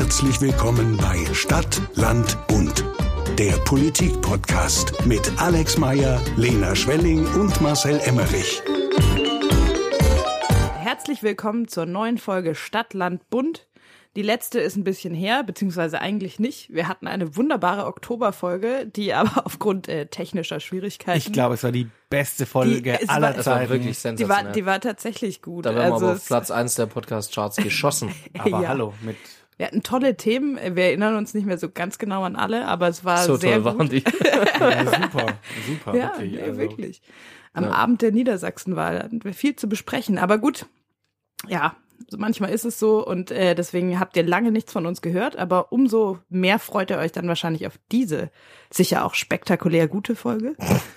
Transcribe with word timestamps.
Herzlich 0.00 0.40
willkommen 0.40 0.96
bei 0.96 1.26
Stadt, 1.34 1.78
Land, 1.94 2.38
Bund. 2.46 2.82
Der 3.38 3.52
Politik-Podcast 3.66 5.04
mit 5.04 5.20
Alex 5.36 5.76
Meyer, 5.76 6.18
Lena 6.38 6.74
Schwelling 6.74 7.26
und 7.34 7.60
Marcel 7.60 8.00
Emmerich. 8.06 8.62
Herzlich 10.78 11.22
willkommen 11.22 11.68
zur 11.68 11.84
neuen 11.84 12.16
Folge 12.16 12.54
Stadt, 12.54 12.94
Land, 12.94 13.28
Bund. 13.28 13.66
Die 14.16 14.22
letzte 14.22 14.58
ist 14.58 14.74
ein 14.76 14.84
bisschen 14.84 15.12
her, 15.12 15.42
beziehungsweise 15.44 16.00
eigentlich 16.00 16.38
nicht. 16.40 16.72
Wir 16.72 16.88
hatten 16.88 17.06
eine 17.06 17.36
wunderbare 17.36 17.84
Oktoberfolge, 17.84 18.86
die 18.86 19.12
aber 19.12 19.44
aufgrund 19.46 19.86
äh, 19.88 20.06
technischer 20.06 20.60
Schwierigkeiten. 20.60 21.18
Ich 21.18 21.30
glaube, 21.30 21.54
es 21.56 21.62
war 21.62 21.72
die 21.72 21.88
beste 22.08 22.46
Folge 22.46 22.80
Die- 23.02 23.08
aller 23.10 23.28
war- 23.28 23.34
Das 23.34 23.46
war 23.46 23.56
Zeiten. 23.58 23.70
wirklich 23.70 23.96
die 23.96 24.00
sensationell. 24.00 24.44
war, 24.46 24.52
die 24.52 24.64
war 24.66 24.80
tatsächlich 24.80 25.42
gut. 25.42 25.66
da 25.66 25.74
wären 25.74 25.88
wir 25.88 25.92
also 25.92 26.06
aber 26.06 26.14
auf 26.14 26.18
es- 26.22 26.26
Platz 26.26 26.50
1 26.50 26.74
der 26.76 26.86
Podcast-Charts 26.86 27.56
geschossen. 27.62 28.12
Aber 28.38 28.62
Ja. 28.62 28.68
hallo, 28.68 28.94
mit 29.02 29.16
Wir 29.60 29.66
hatten 29.66 29.82
tolle 29.82 30.16
Themen. 30.16 30.56
Wir 30.56 30.84
erinnern 30.84 31.16
uns 31.16 31.34
nicht 31.34 31.44
mehr 31.44 31.58
so 31.58 31.68
ganz 31.68 31.98
genau 31.98 32.22
an 32.22 32.34
alle, 32.34 32.64
aber 32.66 32.88
es 32.88 33.04
war 33.04 33.18
so 33.18 33.36
sehr 33.36 33.62
toll 33.62 33.72
gut. 33.72 33.78
waren 33.78 33.88
die. 33.90 33.98
ja, 34.58 34.86
super, 34.86 35.26
super, 35.66 35.94
Ja, 35.94 36.12
wirklich. 36.14 36.32
nee, 36.32 36.40
also, 36.40 36.58
wirklich. 36.58 37.02
Am 37.52 37.64
Abend 37.64 38.00
der 38.00 38.10
Niedersachsenwahl 38.10 39.00
hatten 39.00 39.22
wir 39.22 39.34
viel 39.34 39.56
zu 39.56 39.68
besprechen. 39.68 40.16
Aber 40.16 40.38
gut, 40.38 40.64
ja, 41.46 41.76
so 42.08 42.16
manchmal 42.16 42.48
ist 42.52 42.64
es 42.64 42.78
so 42.78 43.06
und 43.06 43.30
äh, 43.32 43.54
deswegen 43.54 44.00
habt 44.00 44.16
ihr 44.16 44.22
lange 44.22 44.50
nichts 44.50 44.72
von 44.72 44.86
uns 44.86 45.02
gehört. 45.02 45.36
Aber 45.36 45.72
umso 45.72 46.18
mehr 46.30 46.58
freut 46.58 46.88
ihr 46.88 46.96
euch 46.96 47.12
dann 47.12 47.28
wahrscheinlich 47.28 47.66
auf 47.66 47.74
diese 47.92 48.30
sicher 48.70 49.04
auch 49.04 49.12
spektakulär 49.12 49.88
gute 49.88 50.16
Folge. 50.16 50.54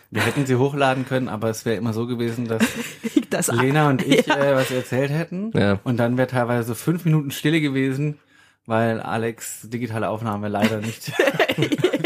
Wir 0.10 0.22
hätten 0.22 0.46
sie 0.46 0.56
hochladen 0.56 1.06
können, 1.06 1.28
aber 1.28 1.50
es 1.50 1.66
wäre 1.66 1.76
immer 1.76 1.92
so 1.92 2.08
gewesen, 2.08 2.48
dass 2.48 2.64
Das 3.30 3.48
Lena 3.48 3.90
und 3.90 4.02
ich 4.08 4.26
Ja. 4.28 4.38
äh, 4.38 4.56
was 4.56 4.72
erzählt 4.72 5.12
hätten. 5.12 5.52
Ja. 5.54 5.82
Und 5.84 5.98
dann 5.98 6.16
wäre 6.18 6.30
teilweise 6.30 6.70
so 6.70 6.76
fünf 6.76 7.04
Minuten 7.04 7.30
Stille 7.32 7.60
gewesen, 7.60 8.20
weil 8.66 9.02
Alex 9.02 9.62
digitale 9.70 10.08
Aufnahme 10.10 10.48
leider 10.48 10.78
nicht 10.78 11.12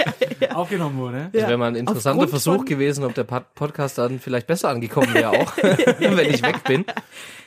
aufgenommen 0.53 0.97
wurde. 0.97 1.29
Das 1.33 1.43
wäre 1.47 1.57
mal 1.57 1.67
ein 1.67 1.75
interessanter 1.75 2.11
Aufgrund 2.23 2.29
Versuch 2.31 2.55
von- 2.57 2.65
gewesen, 2.65 3.03
ob 3.03 3.13
der 3.13 3.23
Pod- 3.25 3.53
Podcast 3.53 3.97
dann 3.97 4.19
vielleicht 4.19 4.47
besser 4.47 4.69
angekommen 4.69 5.13
wäre 5.13 5.29
auch, 5.29 5.55
wenn 5.61 6.29
ich 6.33 6.41
weg 6.41 6.63
bin. 6.63 6.85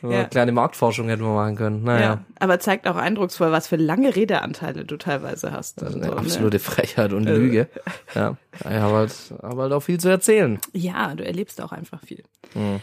Ja. 0.03 0.09
Eine 0.21 0.29
kleine 0.29 0.53
Marktforschung 0.53 1.09
hätten 1.09 1.23
wir 1.23 1.35
machen 1.35 1.57
können. 1.57 1.85
Ja. 1.87 1.93
Naja, 1.93 2.25
aber 2.39 2.59
zeigt 2.61 2.87
auch 2.89 2.97
eindrucksvoll, 2.97 3.51
was 3.53 3.69
für 3.69 3.77
lange 3.77 4.15
Redeanteile 4.17 4.85
du 4.85 4.97
teilweise 4.97 5.53
hast. 5.53 5.83
das 5.83 5.91
ist 5.91 5.95
und 5.97 6.03
eine 6.03 6.11
so, 6.13 6.17
ne? 6.17 6.21
absolute 6.23 6.59
Frechheit 6.59 7.13
und 7.13 7.25
Lüge. 7.25 7.69
Ja, 8.15 8.37
ich 8.61 8.65
habe 8.67 8.95
halt, 8.95 9.15
hab 9.43 9.57
halt 9.59 9.73
auch 9.73 9.81
viel 9.81 9.99
zu 10.01 10.09
erzählen. 10.09 10.59
Ja, 10.73 11.15
du 11.15 11.25
erlebst 11.25 11.61
auch 11.61 11.73
einfach 11.73 12.01
viel. 12.05 12.23
Hm. 12.55 12.81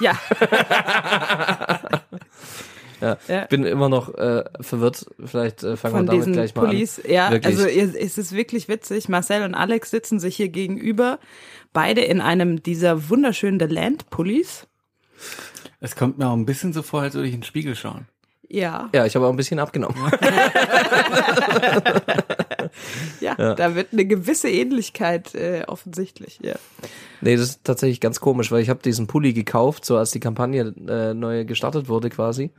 Ja, 0.00 0.12
Ja. 3.02 3.18
Ja. 3.28 3.42
Ich 3.42 3.48
bin 3.48 3.64
immer 3.64 3.88
noch 3.88 4.14
äh, 4.14 4.44
verwirrt. 4.60 5.06
Vielleicht 5.24 5.62
äh, 5.64 5.76
fangen 5.76 5.96
von 5.96 6.06
wir 6.06 6.20
damit 6.20 6.32
gleich 6.32 6.54
mal 6.54 6.66
Pullis. 6.66 7.00
an. 7.04 7.10
Ja, 7.10 7.30
Wirklich. 7.30 7.56
also 7.58 7.68
ihr, 7.68 7.94
es 8.00 8.16
ist 8.16 8.32
wirklich 8.32 8.68
witzig. 8.68 9.08
Marcel 9.08 9.42
und 9.42 9.54
Alex 9.54 9.90
sitzen 9.90 10.20
sich 10.20 10.36
hier 10.36 10.48
gegenüber, 10.48 11.18
beide 11.72 12.00
in 12.02 12.20
einem 12.20 12.62
dieser 12.62 13.10
wunderschönen 13.10 13.58
The 13.60 13.66
Land 13.66 14.08
Pullis. 14.10 14.66
Es 15.80 15.96
kommt 15.96 16.18
mir 16.18 16.28
auch 16.28 16.34
ein 16.34 16.46
bisschen 16.46 16.72
so 16.72 16.82
vor, 16.82 17.02
als 17.02 17.14
würde 17.14 17.26
ich 17.28 17.34
in 17.34 17.40
den 17.40 17.46
Spiegel 17.46 17.74
schauen. 17.74 18.06
Ja, 18.48 18.90
Ja, 18.94 19.06
ich 19.06 19.16
habe 19.16 19.26
auch 19.26 19.30
ein 19.30 19.36
bisschen 19.36 19.58
abgenommen. 19.58 19.96
ja, 23.20 23.34
da 23.54 23.74
wird 23.74 23.92
eine 23.92 24.04
gewisse 24.04 24.50
Ähnlichkeit 24.50 25.34
äh, 25.34 25.64
offensichtlich. 25.66 26.38
Ja. 26.42 26.54
Nee, 27.20 27.36
das 27.36 27.50
ist 27.50 27.64
tatsächlich 27.64 28.00
ganz 28.00 28.20
komisch, 28.20 28.50
weil 28.50 28.62
ich 28.62 28.68
habe 28.68 28.82
diesen 28.82 29.06
Pulli 29.06 29.32
gekauft, 29.32 29.84
so 29.84 29.96
als 29.96 30.10
die 30.10 30.20
Kampagne 30.20 30.74
äh, 30.88 31.14
neu 31.14 31.44
gestartet 31.44 31.88
wurde 31.88 32.10
quasi. 32.10 32.50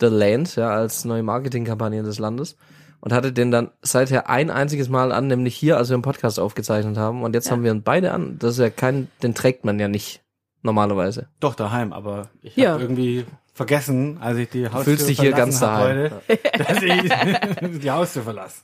The 0.00 0.06
Land, 0.06 0.56
ja, 0.56 0.70
als 0.70 1.04
neue 1.04 1.22
Marketingkampagne 1.22 2.02
des 2.02 2.18
Landes. 2.18 2.56
Und 3.00 3.12
hatte 3.12 3.32
den 3.32 3.50
dann 3.50 3.70
seither 3.82 4.28
ein 4.28 4.50
einziges 4.50 4.88
Mal 4.88 5.12
an, 5.12 5.26
nämlich 5.28 5.54
hier, 5.54 5.76
als 5.76 5.90
wir 5.90 5.94
einen 5.94 6.02
Podcast 6.02 6.40
aufgezeichnet 6.40 6.96
haben. 6.96 7.22
Und 7.22 7.34
jetzt 7.34 7.46
Ja. 7.46 7.52
haben 7.52 7.62
wir 7.62 7.70
ihn 7.70 7.82
beide 7.82 8.12
an. 8.12 8.38
Das 8.38 8.52
ist 8.52 8.58
ja 8.58 8.70
kein, 8.70 9.08
den 9.22 9.34
trägt 9.34 9.64
man 9.64 9.78
ja 9.78 9.86
nicht 9.86 10.22
normalerweise. 10.62 11.28
Doch, 11.38 11.54
daheim, 11.54 11.92
aber 11.92 12.30
ich 12.42 12.56
Ja. 12.56 12.72
habe 12.72 12.82
irgendwie 12.82 13.24
vergessen, 13.54 14.18
als 14.20 14.38
ich 14.38 14.48
die 14.48 14.66
Haustür 14.66 14.84
fühlst 14.84 15.08
dich 15.08 15.20
hier 15.20 15.30
verlassen 15.30 15.50
ganz 15.50 15.60
daheim. 15.60 15.96
heute, 15.96 16.22
dass 16.58 16.82
ich 16.82 17.78
die 17.80 17.90
Haustür 17.90 18.22
verlasse. 18.22 18.62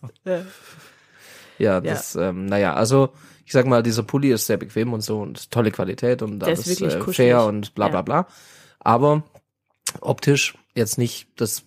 Ja, 1.59 1.81
das, 1.81 2.16
ähm, 2.16 2.47
naja, 2.47 2.75
also 2.75 3.10
ich 3.44 3.53
sag 3.53 3.66
mal, 3.66 3.82
dieser 3.82 4.03
Pulli 4.03 4.32
ist 4.32 4.47
sehr 4.47 4.56
bequem 4.56 4.93
und 4.93 5.03
so 5.03 5.20
und 5.20 5.50
tolle 5.50 5.70
Qualität 5.70 6.22
und 6.22 6.41
Der 6.41 6.49
alles 6.49 6.66
wirklich 6.66 6.94
äh, 6.94 7.12
fair 7.12 7.44
und 7.44 7.75
bla 7.75 7.88
bla 7.88 7.99
Ja. 7.99 8.03
bla. 8.03 8.26
Aber 8.81 9.22
optisch 10.00 10.54
jetzt 10.75 10.99
nicht 10.99 11.28
das, 11.37 11.65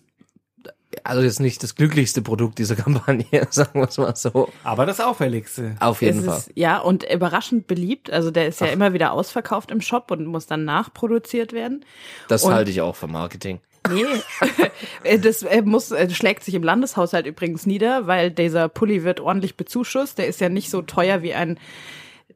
also 1.04 1.22
jetzt 1.22 1.40
nicht 1.40 1.62
das 1.62 1.74
glücklichste 1.74 2.22
Produkt 2.22 2.58
dieser 2.58 2.76
Kampagne, 2.76 3.46
sagen 3.50 3.80
wir 3.80 3.88
es 3.88 3.98
mal 3.98 4.16
so. 4.16 4.50
Aber 4.64 4.86
das 4.86 5.00
Auffälligste. 5.00 5.76
Auf 5.80 6.02
jeden 6.02 6.20
Es 6.20 6.24
Fall. 6.26 6.38
ist, 6.38 6.52
ja, 6.54 6.78
und 6.78 7.04
überraschend 7.10 7.66
beliebt. 7.66 8.10
Also 8.10 8.30
der 8.30 8.48
ist 8.48 8.60
ja 8.60 8.68
immer 8.68 8.92
wieder 8.92 9.12
ausverkauft 9.12 9.70
im 9.70 9.80
Shop 9.80 10.10
und 10.10 10.26
muss 10.26 10.46
dann 10.46 10.64
nachproduziert 10.64 11.52
werden. 11.52 11.84
Das 12.28 12.44
und- 12.44 12.52
halte 12.54 12.70
ich 12.70 12.80
auch 12.80 12.96
für 12.96 13.08
Marketing. 13.08 13.60
Nee, 13.88 14.04
das 15.18 15.44
äh, 15.44 15.62
muss, 15.62 15.92
äh, 15.92 16.10
schlägt 16.10 16.42
sich 16.42 16.54
im 16.54 16.64
Landeshaushalt 16.64 17.24
übrigens 17.24 17.66
nieder, 17.66 18.08
weil 18.08 18.32
dieser 18.32 18.68
Pulli 18.68 19.04
wird 19.04 19.20
ordentlich 19.20 19.56
bezuschusst. 19.56 20.18
Der 20.18 20.26
ist 20.26 20.40
ja 20.40 20.48
nicht 20.48 20.70
so 20.70 20.82
teuer, 20.82 21.22
wie 21.22 21.34
ein 21.34 21.56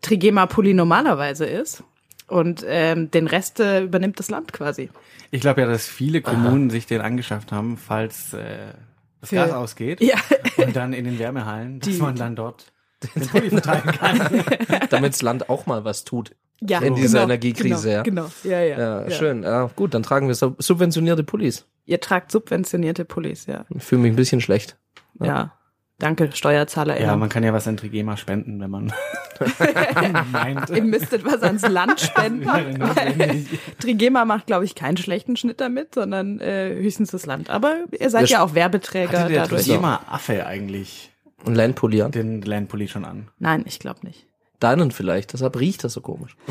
Trigema-Pulli 0.00 0.75
normalerweise 0.75 1.47
ist. 1.47 1.82
Und 2.30 2.64
ähm, 2.66 3.10
den 3.10 3.26
Rest 3.26 3.60
äh, 3.60 3.82
übernimmt 3.82 4.18
das 4.18 4.30
Land 4.30 4.52
quasi. 4.52 4.88
Ich 5.30 5.41
glaube 5.41 5.60
ja, 5.60 5.66
dass 5.66 5.86
viele 5.86 6.22
Kommunen 6.22 6.70
sich 6.70 6.86
den 6.86 7.00
angeschafft 7.00 7.52
haben, 7.52 7.76
falls 7.76 8.32
äh, 8.34 8.72
das 9.20 9.30
Für- 9.30 9.36
Gas 9.36 9.52
ausgeht. 9.52 10.00
Ja. 10.00 10.16
Und 10.56 10.74
dann 10.76 10.92
in 10.92 11.04
den 11.04 11.18
Wärmehallen, 11.18 11.80
dass 11.80 11.88
Die- 11.88 11.98
man 12.00 12.14
dann 12.16 12.36
dort 12.36 12.72
den 13.14 13.26
Pulli 13.26 13.50
verteilen 13.50 13.82
kann. 13.82 14.44
Damit 14.91 15.12
das 15.14 15.22
Land 15.22 15.48
auch 15.48 15.66
mal 15.66 15.84
was 15.84 16.04
tut. 16.04 16.36
Ja, 16.60 16.80
In 16.80 16.94
dieser 16.94 17.22
Energiekrise, 17.22 18.02
genau, 18.04 18.24
ja. 18.26 18.28
Genau, 18.28 18.30
ja, 18.44 18.60
ja, 18.62 18.78
Ja, 18.78 19.02
ja. 19.08 19.10
schön. 19.10 19.42
Ja, 19.42 19.70
gut, 19.74 19.94
dann 19.94 20.02
tragen 20.02 20.28
wir 20.28 20.34
sub- 20.34 20.62
subventionierte 20.62 21.24
Pullis. 21.24 21.64
Ihr 21.86 22.00
tragt 22.00 22.30
subventionierte 22.30 23.06
Pullis, 23.06 23.47
ja. 23.47 23.64
Ich 23.74 23.82
fühle 23.82 24.02
mich 24.02 24.12
ein 24.12 24.16
bisschen 24.16 24.42
schlecht. 24.42 24.76
Ja. 25.22 25.54
Danke, 26.00 26.30
Steuerzahler. 26.32 27.00
Ja, 27.00 27.14
man 27.16 27.28
kann 27.28 27.44
ja 27.44 27.52
was 27.52 27.68
an 27.68 27.76
Trigema 27.76 28.16
spenden, 28.16 28.60
wenn 28.60 28.70
man 28.70 28.92
meint. 30.32 30.70
Ihr 30.70 30.82
müsstet 30.82 31.24
was 31.24 31.42
ans 31.42 31.66
Land 31.68 32.00
spenden. 32.00 32.44
Notwendig. 32.78 33.46
Trigema 33.78 34.24
macht, 34.24 34.46
glaube 34.46 34.64
ich, 34.64 34.74
keinen 34.74 34.96
schlechten 34.96 35.36
Schnitt 35.36 35.60
damit, 35.60 35.94
sondern 35.94 36.40
äh, 36.40 36.74
höchstens 36.74 37.10
das 37.12 37.26
Land. 37.26 37.50
Aber 37.50 37.84
ihr 37.98 38.10
seid 38.10 38.22
Wir 38.22 38.28
ja 38.30 38.42
auch 38.42 38.54
Werbeträger 38.54 39.20
Hatte 39.20 39.32
der 39.32 39.42
dadurch. 39.42 39.62
Trigema 39.66 40.00
Affe 40.10 40.46
eigentlich 40.46 41.10
Ein 41.46 41.54
Landpulli 41.54 42.02
an. 42.02 42.10
den 42.10 42.42
Landpulli 42.42 42.88
schon 42.88 43.04
an? 43.04 43.28
Nein, 43.38 43.64
ich 43.66 43.78
glaube 43.78 44.00
nicht. 44.02 44.26
Deinen 44.60 44.91
vielleicht, 44.91 45.32
deshalb 45.32 45.59
riecht 45.59 45.82
das 45.84 45.94
so 45.94 46.03
komisch. 46.03 46.37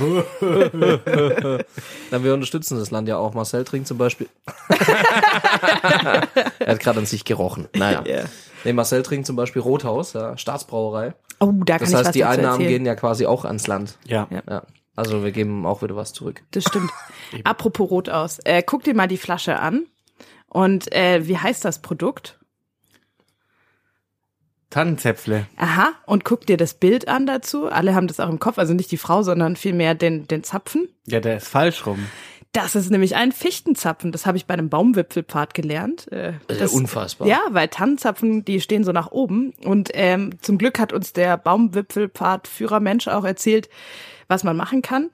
Na, 2.12 2.24
wir 2.24 2.34
unterstützen 2.34 2.80
das 2.80 2.90
Land 2.92 3.08
ja 3.08 3.18
auch. 3.18 3.34
Marcel 3.36 3.64
trinkt 3.64 3.88
zum 3.88 3.98
Beispiel. 4.00 4.28
er 6.60 6.72
hat 6.74 6.80
gerade 6.80 7.00
an 7.00 7.06
sich 7.06 7.24
gerochen. 7.24 7.68
Naja. 7.76 8.04
Ja. 8.06 8.24
Nee, 8.64 8.74
Marcel 8.74 9.04
trinkt 9.04 9.28
zum 9.28 9.36
Beispiel 9.36 9.62
Rothaus, 9.62 10.14
ja, 10.14 10.38
Staatsbrauerei. 10.38 11.14
Oh, 11.40 11.54
da 11.66 11.78
kann 11.78 11.82
Das 11.82 11.90
ich 11.90 11.96
was 11.96 12.06
heißt, 12.08 12.16
die 12.16 12.20
dazu 12.22 12.32
Einnahmen 12.34 12.62
erzählen. 12.62 12.70
gehen 12.70 12.86
ja 12.86 12.96
quasi 12.96 13.26
auch 13.26 13.46
ans 13.46 13.68
Land. 13.68 13.98
Ja. 14.06 14.28
Ja. 14.32 14.42
Ja. 14.50 14.64
Also 14.96 15.24
wir 15.24 15.32
geben 15.32 15.66
auch 15.66 15.82
wieder 15.82 15.96
was 15.96 16.12
zurück. 16.12 16.42
Das 16.52 16.64
stimmt. 16.64 16.90
Apropos 17.44 17.90
rot 17.90 18.10
aus. 18.10 18.40
Äh, 18.44 18.64
guck 18.64 18.84
dir 18.84 18.96
mal 18.96 19.08
die 19.08 19.18
Flasche 19.18 19.60
an. 19.60 19.86
Und 20.48 20.92
äh, 20.94 21.28
wie 21.28 21.38
heißt 21.38 21.64
das 21.64 21.80
Produkt? 21.84 22.39
Tannenzäpfle. 24.70 25.48
Aha. 25.58 25.94
Und 26.06 26.26
guck 26.26 26.46
dir 26.46 26.58
das 26.58 26.76
Bild 26.76 27.08
an 27.08 27.26
dazu. 27.26 27.68
Alle 27.68 27.96
haben 27.96 28.08
das 28.08 28.20
auch 28.20 28.30
im 28.30 28.40
Kopf. 28.40 28.58
Also 28.58 28.74
nicht 28.74 28.92
die 28.92 28.98
Frau, 28.98 29.24
sondern 29.24 29.56
vielmehr 29.56 29.96
den, 29.96 30.28
den 30.28 30.44
Zapfen. 30.44 30.90
Ja, 31.08 31.20
der 31.20 31.38
ist 31.38 31.48
falsch 31.48 31.86
rum. 31.86 32.06
Das 32.52 32.76
ist 32.76 32.90
nämlich 32.90 33.16
ein 33.16 33.32
Fichtenzapfen. 33.32 34.12
Das 34.12 34.26
habe 34.26 34.38
ich 34.38 34.48
bei 34.48 34.56
einem 34.56 34.70
Baumwipfelpfad 34.70 35.54
gelernt. 35.54 36.12
Äh, 36.12 36.34
das, 36.48 36.74
unfassbar. 36.74 37.28
Ja, 37.28 37.42
weil 37.50 37.68
Tannenzapfen, 37.68 38.44
die 38.44 38.60
stehen 38.60 38.84
so 38.84 38.92
nach 38.92 39.12
oben. 39.12 39.54
Und 39.64 39.90
ähm, 39.94 40.32
zum 40.42 40.58
Glück 40.58 40.80
hat 40.80 40.92
uns 40.92 41.14
der 41.14 41.38
Baumwipfelpfad-Führermensch 41.38 43.08
auch 43.08 43.24
erzählt, 43.24 43.70
was 44.28 44.44
man 44.44 44.58
machen 44.58 44.82
kann. 44.82 45.10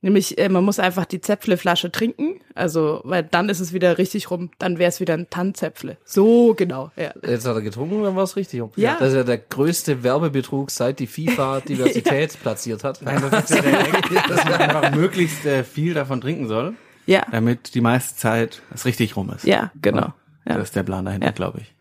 Nämlich, 0.00 0.38
äh, 0.38 0.48
man 0.48 0.62
muss 0.64 0.78
einfach 0.78 1.06
die 1.06 1.20
Zäpfleflasche 1.20 1.90
trinken. 1.90 2.40
Also, 2.54 3.00
weil 3.04 3.24
dann 3.24 3.48
ist 3.48 3.58
es 3.58 3.72
wieder 3.72 3.98
richtig 3.98 4.30
rum. 4.30 4.50
Dann 4.60 4.78
wäre 4.78 4.88
es 4.90 5.00
wieder 5.00 5.14
ein 5.14 5.28
Tannenzäpfle. 5.28 5.96
So 6.04 6.54
genau. 6.54 6.92
Ja. 6.96 7.12
Jetzt 7.26 7.46
hat 7.46 7.56
er 7.56 7.62
getrunken, 7.62 8.04
dann 8.04 8.14
war 8.14 8.22
es 8.22 8.36
richtig. 8.36 8.60
rum. 8.60 8.70
Ja. 8.76 8.96
Das 9.00 9.08
ist 9.08 9.14
ja 9.16 9.24
der 9.24 9.38
größte 9.38 10.04
Werbebetrug, 10.04 10.70
seit 10.70 11.00
die 11.00 11.08
FIFA 11.08 11.60
Diversität 11.68 12.40
platziert 12.40 12.84
hat. 12.84 13.02
Nein, 13.02 13.20
das 13.28 13.50
ist 13.50 13.56
ja 13.56 13.62
der 13.62 13.80
Eck, 13.88 14.10
dass 14.28 14.44
man 14.44 14.54
einfach 14.54 14.94
möglichst 14.94 15.44
äh, 15.46 15.64
viel 15.64 15.94
davon 15.94 16.20
trinken 16.20 16.46
soll, 16.46 16.74
Ja, 17.06 17.26
damit 17.32 17.74
die 17.74 17.80
meiste 17.80 18.16
Zeit 18.16 18.62
es 18.72 18.84
richtig 18.84 19.16
rum 19.16 19.30
ist. 19.34 19.44
ja, 19.44 19.72
genau. 19.82 20.12
Das 20.44 20.56
Ja, 20.56 20.62
ist 20.62 20.76
der 20.76 20.84
Plan 20.84 21.04
dahinter, 21.06 21.26
Ja. 21.26 21.32
glaube 21.32 21.60
ich. 21.62 21.74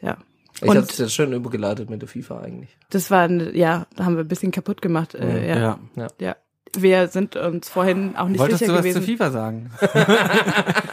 ja. 0.00 0.16
Ich 0.62 0.70
hatte 0.70 0.78
es 0.88 0.96
jetzt 0.96 1.12
schön 1.14 1.34
übergeleitet 1.34 1.90
mit 1.90 2.00
der 2.00 2.08
FIFA 2.08 2.40
eigentlich. 2.40 2.78
Das 2.88 3.10
war, 3.10 3.24
ein, 3.28 3.54
ja, 3.54 3.86
da 3.94 4.06
haben 4.06 4.16
wir 4.16 4.24
ein 4.24 4.28
bisschen 4.28 4.52
kaputt 4.52 4.80
gemacht. 4.80 5.14
Äh, 5.14 5.46
ja. 5.50 5.78
Ja. 5.96 6.06
Ja. 6.18 6.36
Wir 6.76 7.08
sind 7.08 7.36
uns 7.36 7.68
vorhin 7.68 8.16
auch 8.16 8.28
nicht 8.28 8.40
Wolltest 8.40 8.60
sicher 8.60 8.72
du 8.72 8.78
was 8.78 8.84
gewesen. 8.84 9.02
zu 9.02 9.06
FIFA 9.06 9.30
sagen? 9.30 9.70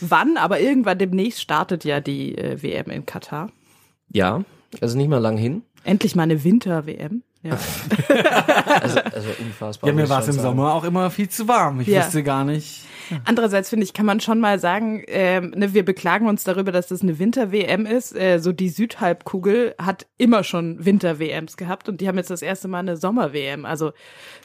wann, 0.00 0.36
aber 0.36 0.60
irgendwann 0.60 0.98
demnächst 0.98 1.40
startet 1.40 1.84
ja 1.84 2.00
die 2.00 2.36
äh, 2.36 2.62
WM 2.62 2.90
in 2.90 3.06
Katar. 3.06 3.50
Ja, 4.10 4.42
also 4.80 4.96
nicht 4.96 5.08
mehr 5.08 5.20
lang 5.20 5.36
hin. 5.36 5.62
Endlich 5.84 6.16
mal 6.16 6.24
eine 6.24 6.42
Winter-WM. 6.44 7.22
Ja. 7.42 7.56
Also, 8.80 9.00
also 9.00 9.28
unfassbar. 9.40 9.90
Ja, 9.90 9.96
mir 9.96 10.08
war 10.08 10.20
es 10.20 10.26
im 10.28 10.34
sagen. 10.34 10.42
Sommer 10.44 10.72
auch 10.74 10.84
immer 10.84 11.10
viel 11.10 11.28
zu 11.28 11.48
warm. 11.48 11.80
Ich 11.80 11.88
Ja. 11.88 12.04
wusste 12.04 12.22
gar 12.22 12.44
nicht. 12.44 12.84
Andererseits 13.24 13.70
finde 13.70 13.84
ich, 13.84 13.92
kann 13.92 14.06
man 14.06 14.20
schon 14.20 14.40
mal 14.40 14.58
sagen, 14.58 15.02
ähm, 15.08 15.52
ne, 15.56 15.74
wir 15.74 15.84
beklagen 15.84 16.28
uns 16.28 16.44
darüber, 16.44 16.72
dass 16.72 16.88
das 16.88 17.02
eine 17.02 17.18
Winter-WM 17.18 17.86
ist. 17.86 18.16
Äh, 18.16 18.38
so 18.38 18.52
die 18.52 18.68
Südhalbkugel 18.68 19.74
hat 19.78 20.06
immer 20.18 20.44
schon 20.44 20.84
Winter-WMs 20.84 21.56
gehabt 21.56 21.88
und 21.88 22.00
die 22.00 22.08
haben 22.08 22.16
jetzt 22.16 22.30
das 22.30 22.42
erste 22.42 22.68
Mal 22.68 22.80
eine 22.80 22.96
Sommer-WM. 22.96 23.64
Also 23.64 23.92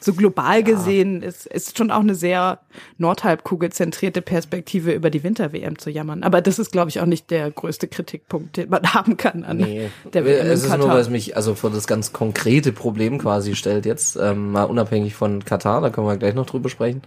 so 0.00 0.14
global 0.14 0.62
gesehen 0.62 1.22
ist, 1.22 1.46
ist 1.46 1.76
schon 1.78 1.90
auch 1.90 2.00
eine 2.00 2.14
sehr 2.14 2.60
Nordhalbkugel-zentrierte 2.98 4.22
Perspektive 4.22 4.92
über 4.92 5.10
die 5.10 5.22
Winter-WM 5.22 5.78
zu 5.78 5.90
jammern. 5.90 6.22
Aber 6.22 6.40
das 6.40 6.58
ist, 6.58 6.72
glaube 6.72 6.90
ich, 6.90 7.00
auch 7.00 7.06
nicht 7.06 7.30
der 7.30 7.50
größte 7.50 7.88
Kritikpunkt, 7.88 8.56
den 8.56 8.68
man 8.70 8.82
haben 8.94 9.16
kann 9.16 9.44
an 9.44 9.58
Nee, 9.58 9.90
der 10.12 10.24
WM 10.24 10.46
es 10.46 10.64
ist 10.64 10.76
nur, 10.76 10.88
weil 10.88 11.00
es 11.00 11.10
mich 11.10 11.36
also 11.36 11.54
vor 11.54 11.70
das 11.70 11.86
ganz 11.86 12.12
konkrete 12.12 12.72
Problem 12.72 13.18
quasi 13.18 13.54
stellt 13.54 13.86
jetzt, 13.86 14.16
ähm, 14.16 14.52
mal 14.52 14.64
unabhängig 14.64 15.14
von 15.14 15.44
Katar, 15.44 15.80
da 15.80 15.90
können 15.90 16.06
wir 16.06 16.16
gleich 16.16 16.34
noch 16.34 16.46
drüber 16.46 16.68
sprechen. 16.68 17.02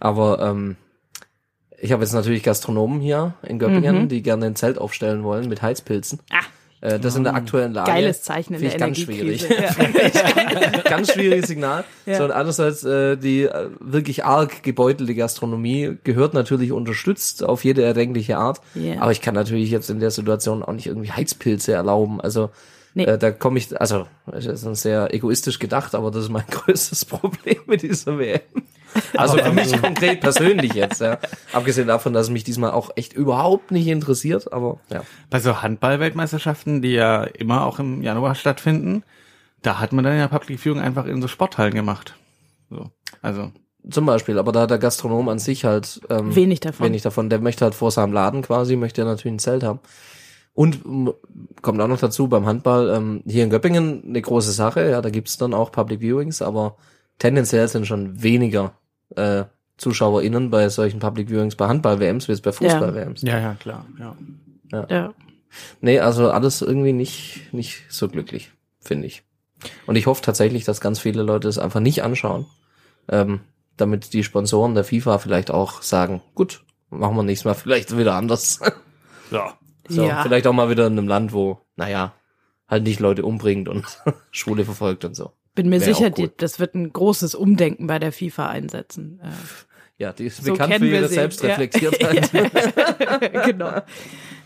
Aber 0.00 0.40
ähm, 0.40 0.76
ich 1.82 1.90
habe 1.92 2.02
jetzt 2.04 2.12
natürlich 2.12 2.44
Gastronomen 2.44 3.00
hier 3.00 3.34
in 3.42 3.58
Göppingen, 3.58 4.08
die 4.08 4.22
gerne 4.22 4.46
ein 4.46 4.54
Zelt 4.56 4.78
aufstellen 4.78 5.24
wollen 5.24 5.48
mit 5.48 5.62
Heizpilzen. 5.62 6.20
Mhm. 6.30 6.36
Ah. 6.36 6.42
Äh, 6.80 6.98
das 7.00 7.16
in 7.16 7.24
der 7.24 7.34
aktuellen 7.34 7.72
Lage. 7.72 7.90
Geiles 7.90 8.22
Zeichen 8.22 8.54
in 8.54 8.60
Finde 8.60 8.76
der 8.78 8.88
ich 8.88 8.94
ganz 8.94 8.98
schwierig. 8.98 9.46
Ja. 10.74 10.80
ganz 10.82 11.12
schwieriges 11.12 11.48
Signal. 11.48 11.84
Ja. 12.06 12.18
So, 12.18 12.24
und 12.24 12.30
andererseits 12.30 12.84
äh, 12.84 13.16
die 13.16 13.42
äh, 13.44 13.68
wirklich 13.80 14.24
arg 14.24 14.62
gebeutelte 14.62 15.14
Gastronomie 15.14 15.96
gehört 16.04 16.34
natürlich 16.34 16.70
unterstützt 16.72 17.44
auf 17.44 17.64
jede 17.64 17.82
erdenkliche 17.82 18.36
Art. 18.36 18.60
Ja. 18.74 19.00
Aber 19.00 19.10
ich 19.12 19.20
kann 19.20 19.34
natürlich 19.34 19.70
jetzt 19.70 19.90
in 19.90 19.98
der 20.00 20.10
Situation 20.10 20.62
auch 20.62 20.72
nicht 20.72 20.86
irgendwie 20.86 21.10
Heizpilze 21.10 21.72
erlauben. 21.72 22.20
Also 22.20 22.50
Nee. 22.94 23.04
äh, 23.04 23.16
da 23.16 23.30
komme 23.30 23.58
ich, 23.58 23.80
also 23.80 24.06
das 24.26 24.44
ist 24.44 24.82
sehr 24.82 25.14
egoistisch 25.14 25.58
gedacht, 25.58 25.94
aber 25.94 26.10
das 26.10 26.24
ist 26.24 26.30
mein 26.30 26.44
größtes 26.50 27.06
Problem 27.06 27.56
mit 27.66 27.82
dieser 27.82 28.18
WM. 28.18 28.40
Also 29.16 29.38
für 29.38 29.52
mich 29.52 29.72
konkret 29.82 30.20
persönlich 30.20 30.74
jetzt, 30.74 31.00
ja. 31.00 31.18
Abgesehen 31.52 31.88
davon, 31.88 32.12
dass 32.12 32.26
es 32.26 32.32
mich 32.32 32.44
diesmal 32.44 32.72
auch 32.72 32.90
echt 32.96 33.12
überhaupt 33.12 33.70
nicht 33.70 33.86
interessiert, 33.88 34.52
aber 34.52 34.78
ja. 34.90 35.02
Bei 35.30 35.40
so 35.40 35.62
Handball-Weltmeisterschaften, 35.62 36.82
die 36.82 36.92
ja 36.92 37.24
immer 37.24 37.64
auch 37.66 37.78
im 37.78 38.02
Januar 38.02 38.34
stattfinden, 38.34 39.02
da 39.62 39.78
hat 39.78 39.92
man 39.92 40.04
dann 40.04 40.16
ja 40.16 40.28
Public 40.28 40.60
Viewing 40.60 40.80
einfach 40.80 41.06
in 41.06 41.22
so 41.22 41.28
Sporthallen 41.28 41.74
gemacht. 41.74 42.14
So. 42.70 42.90
Also. 43.20 43.52
Zum 43.88 44.06
Beispiel, 44.06 44.38
aber 44.38 44.52
da 44.52 44.62
hat 44.62 44.70
der 44.70 44.78
Gastronom 44.78 45.28
an 45.28 45.40
sich 45.40 45.64
halt 45.64 46.00
ähm, 46.08 46.34
Wenig 46.36 46.60
davon. 46.60 46.86
Wenig 46.86 47.02
davon. 47.02 47.30
Der 47.30 47.40
möchte 47.40 47.64
halt 47.64 47.74
vor 47.74 47.90
seinem 47.90 48.12
Laden 48.12 48.42
quasi, 48.42 48.76
möchte 48.76 49.02
er 49.02 49.06
natürlich 49.06 49.34
ein 49.34 49.40
Zelt 49.40 49.64
haben. 49.64 49.80
Und 50.54 50.82
kommt 51.62 51.80
auch 51.80 51.88
noch 51.88 51.98
dazu 51.98 52.28
beim 52.28 52.46
Handball, 52.46 52.90
ähm, 52.90 53.22
hier 53.26 53.42
in 53.42 53.50
Göppingen 53.50 54.04
eine 54.06 54.20
große 54.20 54.52
Sache, 54.52 54.88
ja, 54.90 55.00
da 55.00 55.08
gibt's 55.08 55.38
dann 55.38 55.54
auch 55.54 55.72
Public 55.72 56.00
Viewings, 56.00 56.42
aber 56.42 56.76
tendenziell 57.18 57.66
sind 57.68 57.86
schon 57.86 58.22
weniger 58.22 58.74
äh, 59.16 59.44
ZuschauerInnen 59.78 60.50
bei 60.50 60.68
solchen 60.68 61.00
Public 61.00 61.28
Viewings 61.28 61.56
bei 61.56 61.66
Handball-WMs 61.68 62.28
wie 62.28 62.32
es 62.32 62.40
bei 62.40 62.52
Fußball-WMs. 62.52 63.22
Ja, 63.22 63.38
ja, 63.38 63.54
klar. 63.54 63.86
Ja. 63.98 64.86
Ja. 64.88 65.14
Nee, 65.80 65.98
also 66.00 66.30
alles 66.30 66.62
irgendwie 66.62 66.92
nicht, 66.92 67.52
nicht 67.52 67.82
so 67.90 68.08
glücklich, 68.08 68.52
finde 68.80 69.06
ich. 69.06 69.22
Und 69.86 69.96
ich 69.96 70.06
hoffe 70.06 70.22
tatsächlich, 70.22 70.64
dass 70.64 70.80
ganz 70.80 70.98
viele 70.98 71.22
Leute 71.22 71.48
es 71.48 71.58
einfach 71.58 71.80
nicht 71.80 72.02
anschauen, 72.02 72.46
ähm, 73.08 73.40
damit 73.76 74.12
die 74.12 74.24
Sponsoren 74.24 74.74
der 74.74 74.84
FIFA 74.84 75.18
vielleicht 75.18 75.50
auch 75.50 75.82
sagen, 75.82 76.22
gut, 76.34 76.64
machen 76.90 77.16
wir 77.16 77.22
nächstes 77.22 77.44
Mal 77.44 77.54
vielleicht 77.54 77.96
wieder 77.96 78.14
anders. 78.14 78.60
ja. 79.30 79.54
so, 79.88 80.04
Ja. 80.04 80.22
vielleicht 80.22 80.46
auch 80.46 80.52
mal 80.52 80.70
wieder 80.70 80.86
in 80.86 80.98
einem 80.98 81.08
Land, 81.08 81.32
wo, 81.32 81.58
naja, 81.76 82.12
halt 82.68 82.84
nicht 82.84 83.00
Leute 83.00 83.24
umbringt 83.24 83.68
und 83.68 83.84
Schwule 84.30 84.64
verfolgt 84.64 85.04
und 85.04 85.14
so. 85.14 85.32
Bin 85.54 85.68
mir 85.68 85.80
sicher, 85.80 86.10
die, 86.10 86.30
das 86.36 86.60
wird 86.60 86.74
ein 86.74 86.92
großes 86.92 87.34
Umdenken 87.34 87.86
bei 87.86 87.98
der 87.98 88.12
FIFA 88.12 88.48
einsetzen. 88.48 89.20
Äh, 89.22 89.28
Ja, 89.98 90.12
die 90.12 90.26
ist 90.26 90.42
So 90.42 90.52
bekannt 90.52 90.76
für 90.76 90.86
ihre 90.86 91.08
sie, 91.08 91.14
Selbstreflektiertheit. 91.14 92.30
genau. 93.46 93.82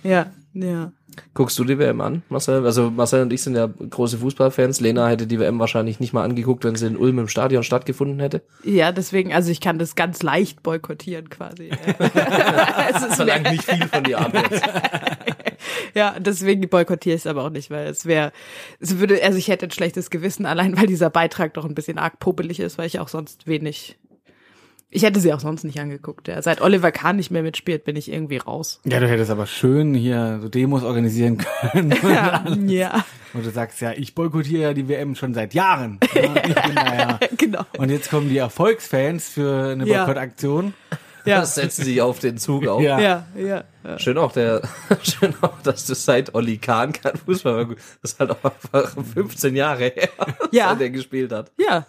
Ja, 0.02 0.32
ja. 0.52 0.92
Guckst 1.34 1.58
du 1.58 1.64
die 1.64 1.78
WM 1.78 2.00
an, 2.00 2.22
Marcel? 2.28 2.64
Also 2.64 2.90
Marcel 2.90 3.22
und 3.22 3.32
ich 3.32 3.42
sind 3.42 3.54
ja 3.56 3.66
große 3.66 4.18
Fußballfans. 4.18 4.80
Lena 4.80 5.08
hätte 5.08 5.26
die 5.26 5.38
WM 5.38 5.58
wahrscheinlich 5.58 6.00
nicht 6.00 6.12
mal 6.12 6.24
angeguckt, 6.24 6.64
wenn 6.64 6.74
sie 6.74 6.86
in 6.86 6.96
Ulm 6.96 7.18
im 7.18 7.28
Stadion 7.28 7.62
stattgefunden 7.62 8.20
hätte. 8.20 8.42
Ja, 8.64 8.92
deswegen, 8.92 9.32
also 9.32 9.50
ich 9.50 9.60
kann 9.60 9.78
das 9.78 9.94
ganz 9.94 10.22
leicht 10.22 10.62
boykottieren 10.62 11.30
quasi. 11.30 11.70
es 12.94 13.02
ist 13.02 13.14
Verlangt 13.16 13.50
nicht 13.50 13.64
viel 13.64 13.86
von 13.86 14.04
dir 14.04 14.18
ab 14.18 14.32
jetzt. 14.34 14.62
Ja, 15.94 16.16
deswegen 16.18 16.68
boykottiere 16.68 17.16
ich 17.16 17.22
es 17.22 17.26
aber 17.26 17.44
auch 17.44 17.50
nicht, 17.50 17.70
weil 17.70 17.86
es 17.88 18.06
wäre, 18.06 18.32
es 18.80 18.98
würde, 18.98 19.22
also 19.22 19.38
ich 19.38 19.48
hätte 19.48 19.66
ein 19.66 19.70
schlechtes 19.70 20.10
Gewissen, 20.10 20.46
allein 20.46 20.76
weil 20.76 20.86
dieser 20.86 21.10
Beitrag 21.10 21.54
doch 21.54 21.64
ein 21.64 21.74
bisschen 21.74 21.98
arg 21.98 22.18
popelig 22.18 22.60
ist, 22.60 22.78
weil 22.78 22.86
ich 22.86 22.98
auch 23.00 23.08
sonst 23.08 23.46
wenig, 23.46 23.96
ich 24.90 25.02
hätte 25.02 25.20
sie 25.20 25.32
auch 25.32 25.40
sonst 25.40 25.64
nicht 25.64 25.80
angeguckt. 25.80 26.28
Ja. 26.28 26.40
Seit 26.40 26.60
Oliver 26.60 26.92
Kahn 26.92 27.16
nicht 27.16 27.30
mehr 27.30 27.42
mitspielt, 27.42 27.84
bin 27.84 27.96
ich 27.96 28.10
irgendwie 28.10 28.38
raus. 28.38 28.80
Ja, 28.84 29.00
du 29.00 29.08
hättest 29.08 29.30
aber 29.30 29.46
schön 29.46 29.94
hier 29.94 30.38
so 30.40 30.48
Demos 30.48 30.82
organisieren 30.82 31.38
können. 31.38 31.94
Ja, 32.02 32.44
ja. 32.66 33.04
Und 33.34 33.44
du 33.44 33.50
sagst 33.50 33.80
ja, 33.82 33.92
ich 33.92 34.14
boykottiere 34.14 34.62
ja 34.62 34.72
die 34.72 34.88
WM 34.88 35.14
schon 35.14 35.34
seit 35.34 35.52
Jahren. 35.52 36.00
Ja, 36.14 36.36
ich 36.36 36.54
bin 36.54 36.74
da 36.74 36.94
ja. 36.96 37.20
genau. 37.36 37.66
Und 37.76 37.90
jetzt 37.90 38.08
kommen 38.08 38.30
die 38.30 38.38
Erfolgsfans 38.38 39.28
für 39.28 39.72
eine. 39.72 39.84
Boykottaktion. 39.84 40.72
Ja, 40.90 40.98
Das 41.26 41.54
setzen 41.56 41.84
sich 41.84 42.00
auf 42.00 42.18
den 42.18 42.38
Zug 42.38 42.66
auf. 42.66 42.80
Ja. 42.80 42.98
ja, 42.98 43.26
ja. 43.36 43.64
ja. 43.84 43.98
Schön 43.98 44.16
auch 44.18 44.32
der, 44.32 44.62
schön 45.02 45.34
auch, 45.42 45.60
dass 45.62 45.86
du 45.86 45.94
seit 45.94 46.34
Olli 46.34 46.58
Kahn 46.58 46.92
kein 46.92 47.16
Fußball 47.16 47.54
mehr 47.54 47.64
gut. 47.66 47.78
Das 48.02 48.12
ist 48.12 48.20
halt 48.20 48.30
auch 48.30 48.44
einfach 48.44 48.94
15 49.14 49.56
Jahre 49.56 49.92
her, 49.94 50.08
Ja. 50.52 50.70
seit 50.70 50.80
er 50.80 50.90
gespielt 50.90 51.32
hat. 51.32 51.52
Ja. 51.58 51.86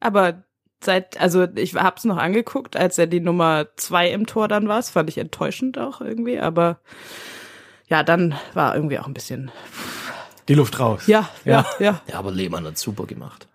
Aber 0.00 0.42
seit, 0.82 1.20
also 1.20 1.46
ich 1.54 1.74
hab's 1.74 2.04
noch 2.04 2.18
angeguckt, 2.18 2.76
als 2.76 2.98
er 2.98 3.06
die 3.06 3.20
Nummer 3.20 3.66
zwei 3.76 4.10
im 4.10 4.26
Tor 4.26 4.48
dann 4.48 4.68
war. 4.68 4.76
Das 4.76 4.90
fand 4.90 5.08
ich 5.08 5.18
enttäuschend 5.18 5.78
auch 5.78 6.00
irgendwie, 6.00 6.38
aber 6.38 6.78
ja, 7.88 8.02
dann 8.02 8.34
war 8.54 8.74
irgendwie 8.74 8.98
auch 8.98 9.06
ein 9.06 9.14
bisschen. 9.14 9.50
Die 10.48 10.54
Luft 10.54 10.78
raus. 10.78 11.06
Ja, 11.06 11.28
ja, 11.44 11.66
ja. 11.80 12.00
Ja, 12.06 12.18
aber 12.18 12.30
Lehmann 12.30 12.64
hat 12.66 12.78
super 12.78 13.04
gemacht. 13.06 13.48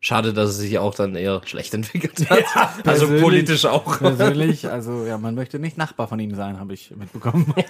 Schade, 0.00 0.32
dass 0.32 0.50
es 0.50 0.58
sich 0.58 0.78
auch 0.78 0.94
dann 0.94 1.16
eher 1.16 1.40
schlecht 1.44 1.74
entwickelt 1.74 2.30
hat. 2.30 2.44
also 2.54 3.06
persönlich- 3.06 3.22
politisch 3.22 3.64
auch. 3.64 3.98
Persönlich, 3.98 4.68
also 4.70 5.04
ja, 5.04 5.18
man 5.18 5.34
möchte 5.34 5.58
nicht 5.58 5.76
Nachbar 5.76 6.06
von 6.06 6.20
ihm 6.20 6.34
sein, 6.34 6.60
habe 6.60 6.74
ich 6.74 6.94
mitbekommen. 6.96 7.52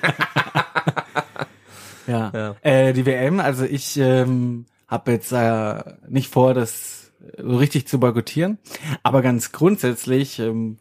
ja. 2.06 2.30
Ja. 2.34 2.56
Äh, 2.62 2.92
die 2.92 3.06
WM, 3.06 3.40
also 3.40 3.64
ich 3.64 3.96
ähm, 3.98 4.66
habe 4.86 5.12
jetzt 5.12 5.32
äh, 5.32 5.82
nicht 6.08 6.30
vor, 6.30 6.54
das 6.54 7.12
so 7.36 7.56
richtig 7.56 7.88
zu 7.88 7.98
boykottieren, 7.98 8.58
aber 9.02 9.22
ganz 9.22 9.52
grundsätzlich 9.52 10.38
ähm, 10.38 10.78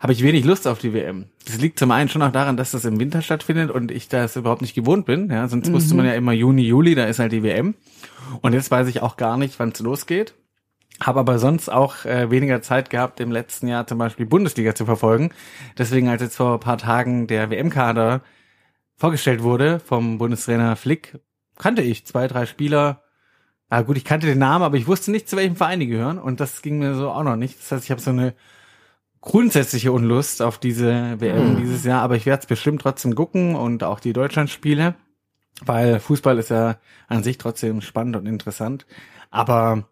habe 0.00 0.12
ich 0.12 0.22
wenig 0.22 0.44
Lust 0.44 0.66
auf 0.68 0.78
die 0.78 0.92
WM. 0.92 1.26
Das 1.44 1.58
liegt 1.60 1.78
zum 1.78 1.90
einen 1.90 2.08
schon 2.08 2.22
auch 2.22 2.32
daran, 2.32 2.56
dass 2.56 2.70
das 2.70 2.84
im 2.84 3.00
Winter 3.00 3.20
stattfindet 3.22 3.70
und 3.70 3.90
ich 3.90 4.08
das 4.08 4.36
überhaupt 4.36 4.62
nicht 4.62 4.74
gewohnt 4.74 5.06
bin. 5.06 5.28
Ja, 5.30 5.48
sonst 5.48 5.72
wusste 5.72 5.94
man 5.94 6.06
ja 6.06 6.14
immer 6.14 6.32
Juni, 6.32 6.62
Juli, 6.62 6.94
da 6.94 7.04
ist 7.06 7.18
halt 7.18 7.32
die 7.32 7.42
WM. 7.42 7.74
Und 8.42 8.52
jetzt 8.52 8.70
weiß 8.70 8.86
ich 8.88 9.02
auch 9.02 9.16
gar 9.16 9.36
nicht, 9.36 9.58
wann 9.58 9.70
es 9.70 9.80
losgeht. 9.80 10.34
Habe 11.00 11.20
aber 11.20 11.38
sonst 11.38 11.68
auch 11.68 12.04
äh, 12.04 12.30
weniger 12.30 12.60
Zeit 12.60 12.90
gehabt, 12.90 13.20
im 13.20 13.30
letzten 13.30 13.68
Jahr 13.68 13.86
zum 13.86 13.98
Beispiel 13.98 14.26
Bundesliga 14.26 14.74
zu 14.74 14.84
verfolgen. 14.84 15.30
Deswegen, 15.76 16.08
als 16.08 16.22
jetzt 16.22 16.36
vor 16.36 16.54
ein 16.54 16.60
paar 16.60 16.78
Tagen 16.78 17.26
der 17.28 17.50
WM-Kader 17.50 18.22
vorgestellt 18.96 19.42
wurde 19.42 19.78
vom 19.78 20.18
Bundestrainer 20.18 20.74
Flick, 20.74 21.20
kannte 21.56 21.82
ich 21.82 22.04
zwei, 22.04 22.26
drei 22.26 22.46
Spieler. 22.46 23.04
Ah 23.68 23.82
gut, 23.82 23.96
ich 23.96 24.04
kannte 24.04 24.26
den 24.26 24.38
Namen, 24.38 24.64
aber 24.64 24.76
ich 24.76 24.86
wusste 24.88 25.10
nicht, 25.12 25.28
zu 25.28 25.36
welchem 25.36 25.56
Verein 25.56 25.80
die 25.80 25.86
gehören. 25.86 26.18
Und 26.18 26.40
das 26.40 26.62
ging 26.62 26.78
mir 26.78 26.94
so 26.94 27.10
auch 27.10 27.22
noch 27.22 27.36
nicht. 27.36 27.60
Das 27.60 27.70
heißt, 27.70 27.84
ich 27.84 27.90
habe 27.90 28.00
so 28.00 28.10
eine 28.10 28.34
grundsätzliche 29.20 29.92
Unlust 29.92 30.42
auf 30.42 30.58
diese 30.58 31.20
WM 31.20 31.56
dieses 31.56 31.84
Jahr, 31.84 32.02
aber 32.02 32.16
ich 32.16 32.26
werde 32.26 32.40
es 32.40 32.46
bestimmt 32.46 32.82
trotzdem 32.82 33.14
gucken 33.14 33.56
und 33.56 33.82
auch 33.82 34.00
die 34.00 34.12
Deutschlandspiele, 34.12 34.94
weil 35.64 36.00
Fußball 36.00 36.38
ist 36.38 36.50
ja 36.50 36.76
an 37.08 37.22
sich 37.22 37.38
trotzdem 37.38 37.80
spannend 37.80 38.16
und 38.16 38.26
interessant. 38.26 38.86
Aber 39.30 39.88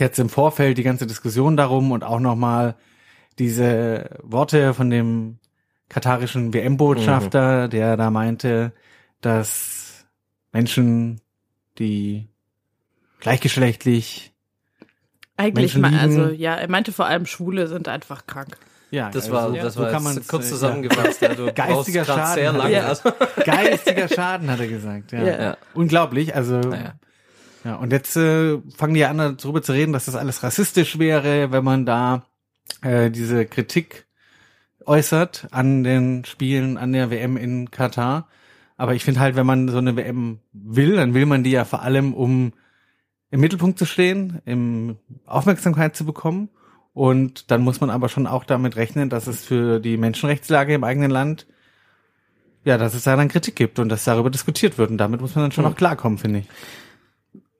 jetzt 0.00 0.18
im 0.18 0.28
Vorfeld 0.28 0.78
die 0.78 0.82
ganze 0.82 1.06
Diskussion 1.06 1.56
darum 1.56 1.90
und 1.92 2.04
auch 2.04 2.20
nochmal 2.20 2.74
diese 3.38 4.10
Worte 4.22 4.74
von 4.74 4.90
dem 4.90 5.38
katarischen 5.88 6.52
WM-Botschafter, 6.54 7.68
der 7.68 7.96
da 7.96 8.10
meinte, 8.10 8.72
dass 9.20 10.06
Menschen, 10.52 11.20
die 11.78 12.28
gleichgeschlechtlich, 13.20 14.32
Eigentlich, 15.36 15.74
Menschen 15.74 15.80
ma- 15.82 15.88
lieben- 15.88 16.00
also 16.20 16.28
ja, 16.34 16.54
er 16.54 16.70
meinte 16.70 16.92
vor 16.92 17.06
allem 17.06 17.26
Schwule 17.26 17.66
sind 17.66 17.88
einfach 17.88 18.26
krank. 18.26 18.56
ja, 18.90 19.10
Das 19.10 19.24
also 19.30 19.32
war, 19.32 19.52
das 19.52 19.74
so 19.74 19.80
war 19.82 19.90
kann 19.90 20.04
jetzt 20.04 20.14
man's, 20.14 20.28
kurz 20.28 20.46
äh, 20.46 20.48
zusammengefasst. 20.50 21.20
Ja, 21.20 21.34
du 21.34 21.52
Geistiger 21.54 22.04
Schaden. 22.04 22.34
sehr 22.34 22.52
lange. 22.52 22.72
Ja. 22.72 22.86
Also, 22.86 23.10
Geistiger 23.44 24.08
Schaden, 24.08 24.50
hat 24.50 24.60
er 24.60 24.68
gesagt. 24.68 25.12
Ja. 25.12 25.22
Ja. 25.24 25.42
Ja. 25.42 25.56
Unglaublich. 25.74 26.34
Also 26.34 26.56
naja. 26.60 26.94
Ja. 27.66 27.74
Und 27.74 27.92
jetzt 27.92 28.16
äh, 28.16 28.58
fangen 28.76 28.94
die 28.94 29.04
an 29.04 29.18
darüber 29.18 29.60
zu 29.60 29.72
reden, 29.72 29.92
dass 29.92 30.04
das 30.04 30.14
alles 30.14 30.42
rassistisch 30.44 30.98
wäre, 31.00 31.50
wenn 31.50 31.64
man 31.64 31.84
da 31.84 32.26
äh, 32.82 33.10
diese 33.10 33.44
Kritik 33.44 34.06
äußert 34.84 35.48
an 35.50 35.82
den 35.82 36.24
Spielen, 36.24 36.78
an 36.78 36.92
der 36.92 37.10
WM 37.10 37.36
in 37.36 37.72
Katar. 37.72 38.28
Aber 38.76 38.94
ich 38.94 39.02
finde 39.04 39.18
halt, 39.20 39.34
wenn 39.34 39.46
man 39.46 39.68
so 39.68 39.78
eine 39.78 39.96
WM 39.96 40.38
will, 40.52 40.94
dann 40.94 41.12
will 41.12 41.26
man 41.26 41.42
die 41.42 41.50
ja 41.50 41.64
vor 41.64 41.82
allem, 41.82 42.14
um 42.14 42.52
im 43.32 43.40
Mittelpunkt 43.40 43.78
zu 43.80 43.84
stehen, 43.84 44.40
im 44.44 44.96
Aufmerksamkeit 45.26 45.96
zu 45.96 46.04
bekommen. 46.04 46.50
Und 46.92 47.50
dann 47.50 47.62
muss 47.62 47.80
man 47.80 47.90
aber 47.90 48.08
schon 48.08 48.28
auch 48.28 48.44
damit 48.44 48.76
rechnen, 48.76 49.10
dass 49.10 49.26
es 49.26 49.44
für 49.44 49.80
die 49.80 49.96
Menschenrechtslage 49.96 50.74
im 50.74 50.84
eigenen 50.84 51.10
Land, 51.10 51.46
ja, 52.64 52.78
dass 52.78 52.94
es 52.94 53.02
da 53.04 53.16
dann 53.16 53.28
Kritik 53.28 53.56
gibt 53.56 53.80
und 53.80 53.88
dass 53.88 54.04
darüber 54.04 54.30
diskutiert 54.30 54.78
wird. 54.78 54.90
Und 54.90 54.98
damit 54.98 55.20
muss 55.20 55.34
man 55.34 55.44
dann 55.44 55.52
schon 55.52 55.64
Mhm. 55.64 55.72
auch 55.72 55.76
klarkommen, 55.76 56.18
finde 56.18 56.40
ich. 56.40 56.46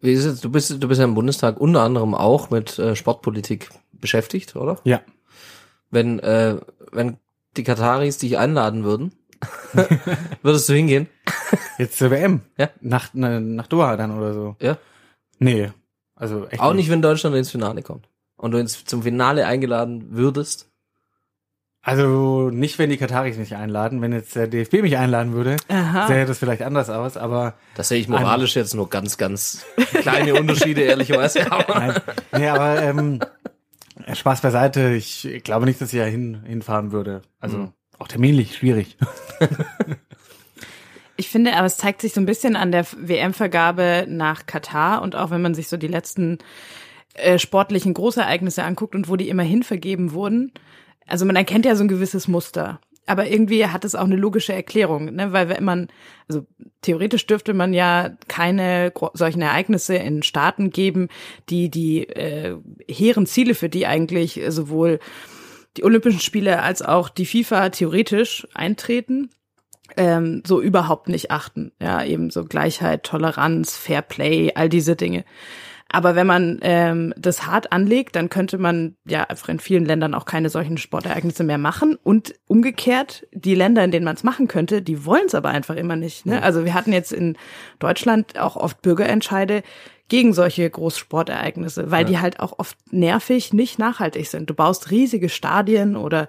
Wie 0.06 0.12
ist 0.12 0.24
es? 0.24 0.40
Du 0.40 0.50
bist, 0.50 0.70
du 0.80 0.86
bist 0.86 1.00
ja 1.00 1.04
im 1.04 1.16
Bundestag 1.16 1.60
unter 1.60 1.82
anderem 1.82 2.14
auch 2.14 2.48
mit 2.50 2.78
äh, 2.78 2.94
Sportpolitik 2.94 3.70
beschäftigt, 3.90 4.54
oder? 4.54 4.78
Ja. 4.84 5.00
Wenn, 5.90 6.20
äh, 6.20 6.60
wenn 6.92 7.16
die 7.56 7.64
Kataris 7.64 8.18
dich 8.18 8.38
einladen 8.38 8.84
würden, 8.84 9.12
würdest 10.42 10.68
du 10.68 10.74
hingehen? 10.74 11.08
Jetzt 11.78 11.98
zur 11.98 12.12
WM. 12.12 12.42
Ja. 12.56 12.70
Nach, 12.80 13.14
ne, 13.14 13.40
nach 13.40 13.66
Doha 13.66 13.96
dann 13.96 14.16
oder 14.16 14.32
so. 14.32 14.54
Ja. 14.60 14.78
Nee. 15.40 15.72
Also 16.14 16.46
echt 16.46 16.62
Auch 16.62 16.72
nicht, 16.72 16.88
wenn 16.88 17.02
Deutschland 17.02 17.34
ins 17.34 17.50
Finale 17.50 17.82
kommt. 17.82 18.08
Und 18.36 18.52
du 18.52 18.58
ins, 18.58 18.84
zum 18.84 19.02
Finale 19.02 19.44
eingeladen 19.44 20.06
würdest. 20.10 20.70
Also 21.86 22.50
nicht, 22.50 22.80
wenn 22.80 22.90
die 22.90 22.96
Kataris 22.96 23.36
mich 23.36 23.54
einladen. 23.54 24.02
Wenn 24.02 24.12
jetzt 24.12 24.34
der 24.34 24.48
DFB 24.48 24.82
mich 24.82 24.96
einladen 24.96 25.34
würde, 25.34 25.56
Aha. 25.68 26.08
sähe 26.08 26.26
das 26.26 26.38
vielleicht 26.38 26.62
anders 26.62 26.90
aus. 26.90 27.16
Aber 27.16 27.54
Das 27.76 27.88
sehe 27.88 28.00
ich 28.00 28.08
moralisch 28.08 28.56
jetzt 28.56 28.74
nur 28.74 28.90
ganz, 28.90 29.18
ganz 29.18 29.64
kleine 29.92 30.34
Unterschiede, 30.34 30.80
ehrlicherweise. 30.82 31.46
Nein, 31.68 31.94
nee, 32.36 32.48
aber 32.48 32.82
ähm, 32.82 33.20
Spaß 34.12 34.40
beiseite. 34.40 34.94
Ich 34.94 35.28
glaube 35.44 35.64
nicht, 35.66 35.80
dass 35.80 35.92
ich 35.92 35.98
ja 36.00 36.04
hin, 36.06 36.42
hinfahren 36.44 36.90
würde. 36.90 37.22
Also 37.38 37.58
Mhm. 37.58 37.72
auch 38.00 38.08
terminlich 38.08 38.56
schwierig. 38.56 38.96
Ich 41.18 41.30
finde, 41.30 41.54
aber 41.56 41.64
es 41.64 41.78
zeigt 41.78 42.02
sich 42.02 42.12
so 42.12 42.20
ein 42.20 42.26
bisschen 42.26 42.56
an 42.56 42.72
der 42.72 42.84
WM-Vergabe 42.94 44.04
nach 44.06 44.44
Katar 44.44 45.00
und 45.00 45.16
auch 45.16 45.30
wenn 45.30 45.40
man 45.40 45.54
sich 45.54 45.68
so 45.68 45.78
die 45.78 45.86
letzten 45.86 46.36
äh, 47.14 47.38
sportlichen 47.38 47.94
Großereignisse 47.94 48.62
anguckt 48.62 48.94
und 48.94 49.08
wo 49.08 49.16
die 49.16 49.30
immerhin 49.30 49.62
vergeben 49.62 50.12
wurden. 50.12 50.52
Also 51.06 51.24
man 51.24 51.36
erkennt 51.36 51.64
ja 51.64 51.76
so 51.76 51.84
ein 51.84 51.88
gewisses 51.88 52.28
Muster. 52.28 52.80
Aber 53.08 53.28
irgendwie 53.28 53.64
hat 53.66 53.84
es 53.84 53.94
auch 53.94 54.04
eine 54.04 54.16
logische 54.16 54.52
Erklärung, 54.52 55.14
ne? 55.14 55.32
weil 55.32 55.48
wenn 55.48 55.62
man, 55.62 55.86
also 56.28 56.44
theoretisch 56.82 57.24
dürfte 57.26 57.54
man 57.54 57.72
ja 57.72 58.10
keine 58.26 58.92
solchen 59.14 59.42
Ereignisse 59.42 59.94
in 59.94 60.24
Staaten 60.24 60.70
geben, 60.70 61.08
die 61.48 61.70
die 61.70 62.08
äh, 62.08 62.56
hehren 62.88 63.26
Ziele, 63.26 63.54
für 63.54 63.68
die 63.68 63.86
eigentlich 63.86 64.40
sowohl 64.48 64.98
die 65.76 65.84
Olympischen 65.84 66.20
Spiele 66.20 66.62
als 66.62 66.82
auch 66.82 67.08
die 67.08 67.26
FIFA 67.26 67.68
theoretisch 67.68 68.48
eintreten, 68.54 69.30
ähm, 69.96 70.42
so 70.44 70.60
überhaupt 70.60 71.08
nicht 71.08 71.30
achten. 71.30 71.70
Ja, 71.80 72.04
eben 72.04 72.30
so 72.30 72.44
Gleichheit, 72.44 73.04
Toleranz, 73.04 73.76
Fair 73.76 74.02
Play, 74.02 74.52
all 74.54 74.68
diese 74.68 74.96
Dinge. 74.96 75.24
Aber 75.88 76.16
wenn 76.16 76.26
man 76.26 76.58
ähm, 76.62 77.14
das 77.16 77.46
hart 77.46 77.72
anlegt, 77.72 78.16
dann 78.16 78.28
könnte 78.28 78.58
man 78.58 78.96
ja 79.06 79.24
einfach 79.24 79.48
in 79.48 79.60
vielen 79.60 79.84
Ländern 79.84 80.14
auch 80.14 80.24
keine 80.24 80.50
solchen 80.50 80.78
Sportereignisse 80.78 81.44
mehr 81.44 81.58
machen. 81.58 81.96
Und 82.02 82.34
umgekehrt, 82.48 83.26
die 83.32 83.54
Länder, 83.54 83.84
in 83.84 83.92
denen 83.92 84.04
man 84.04 84.16
es 84.16 84.24
machen 84.24 84.48
könnte, 84.48 84.82
die 84.82 85.04
wollen 85.04 85.26
es 85.26 85.34
aber 85.34 85.50
einfach 85.50 85.76
immer 85.76 85.96
nicht. 85.96 86.26
Ne? 86.26 86.42
Also 86.42 86.64
wir 86.64 86.74
hatten 86.74 86.92
jetzt 86.92 87.12
in 87.12 87.36
Deutschland 87.78 88.38
auch 88.38 88.56
oft 88.56 88.82
Bürgerentscheide 88.82 89.62
gegen 90.08 90.32
solche 90.32 90.68
Großsportereignisse, 90.68 91.90
weil 91.90 92.04
die 92.04 92.18
halt 92.20 92.38
auch 92.38 92.58
oft 92.58 92.76
nervig, 92.92 93.52
nicht 93.52 93.78
nachhaltig 93.78 94.26
sind. 94.28 94.48
Du 94.48 94.54
baust 94.54 94.90
riesige 94.90 95.28
Stadien 95.28 95.96
oder 95.96 96.28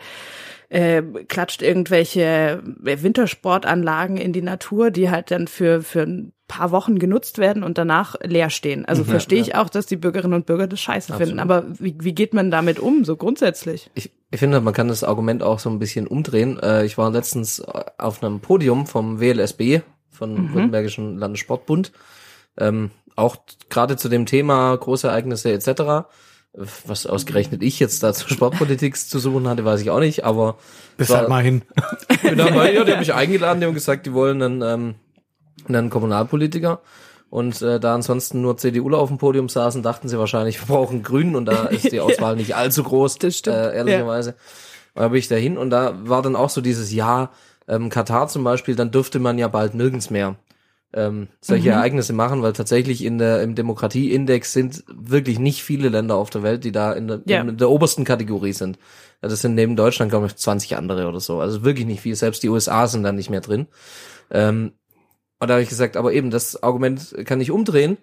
äh, 0.69 1.01
klatscht 1.27 1.61
irgendwelche 1.61 2.61
Wintersportanlagen 2.63 4.17
in 4.17 4.33
die 4.33 4.41
Natur, 4.41 4.91
die 4.91 5.09
halt 5.09 5.29
dann 5.29 5.47
für, 5.47 5.81
für 5.83 6.01
ein 6.01 6.33
paar 6.47 6.71
Wochen 6.71 6.97
genutzt 6.97 7.39
werden 7.39 7.63
und 7.63 7.77
danach 7.77 8.15
leer 8.23 8.49
stehen. 8.49 8.85
Also 8.85 9.03
verstehe 9.03 9.41
ich 9.41 9.55
auch, 9.55 9.69
dass 9.69 9.85
die 9.85 9.97
Bürgerinnen 9.97 10.33
und 10.33 10.45
Bürger 10.45 10.67
das 10.67 10.79
scheiße 10.79 11.13
finden. 11.13 11.39
Aber 11.39 11.65
wie, 11.77 11.95
wie 11.99 12.15
geht 12.15 12.33
man 12.33 12.51
damit 12.51 12.79
um, 12.79 13.03
so 13.03 13.17
grundsätzlich? 13.17 13.89
ich, 13.95 14.11
ich 14.29 14.39
finde, 14.39 14.59
man 14.61 14.73
kann 14.73 14.87
das 14.87 15.03
Argument 15.03 15.43
auch 15.43 15.59
so 15.59 15.69
ein 15.69 15.79
bisschen 15.79 16.07
umdrehen. 16.07 16.59
Äh, 16.59 16.85
ich 16.85 16.97
war 16.97 17.11
letztens 17.11 17.61
auf 17.61 18.23
einem 18.23 18.39
Podium 18.39 18.85
vom 18.85 19.19
WLSB, 19.19 19.81
von 20.09 20.53
Württembergischen 20.53 21.17
Landessportbund, 21.17 21.91
ähm, 22.57 22.91
auch 23.15 23.37
gerade 23.69 23.97
zu 23.97 24.09
dem 24.09 24.25
Thema 24.25 24.75
Großereignisse 24.75 25.51
etc. 25.51 26.07
Was 26.53 27.05
ausgerechnet 27.05 27.61
ich 27.61 27.79
jetzt 27.79 28.03
da 28.03 28.13
zur 28.13 28.29
Sportpolitik 28.29 28.97
zu 28.97 29.19
suchen 29.19 29.47
hatte, 29.47 29.63
weiß 29.63 29.81
ich 29.81 29.91
auch 29.91 29.99
nicht, 29.99 30.23
aber 30.25 30.57
Bis 30.97 31.09
halt 31.09 31.29
mal 31.29 31.43
hin. 31.43 31.61
bin 32.23 32.37
da 32.37 32.49
mal, 32.49 32.73
ja, 32.73 32.83
die 32.83 32.91
haben 32.93 32.99
mich 32.99 33.13
eingeladen, 33.13 33.59
die 33.59 33.67
haben 33.67 33.73
gesagt, 33.73 34.05
die 34.05 34.13
wollen 34.13 34.41
einen, 34.41 34.61
ähm, 34.61 34.95
einen 35.69 35.89
Kommunalpolitiker. 35.89 36.81
Und 37.29 37.61
äh, 37.61 37.79
da 37.79 37.93
ansonsten 37.93 38.41
nur 38.41 38.55
CDUler 38.57 38.99
auf 38.99 39.09
dem 39.09 39.17
Podium 39.17 39.49
saßen, 39.49 39.83
dachten 39.83 40.07
sie 40.07 40.17
wahrscheinlich, 40.17 40.61
wir 40.67 40.73
brauchen 40.73 41.03
Grünen 41.03 41.35
und 41.35 41.45
da 41.45 41.65
ist 41.65 41.91
die 41.91 41.99
Auswahl 42.01 42.35
nicht 42.37 42.55
allzu 42.55 42.83
groß, 42.83 43.17
Das 43.17 43.37
stimmt, 43.37 43.57
Äh, 43.57 43.75
ehrlicherweise. 43.75 44.35
Und 44.93 45.01
da 45.03 45.07
bin 45.09 45.19
ich 45.19 45.27
dahin 45.27 45.57
und 45.57 45.69
da 45.69 45.93
war 46.03 46.21
dann 46.21 46.35
auch 46.35 46.49
so 46.49 46.61
dieses 46.61 46.91
Jahr, 46.93 47.31
ähm, 47.67 47.89
Katar 47.89 48.27
zum 48.29 48.43
Beispiel, 48.45 48.75
dann 48.75 48.91
dürfte 48.91 49.19
man 49.19 49.37
ja 49.37 49.47
bald 49.49 49.75
nirgends 49.75 50.09
mehr 50.09 50.35
ähm, 50.93 51.27
solche 51.41 51.69
Ereignisse 51.71 52.13
machen, 52.13 52.41
weil 52.41 52.53
tatsächlich 52.53 53.03
in 53.03 53.17
der, 53.17 53.41
im 53.43 53.55
Demokratieindex 53.55 54.53
sind 54.53 54.85
wirklich 54.87 55.37
nicht 55.37 55.61
viele 55.63 55.89
Länder 55.89 56.15
auf 56.15 56.29
der 56.29 56.43
Welt, 56.43 56.63
die 56.63 56.71
da 56.71 56.93
in 56.93 57.09
der, 57.09 57.21
Ja. 57.25 57.41
in 57.41 57.57
der 57.57 57.69
obersten 57.69 58.05
Kategorie 58.05 58.53
sind. 58.53 58.79
Ja, 59.21 59.27
Das 59.27 59.41
sind 59.41 59.53
neben 59.55 59.75
Deutschland, 59.75 60.11
glaube 60.11 60.27
ich, 60.27 60.35
20 60.37 60.77
andere 60.77 61.07
oder 61.09 61.19
so. 61.19 61.41
Also 61.41 61.63
wirklich 61.65 61.85
nicht 61.85 61.99
viel. 62.01 62.15
Selbst 62.15 62.41
die 62.41 62.49
USA 62.49 62.87
sind 62.87 63.03
da 63.03 63.11
nicht 63.11 63.29
mehr 63.29 63.41
drin. 63.41 63.67
Ähm, 64.31 64.71
und 65.39 65.47
da 65.47 65.55
habe 65.55 65.63
ich 65.63 65.69
gesagt, 65.69 65.97
aber 65.97 66.13
eben, 66.13 66.31
das 66.31 66.61
Argument 66.63 67.15
kann 67.25 67.41
ich 67.41 67.51
umdrehen. 67.51 67.97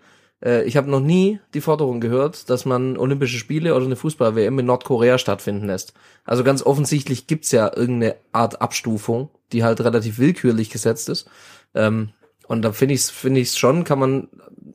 Äh, 0.44 0.64
ich 0.64 0.76
habe 0.76 0.90
noch 0.90 1.00
nie 1.00 1.40
die 1.52 1.60
Forderung 1.60 2.00
gehört, 2.00 2.48
dass 2.50 2.64
man 2.64 2.96
Olympische 2.96 3.38
Spiele 3.38 3.74
oder 3.74 3.84
eine 3.84 3.96
Fußball-WM 3.96 4.58
in 4.58 4.66
Nordkorea 4.66 5.18
stattfinden 5.18 5.66
lässt. 5.66 5.94
Also 6.24 6.44
ganz 6.44 6.62
offensichtlich 6.62 7.26
gibt's 7.26 7.50
ja 7.50 7.74
irgendeine 7.74 8.16
Art 8.32 8.60
Abstufung, 8.60 9.30
die 9.52 9.64
halt 9.64 9.80
relativ 9.80 10.18
willkürlich 10.18 10.70
gesetzt 10.70 11.08
ist. 11.08 11.28
Ähm, 11.74 12.10
und 12.46 12.62
da 12.62 12.72
finde 12.72 12.94
ich 12.94 13.00
es 13.00 13.10
finde 13.10 13.40
ich's 13.40 13.56
schon, 13.56 13.84
kann 13.84 13.98
man, 13.98 14.28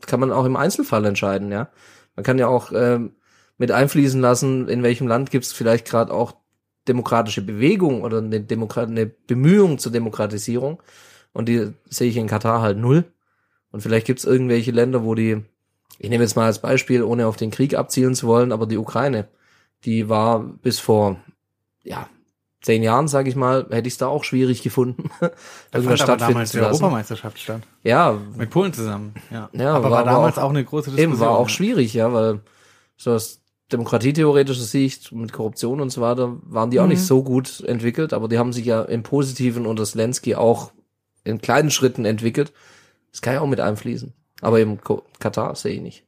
kann 0.05 0.19
man 0.19 0.31
auch 0.31 0.45
im 0.45 0.55
Einzelfall 0.55 1.05
entscheiden, 1.05 1.51
ja. 1.51 1.69
Man 2.15 2.23
kann 2.23 2.39
ja 2.39 2.47
auch 2.47 2.71
ähm, 2.73 3.13
mit 3.57 3.71
einfließen 3.71 4.19
lassen, 4.19 4.67
in 4.67 4.83
welchem 4.83 5.07
Land 5.07 5.31
gibt's 5.31 5.53
vielleicht 5.53 5.87
gerade 5.87 6.13
auch 6.13 6.33
demokratische 6.87 7.41
Bewegung 7.41 8.01
oder 8.01 8.17
eine, 8.17 8.41
Demokrat 8.41 8.89
eine 8.89 9.05
Bemühung 9.05 9.77
zur 9.77 9.91
Demokratisierung. 9.91 10.81
Und 11.33 11.47
die 11.47 11.71
sehe 11.89 12.09
ich 12.09 12.17
in 12.17 12.27
Katar 12.27 12.61
halt 12.61 12.77
null. 12.77 13.05
Und 13.71 13.81
vielleicht 13.81 14.07
gibt's 14.07 14.25
irgendwelche 14.25 14.71
Länder, 14.71 15.03
wo 15.03 15.13
die, 15.15 15.43
ich 15.99 16.09
nehme 16.09 16.23
jetzt 16.23 16.35
mal 16.35 16.45
als 16.45 16.59
Beispiel, 16.59 17.03
ohne 17.03 17.27
auf 17.27 17.35
den 17.37 17.51
Krieg 17.51 17.75
abzielen 17.75 18.15
zu 18.15 18.27
wollen, 18.27 18.51
aber 18.51 18.65
die 18.65 18.77
Ukraine, 18.77 19.27
die 19.85 20.09
war 20.09 20.39
bis 20.39 20.79
vor, 20.79 21.17
ja, 21.83 22.07
zehn 22.61 22.83
Jahren, 22.83 23.07
sage 23.07 23.29
ich 23.29 23.35
mal, 23.35 23.67
hätte 23.69 23.87
ich 23.87 23.93
es 23.93 23.97
da 23.99 24.07
auch 24.07 24.23
schwierig 24.23 24.63
gefunden, 24.63 25.09
Da 25.71 25.81
fand 25.81 26.01
aber 26.01 26.17
damals 26.17 26.51
die. 26.51 26.59
Europameisterschaft 26.59 27.39
statt. 27.39 27.61
Ja, 27.83 28.17
Mit 28.35 28.49
Polen 28.49 28.73
zusammen. 28.73 29.13
Ja. 29.31 29.49
Ja, 29.53 29.75
aber 29.75 29.83
war- 29.91 29.91
war, 29.91 30.03
damals 30.05 30.37
auch- 30.37 30.43
auch, 30.43 30.49
eine 30.49 30.65
große 30.65 30.89
Diskussion. 30.91 31.11
Eben, 31.13 31.19
war 31.21 31.31
auch 31.37 31.47
ja. 31.47 31.53
schwierig, 31.53 31.93
ja, 31.93 32.11
weil 32.11 32.41
so 32.97 33.11
aus 33.13 33.39
demokratietheoretischer 33.71 34.63
Sicht 34.63 35.11
mit 35.11 35.31
Korruption 35.31 35.79
und 35.79 35.91
so 35.91 36.01
weiter 36.01 36.35
waren 36.43 36.71
die 36.71 36.79
auch 36.79 36.87
nicht 36.87 37.03
so 37.03 37.23
gut 37.23 37.61
entwickelt, 37.61 38.13
aber 38.13 38.27
die 38.27 38.39
haben 38.39 38.51
sich 38.51 38.65
ja 38.65 38.81
im 38.81 39.03
Positiven 39.03 39.65
unter 39.67 39.83
Zelensky 39.85 40.33
auch 40.35 40.71
in 41.23 41.41
kleinen 41.41 41.71
Schritten 41.71 42.05
entwickelt. 42.05 42.53
Das 43.11 43.21
kann 43.21 43.33
ja 43.33 43.41
auch 43.41 43.47
mit 43.47 43.59
einfließen. 43.59 44.13
Aber 44.41 44.59
eben 44.59 44.79
Ko- 44.81 45.03
Katar 45.19 45.55
sehe 45.55 45.73
ich 45.73 45.81
nicht. 45.81 46.03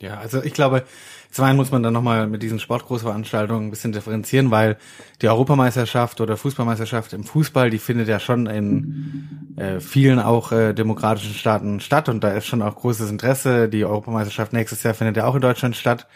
Ja, 0.00 0.18
also 0.18 0.42
ich 0.42 0.52
glaube, 0.52 0.82
zum 1.30 1.44
einen 1.44 1.56
muss 1.56 1.70
man 1.70 1.82
dann 1.82 1.92
nochmal 1.92 2.26
mit 2.26 2.42
diesen 2.42 2.58
Sportgroßveranstaltungen 2.58 3.68
ein 3.68 3.70
bisschen 3.70 3.92
differenzieren, 3.92 4.50
weil 4.50 4.76
die 5.22 5.28
Europameisterschaft 5.28 6.20
oder 6.20 6.36
Fußballmeisterschaft 6.36 7.12
im 7.12 7.24
Fußball, 7.24 7.70
die 7.70 7.78
findet 7.78 8.08
ja 8.08 8.18
schon 8.18 8.46
in 8.46 9.54
äh, 9.56 9.80
vielen 9.80 10.18
auch 10.18 10.52
äh, 10.52 10.74
demokratischen 10.74 11.34
Staaten 11.34 11.80
statt 11.80 12.08
und 12.08 12.24
da 12.24 12.32
ist 12.32 12.46
schon 12.46 12.60
auch 12.60 12.74
großes 12.74 13.08
Interesse. 13.08 13.68
Die 13.68 13.84
Europameisterschaft 13.84 14.52
nächstes 14.52 14.82
Jahr 14.82 14.94
findet 14.94 15.16
ja 15.16 15.26
auch 15.26 15.36
in 15.36 15.40
Deutschland 15.40 15.76
statt. 15.76 16.06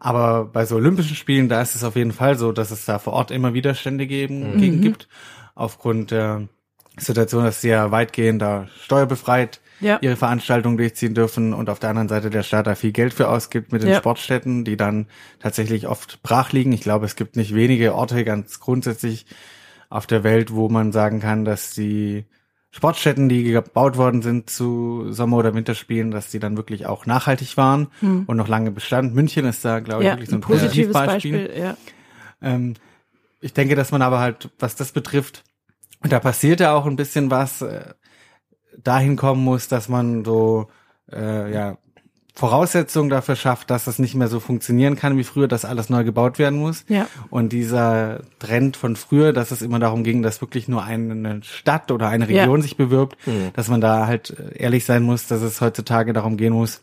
Aber 0.00 0.46
bei 0.46 0.66
so 0.66 0.76
Olympischen 0.76 1.16
Spielen, 1.16 1.48
da 1.48 1.62
ist 1.62 1.74
es 1.74 1.84
auf 1.84 1.96
jeden 1.96 2.12
Fall 2.12 2.36
so, 2.36 2.52
dass 2.52 2.70
es 2.70 2.84
da 2.84 2.98
vor 2.98 3.12
Ort 3.12 3.30
immer 3.30 3.54
Widerstände 3.54 4.06
geben, 4.06 4.58
gegen 4.58 4.80
gibt, 4.80 5.08
aufgrund 5.54 6.10
der 6.10 6.48
Situation, 6.96 7.44
dass 7.44 7.60
sie 7.60 7.68
ja 7.68 7.90
weitgehend 7.90 8.40
da 8.42 8.68
steuerbefreit 8.82 9.60
Ja. 9.80 9.98
ihre 10.00 10.16
Veranstaltungen 10.16 10.76
durchziehen 10.76 11.14
dürfen 11.14 11.52
und 11.52 11.68
auf 11.68 11.78
der 11.80 11.90
anderen 11.90 12.08
Seite 12.08 12.30
der 12.30 12.42
Staat 12.44 12.66
da 12.66 12.74
viel 12.74 12.92
Geld 12.92 13.12
für 13.14 13.28
ausgibt 13.28 13.72
mit 13.72 13.82
den 13.82 13.90
Ja. 13.90 13.98
Sportstätten, 13.98 14.64
die 14.64 14.76
dann 14.76 15.06
tatsächlich 15.40 15.88
oft 15.88 16.22
brach 16.22 16.52
liegen. 16.52 16.72
Ich 16.72 16.82
glaube, 16.82 17.06
es 17.06 17.16
gibt 17.16 17.36
nicht 17.36 17.54
wenige 17.54 17.94
Orte 17.94 18.24
ganz 18.24 18.60
grundsätzlich 18.60 19.26
auf 19.90 20.06
der 20.06 20.22
Welt, 20.24 20.52
wo 20.54 20.68
man 20.68 20.92
sagen 20.92 21.20
kann, 21.20 21.44
dass 21.44 21.72
die 21.72 22.24
Sportstätten, 22.70 23.28
die 23.28 23.44
gebaut 23.44 23.96
worden 23.96 24.22
sind 24.22 24.50
zu 24.50 25.06
Sommer- 25.12 25.36
oder 25.36 25.54
Winterspielen, 25.54 26.10
dass 26.10 26.30
die 26.30 26.40
dann 26.40 26.56
wirklich 26.56 26.86
auch 26.86 27.06
nachhaltig 27.06 27.56
waren 27.56 27.88
und 28.26 28.36
noch 28.36 28.48
lange 28.48 28.72
bestand. 28.72 29.14
München 29.14 29.44
ist 29.44 29.64
da, 29.64 29.78
glaube 29.80 30.02
ich, 30.02 30.08
Hm. 30.10 30.10
Ja, 30.10 30.14
wirklich 30.16 30.30
so 30.30 30.36
ein 30.36 30.38
ein 30.38 30.40
positives 30.42 30.92
Positivbeispiel. 30.92 31.38
Beispiel. 31.46 31.62
Ja. 31.62 31.76
Ähm, 32.42 32.74
ich 33.40 33.52
denke, 33.52 33.76
dass 33.76 33.92
man 33.92 34.02
aber 34.02 34.18
halt, 34.18 34.50
was 34.58 34.74
das 34.74 34.90
betrifft, 34.90 35.44
da 36.08 36.20
passiert 36.20 36.60
ja 36.60 36.74
auch 36.74 36.86
ein 36.86 36.96
bisschen 36.96 37.30
was. 37.30 37.62
äh, 37.62 37.94
dahin 38.82 39.16
kommen 39.16 39.44
muss, 39.44 39.68
dass 39.68 39.88
man 39.88 40.24
so 40.24 40.66
äh, 41.12 41.52
ja 41.52 41.78
Voraussetzungen 42.36 43.08
dafür 43.10 43.36
schafft, 43.36 43.70
dass 43.70 43.84
das 43.84 44.00
nicht 44.00 44.16
mehr 44.16 44.26
so 44.26 44.40
funktionieren 44.40 44.96
kann 44.96 45.16
wie 45.16 45.22
früher, 45.22 45.46
dass 45.46 45.64
alles 45.64 45.88
neu 45.88 46.02
gebaut 46.02 46.40
werden 46.40 46.58
muss. 46.58 46.84
Ja. 46.88 47.06
Und 47.30 47.52
dieser 47.52 48.22
Trend 48.40 48.76
von 48.76 48.96
früher, 48.96 49.32
dass 49.32 49.52
es 49.52 49.62
immer 49.62 49.78
darum 49.78 50.02
ging, 50.02 50.22
dass 50.22 50.40
wirklich 50.40 50.66
nur 50.66 50.82
eine 50.82 51.40
Stadt 51.44 51.92
oder 51.92 52.08
eine 52.08 52.26
Region 52.26 52.56
Ja. 52.58 52.62
sich 52.62 52.76
bewirbt, 52.76 53.16
dass 53.54 53.68
man 53.68 53.80
da 53.80 54.08
halt 54.08 54.34
ehrlich 54.56 54.84
sein 54.84 55.04
muss, 55.04 55.28
dass 55.28 55.42
es 55.42 55.60
heutzutage 55.60 56.12
darum 56.12 56.36
gehen 56.36 56.54
muss, 56.54 56.82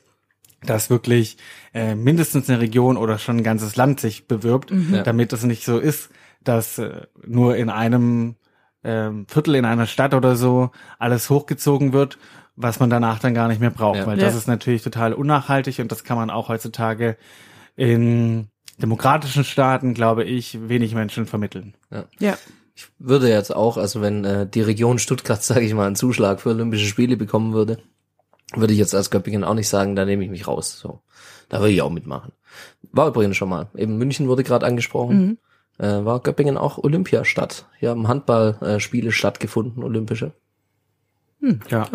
dass 0.63 0.89
wirklich 0.89 1.35
äh, 1.73 1.95
mindestens 1.95 2.49
eine 2.49 2.61
Region 2.61 2.95
oder 2.95 3.17
schon 3.17 3.37
ein 3.37 3.43
ganzes 3.43 3.75
Land 3.75 3.99
sich 3.99 4.27
bewirbt, 4.29 4.71
Ja. 4.89 5.03
damit 5.03 5.33
es 5.33 5.43
nicht 5.43 5.65
so 5.65 5.77
ist, 5.79 6.09
dass 6.45 6.77
äh, 6.77 7.01
nur 7.27 7.57
in 7.57 7.69
einem 7.69 8.35
ähm, 8.83 9.25
Viertel 9.27 9.55
in 9.55 9.65
einer 9.65 9.85
Stadt 9.87 10.13
oder 10.13 10.35
so 10.35 10.71
alles 10.99 11.29
hochgezogen 11.29 11.93
wird, 11.93 12.17
was 12.55 12.79
man 12.79 12.89
danach 12.89 13.19
dann 13.19 13.33
gar 13.33 13.47
nicht 13.47 13.61
mehr 13.61 13.69
braucht, 13.69 13.99
Ja. 13.99 14.05
weil 14.07 14.17
das 14.17 14.33
Ja. 14.33 14.37
ist 14.39 14.47
natürlich 14.47 14.81
total 14.83 15.13
unnachhaltig 15.13 15.79
und 15.79 15.91
das 15.91 16.03
kann 16.03 16.17
man 16.17 16.29
auch 16.29 16.49
heutzutage 16.49 17.17
in 17.75 18.47
demokratischen 18.77 19.43
Staaten, 19.43 19.93
glaube 19.93 20.23
ich, 20.23 20.67
wenig 20.67 20.95
Menschen 20.95 21.25
vermitteln. 21.25 21.75
Ja. 22.19 22.37
Ich 22.75 22.87
würde 22.99 23.29
jetzt 23.29 23.53
auch, 23.55 23.77
also 23.77 24.01
wenn 24.01 24.25
äh, 24.25 24.47
die 24.47 24.61
Region 24.61 24.97
Stuttgart, 24.99 25.41
sage 25.43 25.61
ich 25.65 25.73
mal, 25.73 25.87
einen 25.87 25.95
Zuschlag 25.95 26.41
für 26.41 26.49
Olympische 26.49 26.87
Spiele 26.87 27.17
bekommen 27.17 27.53
würde, 27.53 27.77
würde 28.55 28.73
ich 28.73 28.79
jetzt 28.79 28.95
als 28.95 29.11
Göppingen 29.11 29.43
auch 29.43 29.53
nicht 29.53 29.69
sagen, 29.69 29.95
da 29.95 30.05
nehme 30.05 30.23
ich 30.23 30.29
mich 30.29 30.47
raus. 30.47 30.77
So, 30.79 31.01
da 31.49 31.59
würde 31.59 31.71
ich 31.71 31.81
auch 31.81 31.89
mitmachen. 31.91 32.33
War 32.91 33.07
übrigens 33.07 33.37
schon 33.37 33.49
mal. 33.49 33.69
Eben 33.75 33.97
München 33.97 34.27
wurde 34.27 34.43
gerade 34.43 34.65
angesprochen. 34.65 35.37
Äh, 35.77 36.05
war 36.05 36.19
Göppingen 36.19 36.57
auch 36.57 36.77
Olympiastadt. 36.77 37.67
Hier 37.79 37.89
haben 37.89 38.07
Handballspiele 38.07 38.79
Spiele 38.79 39.11
stattgefunden, 39.11 39.83
olympische. 39.83 40.33
Ja, 41.69 41.87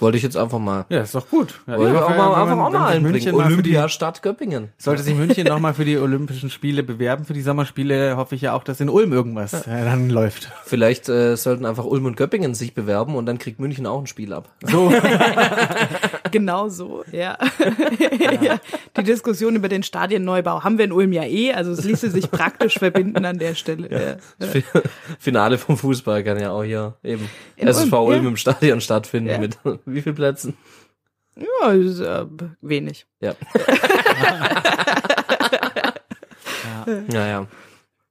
Wollte 0.00 0.16
ich 0.16 0.22
jetzt 0.24 0.36
einfach 0.36 0.58
mal. 0.58 0.86
ja, 0.88 1.00
ist 1.02 1.14
doch 1.14 1.28
gut. 1.28 1.60
Ja, 1.66 1.76
Wollte 1.76 1.92
ich 1.92 1.98
ja, 1.98 2.04
auch 2.04 2.10
wenn 2.10 2.16
mal, 2.16 2.28
man- 2.30 2.40
einfach 2.40 2.52
auch 2.52 2.70
mal 2.70 2.70
sich 2.70 2.80
einbringen. 2.96 3.12
München 3.12 3.36
mal 3.36 3.42
für 3.44 3.48
die- 3.48 3.54
Olympiastadt 3.54 4.22
Göppingen. 4.22 4.68
Sollte 4.78 5.02
sich 5.02 5.14
München 5.14 5.46
nochmal 5.46 5.74
für 5.74 5.84
die 5.84 5.98
Olympischen 5.98 6.50
Spiele 6.50 6.82
bewerben, 6.82 7.24
für 7.24 7.32
die 7.34 7.42
Sommerspiele, 7.42 8.16
hoffe 8.16 8.34
ich 8.34 8.40
ja 8.42 8.54
auch, 8.54 8.64
dass 8.64 8.80
in 8.80 8.88
Ulm 8.88 9.12
irgendwas 9.12 9.52
äh, 9.66 9.84
dann 9.84 10.10
läuft. 10.10 10.50
Vielleicht 10.64 11.08
äh, 11.08 11.36
sollten 11.36 11.64
einfach 11.66 11.84
Ulm 11.84 12.06
und 12.06 12.16
Göppingen 12.16 12.54
sich 12.54 12.74
bewerben 12.74 13.14
und 13.14 13.26
dann 13.26 13.38
kriegt 13.38 13.60
München 13.60 13.86
auch 13.86 14.00
ein 14.00 14.06
Spiel 14.06 14.32
ab. 14.32 14.48
So, 14.62 14.92
Genau 16.30 16.68
so, 16.68 17.04
ja. 17.12 17.36
ja. 18.40 18.58
Die 18.96 19.02
Diskussion 19.02 19.56
über 19.56 19.68
den 19.68 19.82
Stadienneubau 19.82 20.62
haben 20.62 20.78
wir 20.78 20.84
in 20.84 20.92
Ulm 20.92 21.12
ja 21.12 21.24
eh, 21.24 21.52
also 21.52 21.72
es 21.72 21.84
ließe 21.84 22.10
sich 22.10 22.30
praktisch 22.30 22.78
verbinden 22.78 23.24
an 23.24 23.38
der 23.38 23.54
Stelle. 23.54 24.18
Ja. 24.40 24.46
Finale 25.18 25.58
vom 25.58 25.76
Fußball 25.76 26.22
kann 26.22 26.38
ja 26.40 26.52
auch 26.52 26.62
hier 26.62 26.94
eben 27.02 27.28
In 27.56 27.68
SSV 27.68 27.92
Ulm, 27.92 28.04
Ulm 28.04 28.22
ja. 28.24 28.28
im 28.30 28.36
Stadion 28.36 28.80
stattfinden 28.80 29.30
Ja. 29.30 29.38
mit 29.38 29.58
wie 29.92 30.02
viel 30.02 30.12
Plätzen? 30.12 30.56
Ja, 31.36 31.70
ist, 31.70 32.00
äh, 32.00 32.26
wenig. 32.60 33.06
Ja. 33.20 33.34
ja, 37.12 37.26
ja. 37.26 37.46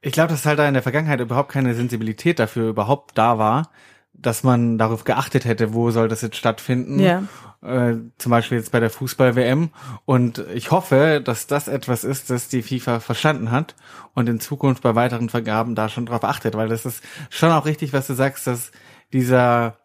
ich 0.01 0.13
glaube, 0.13 0.29
dass 0.29 0.45
halt 0.45 0.59
da 0.59 0.67
in 0.67 0.73
der 0.73 0.83
Vergangenheit 0.83 1.19
überhaupt 1.19 1.51
keine 1.51 1.75
Sensibilität 1.75 2.39
dafür 2.39 2.69
überhaupt 2.69 3.17
da 3.17 3.37
war, 3.37 3.69
dass 4.13 4.43
man 4.43 4.77
darauf 4.77 5.03
geachtet 5.03 5.45
hätte, 5.45 5.73
wo 5.73 5.91
soll 5.91 6.07
das 6.07 6.21
jetzt 6.21 6.37
stattfinden. 6.37 6.99
Ja. 6.99 7.23
Äh, 7.61 7.95
zum 8.17 8.29
Beispiel 8.29 8.57
jetzt 8.57 8.71
bei 8.71 8.79
der 8.79 8.89
Fußball-WM. 8.89 9.69
Und 10.05 10.45
ich 10.53 10.71
hoffe, 10.71 11.21
dass 11.23 11.45
das 11.47 11.67
etwas 11.67 12.03
ist, 12.03 12.29
das 12.29 12.47
die 12.47 12.61
FIFA 12.61 12.99
verstanden 13.01 13.51
hat 13.51 13.75
und 14.13 14.29
in 14.29 14.39
Zukunft 14.39 14.81
bei 14.81 14.95
weiteren 14.95 15.29
Vergaben 15.29 15.75
da 15.75 15.89
schon 15.89 16.05
drauf 16.05 16.23
achtet, 16.23 16.55
weil 16.55 16.69
das 16.69 16.85
ist 16.85 17.03
schon 17.29 17.51
auch 17.51 17.65
richtig, 17.65 17.91
was 17.91 18.07
du 18.07 18.13
sagst, 18.13 18.47
dass 18.47 18.71
dieser 19.11 19.77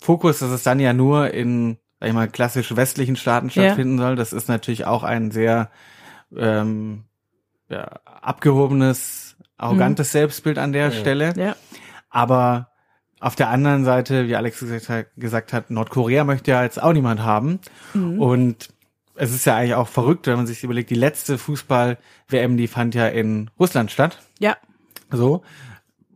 Fokus, 0.00 0.38
dass 0.40 0.50
es 0.50 0.62
dann 0.62 0.80
ja 0.80 0.92
nur 0.92 1.32
in, 1.32 1.78
sag 2.00 2.08
ich 2.08 2.14
mal, 2.14 2.28
klassisch 2.28 2.74
westlichen 2.76 3.16
Staaten 3.16 3.46
Ja. 3.48 3.52
stattfinden 3.64 3.98
soll, 3.98 4.16
das 4.16 4.32
ist 4.32 4.48
natürlich 4.48 4.86
auch 4.86 5.02
ein 5.02 5.30
sehr 5.30 5.70
ähm, 6.36 7.04
ja, 7.68 7.84
abgehobenes, 8.04 9.36
arrogantes 9.56 10.12
Selbstbild 10.12 10.58
an 10.58 10.72
der 10.72 10.86
Ja. 10.86 10.92
Stelle. 10.92 11.32
Ja. 11.36 11.56
Aber 12.08 12.68
auf 13.20 13.36
der 13.36 13.48
anderen 13.50 13.84
Seite, 13.84 14.26
wie 14.28 14.36
Alex 14.36 14.60
gesagt 14.60 14.88
hat, 14.88 15.06
gesagt 15.16 15.52
hat, 15.52 15.70
Nordkorea 15.70 16.24
möchte 16.24 16.52
ja 16.52 16.62
jetzt 16.62 16.82
auch 16.82 16.92
niemand 16.94 17.20
haben. 17.20 17.60
Und 17.94 18.70
es 19.14 19.34
ist 19.34 19.44
ja 19.44 19.56
eigentlich 19.56 19.74
auch 19.74 19.88
verrückt, 19.88 20.26
wenn 20.26 20.36
man 20.36 20.46
sich 20.46 20.64
überlegt, 20.64 20.88
die 20.88 20.94
letzte 20.94 21.36
Fußball-WM, 21.36 22.56
die 22.56 22.66
fand 22.66 22.94
ja 22.94 23.06
in 23.08 23.50
Russland 23.58 23.90
statt. 23.90 24.18
Ja. 24.38 24.56
So. 25.12 25.42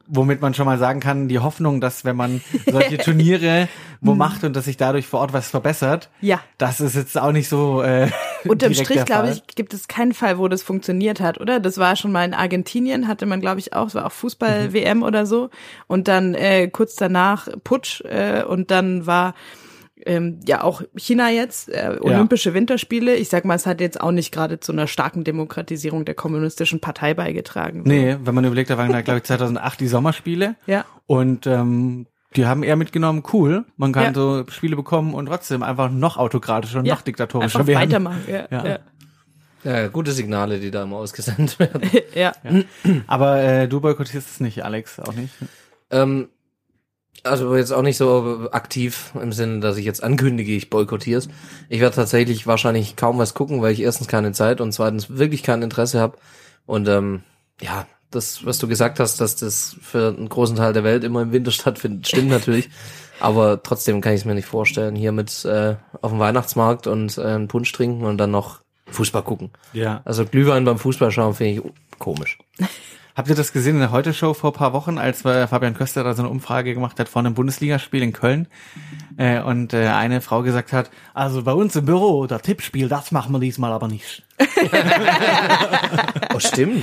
Womit 0.06 0.42
man 0.42 0.52
schon 0.52 0.66
mal 0.66 0.78
sagen 0.78 1.00
kann, 1.00 1.28
die 1.28 1.38
Hoffnung, 1.38 1.80
dass 1.80 2.04
wenn 2.04 2.16
man 2.16 2.42
solche 2.66 2.98
Turniere 3.04 3.68
wo 4.02 4.14
macht 4.14 4.44
und 4.44 4.54
dass 4.54 4.66
sich 4.66 4.76
dadurch 4.76 5.06
vor 5.06 5.20
Ort 5.20 5.32
was 5.32 5.48
verbessert, 5.48 6.10
Ja. 6.20 6.40
das 6.58 6.80
ist 6.80 6.94
jetzt 6.94 7.16
auch 7.16 7.32
nicht 7.32 7.48
so. 7.48 7.80
Äh, 7.82 8.10
Unterm 8.44 8.74
Strich, 8.74 9.02
glaube 9.06 9.30
ich, 9.30 9.46
gibt 9.54 9.72
es 9.72 9.88
keinen 9.88 10.12
Fall, 10.12 10.36
wo 10.36 10.46
das 10.48 10.62
funktioniert 10.62 11.20
hat, 11.20 11.40
oder? 11.40 11.58
Das 11.58 11.78
war 11.78 11.96
schon 11.96 12.12
mal 12.12 12.24
in 12.26 12.34
Argentinien, 12.34 13.08
hatte 13.08 13.24
man, 13.24 13.40
glaube 13.40 13.60
ich, 13.60 13.72
auch, 13.72 13.86
es 13.86 13.94
war 13.94 14.04
auch 14.04 14.12
Fußball-WM 14.12 15.02
oder 15.02 15.24
so. 15.24 15.48
Und 15.86 16.06
dann 16.06 16.34
äh, 16.34 16.68
kurz 16.68 16.96
danach 16.96 17.48
Putsch 17.64 18.02
äh, 18.02 18.42
und 18.42 18.70
dann 18.70 19.06
war 19.06 19.34
ähm, 20.06 20.40
ja 20.46 20.62
auch 20.62 20.82
China 20.96 21.30
jetzt, 21.30 21.68
äh, 21.68 21.96
Olympische 22.00 22.54
Winterspiele. 22.54 23.14
Ich 23.16 23.28
sag 23.28 23.44
mal, 23.44 23.54
es 23.54 23.66
hat 23.66 23.80
jetzt 23.80 24.00
auch 24.00 24.10
nicht 24.12 24.32
gerade 24.32 24.60
zu 24.60 24.72
einer 24.72 24.86
starken 24.86 25.24
Demokratisierung 25.24 26.04
der 26.04 26.14
kommunistischen 26.14 26.80
Partei 26.80 27.14
beigetragen. 27.14 27.82
So. 27.84 27.88
Nee, 27.88 28.16
wenn 28.22 28.34
man 28.34 28.44
überlegt, 28.44 28.70
da 28.70 28.78
waren, 28.78 28.88
glaube 29.04 29.18
ich, 29.18 29.24
2008 29.24 29.80
die 29.80 29.88
Sommerspiele. 29.88 30.56
Ja. 30.66 30.84
Und 31.06 31.46
ähm, 31.46 32.06
die 32.36 32.46
haben 32.46 32.62
eher 32.64 32.76
mitgenommen, 32.76 33.22
cool, 33.32 33.64
man 33.76 33.92
kann 33.92 34.04
Ja. 34.04 34.14
so 34.14 34.44
Spiele 34.48 34.74
bekommen 34.76 35.14
und 35.14 35.26
trotzdem 35.26 35.62
einfach 35.62 35.90
noch 35.90 36.16
autokratischer 36.16 36.80
und 36.80 36.86
Ja. 36.86 36.94
noch 36.94 37.02
diktatorischer 37.02 37.60
Einfach 37.60 37.66
werden. 37.68 37.80
weitermachen. 37.82 38.22
Ja. 38.28 38.46
Ja. 38.50 38.66
Ja. 38.66 38.78
Ja, 39.66 39.88
gute 39.88 40.12
Signale, 40.12 40.58
die 40.60 40.70
da 40.70 40.82
immer 40.82 40.96
ausgesendet 40.96 41.58
werden. 41.58 41.80
ja. 42.14 42.32
Aber 43.06 43.40
äh, 43.42 43.66
du 43.66 43.80
boykottierst 43.80 44.28
es 44.32 44.40
nicht, 44.40 44.62
Alex, 44.62 45.00
auch 45.00 45.14
nicht. 45.14 45.32
Ähm, 45.90 46.28
also 47.24 47.56
jetzt 47.56 47.72
auch 47.72 47.82
nicht 47.82 47.96
so 47.96 48.48
aktiv 48.52 49.12
im 49.20 49.32
Sinne, 49.32 49.60
dass 49.60 49.76
ich 49.76 49.84
jetzt 49.84 50.02
ankündige, 50.02 50.52
ich 50.52 50.70
boykottiere 50.70 51.18
es. 51.18 51.28
Ich 51.68 51.80
werde 51.80 51.96
tatsächlich 51.96 52.46
wahrscheinlich 52.46 52.96
kaum 52.96 53.18
was 53.18 53.34
gucken, 53.34 53.62
weil 53.62 53.72
ich 53.72 53.80
erstens 53.80 54.08
keine 54.08 54.32
Zeit 54.32 54.60
und 54.60 54.72
zweitens 54.72 55.10
wirklich 55.10 55.42
kein 55.42 55.62
Interesse 55.62 56.00
habe. 56.00 56.18
Und 56.66 56.88
ähm, 56.88 57.22
ja, 57.60 57.86
das, 58.10 58.44
was 58.46 58.58
du 58.58 58.68
gesagt 58.68 59.00
hast, 59.00 59.20
dass 59.20 59.36
das 59.36 59.76
für 59.80 60.14
einen 60.16 60.28
großen 60.28 60.56
Teil 60.56 60.72
der 60.72 60.84
Welt 60.84 61.04
immer 61.04 61.22
im 61.22 61.32
Winter 61.32 61.50
stattfindet, 61.50 62.06
stimmt 62.06 62.28
natürlich. 62.28 62.68
Aber 63.20 63.62
trotzdem 63.62 64.00
kann 64.00 64.12
ich 64.12 64.20
es 64.20 64.24
mir 64.24 64.34
nicht 64.34 64.46
vorstellen, 64.46 64.94
hier 64.94 65.12
mit 65.12 65.44
äh, 65.44 65.76
auf 66.02 66.10
dem 66.10 66.18
Weihnachtsmarkt 66.18 66.86
und 66.86 67.16
äh, 67.16 67.22
einen 67.22 67.48
Punsch 67.48 67.72
trinken 67.72 68.04
und 68.04 68.18
dann 68.18 68.30
noch 68.30 68.60
Fußball 68.88 69.22
gucken. 69.22 69.50
Ja. 69.72 70.02
Also 70.04 70.24
Glühwein 70.24 70.64
beim 70.64 70.78
Fußball 70.78 71.10
schauen 71.10 71.34
finde 71.34 71.52
ich 71.52 71.98
komisch. 71.98 72.38
Habt 73.16 73.28
ihr 73.28 73.36
das 73.36 73.52
gesehen 73.52 73.74
in 73.76 73.80
der 73.80 73.92
Heute-Show 73.92 74.34
vor 74.34 74.50
ein 74.50 74.56
paar 74.56 74.72
Wochen, 74.72 74.98
als 74.98 75.24
äh, 75.24 75.46
Fabian 75.46 75.74
Köster 75.74 76.02
da 76.02 76.14
so 76.14 76.22
eine 76.22 76.30
Umfrage 76.30 76.74
gemacht 76.74 76.98
hat 76.98 77.08
vor 77.08 77.20
einem 77.20 77.34
Bundesligaspiel 77.34 78.02
in 78.02 78.12
Köln 78.12 78.48
äh, 79.18 79.40
und 79.40 79.72
äh, 79.72 79.86
eine 79.86 80.20
Frau 80.20 80.42
gesagt 80.42 80.72
hat, 80.72 80.90
also 81.14 81.44
bei 81.44 81.52
uns 81.52 81.76
im 81.76 81.84
Büro, 81.84 82.26
der 82.26 82.40
Tippspiel, 82.42 82.88
das 82.88 83.12
machen 83.12 83.32
wir 83.32 83.38
diesmal 83.38 83.72
aber 83.72 83.86
nicht. 83.88 84.24
Oh, 86.34 86.40
stimmt. 86.40 86.82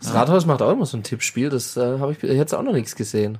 Das 0.00 0.14
Rathaus 0.14 0.46
macht 0.46 0.62
auch 0.62 0.70
immer 0.70 0.86
so 0.86 0.96
ein 0.96 1.02
Tippspiel, 1.02 1.50
das 1.50 1.76
äh, 1.76 1.98
habe 1.98 2.12
ich 2.12 2.22
jetzt 2.22 2.54
auch 2.54 2.62
noch 2.62 2.72
nichts 2.72 2.94
gesehen. 2.94 3.38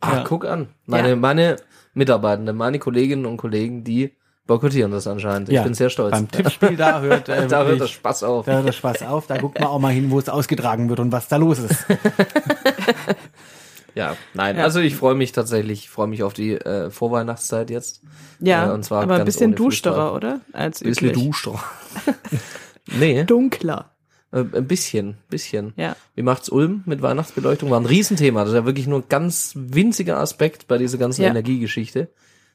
Ah, 0.00 0.16
Ja. 0.16 0.24
guck 0.24 0.44
an. 0.44 0.68
Meine, 0.84 1.10
Ja. 1.10 1.16
meine 1.16 1.56
Mitarbeitende, 1.94 2.52
meine 2.52 2.78
Kolleginnen 2.78 3.24
und 3.24 3.38
Kollegen, 3.38 3.82
die 3.84 4.12
boykottieren 4.46 4.90
das 4.92 5.06
anscheinend. 5.06 5.48
Ich 5.48 5.62
bin 5.62 5.74
sehr 5.74 5.90
stolz. 5.90 6.12
Beim 6.12 6.30
Tippspiel, 6.30 6.76
da 6.76 7.00
hört, 7.00 7.28
äh, 7.28 7.46
da 7.46 7.64
hört 7.64 7.80
der 7.80 7.86
Spaß 7.86 8.22
auf. 8.24 8.46
Da 8.46 8.52
hört 8.54 8.66
der 8.66 8.72
Spaß 8.72 9.02
auf, 9.02 9.26
da 9.26 9.38
guckt 9.38 9.58
man 9.58 9.68
auch 9.68 9.78
mal 9.78 9.92
hin, 9.92 10.10
wo 10.10 10.18
es 10.18 10.28
ausgetragen 10.28 10.88
wird 10.88 11.00
und 11.00 11.12
was 11.12 11.28
da 11.28 11.36
los 11.36 11.58
ist. 11.58 11.86
Ja, 13.96 14.16
nein, 14.34 14.56
Ja. 14.56 14.64
also 14.64 14.80
ich 14.80 14.96
freue 14.96 15.14
mich 15.14 15.30
tatsächlich, 15.30 15.84
ich 15.84 15.88
freue 15.90 16.08
mich 16.08 16.24
auf 16.24 16.32
die 16.34 16.54
äh, 16.54 16.90
Vorweihnachtszeit 16.90 17.70
jetzt. 17.70 18.02
Ja, 18.40 18.68
Äh, 18.68 18.72
und 18.72 18.84
zwar 18.84 19.04
aber 19.04 19.14
ein 19.16 19.24
bisschen 19.24 19.54
dusterer, 19.54 20.12
oder? 20.14 20.40
Als 20.52 20.80
Bisschen 20.80 21.10
üblich. 21.10 21.24
duster. 21.26 21.62
nee, 22.98 23.22
Dunkler. 23.22 23.92
äh, 24.32 24.40
ein 24.40 24.66
bisschen, 24.66 25.18
bisschen. 25.30 25.74
Ja. 25.76 25.94
Wie 26.16 26.22
macht's 26.22 26.48
Ulm 26.48 26.82
mit 26.86 27.02
Weihnachtsbeleuchtung? 27.02 27.70
War 27.70 27.78
ein 27.78 27.86
Riesenthema. 27.86 28.40
Das 28.40 28.48
ist 28.48 28.56
ja 28.56 28.64
wirklich 28.66 28.88
nur 28.88 28.98
ein 28.98 29.04
ganz 29.08 29.52
winziger 29.54 30.18
Aspekt 30.18 30.66
bei 30.66 30.76
dieser 30.76 30.98
ganzen 30.98 31.22
Ja. 31.22 31.28
Energiegeschichte. 31.30 32.08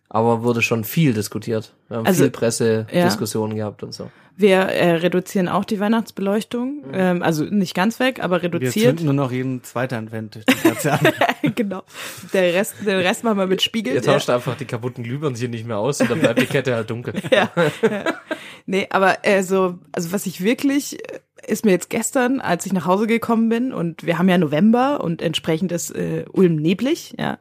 Aber 0.09 0.41
wurde 0.43 0.61
schon 0.63 0.83
viel 0.83 1.13
diskutiert. 1.13 1.73
Wir 1.87 1.97
haben 1.97 2.05
Also, 2.07 2.23
viel 2.23 2.31
Presse, 2.31 2.87
ja. 2.91 3.05
Diskussionen 3.05 3.55
gehabt 3.55 3.83
und 3.83 3.93
so. 3.93 4.09
Wir 4.35 4.57
äh, 4.59 4.91
reduzieren 4.95 5.49
auch 5.49 5.65
die 5.65 5.79
Weihnachtsbeleuchtung. 5.81 6.85
Ähm, 6.93 7.21
also 7.21 7.43
nicht 7.43 7.75
ganz 7.75 7.99
weg, 7.99 8.23
aber 8.23 8.37
Wir 8.37 8.43
reduziert. 8.45 8.97
zünden 8.97 9.05
nur 9.05 9.13
noch 9.13 9.31
jeden 9.33 9.63
zweiten 9.63 9.95
Advent 9.95 10.39
die 10.47 10.53
Kerze 10.55 10.93
an. 10.93 10.99
genau. 11.55 11.83
Der 12.31 12.53
Rest, 12.53 12.75
den 12.85 12.99
Rest 13.01 13.23
machen 13.25 13.37
wir 13.37 13.47
mit 13.47 13.61
Spiegel. 13.61 13.93
Ihr 13.93 14.01
tauscht 14.01 14.29
einfach 14.29 14.55
die 14.55 14.63
kaputten 14.65 15.03
Glühbirnen 15.03 15.37
hier 15.37 15.49
nicht 15.49 15.67
mehr 15.67 15.77
aus 15.77 15.99
und 15.99 16.09
dann 16.09 16.19
bleibt 16.21 16.39
die 16.41 16.45
Kette 16.45 16.73
halt 16.73 16.89
dunkel. 16.89 17.13
ja, 17.31 17.51
ja. 17.83 18.03
Nee, 18.65 18.87
aber 18.89 19.17
äh, 19.25 19.43
so, 19.43 19.77
also 19.91 20.11
was 20.13 20.25
ich 20.25 20.41
wirklich, 20.41 20.99
äh, 21.11 21.19
ist 21.47 21.65
mir 21.65 21.71
jetzt 21.71 21.89
gestern, 21.89 22.39
als 22.41 22.65
ich 22.65 22.73
nach 22.73 22.85
Hause 22.85 23.07
gekommen 23.07 23.49
bin 23.49 23.73
und 23.73 24.05
wir 24.05 24.17
haben 24.17 24.29
ja 24.29 24.37
November 24.37 25.03
und 25.03 25.21
entsprechend 25.21 25.71
ist 25.71 25.91
äh, 25.91 26.25
Ulm 26.31 26.55
neblig, 26.57 27.15
ja. 27.19 27.37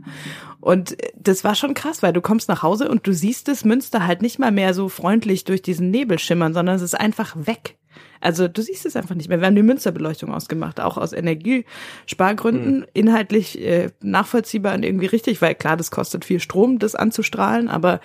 Und 0.61 0.97
das 1.17 1.45
war 1.45 1.55
schon 1.55 1.75
krass, 1.75 2.03
weil 2.03 2.13
du 2.13 2.21
kommst 2.21 2.49
nach 2.49 2.63
Hause 2.63 2.89
und 2.89 3.07
du 3.07 3.13
siehst 3.13 3.49
das 3.49 3.65
Münster 3.65 4.07
halt 4.07 4.23
nicht 4.23 4.39
mal 4.39 4.51
mehr 4.51 4.75
so 4.75 4.89
freundlich 4.89 5.45
durch 5.45 5.63
diesen 5.63 5.91
Nebel 5.91 6.19
schimmern, 6.19 6.53
sondern 6.53 6.77
es 6.77 6.83
ist 6.83 6.99
einfach 6.99 7.35
weg. 7.37 7.77
Also 8.21 8.49
du 8.49 8.63
siehst 8.63 8.85
es 8.85 8.97
einfach 8.97 9.15
nicht 9.15 9.29
mehr. 9.29 9.41
Wir 9.41 9.47
haben 9.47 9.55
die 9.55 9.63
Münsterbeleuchtung 9.63 10.35
ausgemacht, 10.35 10.81
auch 10.81 10.97
aus 10.99 11.13
Energiespargründen, 11.13 12.81
Mhm. 12.81 12.87
inhaltlich 12.93 13.61
äh, 13.61 13.91
nachvollziehbar 14.03 14.75
und 14.75 14.85
irgendwie 14.85 15.07
richtig, 15.07 15.41
weil 15.41 15.55
klar, 15.55 15.77
das 15.77 15.91
kostet 15.91 16.25
viel 16.25 16.41
Strom, 16.41 16.79
das 16.79 16.95
anzustrahlen, 16.97 17.69
aber 17.69 18.01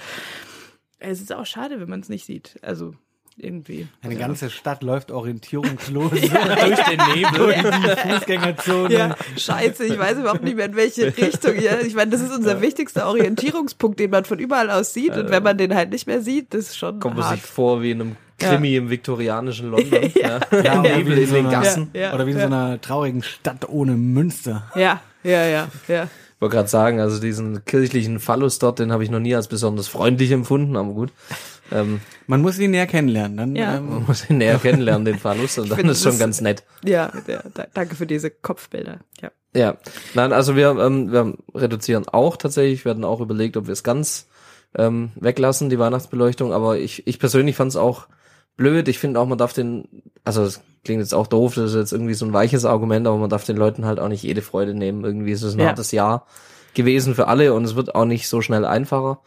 es 0.99 1.21
ist 1.21 1.33
auch 1.33 1.45
schade, 1.45 1.79
wenn 1.79 1.89
man 1.89 1.99
es 2.01 2.09
nicht 2.09 2.25
sieht. 2.25 2.57
Also 2.61 2.93
irgendwie. 3.37 3.87
Eine 4.01 4.15
ganze 4.15 4.49
Stadt 4.49 4.83
läuft 4.83 5.11
orientierungslos 5.11 6.11
Durch 6.11 6.29
den 6.29 7.01
Nebel. 7.15 7.37
durch 7.37 7.55
die 7.55 8.09
Fußgängerzone. 8.09 8.93
Ja, 8.93 9.15
scheiße, 9.37 9.85
ich 9.85 9.97
weiß 9.97 10.19
überhaupt 10.19 10.43
nicht 10.43 10.55
mehr, 10.55 10.65
in 10.67 10.75
welche 10.75 11.05
Richtung. 11.17 11.59
Ja, 11.59 11.79
ich 11.79 11.95
meine, 11.95 12.11
das 12.11 12.21
ist 12.21 12.33
unser 12.35 12.61
wichtigster 12.61 13.07
Orientierungspunkt, 13.07 13.99
den 13.99 14.11
man 14.11 14.25
von 14.25 14.39
überall 14.39 14.69
aus 14.69 14.93
sieht. 14.93 15.15
Und 15.17 15.29
wenn 15.29 15.43
man 15.43 15.57
den 15.57 15.73
halt 15.75 15.89
nicht 15.91 16.07
mehr 16.07 16.21
sieht, 16.21 16.53
das 16.53 16.61
ist 16.69 16.77
schon 16.77 16.99
Kommt 16.99 17.17
man 17.17 17.33
sich 17.33 17.41
vor 17.43 17.81
wie 17.81 17.91
in 17.91 18.01
einem 18.01 18.15
Krimi 18.39 18.75
im 18.75 18.89
viktorianischen 18.89 19.71
London. 19.71 20.11
ja. 20.15 20.39
Ja, 20.63 20.79
oder 20.81 20.97
Nebel 20.97 21.17
wie 21.17 21.21
in 21.23 21.27
so 21.29 21.35
den 21.35 21.45
einer- 21.47 21.61
Gassen. 21.61 21.89
Ja, 21.93 22.01
ja, 22.01 22.13
Oder 22.13 22.25
wie 22.27 22.31
in 22.31 22.37
ja. 22.37 22.47
so 22.47 22.53
einer 22.53 22.81
traurigen 22.81 23.23
Stadt 23.23 23.69
ohne 23.69 23.93
Münster. 23.93 24.69
Ja, 24.75 25.01
ja, 25.23 25.45
ja, 25.45 25.67
ja. 25.87 26.03
Ich 26.35 26.41
wollte 26.45 26.57
gerade 26.57 26.67
sagen, 26.67 26.99
also 26.99 27.21
diesen 27.21 27.63
kirchlichen 27.63 28.19
Phallus 28.19 28.59
dort, 28.59 28.79
den 28.79 28.91
habe 28.91 29.01
ich 29.03 29.09
noch 29.09 29.21
nie 29.21 29.33
als 29.33 29.47
besonders 29.47 29.87
freundlich 29.87 30.31
empfunden, 30.31 30.75
aber 30.75 30.89
gut. 30.91 31.11
Ähm, 31.73 31.99
Man 32.27 32.41
muss 32.41 32.59
ihn 32.59 32.71
näher 32.71 32.87
kennenlernen. 32.87 33.37
Dann, 33.37 33.55
Ja. 33.55 33.77
ähm, 33.77 33.89
man 33.89 34.05
muss 34.05 34.29
ihn 34.29 34.37
näher 34.37 34.57
kennenlernen, 34.61 35.05
den 35.05 35.17
Phallus, 35.19 35.57
und 35.57 35.69
dann 35.69 35.77
finde, 35.77 35.93
ist 35.93 36.03
schon 36.03 36.19
ganz 36.19 36.39
nett. 36.41 36.63
Ja, 36.85 37.11
ja 37.27 37.41
da, 37.53 37.65
danke 37.73 37.95
für 37.95 38.05
diese 38.05 38.29
Kopfbilder. 38.29 38.99
Ja. 39.21 39.31
Ja, 39.55 39.77
nein, 40.15 40.33
also 40.33 40.55
wir, 40.55 40.69
ähm, 40.79 41.11
wir 41.11 41.33
reduzieren 41.53 42.07
auch 42.07 42.37
tatsächlich, 42.37 42.85
wir 42.85 42.89
hatten 42.91 43.03
auch 43.03 43.21
überlegt, 43.21 43.55
ob 43.57 43.67
wir 43.67 43.73
es 43.73 43.83
ganz 43.83 44.27
ähm, 44.75 45.11
weglassen, 45.15 45.69
die 45.69 45.77
Weihnachtsbeleuchtung, 45.77 46.51
aber 46.53 46.79
ich, 46.79 47.05
ich 47.05 47.19
persönlich 47.19 47.55
fand 47.55 47.69
es 47.69 47.75
auch 47.75 48.07
blöd. 48.57 48.87
Ich 48.87 48.97
finde 48.97 49.19
auch, 49.19 49.27
man 49.27 49.37
darf 49.37 49.53
den, 49.53 49.87
also 50.23 50.41
es 50.43 50.61
klingt 50.83 51.01
jetzt 51.01 51.13
auch 51.13 51.27
doof, 51.27 51.53
das 51.53 51.71
ist 51.71 51.75
jetzt 51.77 51.91
irgendwie 51.93 52.15
so 52.15 52.25
ein 52.25 52.33
weiches 52.33 52.65
Argument, 52.65 53.05
aber 53.05 53.17
man 53.17 53.29
darf 53.29 53.45
den 53.45 53.57
Leuten 53.57 53.85
halt 53.85 53.99
auch 53.99 54.07
nicht 54.09 54.23
jede 54.23 54.41
Freude 54.41 54.73
nehmen. 54.73 55.03
Irgendwie 55.03 55.31
ist 55.31 55.43
es 55.43 55.53
ein 55.53 55.59
Ja. 55.59 55.67
hartes 55.67 55.91
Jahr 55.91 56.25
gewesen 56.73 57.13
für 57.13 57.27
alle 57.27 57.53
und 57.53 57.63
es 57.63 57.75
wird 57.75 57.93
auch 57.93 58.05
nicht 58.05 58.27
so 58.27 58.41
schnell 58.41 58.65
einfacher. 58.65 59.19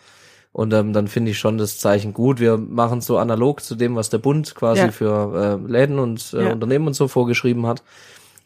Und 0.57 0.73
ähm, 0.73 0.95
dann 0.95 1.07
finde 1.07 1.33
ich 1.33 1.39
schon 1.39 1.59
das 1.59 1.79
Zeichen 1.79 2.15
gut. 2.15 2.41
Wir 2.41 2.57
machen 2.57 3.01
es 3.01 3.07
so 3.07 3.19
analog 3.19 3.63
zu 3.63 3.75
dem, 3.75 3.95
was 3.95 4.09
der 4.09 4.17
Bund 4.17 4.55
quasi 4.55 4.81
Ja. 4.81 4.91
für 4.91 5.61
äh, 5.63 5.71
Läden 5.71 5.99
und 5.99 6.33
äh, 6.33 6.45
Ja. 6.45 6.53
Unternehmen 6.53 6.87
und 6.87 6.95
so 6.95 7.09
vorgeschrieben 7.09 7.67
hat. 7.67 7.83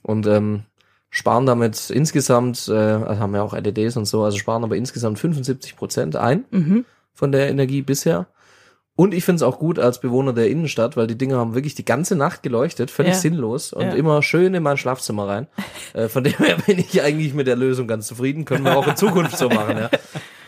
Und 0.02 0.26
ähm, 0.26 0.62
sparen 1.10 1.46
damit 1.46 1.88
insgesamt, 1.88 2.66
äh, 2.66 2.72
also 2.72 3.20
haben 3.20 3.34
ja 3.36 3.42
auch 3.44 3.54
LEDs 3.54 3.96
und 3.96 4.06
so, 4.06 4.24
also 4.24 4.38
sparen 4.38 4.64
aber 4.64 4.74
insgesamt 4.74 5.20
75 5.20 5.76
Prozent 5.76 6.16
ein 6.16 6.46
Mhm. 6.50 6.84
von 7.14 7.30
der 7.30 7.48
Energie 7.48 7.82
bisher. 7.82 8.26
Und 8.96 9.14
ich 9.14 9.24
finde 9.24 9.36
es 9.36 9.42
auch 9.44 9.58
gut 9.60 9.78
als 9.78 10.00
Bewohner 10.00 10.32
der 10.34 10.50
Innenstadt, 10.50 10.96
weil 10.96 11.06
die 11.06 11.16
Dinger 11.16 11.38
haben 11.38 11.54
wirklich 11.54 11.74
die 11.76 11.84
ganze 11.86 12.16
Nacht 12.16 12.42
geleuchtet, 12.42 12.90
völlig 12.90 13.12
Ja. 13.14 13.18
sinnlos 13.20 13.72
und 13.72 13.82
Ja. 13.86 13.92
immer 13.92 14.20
schön 14.22 14.52
in 14.52 14.62
mein 14.64 14.76
Schlafzimmer 14.76 15.28
rein. 15.28 15.46
äh, 15.94 16.08
von 16.08 16.24
dem 16.24 16.34
her 16.34 16.56
bin 16.66 16.78
ich 16.80 17.00
eigentlich 17.02 17.32
mit 17.34 17.46
der 17.46 17.56
Lösung 17.56 17.86
ganz 17.86 18.08
zufrieden. 18.08 18.44
Können 18.44 18.64
wir 18.64 18.76
auch 18.76 18.86
in 18.88 18.96
Zukunft 18.96 19.38
so 19.38 19.48
machen, 19.48 19.78
ja. 19.78 19.90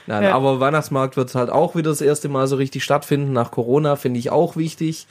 Nein, 0.06 0.24
Ja. 0.24 0.34
aber 0.34 0.60
Weihnachtsmarkt 0.60 1.16
wird 1.16 1.34
halt 1.34 1.50
auch 1.50 1.74
wieder 1.76 1.90
das 1.90 2.00
erste 2.00 2.28
Mal 2.28 2.46
so 2.46 2.56
richtig 2.56 2.82
stattfinden. 2.84 3.32
Nach 3.32 3.50
Corona 3.50 3.96
finde 3.96 4.18
ich 4.18 4.30
auch 4.30 4.56
wichtig. 4.56 5.06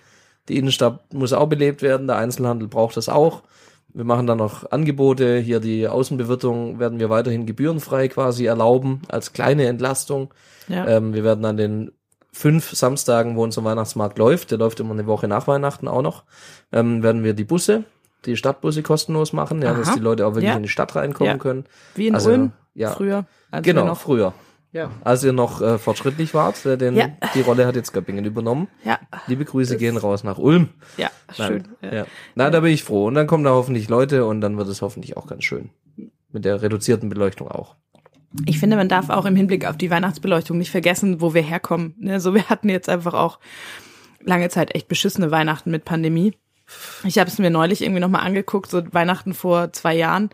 Die 0.49 0.57
Innenstadt 0.57 1.13
muss 1.13 1.33
auch 1.33 1.47
belebt 1.47 1.81
werden, 1.81 2.07
der 2.07 2.17
Einzelhandel 2.17 2.67
braucht 2.67 2.97
das 2.97 3.07
auch. 3.09 3.43
Wir 3.93 4.05
machen 4.05 4.25
dann 4.25 4.37
noch 4.37 4.71
Angebote. 4.71 5.37
Hier 5.37 5.59
die 5.59 5.87
Außenbewirtung 5.87 6.79
werden 6.79 6.99
wir 6.99 7.09
weiterhin 7.09 7.45
gebührenfrei 7.45 8.07
quasi 8.07 8.45
erlauben, 8.45 9.01
als 9.09 9.33
kleine 9.33 9.67
Entlastung. 9.67 10.33
Ja. 10.67 10.87
Ähm, 10.87 11.13
wir 11.13 11.23
werden 11.23 11.43
an 11.45 11.57
den 11.57 11.91
fünf 12.33 12.71
Samstagen, 12.73 13.35
wo 13.35 13.43
unser 13.43 13.63
Weihnachtsmarkt 13.65 14.17
läuft, 14.17 14.51
der 14.51 14.57
läuft 14.57 14.79
immer 14.79 14.93
eine 14.93 15.05
Woche 15.07 15.27
nach 15.27 15.47
Weihnachten 15.47 15.89
auch 15.89 16.01
noch, 16.01 16.23
ähm, 16.71 17.03
werden 17.03 17.23
wir 17.25 17.33
die 17.33 17.43
Busse, 17.43 17.83
die 18.25 18.37
Stadtbusse 18.37 18.81
kostenlos 18.83 19.33
machen, 19.33 19.61
ja, 19.61 19.73
dass 19.73 19.93
die 19.93 19.99
Leute 19.99 20.25
auch 20.25 20.31
wirklich 20.31 20.45
Ja. 20.51 20.55
in 20.55 20.63
die 20.63 20.69
Stadt 20.69 20.95
reinkommen 20.95 21.33
Ja. 21.33 21.37
können. 21.37 21.65
Wie 21.95 22.07
in 22.07 22.15
Also, 22.15 22.29
Ulm 22.31 22.51
ja. 22.73 22.91
früher. 22.91 23.25
Als 23.51 23.65
Genau, 23.65 23.85
noch, 23.85 23.97
früher. 23.99 24.33
Ja. 24.71 24.91
Als 25.03 25.23
ihr 25.23 25.33
noch 25.33 25.61
äh, 25.61 25.77
fortschrittlich 25.77 26.33
wart, 26.33 26.65
äh, 26.65 26.77
denn 26.77 26.95
Ja. 26.95 27.09
die 27.35 27.41
Rolle 27.41 27.65
hat 27.67 27.75
jetzt 27.75 27.91
Göppingen 27.93 28.25
übernommen. 28.25 28.67
Ja, 28.83 28.99
Liebe 29.27 29.45
Grüße 29.45 29.77
gehen 29.77 29.97
raus 29.97 30.23
nach 30.23 30.37
Ulm. 30.37 30.69
ja, 30.97 31.09
schön. 31.35 31.67
Nein, 31.81 31.93
ja. 31.93 32.05
Na, 32.35 32.49
da 32.49 32.59
bin 32.61 32.71
ich 32.71 32.83
froh. 32.83 33.05
Und 33.07 33.15
dann 33.15 33.27
kommen 33.27 33.43
da 33.43 33.51
hoffentlich 33.51 33.89
Leute 33.89 34.25
und 34.25 34.41
dann 34.41 34.57
wird 34.57 34.67
es 34.67 34.81
hoffentlich 34.81 35.17
auch 35.17 35.27
ganz 35.27 35.43
schön. 35.43 35.69
Mit 36.31 36.45
der 36.45 36.61
reduzierten 36.61 37.09
Beleuchtung 37.09 37.49
auch. 37.49 37.75
Ich 38.45 38.59
finde, 38.59 38.77
man 38.77 38.87
darf 38.87 39.09
auch 39.09 39.25
im 39.25 39.35
Hinblick 39.35 39.65
auf 39.65 39.75
die 39.75 39.89
Weihnachtsbeleuchtung 39.91 40.57
nicht 40.57 40.71
vergessen, 40.71 41.19
wo 41.19 41.33
wir 41.33 41.41
herkommen. 41.41 41.95
Ne, 41.99 42.21
So, 42.21 42.33
wir 42.33 42.47
hatten 42.49 42.69
jetzt 42.69 42.87
einfach 42.87 43.13
auch 43.13 43.39
lange 44.23 44.47
Zeit 44.49 44.73
echt 44.73 44.87
beschissene 44.87 45.31
Weihnachten 45.31 45.69
mit 45.71 45.83
Pandemie. 45.83 46.33
Ich 47.03 47.17
habe 47.19 47.29
es 47.29 47.37
mir 47.39 47.49
neulich 47.49 47.81
irgendwie 47.81 47.99
nochmal 47.99 48.25
angeguckt, 48.25 48.69
so 48.69 48.81
Weihnachten 48.93 49.33
vor 49.33 49.73
zwei 49.73 49.93
Jahren. 49.97 50.29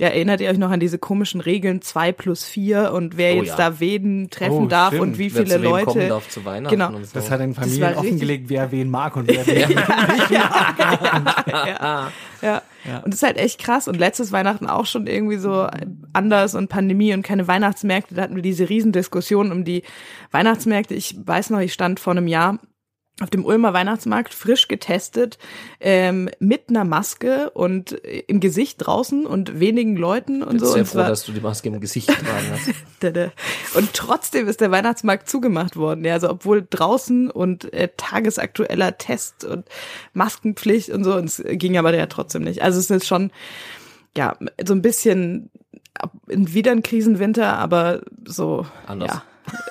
Ja, 0.00 0.08
erinnert 0.08 0.40
ihr 0.40 0.48
euch 0.48 0.58
noch 0.58 0.70
an 0.70 0.78
diese 0.78 0.96
komischen 0.96 1.40
Regeln 1.40 1.82
zwei 1.82 2.12
plus 2.12 2.44
vier 2.44 2.92
und 2.92 3.16
wer 3.16 3.32
Oh 3.34 3.38
jetzt 3.38 3.48
ja. 3.48 3.56
da 3.70 3.80
wen 3.80 4.30
treffen 4.30 4.52
Oh, 4.52 4.66
darf 4.66 4.88
stimmt. 4.90 5.02
und 5.02 5.18
wie 5.18 5.34
Wer 5.34 5.42
viele 5.44 5.58
Leute. 5.58 5.86
kommen 5.86 6.08
darf 6.08 6.28
zu 6.28 6.44
Weihnachten 6.44 6.76
Genau. 6.78 6.94
und 6.96 7.04
so. 7.04 7.10
Das 7.14 7.30
hat 7.32 7.40
den 7.40 7.56
war 7.56 7.64
Familien 7.64 7.94
offengelegt, 7.96 8.44
wer 8.48 8.70
wen 8.70 8.90
mag 8.90 9.16
und 9.16 9.26
wer 9.28 9.44
wen 9.46 9.68
nicht 9.68 10.30
ja. 10.30 11.82
ja. 12.42 12.62
Und 13.02 13.06
das 13.12 13.14
ist 13.16 13.22
halt 13.22 13.38
echt 13.38 13.60
krass. 13.60 13.88
Und 13.88 13.96
letztes 13.98 14.32
Weihnachten 14.32 14.66
auch 14.66 14.86
schon 14.86 15.06
irgendwie 15.06 15.36
so 15.38 15.66
anders 16.12 16.54
und 16.54 16.68
Pandemie 16.68 17.12
und 17.12 17.22
keine 17.22 17.48
Weihnachtsmärkte. 17.48 18.14
Da 18.14 18.22
hatten 18.22 18.36
wir 18.36 18.42
diese 18.42 18.68
Riesendiskussion 18.68 19.52
um 19.52 19.64
die 19.64 19.82
Weihnachtsmärkte. 20.30 20.94
Ich 20.94 21.16
weiß 21.24 21.50
noch, 21.50 21.58
ich 21.60 21.72
stand 21.72 22.00
vor 22.00 22.12
einem 22.12 22.28
Jahr 22.28 22.58
auf 23.20 23.30
dem 23.30 23.44
Ulmer 23.44 23.72
Weihnachtsmarkt 23.72 24.32
frisch 24.32 24.68
getestet, 24.68 25.38
ähm, 25.80 26.30
mit 26.38 26.68
einer 26.68 26.84
Maske 26.84 27.50
und 27.50 27.92
im 27.92 28.38
Gesicht 28.40 28.76
draußen 28.86 29.26
und 29.26 29.58
wenigen 29.58 29.96
Leuten 29.96 30.42
und 30.42 30.50
bin 30.50 30.58
so. 30.60 30.66
sehr 30.66 30.80
und 30.82 30.86
froh, 30.86 30.98
zwar- 30.98 31.08
dass 31.08 31.24
du 31.24 31.32
die 31.32 31.40
Maske 31.40 31.68
im 31.68 31.80
Gesicht 31.80 32.08
getragen 32.08 32.46
hast. 32.52 32.68
Und 33.74 33.94
trotzdem 33.94 34.48
ist 34.48 34.60
der 34.60 34.72
Weihnachtsmarkt 34.72 35.28
zugemacht 35.28 35.76
worden. 35.76 36.04
Ja, 36.04 36.14
also 36.14 36.28
obwohl 36.30 36.66
draußen 36.68 37.30
und 37.30 37.72
äh, 37.72 37.88
tagesaktueller 37.96 38.98
Test 38.98 39.44
und 39.44 39.66
Maskenpflicht 40.14 40.90
und 40.90 41.04
so, 41.04 41.14
und 41.14 41.26
es 41.26 41.42
ging 41.44 41.78
aber 41.78 41.94
ja 41.94 42.06
trotzdem 42.06 42.42
nicht. 42.42 42.62
Also 42.62 42.80
es 42.80 42.90
ist 42.90 43.06
schon, 43.06 43.30
ja, 44.16 44.36
so 44.66 44.74
ein 44.74 44.82
bisschen 44.82 45.50
wieder 46.26 46.72
ein 46.72 46.82
Krisenwinter, 46.82 47.56
aber 47.56 48.00
so 48.24 48.66
Anders. 48.86 49.10
Ja, 49.12 49.22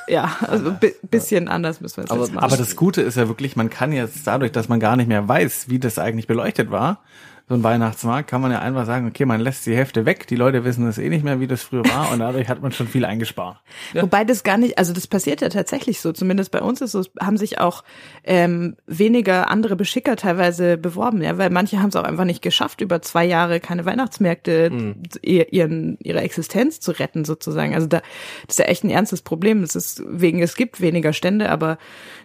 ja 0.07 0.35
also 0.41 0.71
bi 0.71 0.93
bisschen 1.03 1.47
anders 1.47 1.81
müssen 1.81 1.97
wir 1.97 2.03
es 2.05 2.11
Aber- 2.11 2.21
machen. 2.27 2.39
Aber 2.39 2.57
das 2.57 2.75
Gute 2.75 3.01
ist 3.01 3.15
ja 3.17 3.27
wirklich, 3.27 3.55
man 3.55 3.69
kann 3.69 3.91
jetzt 3.91 4.25
dadurch, 4.25 4.51
dass 4.51 4.67
man 4.69 4.79
gar 4.79 4.95
nicht 4.95 5.07
mehr 5.07 5.27
weiß, 5.27 5.69
wie 5.69 5.79
das 5.79 5.99
eigentlich 5.99 6.27
beleuchtet 6.27 6.71
war, 6.71 7.01
so 7.49 7.55
ein 7.55 7.63
Weihnachtsmarkt, 7.63 8.29
kann 8.29 8.41
man 8.41 8.51
ja 8.51 8.59
einfach 8.59 8.85
sagen, 8.85 9.07
okay, 9.07 9.25
man 9.25 9.39
lässt 9.39 9.65
die 9.65 9.75
Hälfte 9.75 10.05
weg, 10.05 10.27
die 10.27 10.35
Leute 10.35 10.65
wissen 10.65 10.85
es 10.87 10.97
eh 10.97 11.07
nicht 11.07 11.23
mehr, 11.23 11.39
wie 11.39 11.47
das 11.47 11.63
früher 11.63 11.85
war 11.85 12.11
und 12.11 12.19
dadurch 12.19 12.49
hat 12.49 12.61
man 12.61 12.73
schon 12.73 12.87
viel 12.87 13.05
eingespart. 13.05 13.57
Wobei 13.93 14.25
das 14.25 14.43
gar 14.43 14.57
nicht, 14.57 14.77
also 14.77 14.91
das 14.91 15.07
passiert 15.07 15.41
ja 15.41 15.49
tatsächlich 15.49 16.01
so, 16.01 16.11
zumindest 16.11 16.51
bei 16.51 16.61
uns 16.61 16.81
ist 16.81 16.91
so, 16.91 16.99
es 16.99 17.09
haben 17.21 17.37
sich 17.37 17.59
auch 17.59 17.83
ähm, 18.25 18.75
weniger 18.85 19.49
andere 19.49 19.77
Beschicker 19.77 20.17
teilweise 20.17 20.77
beworben, 20.77 21.21
ja, 21.21 21.37
weil 21.37 21.49
manche 21.49 21.79
haben 21.79 21.89
es 21.89 21.95
auch 21.95 22.03
einfach 22.03 22.25
nicht 22.25 22.41
geschafft, 22.41 22.81
über 22.81 23.01
zwei 23.01 23.25
Jahre 23.25 23.61
keine 23.61 23.85
Weihnachtsmärkte 23.85 24.95
ihr, 25.21 25.53
ihren, 25.53 25.97
ihre 26.01 26.21
Existenz 26.21 26.79
zu 26.81 26.91
retten 26.91 27.23
sozusagen. 27.23 27.73
Also 27.73 27.87
da 27.87 28.01
das 28.45 28.55
ist 28.55 28.59
ja 28.59 28.65
echt 28.65 28.83
ein 28.83 28.89
ernstes 28.89 29.21
Problem. 29.21 29.63
Es 29.63 29.75
ist 29.75 30.03
wegen, 30.05 30.41
es 30.41 30.55
gibt 30.55 30.81
weniger 30.81 31.13
Stände, 31.13 31.49
aber 31.49 31.77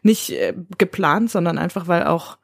nicht 0.03 0.31
äh, 0.31 0.55
geplant, 0.79 1.31
sondern 1.31 1.59
einfach, 1.59 1.89
weil 1.89 2.05
auch 2.05 2.39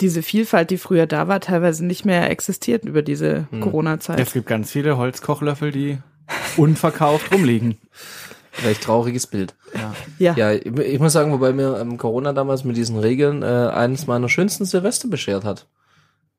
diese 0.00 0.22
Vielfalt, 0.22 0.70
die 0.70 0.78
früher 0.78 1.06
da 1.06 1.28
war, 1.28 1.40
teilweise 1.40 1.84
nicht 1.84 2.04
mehr 2.04 2.30
existiert 2.30 2.84
über 2.84 3.02
diese 3.02 3.46
Corona-Zeit. 3.60 4.20
Es 4.20 4.32
gibt 4.32 4.46
ganz 4.46 4.70
viele 4.70 4.96
Holzkochlöffel, 4.98 5.70
die 5.72 5.98
unverkauft 6.56 7.32
rumliegen. 7.32 7.78
Recht 8.64 8.82
trauriges 8.82 9.26
Bild. 9.26 9.54
Ja. 10.18 10.34
Ja, 10.34 10.52
ich, 10.52 10.64
ich 10.66 10.98
muss 10.98 11.12
sagen, 11.12 11.30
wobei 11.32 11.52
mir 11.52 11.78
ähm, 11.78 11.98
Corona 11.98 12.32
damals 12.32 12.64
mit 12.64 12.76
diesen 12.76 12.98
Regeln 12.98 13.42
äh, 13.42 13.46
eines 13.46 14.06
meiner 14.06 14.28
schönsten 14.30 14.64
Silvester 14.64 15.08
beschert 15.08 15.44
hat. 15.44 15.66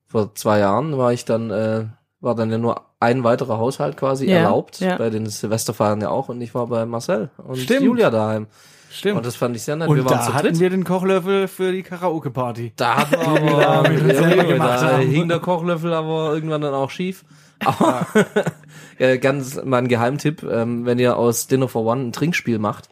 Vor 0.08 0.34
zwei 0.34 0.60
Jahren 0.60 0.98
war 0.98 1.14
ich 1.14 1.26
dann, 1.26 1.52
äh, 1.52 1.86
war 2.20 2.34
dann 2.34 2.50
ja 2.50 2.58
nur 2.58 2.82
ein 3.00 3.24
weiterer 3.24 3.60
Haushalt 3.60 3.98
quasi 3.98 4.28
Ja, 4.28 4.38
erlaubt, 4.38 4.80
ja. 4.80 4.98
bei 4.98 5.12
den 5.12 5.28
Silvesterfeiern 5.28 6.02
ja 6.02 6.10
auch, 6.10 6.30
und 6.30 6.42
ich 6.42 6.56
war 6.56 6.66
bei 6.68 6.86
Marcel 6.88 7.30
und 7.38 7.58
Stimmt. 7.58 7.84
Julia 7.84 8.10
daheim. 8.10 8.48
Stimmt. 8.92 9.18
Und 9.18 9.26
das 9.26 9.36
fand 9.36 9.56
ich 9.56 9.64
sehr 9.64 9.76
nett. 9.76 9.90
Und 9.90 9.96
wir 9.96 10.06
waren 10.06 10.18
da 10.18 10.24
zu 10.24 10.34
hatten 10.34 10.48
dritt. 10.48 10.60
wir 10.60 10.70
den 10.70 10.84
Kochlöffel 10.84 11.48
für 11.48 11.72
die 11.72 11.84
Karaoke-Party. 11.84 12.74
Da 12.76 12.98
hatten 12.98 13.12
wir 13.12 13.44
wir 13.44 13.58
da 13.58 13.68
aber, 13.68 13.92
ja, 13.92 14.16
selber 14.16 14.36
da 14.36 14.44
gemacht 14.44 14.82
haben. 14.82 15.02
hing 15.04 15.28
der 15.28 15.40
Kochlöffel 15.40 15.94
aber 15.94 16.34
irgendwann 16.34 16.62
dann 16.62 16.74
auch 16.74 16.90
schief. 16.90 17.26
Aber 17.64 18.06
äh, 18.98 19.18
ganz 19.18 19.60
mein 19.64 19.88
Geheimtipp, 19.88 20.44
ähm, 20.44 20.86
wenn 20.86 21.00
ihr 21.00 21.18
aus 21.18 21.48
Dinner 21.48 21.68
for 21.68 21.86
One 21.86 22.08
ein 22.08 22.12
Trinkspiel 22.12 22.60
macht, 22.60 22.90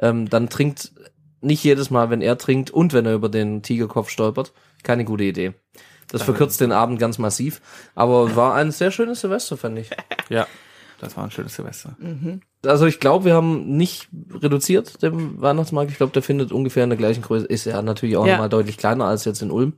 ähm, 0.00 0.28
dann 0.28 0.48
trinkt 0.48 0.92
nicht 1.40 1.62
jedes 1.62 1.90
Mal, 1.90 2.10
wenn 2.10 2.20
er 2.20 2.36
trinkt 2.38 2.70
und 2.70 2.92
wenn 2.92 3.06
er 3.06 3.14
über 3.14 3.28
den 3.28 3.62
Tigerkopf 3.62 4.10
stolpert. 4.10 4.52
Keine 4.82 5.04
gute 5.04 5.24
Idee. 5.24 5.54
Das 6.10 6.22
verkürzt 6.22 6.60
den 6.60 6.72
Abend 6.72 6.98
ganz 6.98 7.18
massiv. 7.18 7.60
Aber 7.94 8.34
war 8.34 8.54
ein 8.54 8.70
sehr 8.70 8.90
schönes 8.90 9.20
Silvester, 9.20 9.56
fand 9.56 9.78
ich. 9.78 9.90
Ja. 10.30 10.46
Das 10.98 11.16
war 11.16 11.24
ein 11.24 11.30
schönes 11.30 11.54
Silvester. 11.54 11.96
Also 12.66 12.86
ich 12.86 13.00
glaube, 13.00 13.24
wir 13.26 13.34
haben 13.34 13.76
nicht 13.76 14.08
reduziert 14.32 15.02
den 15.02 15.40
Weihnachtsmarkt. 15.40 15.90
Ich 15.90 15.96
glaube, 15.96 16.12
der 16.12 16.22
findet 16.22 16.52
ungefähr 16.52 16.84
in 16.84 16.90
der 16.90 16.96
gleichen 16.98 17.22
Größe. 17.22 17.46
Ist 17.46 17.64
ja 17.66 17.80
natürlich 17.82 18.16
auch 18.16 18.26
Ja. 18.26 18.32
nochmal 18.32 18.48
deutlich 18.48 18.76
kleiner 18.76 19.04
als 19.06 19.24
jetzt 19.24 19.42
in 19.42 19.50
Ulm. 19.50 19.74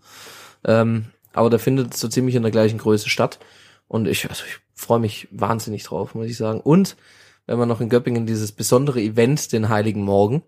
Ähm, 0.64 1.06
aber 1.32 1.50
der 1.50 1.58
findet 1.58 1.94
so 1.94 2.08
ziemlich 2.08 2.34
in 2.34 2.42
der 2.42 2.50
gleichen 2.50 2.78
Größe 2.78 3.08
statt. 3.08 3.38
Und 3.88 4.08
ich, 4.08 4.28
also 4.28 4.44
ich 4.46 4.58
freue 4.74 4.98
mich 5.00 5.28
wahnsinnig 5.30 5.84
drauf, 5.84 6.14
muss 6.14 6.26
ich 6.26 6.36
sagen. 6.36 6.60
Und 6.60 6.96
wenn 7.46 7.58
wir 7.58 7.66
noch 7.66 7.80
in 7.80 7.88
Göppingen 7.88 8.26
dieses 8.26 8.52
besondere 8.52 9.00
Event, 9.00 9.52
den 9.52 9.68
Heiligen 9.68 10.02
Morgen. 10.02 10.42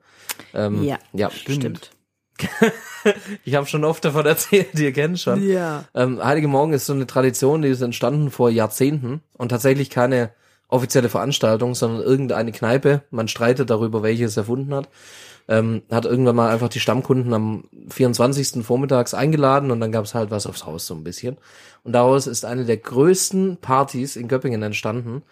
Ähm, 0.55 0.83
Ja, 0.85 0.99
ja, 1.13 1.31
stimmt. 1.31 1.91
Ich 3.45 3.55
habe 3.57 3.67
schon 3.67 3.85
oft 3.85 4.05
davon 4.05 4.25
erzählt, 4.27 4.79
ihr 4.79 4.93
kennt 4.93 5.19
schon. 5.19 5.43
Ja. 5.47 5.85
Ähm, 5.95 6.23
Heilige 6.25 6.49
Morgen 6.49 6.73
ist 6.73 6.87
so 6.87 6.93
eine 6.93 7.07
Tradition, 7.07 7.63
die 7.63 7.69
ist 7.69 7.81
entstanden 7.81 8.31
vor 8.31 8.49
Jahrzehnten 8.49 9.21
und 9.33 9.49
tatsächlich 9.49 9.91
keine 9.91 10.31
offizielle 10.73 11.09
Veranstaltung, 11.09 11.75
sondern 11.75 12.03
irgendeine 12.03 12.51
Kneipe. 12.51 13.03
Man 13.11 13.29
streitet 13.29 13.71
darüber, 13.71 14.03
welche 14.03 14.25
es 14.25 14.37
erfunden 14.37 14.75
hat. 14.75 14.89
Ähm, 15.49 15.83
hat 15.91 16.05
irgendwann 16.05 16.37
mal 16.37 16.51
einfach 16.51 16.69
die 16.69 16.81
Stammkunden 16.81 17.35
am 17.35 17.65
24. 17.91 18.65
vormittags 18.65 19.13
eingeladen 19.13 19.71
und 19.71 19.81
dann 19.81 19.93
gab 19.93 20.05
es 20.05 20.15
halt 20.15 20.31
was 20.31 20.47
aufs 20.47 20.65
Haus 20.65 20.87
so 20.87 20.95
ein 20.95 21.05
bisschen. 21.05 21.37
Und 21.83 21.93
daraus 21.93 22.27
ist 22.27 22.45
eine 22.45 22.65
der 22.65 22.77
größten 22.77 23.59
Partys 23.59 24.17
in 24.17 24.29
Göppingen 24.29 24.63
entstanden. 24.63 25.23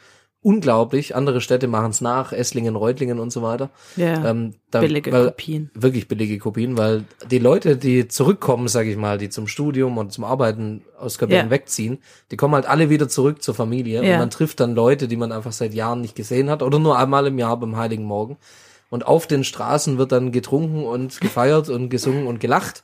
Unglaublich. 0.42 1.14
Andere 1.14 1.42
Städte 1.42 1.66
machen 1.68 1.90
es 1.90 2.00
nach, 2.00 2.33
Esslingen, 2.33 2.74
Reutlingen 2.74 3.18
und 3.18 3.31
so 3.31 3.42
weiter. 3.42 3.68
Ja. 3.96 4.31
Ähm, 4.31 4.55
da, 4.70 4.81
Billige 4.81 5.12
weil, 5.12 5.26
Kopien. 5.26 5.70
Wirklich 5.74 6.09
billige 6.09 6.38
Kopien, 6.38 6.79
weil 6.79 7.05
die 7.31 7.38
Leute, 7.38 7.76
die 7.76 8.09
zurückkommen, 8.09 8.66
sage 8.68 8.90
ich 8.90 8.96
mal, 8.96 9.18
die 9.18 9.29
zum 9.29 9.48
Studium 9.48 9.98
und 9.98 10.12
zum 10.12 10.24
Arbeiten 10.24 10.83
aus 10.98 11.18
Göppingen 11.18 11.46
Ja. 11.46 11.50
wegziehen, 11.50 11.98
die 12.31 12.38
kommen 12.38 12.55
halt 12.55 12.64
alle 12.66 12.88
wieder 12.88 13.07
zurück 13.09 13.42
zur 13.42 13.55
Familie 13.55 14.03
Ja. 14.03 14.14
und 14.14 14.18
man 14.18 14.31
trifft 14.31 14.61
dann 14.61 14.74
Leute, 14.74 15.09
die 15.09 15.16
man 15.16 15.31
einfach 15.31 15.53
seit 15.53 15.74
Jahren 15.74 16.00
nicht 16.00 16.14
gesehen 16.14 16.48
hat 16.48 16.62
oder 16.62 16.79
nur 16.79 16.98
einmal 16.98 17.26
im 17.26 17.38
Jahr 17.38 17.59
beim 17.59 17.76
Heiligen 17.76 18.05
Morgen. 18.05 18.38
Und 18.88 19.07
auf 19.07 19.26
den 19.26 19.44
Straßen 19.44 19.98
wird 19.98 20.11
dann 20.11 20.33
getrunken 20.33 20.85
und 20.85 21.20
gefeiert 21.20 21.68
und 21.68 21.90
gesungen 21.90 22.26
und 22.26 22.40
gelacht. 22.40 22.83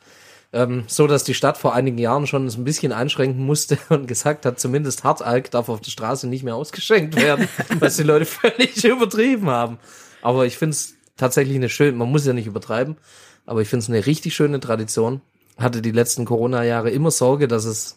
Ähm, 0.53 0.85
so 0.87 1.07
dass 1.07 1.25
die 1.25 1.35
Stadt 1.35 1.59
vor 1.59 1.75
einigen 1.75 1.99
Jahren 1.99 2.27
schon 2.27 2.47
ein 2.47 2.65
bisschen 2.65 2.93
einschränken 2.93 3.45
musste 3.45 3.79
und 3.89 4.07
gesagt 4.07 4.47
hat, 4.47 4.61
zumindest 4.61 5.05
Hartalk 5.05 5.51
darf 5.51 5.69
auf 5.69 5.81
der 5.81 5.91
Straße 5.91 6.29
nicht 6.29 6.45
mehr 6.45 6.55
ausgeschenkt 6.55 7.17
werden, 7.17 7.49
was 7.81 7.97
die 7.97 8.05
Leute 8.05 8.25
völlig 8.25 8.85
übertrieben 8.85 9.51
haben. 9.51 9.79
Aber 10.23 10.47
ich 10.47 10.57
finde 10.57 10.73
es 10.73 10.95
tatsächlich 11.17 11.57
eine 11.57 11.69
schöne, 11.69 11.93
man 11.93 12.11
muss 12.11 12.27
ja 12.27 12.33
nicht 12.33 12.47
übertreiben, 12.47 12.97
aber 13.45 13.61
ich 13.61 13.69
finde 13.69 13.85
es 13.85 13.89
eine 13.89 14.07
richtig 14.07 14.35
schöne 14.35 14.61
Tradition. 14.61 15.21
Hatte 15.59 15.81
die 15.81 15.93
letzten 15.93 16.27
Corona-Jahre 16.27 16.91
immer 16.91 17.11
Sorge, 17.11 17.49
dass 17.49 17.65
es, 17.65 17.96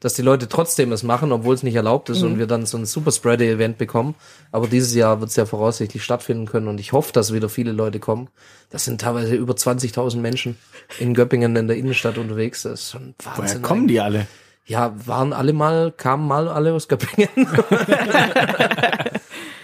dass 0.00 0.14
die 0.14 0.22
Leute 0.22 0.48
trotzdem 0.48 0.92
es 0.92 1.02
machen, 1.02 1.30
obwohl 1.30 1.54
es 1.54 1.62
nicht 1.62 1.74
erlaubt 1.74 2.08
ist 2.08 2.22
und 2.22 2.38
wir 2.38 2.46
dann 2.46 2.64
so 2.64 2.78
ein 2.78 2.86
Superspreader-Event 2.86 3.76
bekommen. 3.76 4.14
Aber 4.50 4.66
dieses 4.66 4.94
Jahr 4.94 5.20
wird 5.20 5.28
es 5.30 5.36
ja 5.36 5.44
voraussichtlich 5.44 6.02
stattfinden 6.02 6.46
können 6.46 6.68
und 6.68 6.80
ich 6.80 6.92
hoffe, 6.92 7.12
dass 7.12 7.34
wieder 7.34 7.50
viele 7.50 7.72
Leute 7.72 8.00
kommen. 8.00 8.28
Das 8.70 8.86
sind 8.86 9.02
teilweise 9.02 9.34
über 9.34 9.52
20.000 9.52 10.16
Menschen 10.16 10.56
in 10.98 11.12
Göppingen 11.12 11.54
in 11.54 11.68
der 11.68 11.76
Innenstadt 11.76 12.16
unterwegs. 12.16 12.62
Das 12.62 12.80
ist 12.80 12.90
schon 12.92 13.14
Woher 13.22 13.38
Wahnsinn. 13.38 13.62
kommen 13.62 13.88
die 13.88 14.00
alle? 14.00 14.26
Ja, 14.64 14.94
waren 15.06 15.32
alle 15.32 15.52
mal, 15.52 15.92
kamen 15.92 16.26
mal 16.26 16.48
alle 16.48 16.72
aus 16.72 16.88
Göppingen. 16.88 17.28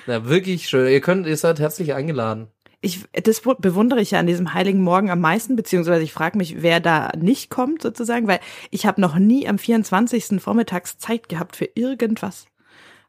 Na, 0.07 0.29
wirklich 0.29 0.69
schön. 0.69 0.93
Ihr 0.93 1.01
könnt, 1.01 1.27
ihr 1.27 1.37
seid 1.37 1.61
herzlich 1.61 1.95
eingeladen. 1.95 2.49
Ich, 2.87 3.05
das 3.13 3.41
bewundere 3.41 4.01
ich 4.01 4.13
ja 4.13 4.21
an 4.21 4.29
diesem 4.29 4.55
Heiligen 4.55 4.81
Morgen 4.81 5.11
am 5.11 5.21
meisten, 5.21 5.57
beziehungsweise 5.57 6.05
ich 6.05 6.13
frage 6.13 6.39
mich, 6.39 6.63
wer 6.63 6.79
da 6.79 7.11
nicht 7.19 7.51
kommt 7.51 7.83
sozusagen, 7.83 8.29
weil 8.29 8.39
ich 8.71 8.87
habe 8.87 9.01
noch 9.01 9.17
nie 9.17 9.49
am 9.49 9.59
24. 9.59 10.41
vormittags 10.41 10.97
Zeit 10.97 11.29
gehabt 11.29 11.57
für 11.57 11.69
irgendwas. 11.75 12.47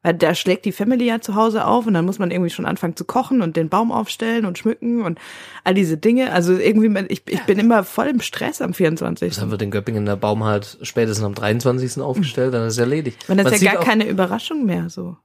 Weil 0.01 0.15
da 0.15 0.33
schlägt 0.33 0.65
die 0.65 0.71
Family 0.71 1.05
ja 1.05 1.21
zu 1.21 1.35
Hause 1.35 1.67
auf 1.67 1.85
und 1.85 1.93
dann 1.93 2.05
muss 2.05 2.17
man 2.17 2.31
irgendwie 2.31 2.49
schon 2.49 2.65
anfangen 2.65 2.95
zu 2.95 3.05
kochen 3.05 3.43
und 3.43 3.55
den 3.55 3.69
Baum 3.69 3.91
aufstellen 3.91 4.45
und 4.45 4.57
schmücken 4.57 5.03
und 5.03 5.19
all 5.63 5.75
diese 5.75 5.97
Dinge. 5.97 6.31
Also 6.31 6.57
irgendwie, 6.57 7.05
ich, 7.09 7.21
ich 7.27 7.43
bin 7.43 7.59
immer 7.59 7.83
voll 7.83 8.07
im 8.07 8.21
Stress 8.21 8.63
am 8.63 8.73
24. 8.73 9.35
Dann 9.35 9.51
wird 9.51 9.61
in 9.61 9.69
Göppingen 9.69 10.05
der 10.05 10.15
Baum 10.15 10.43
halt 10.43 10.79
spätestens 10.81 11.23
am 11.23 11.35
23. 11.35 12.01
aufgestellt, 12.01 12.55
dann 12.55 12.65
ist 12.65 12.73
es 12.73 12.79
erledigt. 12.79 13.29
Man 13.29 13.37
ist 13.37 13.51
ja 13.51 13.57
sieht 13.57 13.71
gar 13.73 13.83
keine 13.83 14.07
Überraschung 14.07 14.65
mehr 14.65 14.89
so. 14.89 15.17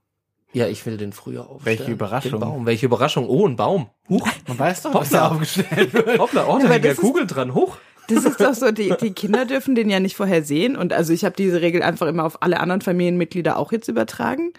Ja, 0.53 0.67
ich 0.67 0.85
will 0.85 0.97
den 0.97 1.13
früher 1.13 1.49
aufstellen. 1.49 1.79
Welche 1.79 1.91
Überraschung? 1.91 2.31
Den 2.31 2.39
Baum. 2.39 2.65
Welche 2.65 2.85
Überraschung? 2.85 3.27
Oh, 3.27 3.47
ein 3.47 3.55
Baum. 3.55 3.89
Huch. 4.07 4.27
Man 4.47 4.59
weiß 4.59 4.83
doch, 4.83 4.93
was 4.93 5.09
da 5.09 5.29
aufgestellt 5.29 5.93
wird. 5.93 6.19
Hoppla, 6.19 6.45
oh, 6.47 6.53
Ja, 6.53 6.59
da 6.59 6.65
aber 6.65 6.73
hängt 6.75 6.85
ja 6.85 6.93
Kugel 6.93 7.25
dran. 7.27 7.53
Hoch. 7.53 7.77
Das 8.09 8.25
ist 8.25 8.39
doch 8.39 8.53
so, 8.53 8.71
die, 8.71 8.93
die 9.01 9.13
Kinder 9.13 9.45
dürfen 9.45 9.75
den 9.75 9.89
ja 9.89 9.99
nicht 9.99 10.15
vorher 10.15 10.43
sehen. 10.43 10.75
Und 10.75 10.91
also 10.93 11.13
ich 11.13 11.23
habe 11.25 11.35
diese 11.35 11.61
Regel 11.61 11.81
einfach 11.81 12.07
immer 12.07 12.25
auf 12.25 12.41
alle 12.43 12.59
anderen 12.59 12.81
Familienmitglieder 12.81 13.57
auch 13.57 13.71
jetzt 13.71 13.87
übertragen. 13.87 14.51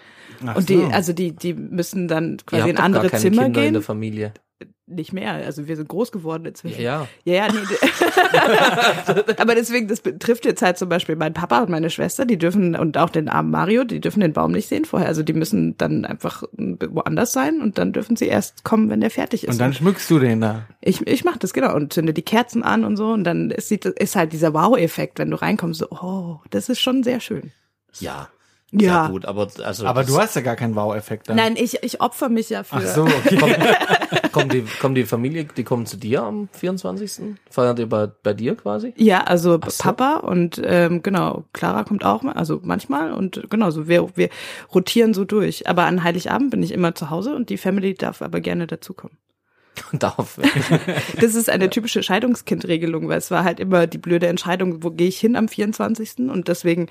Ach 0.47 0.57
und 0.57 0.69
die, 0.69 0.79
so. 0.79 0.87
also 0.87 1.13
die, 1.13 1.33
die 1.33 1.55
müssen 1.55 2.09
dann 2.09 2.33
Ihr 2.33 2.37
quasi 2.47 2.61
habt 2.63 2.71
in 2.71 2.79
andere 2.79 3.03
gar 3.03 3.11
keine 3.11 3.23
Zimmer 3.23 3.43
Kinder 3.45 3.61
in 3.61 3.65
gehen. 3.67 3.73
der 3.75 3.83
Familie. 3.83 4.33
Nicht 4.87 5.15
mehr. 5.15 5.33
Also 5.33 5.67
wir 5.67 5.77
sind 5.77 5.89
groß 5.89 6.13
geworden 6.13 6.45
inzwischen. 6.45 6.83
Ja, 6.83 7.09
Ja, 7.25 7.35
ja, 7.35 7.49
nee. 7.51 9.23
Aber 9.39 9.55
deswegen, 9.55 9.89
das 9.89 10.01
betrifft 10.01 10.45
jetzt 10.45 10.61
halt 10.61 10.77
zum 10.77 10.91
Beispiel 10.91 11.17
mein 11.17 11.33
Papa 11.33 11.63
und 11.63 11.71
meine 11.71 11.89
Schwester, 11.89 12.27
die 12.27 12.37
dürfen, 12.37 12.77
und 12.77 12.99
auch 12.99 13.09
den 13.09 13.31
armen 13.31 13.51
Mario, 13.51 13.85
die 13.85 13.99
dürfen 14.01 14.21
den 14.21 14.35
Baum 14.35 14.53
nicht 14.53 14.69
sehen 14.69 14.85
vorher. 14.85 15.09
Also 15.09 15.23
die 15.23 15.33
müssen 15.33 15.79
dann 15.79 16.05
einfach 16.05 16.43
woanders 16.53 17.33
sein 17.33 17.63
und 17.63 17.79
dann 17.79 17.95
dürfen 17.95 18.17
sie 18.17 18.27
erst 18.27 18.63
kommen, 18.65 18.91
wenn 18.91 19.01
der 19.01 19.11
fertig 19.11 19.45
ist. 19.45 19.53
Und 19.53 19.59
dann 19.59 19.73
schmückst 19.73 20.11
du 20.11 20.19
den 20.19 20.43
da. 20.43 20.67
Ich, 20.83 21.07
ich 21.07 21.25
mache 21.25 21.39
das 21.39 21.55
genau 21.55 21.75
und 21.75 21.95
zünde 21.95 22.13
die 22.13 22.21
Kerzen 22.21 22.63
an 22.63 22.85
und 22.85 22.99
so 22.99 23.13
und 23.13 23.25
dann 23.25 23.51
ist, 23.51 23.69
sieht, 23.69 23.87
ist 23.87 24.17
halt 24.17 24.35
dieser 24.35 24.53
Wow-Effekt, 24.53 25.19
wenn 25.19 25.31
du 25.31 25.41
reinkommst, 25.41 25.81
so, 25.81 25.89
oh, 25.91 26.41
das 26.51 26.69
ist 26.69 26.81
schon 26.81 27.03
sehr 27.03 27.21
schön. 27.21 27.53
ja. 28.01 28.29
Ja. 28.81 29.09
gut, 29.09 29.25
aber 29.25 29.49
also 29.63 29.87
Aber 29.87 30.05
du 30.05 30.19
hast 30.19 30.35
ja 30.37 30.43
gar 30.43 30.57
keinen 30.57 30.75
Wow-Effekt 30.75 31.29
dann. 31.29 31.37
Nein, 31.37 31.55
ich, 31.57 31.83
ich 31.83 32.01
opfer 32.01 32.29
mich 32.29 32.51
ja 32.51 32.65
für. 32.65 32.77
Ach 32.77 32.83
so, 32.83 33.03
okay. 33.03 33.37
kommt, 33.37 34.33
kommt 34.33 34.53
die 34.53 34.65
kommt 34.81 34.97
die 34.97 35.05
Familie, 35.05 35.45
die 35.45 35.65
kommen 35.65 35.87
zu 35.87 35.97
dir 35.97 36.23
am 36.23 36.49
24. 36.53 37.37
Feiert 37.51 37.79
ihr 37.79 37.89
bei, 37.89 38.09
bei 38.23 38.35
dir 38.35 38.57
quasi? 38.57 38.93
Ja, 38.97 39.25
also 39.25 39.61
so. 39.67 39.83
Papa 39.83 40.17
und 40.17 40.61
ähm, 40.65 41.03
genau, 41.03 41.45
Clara 41.53 41.85
kommt 41.85 42.05
auch 42.05 42.23
mal, 42.23 42.33
also 42.33 42.61
manchmal 42.63 43.13
und 43.13 43.49
genau, 43.51 43.71
so 43.71 43.89
wir, 43.89 44.09
wir 44.17 44.29
rotieren 44.75 45.15
so 45.15 45.25
durch. 45.25 45.69
Aber 45.69 45.85
an 45.85 46.03
Heiligabend 46.03 46.51
bin 46.51 46.63
ich 46.63 46.73
immer 46.73 46.95
zu 46.95 47.11
Hause 47.11 47.35
und 47.35 47.51
die 47.51 47.59
Family 47.59 47.95
darf 47.95 48.23
aber 48.23 48.41
gerne 48.41 48.67
dazukommen. 48.67 49.17
Darf. 49.93 50.39
Das 51.21 51.35
ist 51.35 51.51
eine 51.51 51.71
typische 51.71 52.03
Scheidungskindregelung, 52.03 53.09
weil 53.09 53.19
es 53.19 53.31
war 53.31 53.45
halt 53.45 53.61
immer 53.61 53.87
die 53.87 53.99
blöde 53.99 54.27
Entscheidung, 54.27 54.83
wo 54.83 54.91
gehe 54.91 55.09
ich 55.09 55.19
hin 55.19 55.37
am 55.37 55.49
24. 55.49 56.31
Und 56.31 56.49
deswegen 56.49 56.89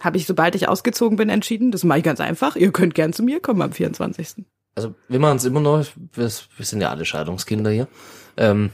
habe 0.00 0.16
ich, 0.16 0.26
sobald 0.26 0.54
ich 0.54 0.68
ausgezogen 0.68 1.16
bin, 1.16 1.28
entschieden, 1.28 1.70
das 1.70 1.84
mache 1.84 1.98
ich 1.98 2.04
ganz 2.04 2.20
einfach. 2.20 2.56
Ihr 2.56 2.72
könnt 2.72 2.94
gern 2.94 3.12
zu 3.12 3.22
mir 3.22 3.40
kommen 3.40 3.62
am 3.62 3.72
24. 3.72 4.44
Also 4.74 4.94
wir 5.08 5.18
machen 5.18 5.36
es 5.36 5.44
immer 5.44 5.60
noch, 5.60 5.84
wir, 6.12 6.30
wir 6.56 6.66
sind 6.66 6.80
ja 6.80 6.90
alle 6.90 7.04
Scheidungskinder 7.04 7.70
hier. 7.70 7.86
Ähm, 8.36 8.70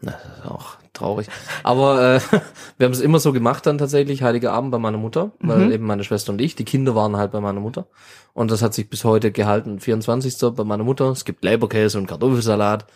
na, 0.00 0.12
das 0.12 0.38
ist 0.38 0.46
auch 0.46 0.76
traurig. 0.92 1.28
Aber 1.62 2.16
äh, 2.16 2.20
wir 2.78 2.86
haben 2.86 2.92
es 2.92 3.00
immer 3.00 3.18
so 3.18 3.32
gemacht 3.32 3.66
dann 3.66 3.78
tatsächlich, 3.78 4.22
Heiliger 4.22 4.52
Abend 4.52 4.70
bei 4.70 4.78
meiner 4.78 4.98
Mutter, 4.98 5.32
weil 5.40 5.72
eben 5.72 5.84
meine 5.84 6.04
Schwester 6.04 6.32
und 6.32 6.40
ich, 6.40 6.56
die 6.56 6.64
Kinder 6.64 6.94
waren 6.94 7.16
halt 7.16 7.32
bei 7.32 7.40
meiner 7.40 7.60
Mutter. 7.60 7.86
Und 8.32 8.50
das 8.50 8.62
hat 8.62 8.74
sich 8.74 8.88
bis 8.88 9.04
heute 9.04 9.32
gehalten. 9.32 9.80
24. 9.80 10.36
bei 10.54 10.64
meiner 10.64 10.84
Mutter. 10.84 11.10
Es 11.10 11.24
gibt 11.24 11.44
Leberkäse 11.44 11.98
und 11.98 12.06
Kartoffelsalat. 12.06 12.86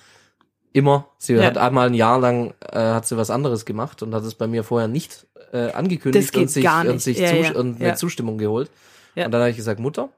Immer. 0.72 1.06
Sie 1.18 1.34
Ja. 1.34 1.44
hat 1.44 1.58
einmal 1.58 1.88
ein 1.88 1.94
Jahr 1.94 2.18
lang 2.20 2.54
äh, 2.70 2.78
hat 2.78 3.06
sie 3.06 3.16
was 3.16 3.30
anderes 3.30 3.64
gemacht 3.64 4.02
und 4.02 4.14
hat 4.14 4.22
es 4.24 4.34
bei 4.34 4.46
mir 4.46 4.62
vorher 4.64 4.88
nicht 4.88 5.26
äh, 5.52 5.72
angekündigt 5.72 6.36
und 6.36 6.48
sich, 6.48 6.64
und 6.68 7.00
sich 7.02 7.18
Ja, 7.18 7.32
ja. 7.34 7.52
und 7.54 7.80
Ja. 7.80 7.88
eine 7.88 7.96
Zustimmung 7.96 8.38
geholt. 8.38 8.70
Ja. 9.16 9.24
Und 9.26 9.32
dann 9.32 9.40
habe 9.40 9.50
ich 9.50 9.56
gesagt, 9.56 9.80
Mutter, 9.80 10.10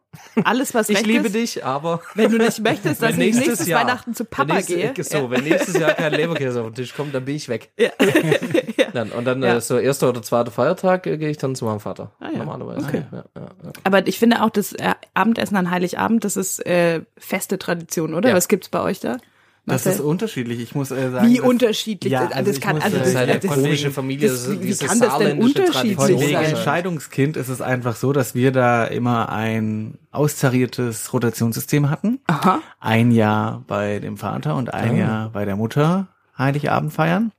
Alles, 0.45 0.75
was 0.75 0.89
ich 0.91 0.99
recht 0.99 1.07
liebe 1.07 1.27
ist, 1.29 1.35
dich, 1.35 1.65
aber 1.65 2.03
wenn 2.15 2.31
du 2.31 2.37
nicht 2.37 2.61
möchtest, 2.63 3.01
dass 3.01 3.13
wenn 3.17 3.21
ich 3.23 3.27
nächstes 3.35 3.47
nächstes 3.47 3.67
Jahr- 3.69 3.81
Weihnachten 3.81 4.15
zu 4.15 4.27
Papa 4.27 4.53
nächstes, 4.57 4.77
gehe. 4.77 5.05
So, 5.05 5.31
wenn 5.31 5.45
nächstes 5.45 5.79
Jahr 5.79 5.95
kein 5.95 6.13
Leberkäse 6.13 6.61
auf 6.61 6.67
den 6.67 6.75
Tisch 6.75 6.95
kommt, 6.95 7.15
dann 7.15 7.25
bin 7.25 7.35
ich 7.37 7.49
weg. 7.49 7.71
Ja. 7.79 7.89
Dann, 8.93 9.11
und 9.13 9.25
dann 9.25 9.43
Ja. 9.43 9.57
äh, 9.57 9.61
so 9.63 9.79
erster 9.79 10.11
oder 10.11 10.21
zweiter 10.21 10.51
Feiertag 10.51 11.07
äh, 11.07 11.17
gehe 11.17 11.31
ich 11.31 11.39
dann 11.39 11.55
zu 11.55 11.65
meinem 11.65 11.81
Vater. 11.81 12.13
Ah, 12.21 12.29
ja. 12.31 12.39
Normalerweise. 12.39 12.87
Okay. 12.87 13.05
Ja, 13.11 13.25
ja, 13.35 13.43
ja. 13.65 13.73
Aber 13.85 14.07
ich 14.07 14.19
finde 14.19 14.43
auch, 14.43 14.51
das 14.51 14.75
äh, 14.75 14.93
Abendessen 15.15 15.57
an 15.57 15.71
Heiligabend, 15.71 16.25
das 16.25 16.37
ist 16.37 16.65
äh, 16.67 17.01
feste 17.17 17.59
Tradition, 17.59 18.13
oder? 18.13 18.29
Ja. 18.31 18.35
Was 18.37 18.49
gibt's 18.49 18.69
bei 18.69 18.81
euch 18.83 19.01
da? 19.01 19.17
Das 19.65 19.85
Marcel? 19.85 19.93
ist 19.93 20.01
unterschiedlich. 20.01 20.59
Ich 20.61 20.75
muss 20.75 20.91
äh, 20.91 21.11
sagen. 21.11 21.29
Wie 21.29 21.37
das- 21.37 21.47
unterschiedlich? 21.47 22.13
Ja, 22.13 22.25
das, 22.27 22.33
also 22.33 22.51
das 22.51 22.61
kann, 22.61 22.75
muss, 22.77 22.85
also 22.85 22.97
äh, 22.97 22.99
das, 23.01 23.13
Das 23.13 23.13
ist 23.13 23.19
halt 23.21 23.31
eine 23.31 23.39
das, 23.41 23.51
komische 23.55 23.91
Familie, 23.93 24.29
das- 24.29 24.45
das, 24.47 24.53
wie 24.61 24.67
diese 24.67 24.85
kann 24.87 24.99
das 24.99 25.01
denn 25.01 25.09
saarländische 25.11 25.59
unterschiedlich 25.61 25.95
Von 25.97 26.05
Tradition. 26.07 26.29
wegen 26.31 26.39
sein? 26.43 26.55
Entscheidungskind 26.57 27.37
ist 27.37 27.49
es 27.49 27.61
einfach 27.61 27.95
so, 27.97 28.13
dass 28.13 28.35
wir 28.35 28.51
da 28.51 28.85
immer 28.85 29.29
ein 29.29 29.99
austariertes 30.11 31.13
Rotationssystem 31.13 31.91
hatten. 31.91 32.21
Aha. 32.27 32.61
Ein 32.81 33.13
Jahr 33.13 33.63
bei 33.69 34.01
dem 34.01 34.17
Vater 34.17 34.57
und 34.57 34.75
ein 34.75 34.95
Ah. 34.95 34.99
Jahr 34.99 35.31
bei 35.31 35.45
der 35.45 35.55
Mutter 35.57 36.09
Heiligabend 36.37 36.93
feiern. 36.93 37.31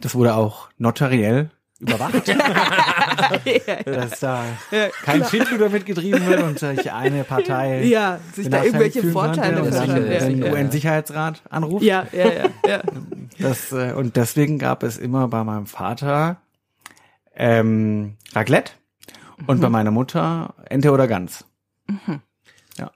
Das 0.00 0.14
wurde 0.14 0.34
auch 0.34 0.70
notariell 0.78 1.50
überwacht, 1.80 2.28
dass 3.86 4.20
da 4.20 4.44
kein 5.04 5.24
Schindluder 5.24 5.68
mitgetrieben 5.68 6.26
wird 6.26 6.42
und 6.42 6.58
sich 6.58 6.90
eine 6.92 7.24
Partei 7.24 7.84
ja, 7.84 8.18
sich 8.34 8.50
da 8.50 8.64
irgendwelche 8.64 9.02
Vorteile 9.12 9.60
konnte 9.60 9.68
und 9.68 9.74
dann 9.74 9.88
ja, 9.88 10.18
den 10.18 10.36
sicher, 10.36 10.46
ja. 10.46 10.52
UN-Sicherheitsrat 10.52 11.42
anruft. 11.50 11.84
Ja, 11.84 12.06
ja, 12.12 12.26
ja, 12.32 12.44
ja. 12.66 12.82
Das, 13.38 13.70
äh, 13.72 13.92
und 13.92 14.16
deswegen 14.16 14.58
gab 14.58 14.82
es 14.82 14.98
immer 14.98 15.28
bei 15.28 15.44
meinem 15.44 15.66
Vater 15.66 16.38
ähm, 17.36 18.16
Raclette 18.34 18.72
und 19.46 19.58
Mhm. 19.58 19.62
bei 19.62 19.68
meiner 19.68 19.92
Mutter 19.92 20.54
Ente 20.68 20.90
oder 20.90 21.06
Gans. 21.06 21.44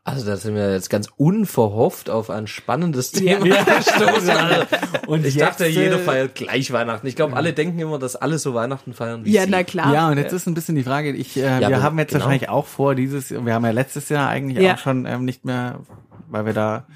Also 0.04 0.26
da 0.26 0.36
sind 0.36 0.54
wir 0.54 0.72
jetzt 0.72 0.90
ganz 0.90 1.08
unverhofft 1.16 2.10
auf 2.10 2.30
ein 2.30 2.46
spannendes 2.46 3.12
Thema 3.12 3.44
gestoßen. 3.44 4.30
Alter. 4.30 4.66
Und 5.08 5.26
Ich 5.26 5.34
jetzt, 5.34 5.42
dachte, 5.48 5.66
jeder 5.66 5.96
äh, 5.96 5.98
feiert 5.98 6.34
gleich 6.34 6.72
Weihnachten. 6.72 7.06
Ich 7.06 7.16
glaube, 7.16 7.36
alle 7.36 7.52
denken 7.52 7.78
immer, 7.78 7.98
dass 7.98 8.16
alle 8.16 8.38
so 8.38 8.54
Weihnachten 8.54 8.92
feiern 8.92 9.24
wie 9.24 9.32
Ja, 9.32 9.44
sie. 9.44 9.50
na 9.50 9.62
klar. 9.64 9.92
Ja, 9.92 10.08
und 10.08 10.18
jetzt 10.18 10.32
ist 10.32 10.46
ein 10.46 10.54
bisschen 10.54 10.74
die 10.76 10.84
Frage, 10.84 11.10
ich, 11.12 11.36
äh, 11.36 11.58
wir 11.60 11.66
aber- 11.66 11.82
haben 11.82 11.98
jetzt 11.98 12.10
genau. 12.12 12.24
wahrscheinlich 12.24 12.48
auch 12.48 12.66
vor, 12.66 12.94
dieses, 12.94 13.30
wir 13.30 13.54
haben 13.54 13.64
ja 13.64 13.70
letztes 13.72 14.08
Jahr 14.08 14.28
eigentlich 14.28 14.62
Ja. 14.64 14.74
auch 14.74 14.78
schon 14.78 15.06
ähm, 15.06 15.24
nicht 15.24 15.44
mehr, 15.44 15.80
weil 16.28 16.46
wir 16.46 16.52
da 16.52 16.86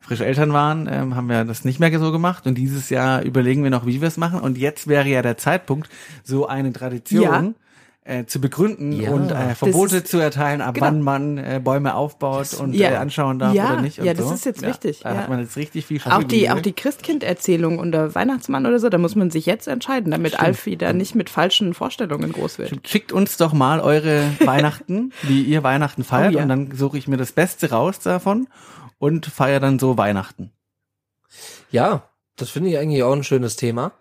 frisch 0.00 0.20
Eltern 0.22 0.52
waren, 0.52 0.88
ähm, 0.90 1.14
haben 1.14 1.28
wir 1.28 1.44
das 1.44 1.64
nicht 1.64 1.78
mehr 1.78 1.96
so 1.98 2.10
gemacht 2.10 2.46
und 2.46 2.54
dieses 2.56 2.88
Jahr 2.88 3.22
überlegen 3.22 3.62
wir 3.62 3.70
noch, 3.70 3.84
wie 3.86 4.00
wir 4.00 4.08
es 4.08 4.16
machen 4.16 4.40
und 4.40 4.56
jetzt 4.56 4.88
wäre 4.88 5.06
ja 5.06 5.20
der 5.20 5.36
Zeitpunkt, 5.36 5.90
so 6.24 6.46
eine 6.46 6.72
Tradition 6.72 7.54
äh, 8.10 8.26
zu 8.26 8.40
begründen 8.40 8.92
Ja. 8.92 9.10
und 9.12 9.30
äh, 9.30 9.54
Verbote 9.54 9.98
ist- 9.98 10.08
zu 10.08 10.18
erteilen, 10.18 10.60
ab 10.60 10.74
genau. 10.74 10.86
wann 10.86 11.00
man 11.02 11.38
äh, 11.38 11.60
Bäume 11.62 11.94
aufbaut 11.94 12.54
und 12.54 12.74
Ja. 12.74 12.90
äh, 12.90 12.96
anschauen 12.96 13.38
darf 13.38 13.54
Ja, 13.54 13.72
oder 13.74 13.82
nicht. 13.82 13.98
Und 14.00 14.04
ja, 14.06 14.14
das 14.14 14.26
so. 14.28 14.34
ist 14.34 14.44
jetzt 14.44 14.62
wichtig, 14.62 15.00
Da 15.04 15.14
ja. 15.14 15.20
hat 15.20 15.28
man 15.28 15.38
jetzt 15.40 15.56
richtig 15.56 15.86
viel 15.86 16.00
Auch 16.04 16.24
die, 16.24 16.50
auch 16.50 16.60
die 16.60 16.72
Christkind-Erzählung 16.72 17.78
unter 17.78 18.14
Weihnachtsmann 18.14 18.66
oder 18.66 18.78
so, 18.78 18.88
da 18.88 18.98
muss 18.98 19.14
man 19.14 19.30
sich 19.30 19.46
jetzt 19.46 19.68
entscheiden, 19.68 20.10
damit 20.10 20.38
Alfie 20.40 20.76
da 20.76 20.92
nicht 20.92 21.14
mit 21.14 21.30
falschen 21.30 21.72
Vorstellungen 21.72 22.32
groß 22.32 22.58
wird. 22.58 22.80
Schickt 22.86 23.12
uns 23.12 23.36
doch 23.36 23.52
mal 23.52 23.80
eure 23.80 24.24
Weihnachten, 24.44 25.12
wie 25.22 25.42
ihr 25.42 25.62
Weihnachten 25.62 26.04
feiert, 26.04 26.34
Oh 26.34 26.38
ja. 26.38 26.42
und 26.42 26.48
dann 26.48 26.72
suche 26.74 26.98
ich 26.98 27.06
mir 27.08 27.16
das 27.16 27.32
Beste 27.32 27.70
raus 27.70 28.00
davon 28.00 28.48
und 28.98 29.26
feiere 29.26 29.60
dann 29.60 29.78
so 29.78 29.96
Weihnachten. 29.96 30.50
Ja, 31.70 32.02
das 32.36 32.50
finde 32.50 32.70
ich 32.70 32.78
eigentlich 32.78 33.02
auch 33.02 33.12
ein 33.12 33.22
schönes 33.24 33.56
Thema. 33.56 33.92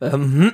Ähm, 0.00 0.52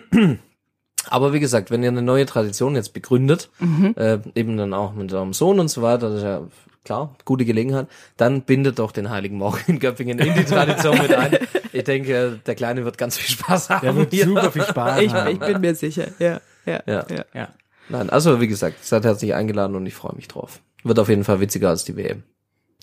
aber 1.10 1.32
wie 1.32 1.40
gesagt, 1.40 1.70
wenn 1.70 1.82
ihr 1.82 1.88
eine 1.90 2.02
neue 2.02 2.26
Tradition 2.26 2.74
jetzt 2.74 2.92
begründet, 2.92 3.50
äh, 3.96 4.18
eben 4.34 4.56
dann 4.56 4.72
auch 4.74 4.94
mit 4.94 5.12
eurem 5.12 5.32
Sohn 5.32 5.60
und 5.60 5.68
so 5.68 5.82
weiter, 5.82 6.08
das 6.10 6.18
ist 6.18 6.24
ja 6.24 6.42
klar, 6.84 7.14
gute 7.24 7.44
Gelegenheit, 7.44 7.86
dann 8.16 8.42
bindet 8.42 8.78
doch 8.78 8.92
den 8.92 9.08
Heiligen 9.10 9.38
Morgen 9.38 9.58
in 9.66 9.78
Göppingen 9.78 10.18
in 10.18 10.34
die 10.34 10.44
Tradition 10.44 10.98
mit 10.98 11.12
ein. 11.14 11.38
Ich 11.72 11.84
denke, 11.84 12.40
der 12.46 12.54
Kleine 12.54 12.84
wird 12.84 12.98
ganz 12.98 13.16
viel 13.16 13.30
Spaß 13.36 13.70
haben. 13.70 13.80
Der 13.86 13.96
wird 13.96 14.12
hier. 14.12 14.26
super 14.26 14.50
viel 14.52 14.64
Spaß 14.64 15.00
Ich, 15.00 15.12
haben. 15.12 15.30
ich 15.32 15.38
bin 15.38 15.60
mir 15.60 15.74
sicher, 15.74 16.08
ja. 16.18 16.40
Ja, 16.66 16.80
Ja. 16.86 17.06
ja. 17.10 17.24
Ja. 17.34 17.48
Nein, 17.88 18.08
also 18.10 18.40
wie 18.40 18.48
gesagt, 18.48 18.84
seid 18.84 19.04
herzlich 19.04 19.34
eingeladen 19.34 19.76
und 19.76 19.84
ich 19.86 19.94
freue 19.94 20.14
mich 20.16 20.28
drauf. 20.28 20.60
Wird 20.84 20.98
auf 20.98 21.08
jeden 21.08 21.24
Fall 21.24 21.40
witziger 21.40 21.68
als 21.70 21.84
die 21.84 21.96
WM. 21.96 22.22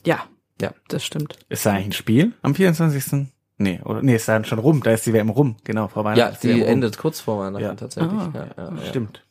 ja, 0.06 0.26
Ja. 0.62 0.72
das 0.88 1.04
stimmt. 1.04 1.38
Ist 1.50 1.66
da 1.66 1.72
eigentlich 1.72 1.88
ein 1.88 1.92
Spiel 1.94 2.34
am 2.42 2.54
24.? 2.56 3.28
Nee, 3.62 3.80
oder 3.84 4.02
nee, 4.02 4.16
ist 4.16 4.28
dann 4.28 4.44
schon 4.44 4.58
rum, 4.60 4.82
da 4.84 4.92
ist 4.92 5.06
die 5.06 5.14
WM 5.14 5.30
rum, 5.30 5.56
genau, 5.64 5.88
vor 5.88 6.04
Weihnachten. 6.04 6.48
Ja, 6.48 6.54
die 6.56 6.64
endet 6.64 6.98
kurz 6.98 7.20
vor 7.20 7.40
Weihnachten 7.40 7.64
Ja. 7.64 7.76
tatsächlich. 7.76 8.12
Ah, 8.12 8.32
ja, 8.34 8.48
ja, 8.58 8.76
ja. 8.76 8.86
Stimmt. 8.86 9.24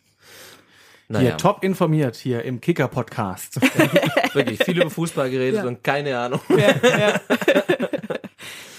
Naja, 1.09 1.31
Hier 1.31 1.37
top 1.39 1.65
informiert 1.65 2.15
hier 2.15 2.45
im 2.45 2.61
Kicker 2.61 2.87
Podcast. 2.87 3.61
wirklich 4.33 4.63
viel 4.63 4.81
über 4.81 4.91
Fußball 4.91 5.29
geredet 5.29 5.63
Ja. 5.63 5.67
und 5.69 5.83
keine 5.83 6.17
Ahnung. 6.17 6.41
Ja, 6.51 6.89
ja. 6.99 7.21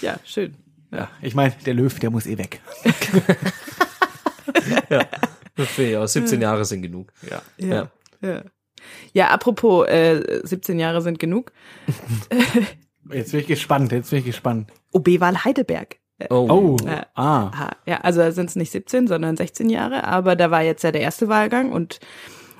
ja 0.00 0.16
schön. 0.24 0.54
ja, 0.90 1.10
ich 1.20 1.34
meine, 1.34 1.52
der 1.66 1.74
Löw, 1.74 1.98
der 1.98 2.10
muss 2.10 2.26
eh 2.26 2.38
weg. 2.38 2.62
Das 5.56 5.68
finde 5.68 5.90
ich 5.90 5.96
auch. 5.98 6.06
17 6.06 6.40
Jahre 6.40 6.64
sind 6.64 6.80
genug. 6.80 7.12
Ja. 7.30 7.42
Ja. 7.58 7.90
Ja, 8.22 8.42
ja 9.12 9.28
apropos, 9.28 9.86
äh, 9.88 10.40
17 10.42 10.78
Jahre 10.78 11.02
sind 11.02 11.18
genug. 11.18 11.52
Jetzt 13.10 13.32
bin 13.32 13.40
ich 13.40 13.46
gespannt, 13.46 13.92
jetzt 13.92 14.10
bin 14.10 14.20
ich 14.20 14.24
gespannt. 14.24 14.70
OB-Wahl 14.92 15.44
Heidelberg. 15.44 15.96
Oh, 16.30 16.76
Ja. 16.86 17.06
ah. 17.14 17.46
Aha, 17.48 17.70
ja, 17.84 18.00
also 18.02 18.30
sind 18.30 18.48
es 18.50 18.54
nicht 18.56 18.70
17, 18.70 19.08
sondern 19.08 19.36
16 19.36 19.68
Jahre, 19.68 20.04
aber 20.04 20.36
da 20.36 20.50
war 20.52 20.62
jetzt 20.62 20.84
ja 20.84 20.92
der 20.92 21.00
erste 21.00 21.28
Wahlgang 21.28 21.72
und 21.72 21.98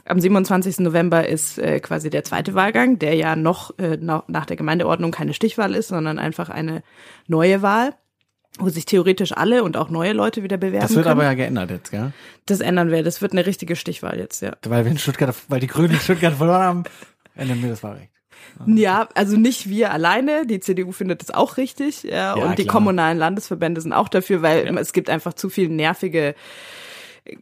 am 0.04 0.18
27. 0.18 0.80
November 0.80 1.28
ist 1.28 1.58
äh, 1.58 1.78
quasi 1.78 2.10
der 2.10 2.24
zweite 2.24 2.54
Wahlgang, 2.54 2.98
der 2.98 3.14
ja 3.14 3.36
noch 3.36 3.78
äh, 3.78 3.98
nach, 4.00 4.24
nach 4.26 4.46
der 4.46 4.56
Gemeindeordnung 4.56 5.12
keine 5.12 5.32
Stichwahl 5.32 5.76
ist, 5.76 5.88
sondern 5.88 6.18
einfach 6.18 6.48
eine 6.48 6.82
neue 7.28 7.62
Wahl, 7.62 7.94
wo 8.58 8.68
sich 8.68 8.84
theoretisch 8.84 9.30
alle 9.32 9.62
und 9.62 9.76
auch 9.76 9.90
neue 9.90 10.12
Leute 10.12 10.42
wieder 10.42 10.56
bewerben 10.56 10.80
Das 10.82 10.96
wird 10.96 11.04
können. 11.04 11.20
aber 11.20 11.24
ja 11.24 11.34
geändert 11.34 11.70
jetzt, 11.70 11.90
gell? 11.92 12.12
das 12.46 12.58
ändern 12.60 12.90
wir, 12.90 13.04
das 13.04 13.22
wird 13.22 13.30
eine 13.30 13.46
richtige 13.46 13.76
Stichwahl 13.76 14.18
jetzt, 14.18 14.42
ja. 14.42 14.56
Weil 14.66 14.84
wir 14.84 14.90
in 14.90 14.98
Stuttgart, 14.98 15.36
weil 15.48 15.60
die 15.60 15.68
Grünen 15.68 15.94
in 15.94 16.00
Stuttgart 16.00 16.34
verloren 16.34 16.62
haben, 16.62 16.82
ändern 17.36 17.62
wir 17.62 17.70
das 17.70 17.82
Wahlrecht. 17.84 18.11
Ja, 18.66 19.08
also 19.14 19.36
nicht 19.36 19.68
wir 19.68 19.92
alleine. 19.92 20.46
Die 20.46 20.60
CDU 20.60 20.92
findet 20.92 21.22
das 21.22 21.30
auch 21.30 21.56
richtig. 21.56 22.02
Ja, 22.04 22.36
Ja, 22.36 22.44
und 22.44 22.58
die 22.58 22.64
klar. 22.64 22.76
kommunalen 22.76 23.18
Landesverbände 23.18 23.80
sind 23.80 23.92
auch 23.92 24.08
dafür, 24.08 24.42
weil 24.42 24.76
es 24.78 24.92
gibt 24.92 25.10
einfach 25.10 25.34
zu 25.34 25.48
viel 25.48 25.68
nervige 25.68 26.34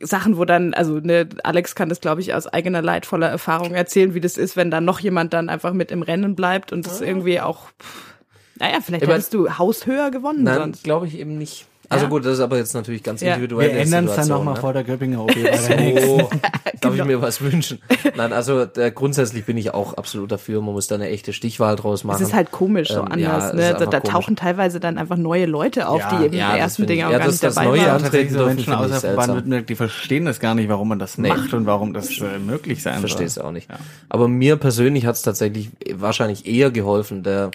Sachen, 0.01 0.37
wo 0.37 0.45
dann, 0.45 0.75
also 0.75 1.01
ne, 1.01 1.29
Alex 1.43 1.75
kann 1.75 1.89
das, 1.89 2.01
glaube 2.01 2.21
ich, 2.21 2.35
aus 2.35 2.47
eigener 2.47 2.83
leidvoller 2.83 3.29
Erfahrung 3.29 3.75
erzählen, 3.75 4.13
wie 4.15 4.21
das 4.21 4.37
ist, 4.37 4.57
wenn 4.57 4.71
dann 4.71 4.85
noch 4.85 5.01
jemand 5.01 5.33
dann 5.33 5.49
einfach 5.49 5.73
mit 5.73 5.91
im 5.91 6.03
Rennen 6.03 6.35
bleibt 6.37 6.73
und 6.73 6.87
das 6.87 7.01
irgendwie 7.01 7.41
auch, 7.41 7.69
pff, 7.81 8.15
naja, 8.59 8.79
vielleicht 8.85 9.07
hättest 9.07 9.33
du 9.33 9.57
haushöher 9.57 10.11
gewonnen 10.11 10.43
Nein, 10.45 10.59
sonst. 10.59 10.85
glaube 10.85 11.07
ich 11.07 11.19
eben 11.19 11.39
nicht. 11.39 11.67
Also 11.93 12.05
Ja. 12.05 12.09
gut, 12.09 12.25
das 12.25 12.35
ist 12.35 12.41
aber 12.41 12.57
jetzt 12.57 12.73
natürlich 12.73 13.03
ganz 13.03 13.21
Ja. 13.21 13.35
individuell. 13.35 13.73
Wir 13.73 13.81
ändern 13.81 14.07
es 14.07 14.15
dann 14.17 14.29
nochmal 14.29 14.55
vor 14.57 14.73
der 14.73 14.85
Göppinger 14.85 15.23
OP. 15.25 15.35
Oh, 16.07 16.29
darf 16.81 16.93
ich 16.95 16.99
Genau. 17.01 17.05
mir 17.05 17.21
was 17.21 17.41
wünschen? 17.43 17.79
Nein, 18.17 18.33
also 18.33 18.61
äh, 18.63 18.91
grundsätzlich 18.95 19.45
bin 19.45 19.57
ich 19.59 19.75
auch 19.75 19.95
absolut 19.95 20.31
dafür. 20.33 20.63
Man 20.63 20.73
muss 20.73 20.87
da 20.87 20.95
eine 20.95 21.09
echte 21.11 21.33
Stichwahl 21.33 21.77
draus 21.77 22.05
machen. 22.05 22.23
Es 22.23 22.29
ist 22.29 22.35
halt 22.35 22.53
komisch, 22.53 22.89
so 22.89 23.01
Ähm, 23.05 23.19
ja, 23.19 23.33
anders. 23.35 23.51
ist 23.51 23.55
ne? 23.57 23.77
Da, 23.79 23.87
da 23.87 24.01
tauchen 24.01 24.37
teilweise 24.37 24.79
dann 24.81 24.97
einfach 24.99 25.17
neue 25.17 25.47
Leute 25.47 25.89
auf, 25.89 25.99
Ja, 26.01 26.19
die 26.19 26.25
eben 26.27 26.37
ja, 26.37 26.57
ersten 26.57 26.83
finde 26.83 26.93
Ding 26.95 26.99
ich- 27.01 27.05
auch 27.07 27.11
ja, 27.11 27.19
gar 27.19 27.27
das- 27.27 27.35
nicht 27.35 27.45
das 27.45 27.55
dabei 27.57 27.67
Neue 27.69 27.81
waren. 27.81 27.91
an- 27.97 28.03
tatsächlich 28.03 28.31
so 28.33 28.39
dürfen, 28.39 28.55
Menschen 28.57 28.73
ich 28.73 28.89
seltsam. 28.93 29.17
Baden-Württemberg, 29.17 29.67
die 29.67 29.75
verstehen 29.75 30.25
das 30.25 30.41
gar 30.41 30.55
nicht, 30.55 30.69
warum 30.69 30.89
man 30.89 30.99
das 31.01 31.19
Nee. 31.19 31.29
macht 31.29 31.53
und 31.53 31.67
warum 31.67 31.93
das 31.93 32.09
äh, 32.21 32.39
möglich 32.39 32.83
sein 32.83 33.01
verstehe 33.01 33.27
es 33.27 33.35
soll. 33.35 33.45
auch 33.45 33.53
nicht. 33.53 33.69
Aber 34.09 34.29
mir 34.29 34.57
persönlich 34.57 35.05
hat 35.07 35.17
es 35.17 35.23
tatsächlich 35.23 35.71
wahrscheinlich 35.95 36.47
eher 36.47 36.71
geholfen. 36.71 37.23
Der, 37.25 37.51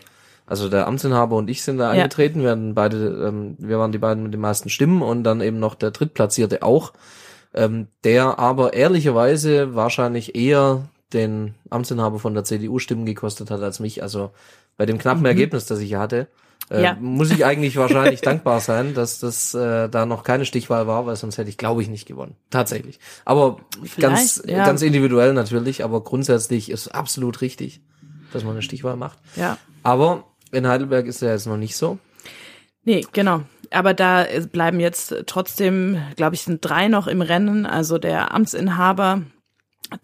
also 0.47 0.69
der 0.69 0.87
Amtsinhaber 0.87 1.35
und 1.35 1.49
ich 1.49 1.63
sind 1.63 1.77
da 1.77 1.93
Ja. 1.93 2.03
angetreten. 2.03 2.41
Wir 2.41 2.51
hatten 2.51 2.75
beide, 2.75 2.97
ähm, 3.27 3.55
wir 3.59 3.79
waren 3.79 3.91
die 3.91 3.97
beiden 3.97 4.23
mit 4.23 4.33
den 4.33 4.41
meisten 4.41 4.69
Stimmen 4.69 5.01
und 5.01 5.23
dann 5.23 5.41
eben 5.41 5.59
noch 5.59 5.75
der 5.75 5.91
Drittplatzierte 5.91 6.61
auch, 6.63 6.93
ähm, 7.53 7.87
der 8.03 8.37
aber 8.39 8.73
ehrlicherweise 8.73 9.75
wahrscheinlich 9.75 10.35
eher 10.35 10.89
den 11.13 11.55
Amtsinhaber 11.69 12.19
von 12.19 12.33
der 12.33 12.43
CDU 12.43 12.79
Stimmen 12.79 13.05
gekostet 13.05 13.49
hat 13.51 13.61
als 13.61 13.79
mich. 13.79 14.03
Also 14.03 14.31
bei 14.77 14.85
dem 14.85 14.97
knappen 14.97 15.25
Ergebnis, 15.25 15.65
das 15.65 15.79
ich 15.79 15.95
hatte, 15.95 16.27
äh, 16.69 16.83
Ja. 16.83 16.97
muss 16.99 17.31
ich 17.31 17.45
eigentlich 17.45 17.77
wahrscheinlich 17.77 18.21
dankbar 18.21 18.59
sein, 18.59 18.93
dass 18.93 19.19
das 19.19 19.53
äh, 19.53 19.87
da 19.87 20.05
noch 20.05 20.23
keine 20.23 20.45
Stichwahl 20.45 20.87
war, 20.87 21.05
weil 21.05 21.15
sonst 21.15 21.37
hätte 21.37 21.49
ich, 21.49 21.57
glaube 21.57 21.81
ich, 21.81 21.87
nicht 21.89 22.07
gewonnen. 22.07 22.35
Tatsächlich. 22.49 22.99
Aber 23.23 23.57
ganz, 23.99 24.43
ja. 24.45 24.65
ganz 24.65 24.81
individuell 24.81 25.33
natürlich, 25.33 25.83
aber 25.83 26.03
grundsätzlich 26.03 26.69
ist 26.69 26.89
absolut 26.89 27.41
richtig, 27.41 27.81
dass 28.33 28.43
man 28.43 28.53
eine 28.53 28.61
Stichwahl 28.63 28.95
macht. 28.97 29.19
Ja. 29.35 29.57
Aber 29.83 30.25
in 30.55 30.67
Heidelberg 30.67 31.05
ist 31.05 31.21
ja 31.21 31.31
jetzt 31.31 31.47
noch 31.47 31.57
nicht 31.57 31.75
so. 31.75 31.99
Nee, 32.83 33.05
genau. 33.13 33.41
Aber 33.71 33.93
da 33.93 34.25
bleiben 34.51 34.79
jetzt 34.79 35.13
trotzdem, 35.25 36.01
glaube 36.15 36.35
ich, 36.35 36.43
sind 36.43 36.63
drei 36.63 36.87
noch 36.87 37.07
im 37.07 37.21
Rennen. 37.21 37.65
Also 37.65 37.97
der 37.97 38.33
Amtsinhaber, 38.33 39.23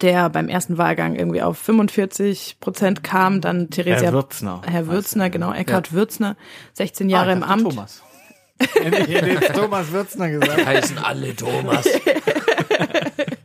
der 0.02 0.30
beim 0.30 0.50
ersten 0.50 0.78
Wahlgang 0.78 1.16
irgendwie 1.16 1.42
auf 1.42 1.58
45 1.60 2.58
Prozent 2.60 3.04
kam, 3.04 3.40
dann 3.40 3.70
Theresia 3.70 4.08
Herr 4.08 4.14
Würzner. 4.14 4.62
Herr 4.66 4.88
Würzner, 4.88 5.30
genau, 5.30 5.54
Eckhard 5.54 5.94
Würzner, 5.94 6.36
16 6.74 7.10
Jahre 7.10 7.30
Ah, 7.30 7.34
ich 7.34 7.38
im 7.38 7.44
Amt. 7.44 7.64
Thomas. 7.64 8.04
ich 8.60 8.76
hätte 9.16 9.30
jetzt 9.30 9.54
Thomas 9.54 9.92
Würzner 9.92 10.30
gesagt. 10.30 10.66
Heißen 10.66 10.98
alle 10.98 11.36
Thomas. 11.36 11.86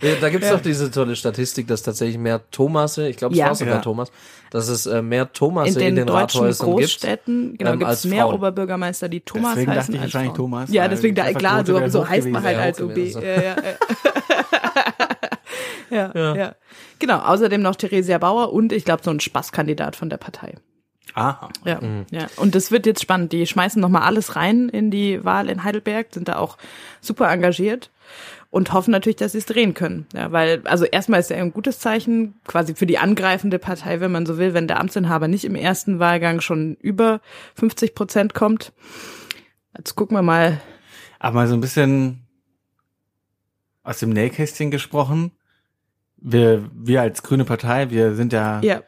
Ja, 0.02 0.14
da 0.20 0.28
gibt's 0.28 0.50
doch 0.50 0.60
diese 0.60 0.90
tolle 0.90 1.16
Statistik, 1.16 1.66
dass 1.68 1.82
tatsächlich 1.82 2.18
mehr 2.18 2.42
Thomase, 2.50 3.08
ich 3.08 3.16
glaube 3.16 3.34
es 3.34 3.38
Ja. 3.38 3.46
war 3.48 3.54
sogar 3.54 3.74
Ja. 3.76 3.80
Thomas, 3.80 4.12
dass 4.50 4.68
es 4.68 4.86
äh, 4.86 5.00
mehr 5.02 5.32
Thomase 5.32 5.68
In 5.70 5.74
in 5.74 5.80
den, 5.80 5.96
den, 5.96 6.06
deutschen 6.06 6.40
Rathäusern 6.40 6.66
gibt. 6.68 6.78
Großstädten, 6.80 7.56
genau, 7.58 7.72
ähm, 7.72 7.78
gibt 7.78 7.88
als 7.88 8.00
es 8.04 8.10
mehr 8.10 8.24
Frauen. 8.24 8.34
Oberbürgermeister, 8.34 9.08
die 9.08 9.20
Thomas 9.20 9.54
Deswegen 9.54 9.70
heißen. 9.72 9.80
dachte 9.80 9.92
ich 9.92 9.98
als 9.98 10.02
wahrscheinlich 10.14 10.36
Frauen. 10.36 10.50
Thomas, 10.50 10.70
Ja, 10.72 10.88
deswegen, 10.88 11.14
da, 11.14 11.32
klar, 11.32 11.64
so, 11.64 11.88
so 11.88 12.08
heißt 12.08 12.28
man 12.28 12.42
halt 12.42 12.58
als 12.58 12.80
OB. 12.80 12.96
Ja, 12.96 13.20
ja, 13.20 13.56
ja. 15.90 16.12
ja, 16.14 16.36
ja. 16.36 16.54
Genau, 16.98 17.18
außerdem 17.18 17.60
noch 17.62 17.76
Theresia 17.76 18.18
Bauer 18.18 18.52
und 18.52 18.72
ich 18.72 18.84
glaube 18.84 19.02
so 19.04 19.10
ein 19.10 19.20
Spaßkandidat 19.20 19.96
von 19.96 20.10
der 20.10 20.16
Partei. 20.16 20.54
Aha. 21.14 21.48
Ja, 21.64 21.80
ja. 22.10 22.26
Und 22.36 22.54
das 22.54 22.70
wird 22.70 22.84
jetzt 22.84 23.00
spannend. 23.00 23.32
Die 23.32 23.46
schmeißen 23.46 23.80
nochmal 23.80 24.02
alles 24.02 24.36
rein 24.36 24.68
in 24.68 24.90
die 24.90 25.24
Wahl 25.24 25.48
in 25.48 25.64
Heidelberg, 25.64 26.08
sind 26.12 26.28
da 26.28 26.36
auch 26.36 26.58
super 27.00 27.30
engagiert 27.30 27.90
und 28.56 28.72
hoffen 28.72 28.90
natürlich, 28.90 29.16
dass 29.16 29.32
sie 29.32 29.38
es 29.38 29.44
drehen 29.44 29.74
können. 29.74 30.06
Ja, 30.14 30.32
weil, 30.32 30.62
also 30.64 30.86
erstmal 30.86 31.20
ist 31.20 31.28
ja 31.28 31.36
ein 31.36 31.52
gutes 31.52 31.78
Zeichen, 31.78 32.36
quasi 32.46 32.74
für 32.74 32.86
die 32.86 32.96
angreifende 32.96 33.58
Partei, 33.58 34.00
wenn 34.00 34.10
man 34.10 34.24
so 34.24 34.38
will, 34.38 34.54
wenn 34.54 34.66
der 34.66 34.80
Amtsinhaber 34.80 35.28
nicht 35.28 35.44
im 35.44 35.54
ersten 35.54 35.98
Wahlgang 35.98 36.40
schon 36.40 36.74
über 36.76 37.20
50 37.56 37.94
Prozent 37.94 38.32
kommt. 38.32 38.72
Jetzt 39.76 39.94
gucken 39.94 40.16
wir 40.16 40.22
mal. 40.22 40.58
Aber 41.18 41.34
mal 41.34 41.48
so 41.48 41.52
ein 41.52 41.60
bisschen 41.60 42.26
aus 43.82 43.98
dem 43.98 44.08
Nähkästchen 44.08 44.70
gesprochen. 44.70 45.32
Wir, 46.16 46.70
wir 46.72 47.02
als 47.02 47.22
grüne 47.22 47.44
Partei, 47.44 47.90
wir 47.90 48.14
sind 48.14 48.32
ja, 48.32 48.62
Ja, 48.62 48.80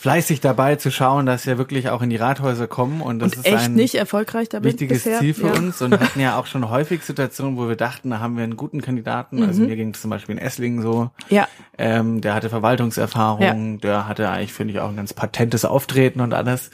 fleißig 0.00 0.40
dabei 0.40 0.76
zu 0.76 0.90
schauen, 0.92 1.26
dass 1.26 1.44
wir 1.46 1.58
wirklich 1.58 1.90
auch 1.90 2.02
in 2.02 2.08
die 2.10 2.16
Rathäuser 2.16 2.68
kommen 2.68 3.00
und 3.02 3.18
das 3.18 3.32
Und 3.32 3.38
ist 3.40 3.46
echt 3.46 3.64
ein 3.64 3.74
nicht 3.74 3.96
erfolgreich 3.96 4.48
damit 4.48 4.72
wichtiges 4.72 5.02
bisher. 5.02 5.18
Ziel 5.18 5.34
für 5.34 5.48
ja. 5.48 5.54
uns 5.54 5.82
und 5.82 5.98
hatten 5.98 6.20
ja 6.20 6.38
auch 6.38 6.46
schon 6.46 6.70
häufig 6.70 7.02
Situationen, 7.02 7.56
wo 7.56 7.68
wir 7.68 7.74
dachten, 7.76 8.10
da 8.10 8.20
haben 8.20 8.36
wir 8.36 8.44
einen 8.44 8.56
guten 8.56 8.80
Kandidaten. 8.80 9.42
Also 9.42 9.62
Mhm. 9.62 9.66
mir 9.68 9.76
ging 9.76 9.90
es 9.90 10.00
zum 10.00 10.10
Beispiel 10.10 10.36
in 10.36 10.40
Esslingen 10.40 10.82
so. 10.82 11.10
Ja, 11.30 11.48
Ähm, 11.76 12.20
der 12.20 12.34
hatte 12.34 12.48
Verwaltungserfahrung, 12.48 13.80
der 13.80 14.08
hatte 14.08 14.28
eigentlich, 14.30 14.52
finde 14.52 14.74
ich, 14.74 14.80
auch 14.80 14.88
ein 14.88 14.96
ganz 14.96 15.12
patentes 15.14 15.64
Auftreten 15.64 16.20
und 16.20 16.32
alles. 16.34 16.70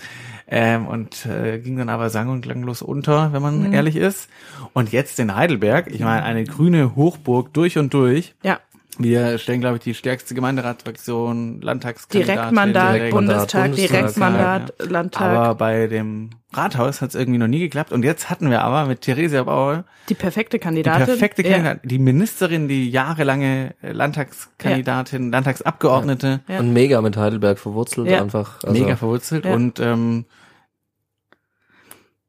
Ähm, 0.47 0.87
und 0.87 1.25
äh, 1.25 1.59
ging 1.59 1.79
dann 1.79 1.89
aber 1.89 2.11
sang- 2.11 2.29
und 2.29 2.43
klanglos 2.43 2.83
unter, 2.83 3.33
wenn 3.33 3.41
man 3.41 3.69
Mhm. 3.69 3.73
ehrlich 3.73 3.97
ist. 3.97 4.29
Und 4.75 4.93
jetzt 4.93 5.19
in 5.19 5.35
Heidelberg, 5.35 5.87
ich 5.91 6.01
meine, 6.01 6.23
eine 6.23 6.45
grüne 6.45 6.95
Hochburg 6.95 7.53
durch 7.55 7.79
und 7.79 7.95
durch. 7.95 8.35
ja. 8.43 8.59
Wir 8.99 9.39
stellen, 9.39 9.61
glaube 9.61 9.77
ich, 9.79 9.83
die 9.83 9.95
stärkste 9.95 10.35
Gemeinderatsfraktion, 10.35 11.61
Landtagskandidatin. 11.61 12.35
Direktmandat, 12.37 12.95
Direktmandat, 12.95 13.37
Bundestag, 13.39 13.63
Bundestag, 13.71 13.91
Direktmandat, 14.01 14.75
Landtag. 14.91 15.37
Aber 15.37 15.55
bei 15.57 15.87
dem 15.89 16.31
Rathaus 16.53 17.01
hat 17.01 17.09
es 17.11 17.15
irgendwie 17.15 17.39
noch 17.39 17.49
nie 17.49 17.59
geklappt. 17.61 17.93
Und 17.93 18.05
jetzt 18.05 18.31
hatten 18.31 18.51
wir 18.51 18.63
aber 18.63 18.87
mit 18.87 19.01
Theresia 19.01 19.43
Bauer 19.43 19.85
die 20.09 20.15
perfekte 20.15 20.59
die 20.59 20.63
Kandidatin. 20.63 21.07
perfekte 21.07 21.43
Ja. 21.43 21.51
Kandidatin, 21.51 21.89
die 21.89 21.99
Ministerin, 21.99 22.69
die 22.69 22.91
jahrelange 22.91 23.75
äh, 23.83 23.93
Landtagskandidatin, 23.93 25.33
Landtagsabgeordnete, 25.33 26.41
Ja. 26.47 26.61
Und 26.61 26.73
mega 26.73 27.01
mit 27.01 27.17
Heidelberg 27.17 27.59
verwurzelt 27.59 28.09
Ja. 28.09 28.23
einfach. 28.23 28.63
Also, 28.63 28.81
mega 28.81 28.97
verwurzelt 28.97 29.45
Ja. 29.45 29.55
und 29.55 29.81
ähm, 29.81 30.27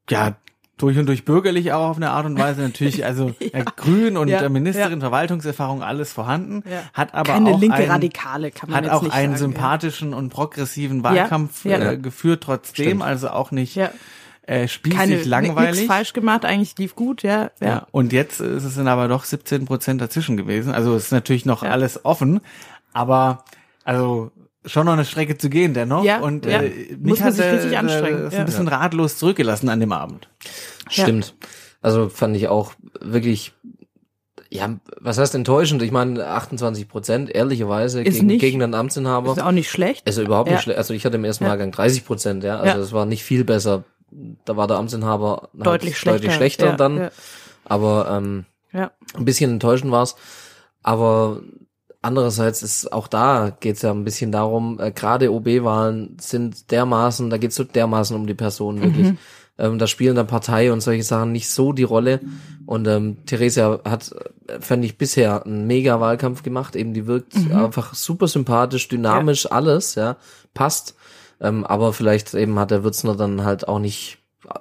ja, 0.09 0.35
durch 0.77 0.97
und 0.97 1.05
durch 1.05 1.23
bürgerlich 1.25 1.71
auch 1.71 1.89
auf 1.89 1.97
eine 1.97 2.11
Art 2.11 2.25
und 2.25 2.37
Weise 2.37 2.61
natürlich, 2.63 3.05
also 3.05 3.33
äh, 3.39 3.63
grün 3.77 4.17
und 4.17 4.27
Ja. 4.27 4.41
äh, 4.41 4.49
Ministerin, 4.49 4.99
Verwaltungserfahrung, 4.99 5.81
alles 5.83 6.11
vorhanden, 6.11 6.63
Ja. 6.69 6.81
hat 6.93 7.13
aber 7.13 7.33
Keine 7.33 7.51
auch 7.51 7.59
linke 7.59 7.75
ein, 7.77 7.89
Radikale, 7.91 8.51
kann 8.51 8.69
man 8.69 8.83
hat 8.85 8.91
auch 8.91 9.03
einen 9.09 9.35
sagen. 9.35 9.37
sympathischen 9.37 10.13
und 10.13 10.29
progressiven 10.29 11.03
Wahlkampf 11.03 11.63
Ja. 11.65 11.91
Äh, 11.91 11.97
geführt 11.97 12.43
trotzdem, 12.43 12.85
Stimmt. 12.87 13.03
also 13.03 13.29
auch 13.29 13.51
nicht 13.51 13.75
Ja. 13.75 13.89
äh, 14.47 14.67
spießig 14.67 14.99
Keine, 14.99 15.23
langweilig. 15.23 15.71
nichts 15.75 15.87
falsch 15.87 16.13
gemacht, 16.13 16.43
eigentlich 16.45 16.77
lief 16.77 16.93
gut, 16.95 17.23
ja. 17.23 17.51
Ja. 17.61 17.67
Ja. 17.67 17.87
Und 17.91 18.11
jetzt 18.13 18.41
ist 18.41 18.63
es 18.65 18.75
dann 18.75 18.87
aber 18.87 19.07
doch 19.07 19.23
17 19.23 19.65
Prozent 19.65 20.01
dazwischen 20.01 20.35
gewesen. 20.37 20.73
Also 20.73 20.93
es 20.95 21.05
ist 21.05 21.11
natürlich 21.11 21.45
noch 21.45 21.63
Ja. 21.63 21.69
alles 21.71 22.03
offen, 22.05 22.41
aber 22.93 23.43
also 23.85 24.31
schon 24.65 24.85
noch 24.85 24.93
eine 24.93 25.05
Strecke 25.05 25.37
zu 25.37 25.49
gehen 25.49 25.73
dennoch. 25.73 26.03
Ja, 26.03 26.19
und 26.19 26.45
ja. 26.45 26.61
äh, 26.61 26.69
Muss 26.99 26.99
mich 26.99 27.19
man 27.19 27.27
hat 27.27 27.33
sich 27.35 27.45
richtig 27.45 27.71
äh, 27.71 27.75
anstrengen, 27.77 28.23
das 28.23 28.33
ja. 28.33 28.39
ein 28.41 28.45
bisschen 28.45 28.67
ratlos 28.67 29.17
zurückgelassen 29.17 29.69
an 29.69 29.79
dem 29.79 29.91
Abend. 29.91 30.27
Stimmt. 30.89 31.35
Also 31.81 32.09
fand 32.09 32.35
ich 32.35 32.47
auch 32.47 32.73
wirklich, 32.99 33.53
ja, 34.49 34.75
was 34.99 35.17
heißt 35.17 35.35
enttäuschend? 35.35 35.81
Ich 35.81 35.91
meine, 35.91 36.25
28 36.25 36.87
Prozent, 36.87 37.29
ehrlicherweise, 37.33 38.01
Ist 38.01 38.15
gegen, 38.15 38.27
nicht- 38.27 38.41
gegen 38.41 38.61
einen 38.63 38.73
Amtsinhaber. 38.73 39.33
Ist 39.33 39.41
auch 39.43 39.51
nicht 39.51 39.69
schlecht. 39.69 40.05
Also 40.07 40.21
überhaupt 40.23 40.49
nicht 40.49 40.57
Ja. 40.57 40.61
schlecht. 40.63 40.77
Also 40.79 40.93
ich 40.93 41.05
hatte 41.05 41.17
im 41.17 41.25
ersten 41.25 41.43
Ja. 41.43 41.51
Wahlgang 41.51 41.71
30 41.71 42.05
Prozent, 42.05 42.43
ja. 42.43 42.57
Also 42.59 42.77
Ja. 42.77 42.83
es 42.83 42.91
war 42.93 43.05
nicht 43.05 43.23
viel 43.23 43.43
besser. 43.43 43.83
Da 44.45 44.55
war 44.55 44.67
der 44.67 44.77
Amtsinhaber 44.77 45.49
halt 45.57 45.65
Deutlich 45.65 45.97
schlechter. 45.97 46.19
deutlich 46.19 46.33
schlechter 46.35 46.65
ja, 46.67 46.75
dann. 46.75 46.97
Ja. 46.97 47.11
Aber 47.65 48.07
ähm, 48.11 48.45
Ja. 48.71 48.91
ein 49.15 49.25
bisschen 49.25 49.51
enttäuschend 49.51 49.91
war's. 49.91 50.15
Aber 50.83 51.41
andererseits 52.05 52.63
ist 52.63 52.93
auch 52.93 53.07
da 53.07 53.55
geht's 53.59 53.81
ja 53.81 53.91
ein 53.91 54.03
bisschen 54.05 54.31
darum, 54.31 54.79
äh, 54.79 54.91
gerade 54.91 55.31
OB-Wahlen 55.33 56.17
sind 56.21 56.71
dermaßen, 56.71 57.29
da 57.29 57.37
geht's 57.37 57.55
so 57.55 57.63
dermaßen 57.63 58.15
um 58.15 58.27
die 58.27 58.33
Person 58.33 58.81
wirklich. 58.81 59.07
Mhm. 59.11 59.17
Ähm, 59.57 59.79
da 59.79 59.87
spielen 59.87 60.15
dann 60.17 60.27
Partei 60.27 60.71
und 60.73 60.81
solche 60.81 61.03
Sachen 61.03 61.31
nicht 61.31 61.49
so 61.49 61.71
die 61.71 61.83
Rolle. 61.83 62.19
Und 62.65 62.87
ähm, 62.87 63.17
Theresia 63.25 63.79
hat, 63.85 64.11
äh, 64.47 64.59
fand 64.59 64.83
ich, 64.83 64.97
bisher 64.97 65.45
einen 65.45 65.65
mega 65.65 66.01
Wahlkampf 66.01 66.43
gemacht. 66.43 66.75
Eben, 66.75 66.93
die 66.93 67.07
wirkt 67.07 67.35
Mhm. 67.37 67.55
einfach 67.55 67.93
super 67.93 68.27
sympathisch, 68.27 68.87
dynamisch, 68.89 69.49
alles, 69.49 69.95
ja, 69.95 70.17
passt. 70.53 70.95
Ähm, 71.39 71.65
aber 71.65 71.93
vielleicht 71.93 72.33
eben 72.33 72.59
hat 72.59 72.71
der 72.71 72.83
Würzner 72.83 73.15
dann 73.15 73.45
halt 73.45 73.67
auch 73.69 73.79
nicht, 73.79 74.17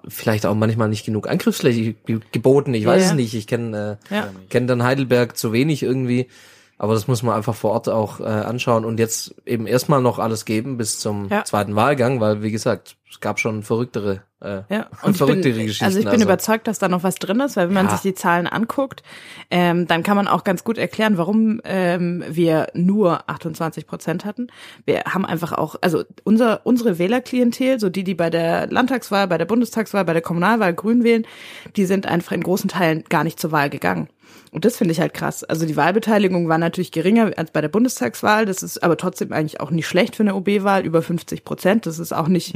vielleicht 0.06 0.46
auch 0.46 0.54
manchmal 0.54 0.88
nicht 0.88 1.04
genug 1.04 1.28
Angriffsfläche 1.28 1.94
ge- 2.06 2.20
geboten. 2.30 2.72
Ich 2.74 2.84
Ja, 2.84 2.90
weiß 2.90 3.02
ja. 3.02 3.08
es 3.10 3.14
nicht. 3.14 3.34
Ich 3.34 3.48
kenne 3.48 3.98
äh, 4.10 4.14
Ja. 4.14 4.28
kenn 4.48 4.68
dann 4.68 4.84
Heidelberg 4.84 5.36
zu 5.36 5.52
wenig 5.52 5.82
irgendwie. 5.82 6.28
Aber 6.76 6.94
das 6.94 7.06
muss 7.06 7.22
man 7.22 7.36
einfach 7.36 7.54
vor 7.54 7.70
Ort 7.70 7.88
auch 7.88 8.18
äh, 8.20 8.24
anschauen 8.24 8.84
und 8.84 8.98
jetzt 8.98 9.34
eben 9.46 9.66
erstmal 9.66 10.02
noch 10.02 10.18
alles 10.18 10.44
geben 10.44 10.76
bis 10.76 10.98
zum 10.98 11.28
Ja. 11.28 11.44
zweiten 11.44 11.76
Wahlgang, 11.76 12.20
weil 12.20 12.42
wie 12.42 12.50
gesagt, 12.50 12.96
es 13.08 13.20
gab 13.20 13.38
schon 13.38 13.62
verrücktere, 13.62 14.22
äh, 14.40 14.62
Ja, 14.68 14.86
und 15.02 15.16
verrücktere 15.16 15.52
bin, 15.52 15.66
Geschichten. 15.66 15.84
also 15.84 16.00
ich 16.00 16.04
bin 16.10 16.20
überzeugt, 16.20 16.66
dass 16.66 16.80
da 16.80 16.88
noch 16.88 17.04
was 17.04 17.14
drin 17.14 17.38
ist, 17.38 17.56
weil 17.56 17.68
wenn 17.68 17.74
man 17.74 17.86
Ja. 17.86 17.92
sich 17.92 18.00
die 18.00 18.14
Zahlen 18.14 18.48
anguckt, 18.48 19.04
ähm, 19.52 19.86
dann 19.86 20.02
kann 20.02 20.16
man 20.16 20.26
auch 20.26 20.42
ganz 20.42 20.64
gut 20.64 20.76
erklären, 20.76 21.16
warum 21.16 21.60
ähm, 21.62 22.24
wir 22.28 22.66
nur 22.74 23.30
28 23.30 23.86
Prozent 23.86 24.24
hatten. 24.24 24.48
Wir 24.84 25.04
haben 25.04 25.24
einfach 25.24 25.52
auch, 25.52 25.76
also 25.80 26.02
unser, 26.24 26.66
unsere 26.66 26.98
Wählerklientel, 26.98 27.78
so 27.78 27.88
die, 27.88 28.02
die 28.02 28.14
bei 28.16 28.30
der 28.30 28.66
Landtagswahl, 28.66 29.28
bei 29.28 29.38
der 29.38 29.44
Bundestagswahl, 29.44 30.04
bei 30.04 30.12
der 30.12 30.22
Kommunalwahl 30.22 30.74
Grün 30.74 31.04
wählen, 31.04 31.24
die 31.76 31.84
sind 31.84 32.06
einfach 32.06 32.32
in 32.32 32.42
großen 32.42 32.68
Teilen 32.68 33.04
gar 33.08 33.22
nicht 33.22 33.38
zur 33.38 33.52
Wahl 33.52 33.70
gegangen. 33.70 34.08
Und 34.54 34.64
das 34.64 34.76
finde 34.76 34.92
ich 34.92 35.00
halt 35.00 35.14
krass. 35.14 35.42
Also 35.42 35.66
die 35.66 35.74
Wahlbeteiligung 35.74 36.48
war 36.48 36.58
natürlich 36.58 36.92
geringer 36.92 37.32
als 37.36 37.50
bei 37.50 37.60
der 37.60 37.68
Bundestagswahl. 37.68 38.46
Das 38.46 38.62
ist 38.62 38.84
aber 38.84 38.96
trotzdem 38.96 39.32
eigentlich 39.32 39.60
auch 39.60 39.72
nicht 39.72 39.88
schlecht 39.88 40.14
für 40.14 40.22
eine 40.22 40.36
OB-Wahl, 40.36 40.86
über 40.86 41.02
50 41.02 41.44
Prozent. 41.44 41.86
Das 41.86 41.98
ist 41.98 42.12
auch 42.12 42.28
nicht, 42.28 42.54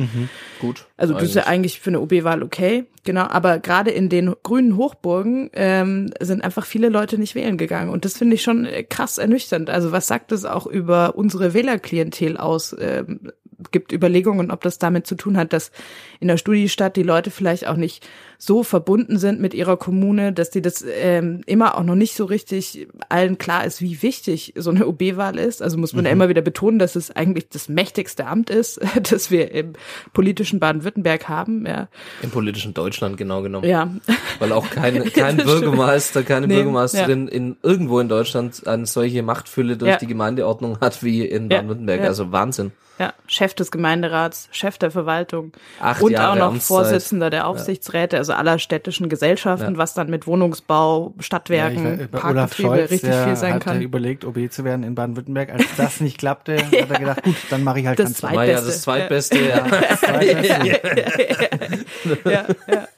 gut. 0.60 0.86
also 0.96 1.14
das 1.14 1.24
ist 1.24 1.34
ja 1.34 1.48
eigentlich 1.48 1.80
für 1.80 1.90
eine 1.90 2.00
OB-Wahl 2.00 2.44
okay, 2.44 2.84
genau. 3.02 3.26
Aber 3.26 3.58
gerade 3.58 3.90
in 3.90 4.08
den 4.08 4.32
grünen 4.44 4.76
Hochburgen 4.76 5.50
ähm, 5.54 6.10
sind 6.20 6.44
einfach 6.44 6.66
viele 6.66 6.88
Leute 6.88 7.18
nicht 7.18 7.34
wählen 7.34 7.58
gegangen. 7.58 7.90
Und 7.90 8.04
das 8.04 8.16
finde 8.16 8.36
ich 8.36 8.42
schon 8.42 8.64
äh, 8.64 8.84
krass 8.84 9.18
ernüchternd. 9.18 9.68
Also 9.68 9.90
was 9.90 10.06
sagt 10.06 10.30
das 10.30 10.44
auch 10.44 10.68
über 10.68 11.16
unsere 11.16 11.52
Wählerklientel 11.52 12.36
aus? 12.36 12.76
Ähm, 12.78 13.32
gibt 13.72 13.92
Überlegungen, 13.92 14.50
ob 14.50 14.62
das 14.62 14.78
damit 14.78 15.06
zu 15.06 15.16
tun 15.16 15.36
hat, 15.36 15.52
dass 15.52 15.72
in 16.20 16.28
der 16.28 16.36
Studiestadt 16.36 16.96
die 16.96 17.02
Leute 17.02 17.30
vielleicht 17.30 17.66
auch 17.66 17.76
nicht 17.76 18.06
so 18.38 18.62
verbunden 18.62 19.18
sind 19.18 19.40
mit 19.40 19.52
ihrer 19.52 19.76
Kommune, 19.76 20.32
dass 20.32 20.50
die 20.50 20.62
das 20.62 20.84
ähm, 20.88 21.42
immer 21.46 21.76
auch 21.76 21.82
noch 21.88 21.96
nicht 21.96 22.14
so 22.14 22.24
richtig 22.24 22.86
allen 23.08 23.38
klar 23.38 23.64
ist, 23.64 23.80
wie 23.82 24.00
wichtig 24.02 24.54
so 24.56 24.70
eine 24.70 24.86
OB-Wahl 24.86 25.38
ist. 25.38 25.60
Also 25.62 25.76
muss 25.78 25.92
man 25.94 26.04
ja 26.04 26.12
immer 26.12 26.28
wieder 26.28 26.42
betonen, 26.42 26.78
dass 26.78 26.94
es 26.94 27.10
eigentlich 27.10 27.48
das 27.48 27.68
mächtigste 27.68 28.26
Amt 28.26 28.50
ist, 28.50 28.80
das 29.10 29.30
wir 29.32 29.50
im 29.52 29.72
politischen 30.12 30.60
Baden-Württemberg 30.60 31.28
haben. 31.28 31.66
Ja, 31.66 31.88
Im 32.22 32.30
politischen 32.30 32.74
Deutschland 32.74 33.16
genau 33.16 33.42
genommen. 33.42 33.68
ja. 33.68 33.90
Weil 34.38 34.52
auch 34.52 34.70
kein, 34.70 35.04
kein 35.12 35.38
Bürgermeister, 35.38 36.22
keine 36.22 36.46
Nee, 36.46 36.54
Bürgermeisterin 36.54 37.26
in 37.26 37.56
irgendwo 37.62 37.98
in 37.98 38.08
Deutschland 38.08 38.66
eine 38.66 38.86
solche 38.86 39.22
Machtfülle 39.22 39.76
durch 39.76 39.90
Ja. 39.92 39.96
die 39.96 40.06
Gemeindeordnung 40.06 40.78
hat 40.80 41.02
wie 41.02 41.24
in 41.24 41.50
Ja, 41.50 41.56
Baden-Württemberg. 41.58 42.00
ja. 42.02 42.06
Also 42.06 42.30
Wahnsinn. 42.30 42.70
Ja, 42.98 43.12
Chef 43.28 43.54
des 43.54 43.70
Gemeinderats, 43.70 44.48
Chef 44.50 44.76
der 44.78 44.90
Verwaltung 44.90 45.52
Acht 45.80 46.02
und 46.02 46.10
Jahre 46.12 46.32
auch 46.32 46.36
noch 46.36 46.46
Amtszeit. 46.48 46.66
Vorsitzender 46.66 47.30
der 47.30 47.46
Aufsichtsräte, 47.46 48.16
also 48.16 48.32
aller 48.32 48.58
städtischen 48.58 49.08
Gesellschaften, 49.08 49.72
Ja. 49.74 49.78
was 49.78 49.94
dann 49.94 50.10
mit 50.10 50.26
Wohnungsbau, 50.26 51.06
Ja, 51.14 51.14
ich 51.20 51.26
Stadtwerken, 51.26 51.84
weiß, 52.00 52.08
bei 52.08 52.18
Olaf 52.18 52.34
Parkbetriebe 52.50 52.68
Scholz, 52.68 52.90
richtig 52.90 53.10
der 53.10 53.24
viel 53.24 53.36
sein 53.36 53.54
hat 53.54 53.64
kann. 53.64 53.80
überlegt, 53.82 54.24
OB 54.24 54.50
zu 54.50 54.64
werden 54.64 54.82
in 54.82 54.94
Baden-Württemberg. 54.94 55.50
Als 55.50 55.64
das 55.76 56.00
nicht 56.00 56.18
klappte, 56.18 56.56
hat 56.64 56.72
er 56.90 56.98
gedacht, 56.98 57.22
gut, 57.22 57.36
dann 57.50 57.62
mache 57.64 57.80
ich 57.80 57.86
halt 57.86 57.98
Das 57.98 58.06
Kanzler. 58.20 58.30
Zweitbeste. 58.30 58.86
War 58.86 58.98
ja 58.98 59.08
das 59.08 59.28
zweitbeste. 59.28 59.38
Ja. 59.38 59.66
Das 59.88 60.00
Zweitbeste. 60.00 61.84
ja, 62.30 62.44
ja. 62.72 62.88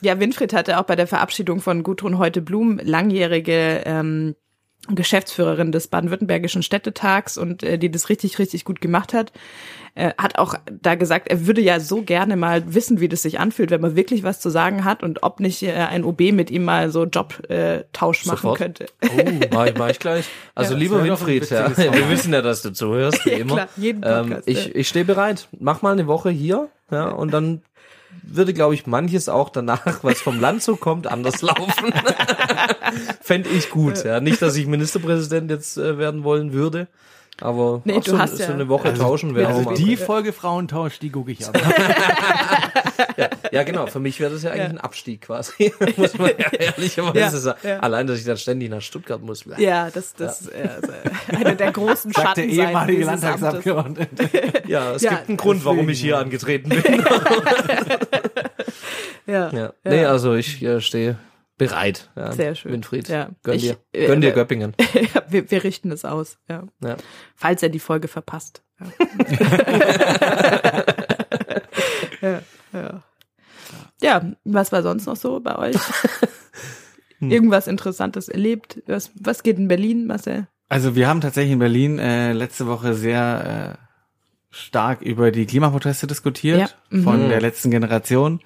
ja, 0.00 0.20
Winfried 0.20 0.52
hatte 0.52 0.78
auch 0.78 0.84
bei 0.84 0.96
der 0.96 1.06
Verabschiedung 1.06 1.60
von 1.60 1.82
Gudrun 1.82 2.18
Heute-Blum 2.18 2.78
langjährige 2.82 3.82
ähm, 3.84 4.36
Geschäftsführerin 4.88 5.72
des 5.72 5.88
baden-württembergischen 5.88 6.62
Städtetags 6.62 7.38
und 7.38 7.62
äh, 7.62 7.78
die 7.78 7.90
das 7.90 8.08
richtig, 8.08 8.38
richtig 8.38 8.64
gut 8.64 8.80
gemacht 8.80 9.14
hat, 9.14 9.32
äh, 9.94 10.10
hat 10.18 10.38
auch 10.38 10.54
da 10.82 10.94
gesagt, 10.96 11.28
er 11.28 11.46
würde 11.46 11.60
ja 11.60 11.80
so 11.80 12.02
gerne 12.02 12.36
mal 12.36 12.74
wissen, 12.74 13.00
wie 13.00 13.08
das 13.08 13.22
sich 13.22 13.38
anfühlt, 13.40 13.70
wenn 13.70 13.80
man 13.80 13.96
wirklich 13.96 14.22
was 14.24 14.40
zu 14.40 14.50
sagen 14.50 14.84
hat 14.84 15.02
und 15.02 15.22
ob 15.22 15.40
nicht 15.40 15.62
äh, 15.62 15.72
ein 15.72 16.04
OB 16.04 16.32
mit 16.32 16.50
ihm 16.50 16.64
mal 16.64 16.90
so 16.90 17.04
Jobtausch 17.04 17.48
äh, 17.50 17.84
Tausch 17.92 18.26
machen 18.26 18.36
Sofort. 18.42 18.58
könnte. 18.58 18.86
Oh, 19.02 19.30
mach 19.52 19.66
ich, 19.66 19.74
mach 19.78 19.88
ich 19.90 19.98
gleich. 19.98 20.24
Also 20.56 20.74
Ja. 20.74 20.78
lieber 20.80 21.02
Winfried, 21.04 21.48
ja. 21.50 21.76
wir 21.76 22.10
wissen 22.10 22.32
ja, 22.32 22.42
dass 22.42 22.62
du 22.62 22.70
zuhörst, 22.72 23.24
wie 23.26 23.30
Ja, 23.30 23.36
immer. 23.38 23.54
klar, 23.54 23.68
jeden 23.76 24.02
ähm, 24.04 24.22
Podcast, 24.28 24.48
ich 24.48 24.66
ja. 24.66 24.70
ich 24.74 24.88
stehe 24.88 25.04
bereit. 25.04 25.48
Mach 25.58 25.82
mal 25.82 25.92
eine 25.92 26.06
Woche 26.06 26.30
hier, 26.30 26.68
ja, 26.90 27.08
und 27.08 27.32
dann 27.32 27.62
würde, 28.22 28.54
glaube 28.54 28.74
ich, 28.74 28.86
manches 28.86 29.28
auch 29.28 29.50
danach, 29.50 30.02
was 30.02 30.20
vom 30.20 30.40
Land 30.40 30.62
so 30.62 30.76
kommt, 30.76 31.06
anders 31.06 31.42
laufen. 31.42 31.92
Fände 33.20 33.48
ich 33.50 33.70
gut, 33.70 34.04
ja. 34.04 34.20
Nicht, 34.20 34.42
dass 34.42 34.56
ich 34.56 34.66
Ministerpräsident 34.66 35.50
jetzt 35.50 35.76
äh, 35.76 35.98
werden 35.98 36.24
wollen 36.24 36.52
würde, 36.52 36.88
aber 37.40 37.82
Nee, 37.84 37.94
auch 37.94 38.04
du 38.04 38.12
so, 38.12 38.18
hast 38.18 38.36
so 38.36 38.42
ja- 38.44 38.50
eine 38.50 38.68
Woche 38.68 38.94
tauschen 38.94 39.34
wäre 39.34 39.48
auch 39.48 39.56
Also 39.58 39.70
mal. 39.70 39.74
die 39.76 39.96
Folge 39.96 40.32
Frauentausch, 40.32 40.98
die 40.98 41.10
gucke 41.10 41.32
ich 41.32 41.46
aber. 41.46 41.60
Ja, 43.50 43.62
genau. 43.62 43.86
Für 43.86 44.00
mich 44.00 44.18
wäre 44.18 44.32
das 44.32 44.42
ja 44.42 44.50
eigentlich 44.50 44.70
ein 44.70 44.78
Abstieg 44.78 45.20
quasi. 45.22 45.72
muss 45.96 46.18
man 46.18 46.30
ja 46.36 46.48
ehrlicherweise 46.58 47.18
Ja, 47.20 47.30
sagen. 47.30 47.58
ja. 47.62 47.78
Allein, 47.78 48.06
dass 48.08 48.18
ich 48.18 48.24
dann 48.24 48.36
ständig 48.36 48.68
nach 48.70 48.80
Stuttgart 48.80 49.22
muss. 49.22 49.44
Ja, 49.58 49.90
das, 49.90 50.14
das 50.14 50.48
äh, 50.48 50.68
also 50.82 50.92
eine 51.28 51.54
der 51.54 51.70
großen 51.70 52.10
Sagt 52.12 52.38
der 52.38 52.46
ehemalige. 52.46 53.04
Landtagsabgeordnete. 53.04 54.28
Ja, 54.66 54.92
es 54.94 55.02
Ja, 55.02 55.10
gibt 55.10 55.28
einen 55.28 55.36
Grund, 55.36 55.64
warum 55.64 55.88
ich 55.88 56.00
hier 56.00 56.18
angetreten 56.18 56.70
bin. 56.70 57.04
Ja, 59.26 59.50
Ja. 59.52 59.72
Nee, 59.84 60.04
also 60.04 60.34
ich 60.34 60.62
äh, 60.62 60.80
stehe 60.80 61.16
bereit. 61.56 62.10
Ja. 62.16 62.32
Sehr 62.32 62.54
schön. 62.54 62.72
Winfried, 62.72 63.08
Ja. 63.08 63.30
gönn 63.42 63.56
Ich, 63.56 63.62
dir. 63.62 63.76
äh, 63.92 64.06
Gönn 64.06 64.20
dir 64.20 64.30
äh, 64.30 64.34
Göppingen. 64.34 64.74
wir, 65.28 65.50
wir 65.50 65.64
richten 65.64 65.90
es 65.92 66.04
aus, 66.04 66.38
ja. 66.48 66.64
Ja. 66.82 66.96
Falls 67.36 67.62
er 67.62 67.68
die 67.68 67.78
Folge 67.78 68.08
verpasst. 68.08 68.62
ja, 72.20 72.40
ja. 72.72 73.02
ja, 74.02 74.32
was 74.44 74.72
war 74.72 74.82
sonst 74.82 75.06
noch 75.06 75.16
so 75.16 75.40
bei 75.40 75.56
euch? 75.56 75.76
Irgendwas 77.20 77.68
Interessantes 77.68 78.28
erlebt? 78.28 78.82
Was, 78.86 79.10
was 79.14 79.42
geht 79.42 79.56
in 79.58 79.68
Berlin, 79.68 80.06
Marcel? 80.06 80.48
Also 80.68 80.94
wir 80.96 81.08
haben 81.08 81.20
tatsächlich 81.20 81.52
in 81.52 81.58
Berlin 81.58 81.98
äh, 81.98 82.32
letzte 82.32 82.66
Woche 82.66 82.94
sehr 82.94 83.78
äh, 83.78 83.84
stark 84.50 85.00
über 85.02 85.30
die 85.30 85.46
Klimaproteste 85.46 86.06
diskutiert 86.06 86.58
Ja. 86.60 86.68
Mhm. 86.98 87.04
von 87.04 87.28
der 87.28 87.40
letzten 87.40 87.70
Generation. 87.70 88.40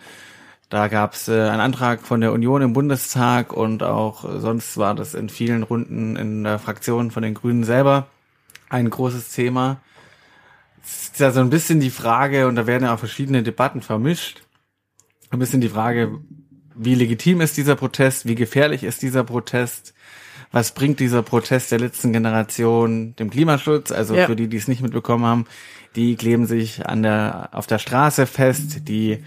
Da 0.69 0.89
gab 0.89 1.15
es 1.15 1.29
äh, 1.29 1.49
einen 1.49 1.61
Antrag 1.61 2.03
von 2.03 2.21
der 2.21 2.33
Union 2.33 2.61
im 2.61 2.73
Bundestag 2.75 3.53
und 3.53 3.83
auch 3.83 4.25
äh, 4.25 4.39
sonst 4.41 4.77
war 4.77 4.95
das 4.95 5.15
in 5.15 5.29
vielen 5.31 5.63
Runden 5.63 6.17
in 6.17 6.45
der 6.45 6.59
Fraktion 6.59 7.11
von 7.11 7.23
den 7.23 7.35
Grünen 7.35 7.65
selber 7.65 8.07
ein 8.69 8.91
großes 8.91 9.31
Thema. 9.31 9.81
Es 10.85 11.05
ist 11.05 11.21
ja 11.21 11.31
so 11.31 11.41
ein 11.41 11.51
bisschen 11.51 11.81
die 11.81 11.91
Frage, 11.91 12.47
und 12.49 12.57
da 12.57 12.67
werden 12.67 12.85
ja 12.85 12.95
auch 12.95 12.99
verschiedene 12.99 13.43
Debatten 13.43 13.81
vermischt, 13.81 14.43
ein 15.31 15.39
bisschen 15.39 15.61
die 15.61 15.69
Frage, 15.69 16.19
wie 16.75 16.95
legitim 16.95 17.41
ist 17.41 17.57
dieser 17.57 17.77
Protest, 17.77 18.27
wie 18.27 18.35
gefährlich 18.35 18.85
ist 18.85 19.03
dieser 19.03 19.25
Protest, 19.25 19.95
was 20.53 20.73
bringt 20.73 21.01
dieser 21.01 21.23
Protest 21.23 21.73
der 21.73 21.81
letzten 21.81 22.13
Generation 22.13 23.15
dem 23.17 23.31
Klimaschutz? 23.31 23.91
Also 23.91 24.15
Ja. 24.15 24.27
für 24.27 24.37
die, 24.37 24.49
die 24.49 24.57
es 24.57 24.69
nicht 24.69 24.81
mitbekommen 24.81 25.25
haben, 25.25 25.47
die 25.97 26.17
kleben 26.17 26.47
sich 26.47 26.87
an 26.87 27.03
der 27.03 27.51
auf 27.53 27.67
der 27.67 27.79
Straße 27.79 28.27
fest, 28.27 28.89
die 28.89 29.23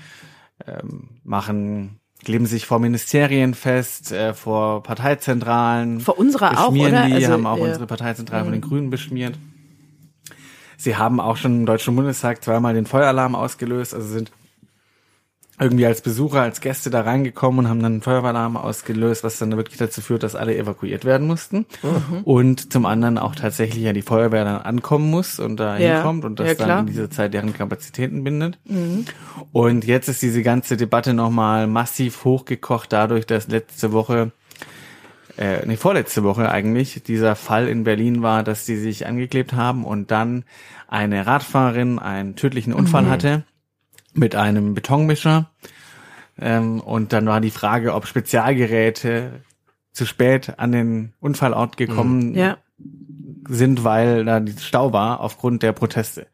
ähm, 0.68 1.10
machen 1.24 2.02
kleben 2.24 2.46
sich 2.46 2.66
vor 2.66 2.80
Ministerien 2.80 3.54
fest, 3.54 4.12
äh, 4.12 4.34
vor 4.34 4.84
Parteizentralen. 4.84 6.00
Vor 6.00 6.20
unserer 6.20 6.52
auch, 6.60 6.72
oder? 6.72 7.08
Die 7.08 7.14
Also, 7.14 7.32
haben 7.32 7.48
auch 7.48 7.58
ja. 7.58 7.64
unsere 7.64 7.88
Parteizentrale 7.88 8.44
von 8.44 8.54
den 8.54 8.62
Grünen 8.62 8.90
beschmiert. 8.90 9.38
Sie 10.78 10.96
haben 10.96 11.20
auch 11.20 11.38
schon 11.38 11.62
im 11.62 11.66
Deutschen 11.66 11.96
Bundestag 11.96 12.44
zweimal 12.44 12.74
den 12.74 12.86
Feueralarm 12.86 13.36
ausgelöst, 13.36 13.94
also 13.94 14.08
sind 14.08 14.32
irgendwie 15.60 15.86
als 15.86 16.02
Besucher, 16.02 16.42
als 16.42 16.60
Gäste 16.60 16.90
da 16.90 17.02
reingekommen 17.02 17.60
und 17.60 17.70
haben 17.70 17.82
dann 17.82 17.94
einen 17.94 18.02
Feueralarm 18.02 18.58
ausgelöst, 18.58 19.24
was 19.24 19.38
dann 19.38 19.56
wirklich 19.58 19.78
dazu 19.78 20.02
führt, 20.02 20.24
dass 20.24 20.36
alle 20.36 20.58
evakuiert 20.58 21.06
werden 21.06 21.28
mussten. 21.28 21.68
Mhm. 21.84 22.24
Und 22.24 22.74
zum 22.74 22.86
anderen 22.86 23.18
auch 23.18 23.36
tatsächlich 23.36 23.84
ja 23.84 23.94
die 23.94 24.02
Feuerwehr 24.02 24.44
dann 24.44 24.62
ankommen 24.62 25.10
muss 25.12 25.40
und 25.40 25.60
da 25.60 25.78
Ja, 25.78 25.96
hinkommt 25.96 26.26
und 26.26 26.40
das 26.40 26.48
ja, 26.48 26.54
dann. 26.56 26.70
Mhm. 26.70 26.80
in 26.88 26.94
dieser 26.94 27.10
Zeit 27.12 27.34
deren 27.34 27.54
Kapazitäten 27.54 28.24
bindet. 28.24 28.58
Und 29.52 29.86
jetzt 29.86 30.08
ist 30.10 30.22
diese 30.22 30.42
ganze 30.42 30.78
Debatte 30.78 31.14
nochmal 31.14 31.68
massiv 31.68 32.24
hochgekocht 32.24 32.92
dadurch, 32.92 33.28
dass 33.28 33.48
letzte 33.48 33.92
Woche 33.92 34.32
äh, 35.38 35.66
nee, 35.66 35.78
vorletzte 35.78 36.24
Woche 36.24 36.52
eigentlich, 36.52 37.04
dieser 37.04 37.36
Fall 37.36 37.68
in 37.68 37.84
Berlin 37.84 38.22
war, 38.22 38.44
dass 38.44 38.66
die 38.66 38.78
sich 38.78 39.08
angeklebt 39.08 39.54
haben 39.54 39.86
und 39.86 40.12
dann 40.12 40.44
eine 40.88 41.26
Radfahrerin 41.26 42.00
einen 42.00 42.36
tödlichen 42.36 42.74
Unfall 42.74 43.10
hatte 43.10 43.44
mit 44.14 44.36
einem 44.36 44.74
Betonmischer. 44.74 45.50
Ähm, 46.40 46.80
und 46.80 47.14
dann 47.14 47.26
war 47.28 47.42
die 47.42 47.52
Frage, 47.52 47.94
ob 47.94 48.08
Spezialgeräte 48.08 49.42
zu 49.92 50.06
spät 50.06 50.58
an 50.58 50.72
den 50.72 51.14
Unfallort 51.20 51.78
gekommen 51.78 52.34
Ja. 52.34 52.58
sind, 53.48 53.84
weil 53.84 54.24
da 54.26 54.40
die 54.40 54.58
Stau 54.58 54.94
war 54.94 55.20
aufgrund 55.20 55.64
der 55.64 55.74
Proteste. 55.74 56.28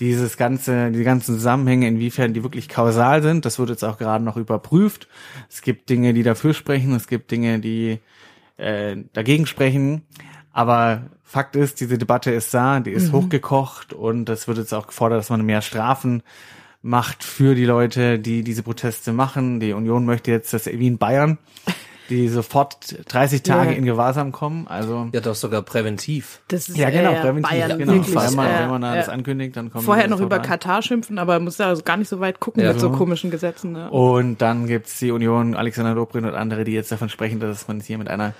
Dieses 0.00 0.36
ganze, 0.36 0.90
die 0.90 1.04
ganzen 1.04 1.34
Zusammenhänge, 1.36 1.86
inwiefern 1.86 2.34
die 2.34 2.42
wirklich 2.42 2.68
kausal 2.68 3.22
sind, 3.22 3.44
das 3.44 3.58
wird 3.58 3.70
jetzt 3.70 3.84
auch 3.84 3.98
gerade 3.98 4.24
noch 4.24 4.36
überprüft. 4.36 5.08
Es 5.48 5.62
gibt 5.62 5.88
Dinge, 5.88 6.12
die 6.14 6.22
dafür 6.24 6.52
sprechen, 6.54 6.94
es 6.94 7.06
gibt 7.06 7.30
Dinge, 7.30 7.60
die 7.60 8.00
äh, 8.56 8.96
dagegen 9.12 9.46
sprechen. 9.46 10.02
Aber 10.52 11.02
Fakt 11.22 11.54
ist, 11.56 11.80
diese 11.80 11.98
Debatte 11.98 12.30
ist 12.30 12.52
da, 12.54 12.80
die 12.80 12.90
ist 12.92 13.12
hochgekocht 13.12 13.92
und 13.92 14.28
es 14.28 14.48
wird 14.48 14.58
jetzt 14.58 14.72
auch 14.72 14.86
gefordert, 14.86 15.18
dass 15.18 15.28
man 15.30 15.44
mehr 15.44 15.60
Strafen 15.60 16.22
macht 16.86 17.24
für 17.24 17.54
die 17.54 17.64
Leute, 17.64 18.18
die 18.18 18.42
diese 18.42 18.62
Proteste 18.62 19.12
machen. 19.12 19.60
Die 19.60 19.72
Union 19.72 20.06
möchte 20.06 20.30
jetzt, 20.30 20.52
dass 20.54 20.66
wie 20.66 20.86
in 20.86 20.98
Bayern, 20.98 21.36
die 22.10 22.28
sofort 22.28 22.96
30 23.08 23.42
Tage 23.42 23.72
Ja. 23.72 23.76
in 23.76 23.84
Gewahrsam 23.84 24.30
kommen. 24.30 24.68
Also 24.68 25.08
Ja, 25.12 25.20
doch 25.20 25.34
sogar 25.34 25.62
präventiv. 25.62 26.40
Das 26.46 26.68
ist 26.68 26.78
ja, 26.78 26.88
genau, 26.90 27.10
äh, 27.12 27.20
präventiv. 27.20 27.50
Bayern 27.50 27.78
genau. 27.78 27.92
wirklich. 27.94 28.14
wenn, 28.14 28.34
man, 28.34 28.46
äh, 28.46 28.60
wenn 28.60 28.70
man 28.70 28.82
da 28.82 28.90
ja. 28.94 29.00
das 29.00 29.08
ankündigt, 29.08 29.56
dann 29.56 29.72
kommen 29.72 29.84
Vorher 29.84 30.06
noch 30.06 30.20
über. 30.20 30.38
Katar 30.38 30.80
schimpfen, 30.82 31.18
aber 31.18 31.40
muss 31.40 31.56
da 31.56 31.66
also 31.66 31.82
gar 31.82 31.96
nicht 31.96 32.08
so 32.08 32.20
weit 32.20 32.38
gucken 32.38 32.62
Ja. 32.62 32.70
mit 32.72 32.80
so 32.80 32.90
komischen 32.90 33.32
Gesetzen. 33.32 33.72
Ne? 33.72 33.90
Und 33.90 34.40
dann 34.40 34.68
gibt's 34.68 35.00
die 35.00 35.10
Union, 35.10 35.56
Alexander 35.56 35.94
Dobrindt 35.96 36.28
und 36.28 36.34
andere, 36.34 36.62
die 36.62 36.72
jetzt 36.72 36.92
davon 36.92 37.08
sprechen, 37.08 37.40
dass 37.40 37.66
man 37.66 37.78
es 37.78 37.86
hier 37.86 37.98
mit 37.98 38.06
einer 38.08 38.32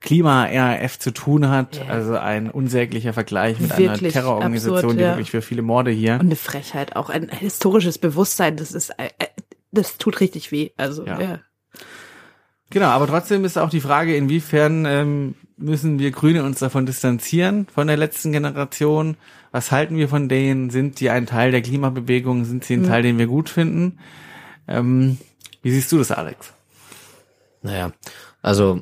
Klima-RAF 0.00 0.98
zu 0.98 1.12
tun 1.12 1.48
hat. 1.48 1.76
Ja. 1.76 1.92
Also 1.92 2.16
ein 2.16 2.50
unsäglicher 2.50 3.12
Vergleich 3.12 3.60
mit 3.60 3.70
Wirklich 3.70 4.02
einer 4.02 4.10
Terrororganisation, 4.10 4.76
absurd, 4.76 4.98
die 4.98 5.02
ja. 5.02 5.10
wirklich 5.10 5.30
für 5.30 5.42
viele 5.42 5.62
Morde 5.62 5.90
hier. 5.90 6.14
Und 6.14 6.20
eine 6.20 6.36
Frechheit, 6.36 6.96
auch 6.96 7.10
ein 7.10 7.28
historisches 7.28 7.98
Bewusstsein, 7.98 8.56
das 8.56 8.72
ist, 8.72 8.90
äh, 8.90 9.10
äh, 9.18 9.26
das 9.72 9.98
tut 9.98 10.20
richtig 10.20 10.52
weh. 10.52 10.70
Also, 10.76 11.04
Ja. 11.06 11.20
ja. 11.20 11.38
Genau, 12.70 12.86
aber 12.86 13.08
trotzdem 13.08 13.44
ist 13.44 13.58
auch 13.58 13.68
die 13.68 13.80
Frage, 13.80 14.14
inwiefern 14.14 14.84
ähm, 14.86 15.34
müssen 15.56 15.98
wir 15.98 16.12
Grüne 16.12 16.44
uns 16.44 16.60
davon 16.60 16.86
distanzieren, 16.86 17.66
von 17.66 17.88
der 17.88 17.96
letzten 17.96 18.30
Generation? 18.30 19.16
Was 19.50 19.72
halten 19.72 19.96
wir 19.96 20.08
von 20.08 20.28
denen? 20.28 20.70
Sind 20.70 21.00
die 21.00 21.10
ein 21.10 21.26
Teil 21.26 21.50
der 21.50 21.62
Klimabewegung? 21.62 22.44
Sind 22.44 22.64
sie 22.64 22.74
ein 22.74 22.86
Teil, 22.86 23.02
den 23.02 23.18
wir 23.18 23.26
gut 23.26 23.48
finden? 23.48 23.98
Ähm, 24.68 25.18
wie 25.62 25.72
siehst 25.72 25.90
du 25.90 25.98
das, 25.98 26.12
Alex? 26.12 26.52
Naja, 27.62 27.90
also 28.40 28.80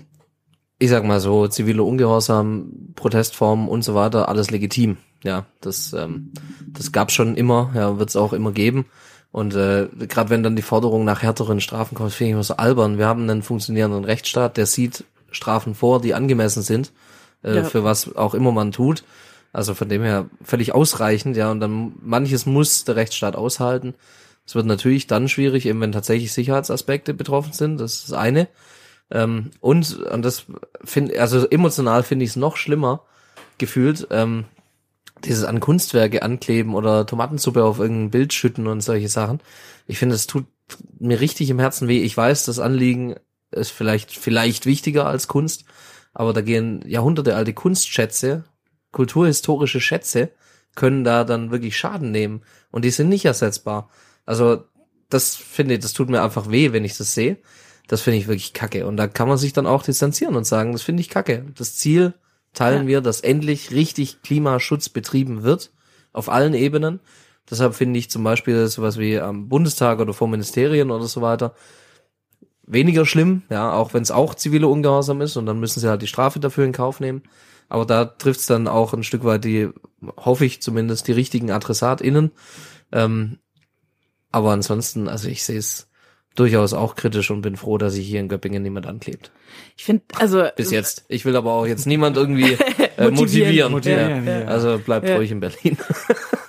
ich 0.78 0.90
sag 0.90 1.04
mal 1.04 1.20
so, 1.20 1.48
zivile 1.48 1.82
Ungehorsam, 1.82 2.92
Protestformen 2.94 3.68
und 3.68 3.82
so 3.82 3.94
weiter, 3.94 4.28
alles 4.28 4.50
legitim. 4.50 4.96
Ja, 5.24 5.46
das, 5.60 5.92
ähm, 5.92 6.32
das 6.66 6.92
gab's 6.92 7.12
schon 7.12 7.34
immer, 7.36 7.70
ja, 7.74 7.98
wird's 7.98 8.14
auch 8.16 8.32
immer 8.32 8.52
geben. 8.52 8.86
Und 9.32 9.54
äh, 9.54 9.88
gerade 10.08 10.30
wenn 10.30 10.42
dann 10.42 10.56
die 10.56 10.62
Forderung 10.62 11.04
nach 11.04 11.22
härteren 11.22 11.60
Strafen 11.60 11.94
kommt, 11.96 12.12
finde 12.12 12.28
ich 12.28 12.32
immer 12.34 12.44
so 12.44 12.56
albern. 12.56 12.98
Wir 12.98 13.06
haben 13.06 13.28
einen 13.28 13.42
funktionierenden 13.42 14.04
Rechtsstaat, 14.04 14.56
der 14.56 14.66
sieht 14.66 15.04
Strafen 15.30 15.74
vor, 15.74 16.00
die 16.00 16.14
angemessen 16.14 16.62
sind, 16.62 16.92
äh, 17.42 17.56
Ja. 17.56 17.64
für 17.64 17.84
was 17.84 18.16
auch 18.16 18.34
immer 18.34 18.52
man 18.52 18.72
tut. 18.72 19.04
Also 19.52 19.74
von 19.74 19.88
dem 19.88 20.02
her 20.02 20.26
völlig 20.42 20.74
ausreichend, 20.74 21.36
ja. 21.36 21.50
Und 21.50 21.60
dann 21.60 21.94
manches 22.00 22.46
muss 22.46 22.84
der 22.84 22.96
Rechtsstaat 22.96 23.34
aushalten. 23.34 23.94
Es 24.46 24.54
wird 24.54 24.66
natürlich 24.66 25.06
dann 25.06 25.28
schwierig, 25.28 25.66
eben 25.66 25.80
wenn 25.80 25.92
tatsächlich 25.92 26.32
Sicherheitsaspekte 26.32 27.12
betroffen 27.12 27.52
sind. 27.52 27.78
Das 27.80 27.94
ist 27.94 28.10
das 28.10 28.18
eine. 28.18 28.48
Ähm, 29.10 29.50
und, 29.60 29.98
und 29.98 30.24
das 30.24 30.46
finde, 30.84 31.20
also 31.20 31.48
emotional 31.48 32.02
finde 32.02 32.24
ich 32.24 32.32
es 32.32 32.36
noch 32.36 32.56
schlimmer 32.56 33.04
gefühlt, 33.56 34.06
ähm, 34.10 34.44
dieses 35.24 35.44
an 35.44 35.60
Kunstwerke 35.60 36.22
ankleben 36.22 36.74
oder 36.74 37.06
Tomatensuppe 37.06 37.64
auf 37.64 37.78
irgendein 37.78 38.10
Bild 38.10 38.32
schütten 38.32 38.66
und 38.66 38.80
solche 38.80 39.08
Sachen. 39.08 39.40
Ich 39.86 39.98
finde, 39.98 40.14
es 40.14 40.26
tut 40.26 40.46
mir 40.98 41.20
richtig 41.20 41.50
im 41.50 41.58
Herzen 41.58 41.88
weh. 41.88 42.02
Ich 42.02 42.16
weiß, 42.16 42.44
das 42.44 42.58
Anliegen 42.58 43.16
ist 43.50 43.70
vielleicht, 43.70 44.12
vielleicht 44.12 44.66
wichtiger 44.66 45.06
als 45.06 45.26
Kunst, 45.26 45.64
aber 46.12 46.32
da 46.32 46.40
gehen 46.40 46.82
Jahrhunderte 46.86 47.34
alte 47.34 47.54
Kunstschätze, 47.54 48.44
kulturhistorische 48.92 49.80
Schätze, 49.80 50.30
können 50.74 51.02
da 51.02 51.24
dann 51.24 51.50
wirklich 51.50 51.76
Schaden 51.76 52.12
nehmen 52.12 52.42
und 52.70 52.84
die 52.84 52.90
sind 52.90 53.08
nicht 53.08 53.24
ersetzbar. 53.24 53.90
Also, 54.26 54.64
das 55.08 55.34
finde 55.34 55.74
ich, 55.74 55.80
das 55.80 55.94
tut 55.94 56.10
mir 56.10 56.22
einfach 56.22 56.50
weh, 56.50 56.72
wenn 56.72 56.84
ich 56.84 56.96
das 56.96 57.14
sehe. 57.14 57.38
Das 57.88 58.02
finde 58.02 58.18
ich 58.18 58.28
wirklich 58.28 58.52
kacke. 58.52 58.86
Und 58.86 58.96
da 58.96 59.08
kann 59.08 59.28
man 59.28 59.38
sich 59.38 59.52
dann 59.52 59.66
auch 59.66 59.82
distanzieren 59.82 60.36
und 60.36 60.44
sagen, 60.46 60.72
das 60.72 60.82
finde 60.82 61.00
ich 61.00 61.08
kacke. 61.08 61.44
Das 61.56 61.74
Ziel 61.74 62.14
teilen 62.54 62.82
Ja. 62.82 62.88
wir, 62.88 63.00
dass 63.00 63.20
endlich 63.20 63.72
richtig 63.72 64.22
Klimaschutz 64.22 64.88
betrieben 64.88 65.42
wird. 65.42 65.72
Auf 66.12 66.28
allen 66.28 66.54
Ebenen. 66.54 67.00
Deshalb 67.50 67.74
finde 67.74 67.98
ich 67.98 68.10
zum 68.10 68.22
Beispiel 68.24 68.68
sowas 68.68 68.98
wie 68.98 69.18
am 69.18 69.48
Bundestag 69.48 69.98
oder 70.00 70.14
vor 70.14 70.28
Ministerien 70.28 70.90
oder 70.90 71.06
so 71.06 71.20
weiter 71.22 71.54
weniger 72.70 73.06
schlimm, 73.06 73.42
ja, 73.50 73.72
auch 73.72 73.94
wenn 73.94 74.02
es 74.02 74.10
auch 74.10 74.34
zivile 74.34 74.68
Ungehorsam 74.68 75.20
ist 75.22 75.36
und 75.36 75.46
dann 75.46 75.58
müssen 75.58 75.80
sie 75.80 75.88
halt 75.88 76.02
die 76.02 76.06
Strafe 76.06 76.38
dafür 76.38 76.64
in 76.64 76.72
Kauf 76.72 77.00
nehmen. 77.00 77.22
Aber 77.68 77.84
da 77.84 78.04
trifft 78.04 78.40
es 78.40 78.46
dann 78.46 78.68
auch 78.68 78.92
ein 78.94 79.02
Stück 79.02 79.24
weit 79.24 79.44
die, 79.44 79.68
hoffe 80.16 80.44
ich 80.44 80.62
zumindest, 80.62 81.08
die 81.08 81.12
richtigen 81.12 81.50
AdressatInnen. 81.50 82.30
Ähm, 82.92 83.38
aber 84.30 84.52
ansonsten, 84.52 85.08
also 85.08 85.28
ich 85.28 85.44
sehe 85.44 85.58
es 85.58 85.87
durchaus 86.34 86.72
auch 86.72 86.94
kritisch 86.94 87.30
und 87.30 87.42
bin 87.42 87.56
froh, 87.56 87.78
dass 87.78 87.94
sich 87.94 88.06
hier 88.06 88.20
in 88.20 88.28
Göppingen 88.28 88.62
niemand 88.62 88.86
anklebt. 88.86 89.30
Ich 89.76 89.84
finde, 89.84 90.02
also 90.18 90.44
Bis 90.56 90.70
jetzt. 90.70 91.04
Ich 91.08 91.24
will 91.24 91.34
aber 91.36 91.52
auch 91.52 91.66
jetzt 91.66 91.86
niemand 91.86 92.16
irgendwie 92.16 92.52
äh, 92.96 93.10
Motivieren. 93.10 93.14
motivieren. 93.14 93.72
Motivieren, 93.72 94.26
ja. 94.26 94.40
ja. 94.40 94.46
Also 94.46 94.78
bleibt 94.78 95.08
Ja. 95.08 95.16
ruhig 95.16 95.30
in 95.30 95.40
Berlin. 95.40 95.76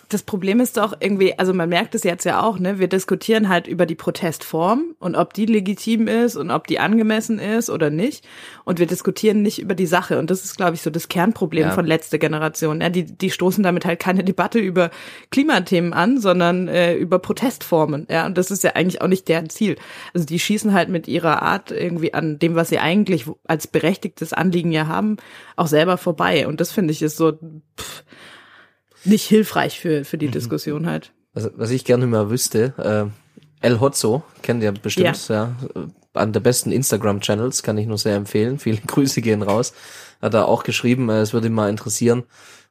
das 0.10 0.24
Problem 0.24 0.60
ist 0.60 0.78
doch 0.78 0.98
irgendwie, 1.00 1.38
also 1.38 1.54
man 1.54 1.70
merkt 1.70 1.94
es 1.94 2.04
jetzt 2.04 2.26
ja 2.26 2.42
auch, 2.42 2.58
ne? 2.58 2.80
Wir 2.80 2.88
diskutieren 2.88 3.48
halt 3.48 3.68
über 3.68 3.86
die 3.86 3.94
Protestform 3.94 4.96
und 4.98 5.16
ob 5.16 5.34
die 5.36 5.46
legitim 5.46 6.08
ist 6.08 6.36
und 6.36 6.50
ob 6.50 6.66
die 6.66 6.80
angemessen 6.80 7.38
ist 7.38 7.70
oder 7.70 7.92
nicht. 7.92 8.28
Und 8.66 8.80
wir 8.80 8.88
diskutieren 8.88 9.44
nicht 9.44 9.60
über 9.60 9.76
die 9.76 9.86
Sache. 9.86 10.18
Und 10.18 10.32
das 10.32 10.44
ist, 10.44 10.58
glaube 10.58 10.74
ich, 10.74 10.82
so 10.82 10.90
das 10.90 11.10
Kernproblem 11.10 11.68
Ja. 11.68 11.72
von 11.72 11.86
letzter 11.86 12.18
Generation. 12.18 12.82
Ja, 12.82 12.90
die, 12.90 13.04
die 13.06 13.30
stoßen 13.30 13.64
damit 13.64 13.86
halt 13.86 14.00
keine 14.00 14.24
Debatte 14.24 14.58
über 14.58 14.90
Klimathemen 15.30 15.94
an, 15.94 16.20
sondern 16.20 16.68
äh, 16.68 16.96
über 16.96 17.20
Protestformen. 17.20 18.08
Ja, 18.10 18.26
und 18.26 18.36
das 18.38 18.50
ist 18.50 18.64
ja 18.64 18.72
eigentlich 18.74 19.02
auch 19.04 19.08
nicht 19.08 19.28
deren 19.28 19.52
Ziel. 19.52 19.76
Also 20.16 20.26
die 20.26 20.40
schießen 20.40 20.74
halt 20.74 20.90
mit 20.90 21.08
ihrer 21.08 21.44
Art 21.44 21.70
irgendwie 21.70 22.16
an 22.16 22.40
dem, 22.40 22.56
was 22.56 22.70
sie 22.70 22.80
eigentlich 22.80 23.26
als 23.48 23.68
berechtigtes 23.68 24.34
Anliegen 24.34 24.72
ja 24.72 24.88
haben, 24.88 25.18
auch 25.56 25.68
selber 25.68 25.98
vorbei. 25.98 26.48
Und 26.48 26.60
das 26.62 26.72
finde 26.72 26.94
ich 26.94 27.04
ist 27.04 27.18
so, 27.18 27.34
pff, 27.34 28.04
nicht 29.04 29.26
hilfreich 29.26 29.80
für, 29.80 30.06
für 30.06 30.18
die 30.18 30.28
Diskussion 30.30 30.86
halt. 30.86 31.12
Was, 31.34 31.52
was 31.56 31.70
ich 31.72 31.86
gerne 31.86 32.08
mal 32.08 32.30
wüsste, 32.30 32.74
äh, 32.78 33.66
El 33.66 33.80
Hotzo, 33.80 34.24
kennt 34.42 34.64
ihr 34.64 34.72
bestimmt, 34.72 35.28
ja. 35.28 35.56
ja. 35.76 35.88
An 36.14 36.34
der 36.34 36.40
besten 36.40 36.72
Instagram-Channels, 36.72 37.62
kann 37.62 37.78
ich 37.78 37.86
nur 37.86 37.98
sehr 37.98 38.16
empfehlen. 38.16 38.58
Viele 38.60 38.78
Grüße 38.88 39.22
gehen 39.22 39.42
raus. 39.42 39.74
Hat 40.22 40.34
er 40.34 40.48
auch 40.48 40.64
geschrieben, 40.64 41.10
äh, 41.10 41.22
es 41.22 41.34
würde 41.34 41.48
ihn 41.48 41.54
mal 41.54 41.70
interessieren, 41.70 42.24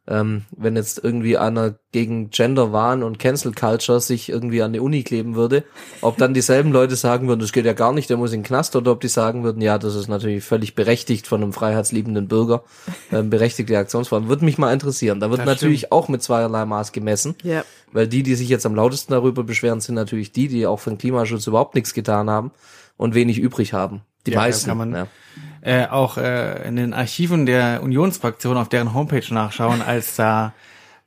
ähm, 0.08 0.44
wenn 0.56 0.74
jetzt 0.74 1.04
irgendwie 1.04 1.36
einer 1.36 1.74
gegen 1.92 2.30
Gender-Wahn 2.30 3.02
und 3.02 3.18
Cancel 3.18 3.52
Culture 3.52 4.00
sich 4.00 4.30
irgendwie 4.30 4.62
an 4.62 4.72
die 4.72 4.80
Uni 4.80 5.02
kleben 5.02 5.34
würde, 5.34 5.64
ob 6.00 6.16
dann 6.16 6.32
dieselben 6.32 6.72
Leute 6.72 6.96
sagen 6.96 7.28
würden, 7.28 7.40
das 7.40 7.52
geht 7.52 7.66
ja 7.66 7.74
gar 7.74 7.92
nicht, 7.92 8.08
der 8.08 8.16
muss 8.16 8.32
in 8.32 8.40
den 8.40 8.46
Knast, 8.46 8.74
oder 8.74 8.92
ob 8.92 9.00
die 9.00 9.08
sagen 9.08 9.44
würden, 9.44 9.60
ja, 9.60 9.76
das 9.78 9.94
ist 9.94 10.08
natürlich 10.08 10.44
völlig 10.44 10.74
berechtigt 10.74 11.26
von 11.26 11.42
einem 11.42 11.52
freiheitsliebenden 11.52 12.26
Bürger, 12.26 12.62
ähm, 13.12 13.28
berechtigte 13.28 13.76
Aktionsform. 13.76 14.28
Würde 14.28 14.44
mich 14.44 14.56
mal 14.56 14.72
interessieren. 14.72 15.20
Da 15.20 15.30
wird 15.30 15.40
das 15.40 15.46
natürlich 15.46 15.80
stimmt. 15.80 15.92
auch 15.92 16.08
mit 16.08 16.22
zweierlei 16.22 16.64
Maß 16.64 16.92
gemessen, 16.92 17.34
ja. 17.42 17.64
weil 17.92 18.08
die, 18.08 18.22
die 18.22 18.34
sich 18.34 18.48
jetzt 18.48 18.64
am 18.64 18.74
lautesten 18.74 19.12
darüber 19.12 19.44
beschweren, 19.44 19.80
sind 19.80 19.94
natürlich 19.94 20.32
die, 20.32 20.48
die 20.48 20.66
auch 20.66 20.80
für 20.80 20.90
den 20.90 20.98
Klimaschutz 20.98 21.46
überhaupt 21.46 21.74
nichts 21.74 21.92
getan 21.92 22.30
haben 22.30 22.50
und 22.96 23.14
wenig 23.14 23.38
übrig 23.38 23.74
haben. 23.74 24.00
Die 24.26 24.32
ja, 24.32 24.38
meisten. 24.38 24.68
Kann 24.68 24.78
man, 24.78 24.92
ja 24.92 25.06
äh, 25.60 25.86
auch 25.86 26.16
äh, 26.16 26.66
in 26.66 26.76
den 26.76 26.92
Archiven 26.92 27.46
der 27.46 27.82
Unionsfraktion 27.82 28.56
auf 28.56 28.68
deren 28.68 28.94
Homepage 28.94 29.32
nachschauen, 29.32 29.82
als 29.82 30.16
da 30.16 30.52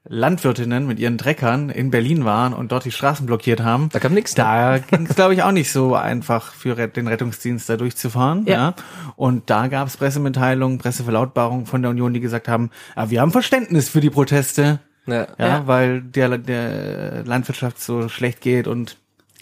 Landwirtinnen 0.04 0.88
mit 0.88 0.98
ihren 1.00 1.20
Treckern 1.20 1.70
in 1.70 1.92
Berlin 1.92 2.26
waren 2.26 2.54
und 2.54 2.72
dort 2.72 2.86
die 2.86 2.92
Straßen 2.92 3.28
blockiert 3.28 3.62
haben. 3.62 3.90
Da 3.94 4.00
kam 4.00 4.14
nichts. 4.14 4.34
Da 4.34 4.80
ging 4.80 5.06
es, 5.06 5.16
glaube 5.16 5.36
ich, 5.36 5.44
auch 5.44 5.52
nicht 5.52 5.72
so 5.72 5.96
einfach 5.96 6.54
für 6.54 6.76
den 6.88 7.08
Rettungsdienst 7.08 7.70
da 7.70 7.78
durchzufahren. 7.78 8.46
Ja. 8.48 8.54
ja. 8.54 8.74
Und 9.16 9.50
da 9.52 9.68
gab 9.68 9.88
es 9.88 9.98
Pressemitteilungen, 9.98 10.80
Presseverlautbarungen 10.80 11.68
von 11.68 11.84
der 11.84 11.92
Union, 11.92 12.14
die 12.14 12.20
gesagt 12.20 12.48
haben, 12.48 12.72
ah, 12.96 13.10
wir 13.10 13.22
haben 13.22 13.32
Verständnis 13.32 13.90
für 13.90 14.02
die 14.02 14.10
Proteste. 14.10 14.80
Ja, 15.06 15.28
ja, 15.38 15.48
ja. 15.48 15.68
weil 15.68 16.02
der, 16.02 16.38
der 16.38 17.24
Landwirtschaft 17.24 17.82
so 17.82 18.08
schlecht 18.08 18.42
geht 18.42 18.68
und 18.68 18.98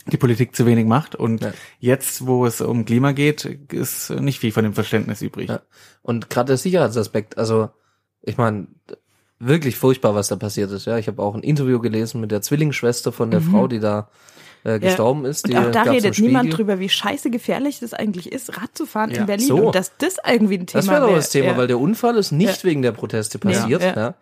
die 0.10 0.18
Politik 0.18 0.56
zu 0.56 0.66
wenig 0.66 0.86
macht. 0.86 1.16
Und 1.16 1.42
ja. 1.42 1.54
jetzt, 1.80 2.26
wo 2.26 2.46
es 2.46 2.62
um 2.62 2.86
Klima 2.86 3.12
geht, 3.12 3.46
ist 3.72 4.10
nicht 4.10 4.40
viel 4.40 4.52
von 4.52 4.64
dem 4.64 4.74
Verständnis 4.74 5.22
übrig. 5.22 5.50
Ja. 5.50 5.62
Und 6.02 6.30
gerade 6.30 6.48
der 6.48 6.58
Sicherheitsaspekt, 6.58 7.38
also 7.38 7.70
ich 8.22 8.38
meine, 8.38 8.68
wirklich 9.40 9.78
furchtbar, 9.78 10.16
was 10.16 10.28
da 10.28 10.36
passiert 10.36 10.72
ist. 10.72 10.86
Ja, 10.86 10.98
ich 10.98 11.08
habe 11.08 11.22
auch 11.22 11.36
ein 11.36 11.44
Interview 11.44 11.80
gelesen 11.80 12.22
mit 12.22 12.32
der 12.32 12.42
Zwillingsschwester 12.42 13.12
von 13.12 13.32
der 13.32 13.40
mhm. 13.40 13.52
Frau, 13.52 13.68
die 13.68 13.80
da 13.80 14.10
äh, 14.64 14.80
gestorben 14.80 15.24
ja. 15.24 15.30
ist. 15.30 15.48
Und 15.48 15.56
auch 15.56 15.72
da 15.72 15.84
redet 15.84 16.20
niemand 16.20 16.58
drüber, 16.58 16.80
wie 16.80 16.90
scheiße 16.90 17.30
gefährlich 17.30 17.80
das 17.80 17.94
eigentlich 17.94 18.32
ist, 18.32 18.58
Rad 18.58 18.78
zu 18.78 18.86
fahren 18.86 19.12
ja. 19.12 19.22
in 19.22 19.26
Berlin. 19.26 19.48
So. 19.48 19.68
Und 19.68 19.76
dass 19.76 19.96
das 19.98 20.18
irgendwie 20.28 20.58
ein 20.58 20.68
Thema 20.68 20.80
ist. 20.80 20.88
Das 20.88 20.96
wäre 20.96 21.08
doch 21.08 21.16
das 21.16 21.30
Thema, 21.30 21.48
ja. 21.52 21.58
weil 21.58 21.68
der 21.68 21.80
Unfall 21.80 22.18
ist 22.18 22.32
nicht 22.32 22.64
wegen 22.66 22.82
der 22.82 22.92
Proteste 22.92 23.40
passiert. 23.40 23.82
Ja. 23.82 24.16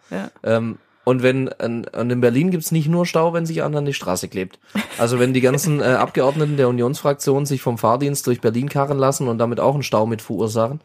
Ähm, 0.43 0.77
und 1.07 1.23
wenn 1.23 1.47
und 1.47 1.87
in 1.95 2.19
Berlin 2.19 2.51
gibt's 2.51 2.73
nicht 2.73 2.89
nur 2.89 3.05
Stau, 3.05 3.31
wenn 3.31 3.45
sich 3.45 3.63
einer 3.63 3.77
an 3.77 3.85
die 3.85 3.93
Straße 3.93 4.27
klebt. 4.27 4.59
Also 4.97 5.19
wenn 5.19 5.33
die 5.33 5.39
ganzen 5.39 5.79
äh, 5.79 5.85
Abgeordneten 5.85 6.57
der 6.57 6.67
Unionsfraktion 6.67 7.45
sich 7.45 7.61
vom 7.61 7.77
Fahrdienst 7.77 8.27
durch 8.27 8.41
Berlin 8.41 8.67
karren 8.67 8.97
lassen 8.97 9.29
und 9.29 9.37
damit 9.37 9.61
auch 9.61 9.73
einen 9.73 9.83
Stau 9.83 10.05
mit 10.05 10.21
verursachen. 10.21 10.81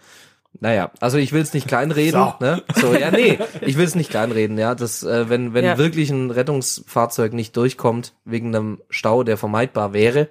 Naja, 0.60 0.92
also 1.00 1.18
ich 1.18 1.32
will 1.32 1.42
es 1.42 1.54
nicht 1.54 1.66
kleinreden. 1.66 2.20
So. 2.20 2.34
Ne? 2.38 2.62
so, 2.76 2.94
ja, 2.94 3.10
nee, 3.10 3.36
ich 3.62 3.76
will 3.76 3.84
es 3.84 3.96
nicht 3.96 4.10
kleinreden, 4.10 4.58
ja. 4.58 4.76
Das, 4.76 5.02
äh, 5.02 5.28
wenn, 5.28 5.54
wenn 5.54 5.64
ja. 5.64 5.76
wirklich 5.76 6.08
ein 6.10 6.30
Rettungsfahrzeug 6.30 7.32
nicht 7.32 7.56
durchkommt 7.56 8.12
wegen 8.24 8.54
einem 8.54 8.80
Stau, 8.90 9.24
der 9.24 9.36
vermeidbar 9.36 9.92
wäre, 9.92 10.28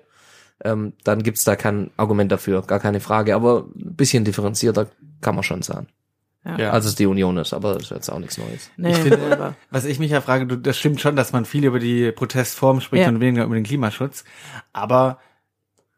ähm, 0.64 0.94
dann 1.04 1.22
gibt's 1.22 1.44
da 1.44 1.58
kein 1.58 1.92
Argument 1.98 2.32
dafür, 2.32 2.62
gar 2.62 2.80
keine 2.80 3.02
Frage. 3.02 3.36
Aber 3.36 3.66
ein 3.76 3.96
bisschen 3.98 4.24
differenzierter 4.24 4.88
kann 5.20 5.36
man 5.36 5.44
schon 5.44 5.64
sagen. 5.64 5.88
Ja. 6.44 6.72
Als 6.72 6.86
es 6.86 6.96
die 6.96 7.06
Union 7.06 7.38
ist, 7.38 7.54
aber 7.54 7.76
das 7.76 7.84
ist 7.84 7.92
jetzt 7.92 8.10
auch 8.10 8.18
nichts 8.18 8.40
Neues. 8.40 8.72
Nee, 8.76 8.92
ich 8.92 8.98
finde, 8.98 9.56
was 9.70 9.86
ich 9.86 10.00
mich 10.00 10.10
ja 10.10 10.22
frage, 10.22 10.48
du, 10.48 10.56
das 10.56 10.76
stimmt 10.76 11.00
schon, 11.00 11.16
dass 11.16 11.34
man 11.34 11.46
viel 11.46 11.64
über 11.66 11.78
die 11.78 12.12
Protestform 12.12 12.82
spricht 12.82 13.04
ja. 13.04 13.10
und 13.10 13.20
weniger 13.20 13.44
über 13.44 13.54
den 13.54 13.64
Klimaschutz. 13.64 14.24
Aber 14.74 15.20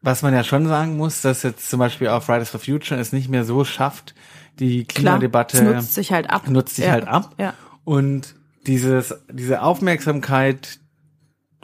was 0.02 0.20
man 0.20 0.34
ja 0.34 0.44
schon 0.44 0.68
sagen 0.68 0.98
muss, 0.98 1.22
dass 1.22 1.42
jetzt 1.44 1.70
zum 1.70 1.78
Beispiel 1.78 2.08
auch 2.08 2.22
Fridays 2.22 2.50
for 2.50 2.60
Future 2.60 3.00
es 3.00 3.14
nicht 3.14 3.30
mehr 3.30 3.44
so 3.44 3.64
schafft, 3.64 4.14
die 4.58 4.84
Klimadebatte 4.84 5.58
Klar, 5.58 5.74
nutzt 5.74 5.94
sich 5.94 6.12
halt 6.12 6.28
ab. 6.28 6.46
Nutzt 6.46 6.76
sich 6.76 6.84
ja. 6.84 6.92
halt 6.92 7.08
ab. 7.08 7.34
Ja. 7.38 7.54
Und 7.84 8.34
dieses, 8.66 9.14
diese 9.30 9.62
Aufmerksamkeit, 9.62 10.78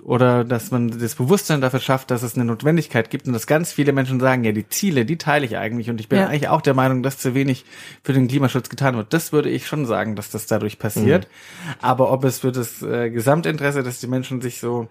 oder 0.02 0.44
dass 0.44 0.70
man 0.70 0.98
das 0.98 1.14
Bewusstsein 1.14 1.60
dafür 1.60 1.80
schafft, 1.80 2.10
dass 2.10 2.22
es 2.22 2.34
eine 2.34 2.44
Notwendigkeit 2.44 3.10
gibt 3.10 3.26
und 3.26 3.32
dass 3.32 3.46
ganz 3.46 3.72
viele 3.72 3.92
Menschen 3.92 4.20
sagen, 4.20 4.44
ja, 4.44 4.52
die 4.52 4.68
Ziele, 4.68 5.04
die 5.04 5.18
teile 5.18 5.44
ich 5.44 5.56
eigentlich 5.56 5.90
und 5.90 6.00
ich 6.00 6.08
bin 6.08 6.18
ja. 6.18 6.28
eigentlich 6.28 6.48
auch 6.48 6.60
der 6.60 6.74
Meinung, 6.74 7.02
dass 7.02 7.18
zu 7.18 7.34
wenig 7.34 7.64
für 8.02 8.12
den 8.12 8.28
Klimaschutz 8.28 8.68
getan 8.68 8.96
wird. 8.96 9.12
Das 9.12 9.32
würde 9.32 9.50
ich 9.50 9.66
schon 9.66 9.86
sagen, 9.86 10.16
dass 10.16 10.30
das 10.30 10.46
dadurch 10.46 10.78
passiert. 10.78 11.24
Mhm. 11.26 11.74
Aber 11.80 12.12
ob 12.12 12.24
es 12.24 12.40
für 12.40 12.52
das 12.52 12.82
äh, 12.82 13.10
Gesamtinteresse, 13.10 13.82
dass 13.82 14.00
die 14.00 14.06
Menschen 14.06 14.40
sich 14.40 14.58
so 14.58 14.88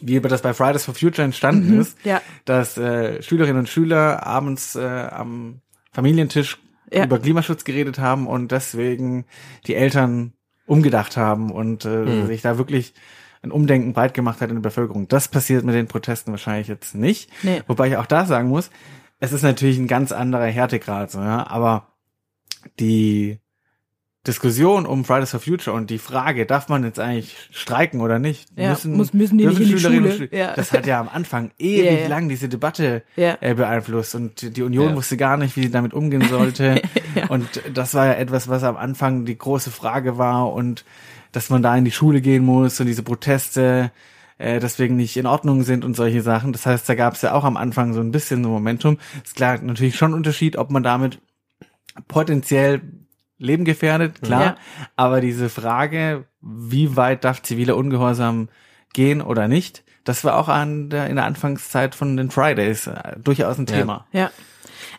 wie 0.00 0.20
das 0.20 0.42
bei 0.42 0.52
Fridays 0.52 0.84
for 0.84 0.94
Future 0.94 1.24
entstanden 1.24 1.74
mhm, 1.74 1.80
ist, 1.80 1.96
ja. 2.04 2.20
dass 2.44 2.76
äh, 2.76 3.22
Schülerinnen 3.22 3.58
und 3.58 3.68
Schüler 3.68 4.26
abends 4.26 4.74
äh, 4.74 4.82
am 4.82 5.60
Familientisch 5.92 6.58
ja. 6.90 7.04
über 7.04 7.18
Klimaschutz 7.18 7.64
geredet 7.64 7.98
haben 7.98 8.26
und 8.26 8.50
deswegen 8.50 9.24
die 9.66 9.74
Eltern 9.74 10.32
umgedacht 10.66 11.16
haben 11.16 11.50
und 11.50 11.84
äh, 11.84 11.88
mhm. 11.88 12.26
sich 12.26 12.42
da 12.42 12.58
wirklich 12.58 12.94
ein 13.42 13.50
Umdenken 13.50 13.92
breit 13.92 14.14
gemacht 14.14 14.40
hat 14.40 14.50
in 14.50 14.56
der 14.56 14.62
Bevölkerung. 14.62 15.08
Das 15.08 15.28
passiert 15.28 15.64
mit 15.64 15.74
den 15.74 15.88
Protesten 15.88 16.30
wahrscheinlich 16.30 16.68
jetzt 16.68 16.94
nicht. 16.94 17.30
Nee. 17.42 17.62
Wobei 17.66 17.88
ich 17.88 17.96
auch 17.96 18.06
da 18.06 18.24
sagen 18.24 18.48
muss, 18.48 18.70
es 19.18 19.32
ist 19.32 19.42
natürlich 19.42 19.78
ein 19.78 19.88
ganz 19.88 20.12
anderer 20.12 20.46
Härtegrad, 20.46 21.10
so, 21.10 21.20
ja, 21.20 21.46
aber 21.46 21.88
die 22.78 23.38
Diskussion 24.26 24.86
um 24.86 25.04
Fridays 25.04 25.32
for 25.32 25.40
Future 25.40 25.74
und 25.76 25.90
die 25.90 25.98
Frage, 25.98 26.46
darf 26.46 26.68
man 26.68 26.84
jetzt 26.84 27.00
eigentlich 27.00 27.36
streiken 27.50 28.00
oder 28.00 28.20
nicht? 28.20 28.48
Ja, 28.56 28.70
müssen, 28.70 28.96
muss, 28.96 29.12
müssen 29.12 29.36
die 29.36 29.46
nicht 29.46 29.60
in 29.60 29.66
die 29.66 29.78
Schule? 29.80 30.28
Ja. 30.30 30.54
Das 30.54 30.72
hat 30.72 30.86
ja 30.86 31.00
am 31.00 31.08
Anfang 31.08 31.50
ewig 31.58 32.00
yeah. 32.00 32.08
lang 32.08 32.28
diese 32.28 32.48
Debatte 32.48 33.02
äh, 33.16 33.54
beeinflusst 33.54 34.14
und 34.14 34.56
die 34.56 34.62
Union 34.62 34.94
wusste 34.94 35.16
gar 35.16 35.36
nicht, 35.36 35.56
wie 35.56 35.62
sie 35.62 35.70
damit 35.72 35.92
umgehen 35.92 36.22
sollte. 36.30 36.82
ja. 37.16 37.26
Und 37.30 37.48
das 37.74 37.94
war 37.94 38.06
ja 38.06 38.12
etwas, 38.14 38.48
was 38.48 38.62
am 38.62 38.76
Anfang 38.76 39.24
die 39.24 39.36
große 39.36 39.72
Frage 39.72 40.18
war 40.18 40.52
und 40.52 40.84
dass 41.32 41.50
man 41.50 41.62
da 41.62 41.76
in 41.76 41.84
die 41.84 41.90
Schule 41.90 42.20
gehen 42.20 42.44
muss 42.44 42.78
und 42.80 42.86
diese 42.86 43.02
Proteste 43.02 43.90
äh, 44.38 44.60
deswegen 44.60 44.96
nicht 44.96 45.16
in 45.16 45.26
Ordnung 45.26 45.62
sind 45.62 45.84
und 45.84 45.94
solche 45.94 46.22
Sachen. 46.22 46.52
Das 46.52 46.66
heißt, 46.66 46.88
da 46.88 46.94
gab 46.94 47.14
es 47.14 47.22
ja 47.22 47.32
auch 47.32 47.44
am 47.44 47.56
Anfang 47.56 47.94
so 47.94 48.00
ein 48.00 48.10
bisschen 48.10 48.42
so 48.42 48.50
Momentum. 48.50 48.98
Ist 49.24 49.36
klar 49.36 49.58
natürlich 49.62 49.96
schon 49.96 50.12
ein 50.12 50.16
Unterschied, 50.16 50.56
ob 50.56 50.70
man 50.70 50.82
damit 50.82 51.20
potenziell 52.08 52.80
Leben 53.38 53.64
gefährdet, 53.64 54.22
klar. 54.22 54.42
Ja. 54.42 54.56
Aber 54.96 55.20
diese 55.20 55.48
Frage, 55.48 56.24
wie 56.40 56.96
weit 56.96 57.24
darf 57.24 57.42
ziviler 57.42 57.76
Ungehorsam 57.76 58.48
gehen 58.92 59.20
oder 59.20 59.48
nicht, 59.48 59.84
das 60.04 60.24
war 60.24 60.36
auch 60.36 60.48
an 60.48 60.90
der, 60.90 61.08
in 61.08 61.16
der 61.16 61.24
Anfangszeit 61.24 61.94
von 61.94 62.16
den 62.16 62.30
Fridays 62.30 62.86
äh, 62.86 63.16
durchaus 63.22 63.58
ein 63.58 63.66
Thema. 63.66 64.06
Ja. 64.12 64.20
ja. 64.20 64.30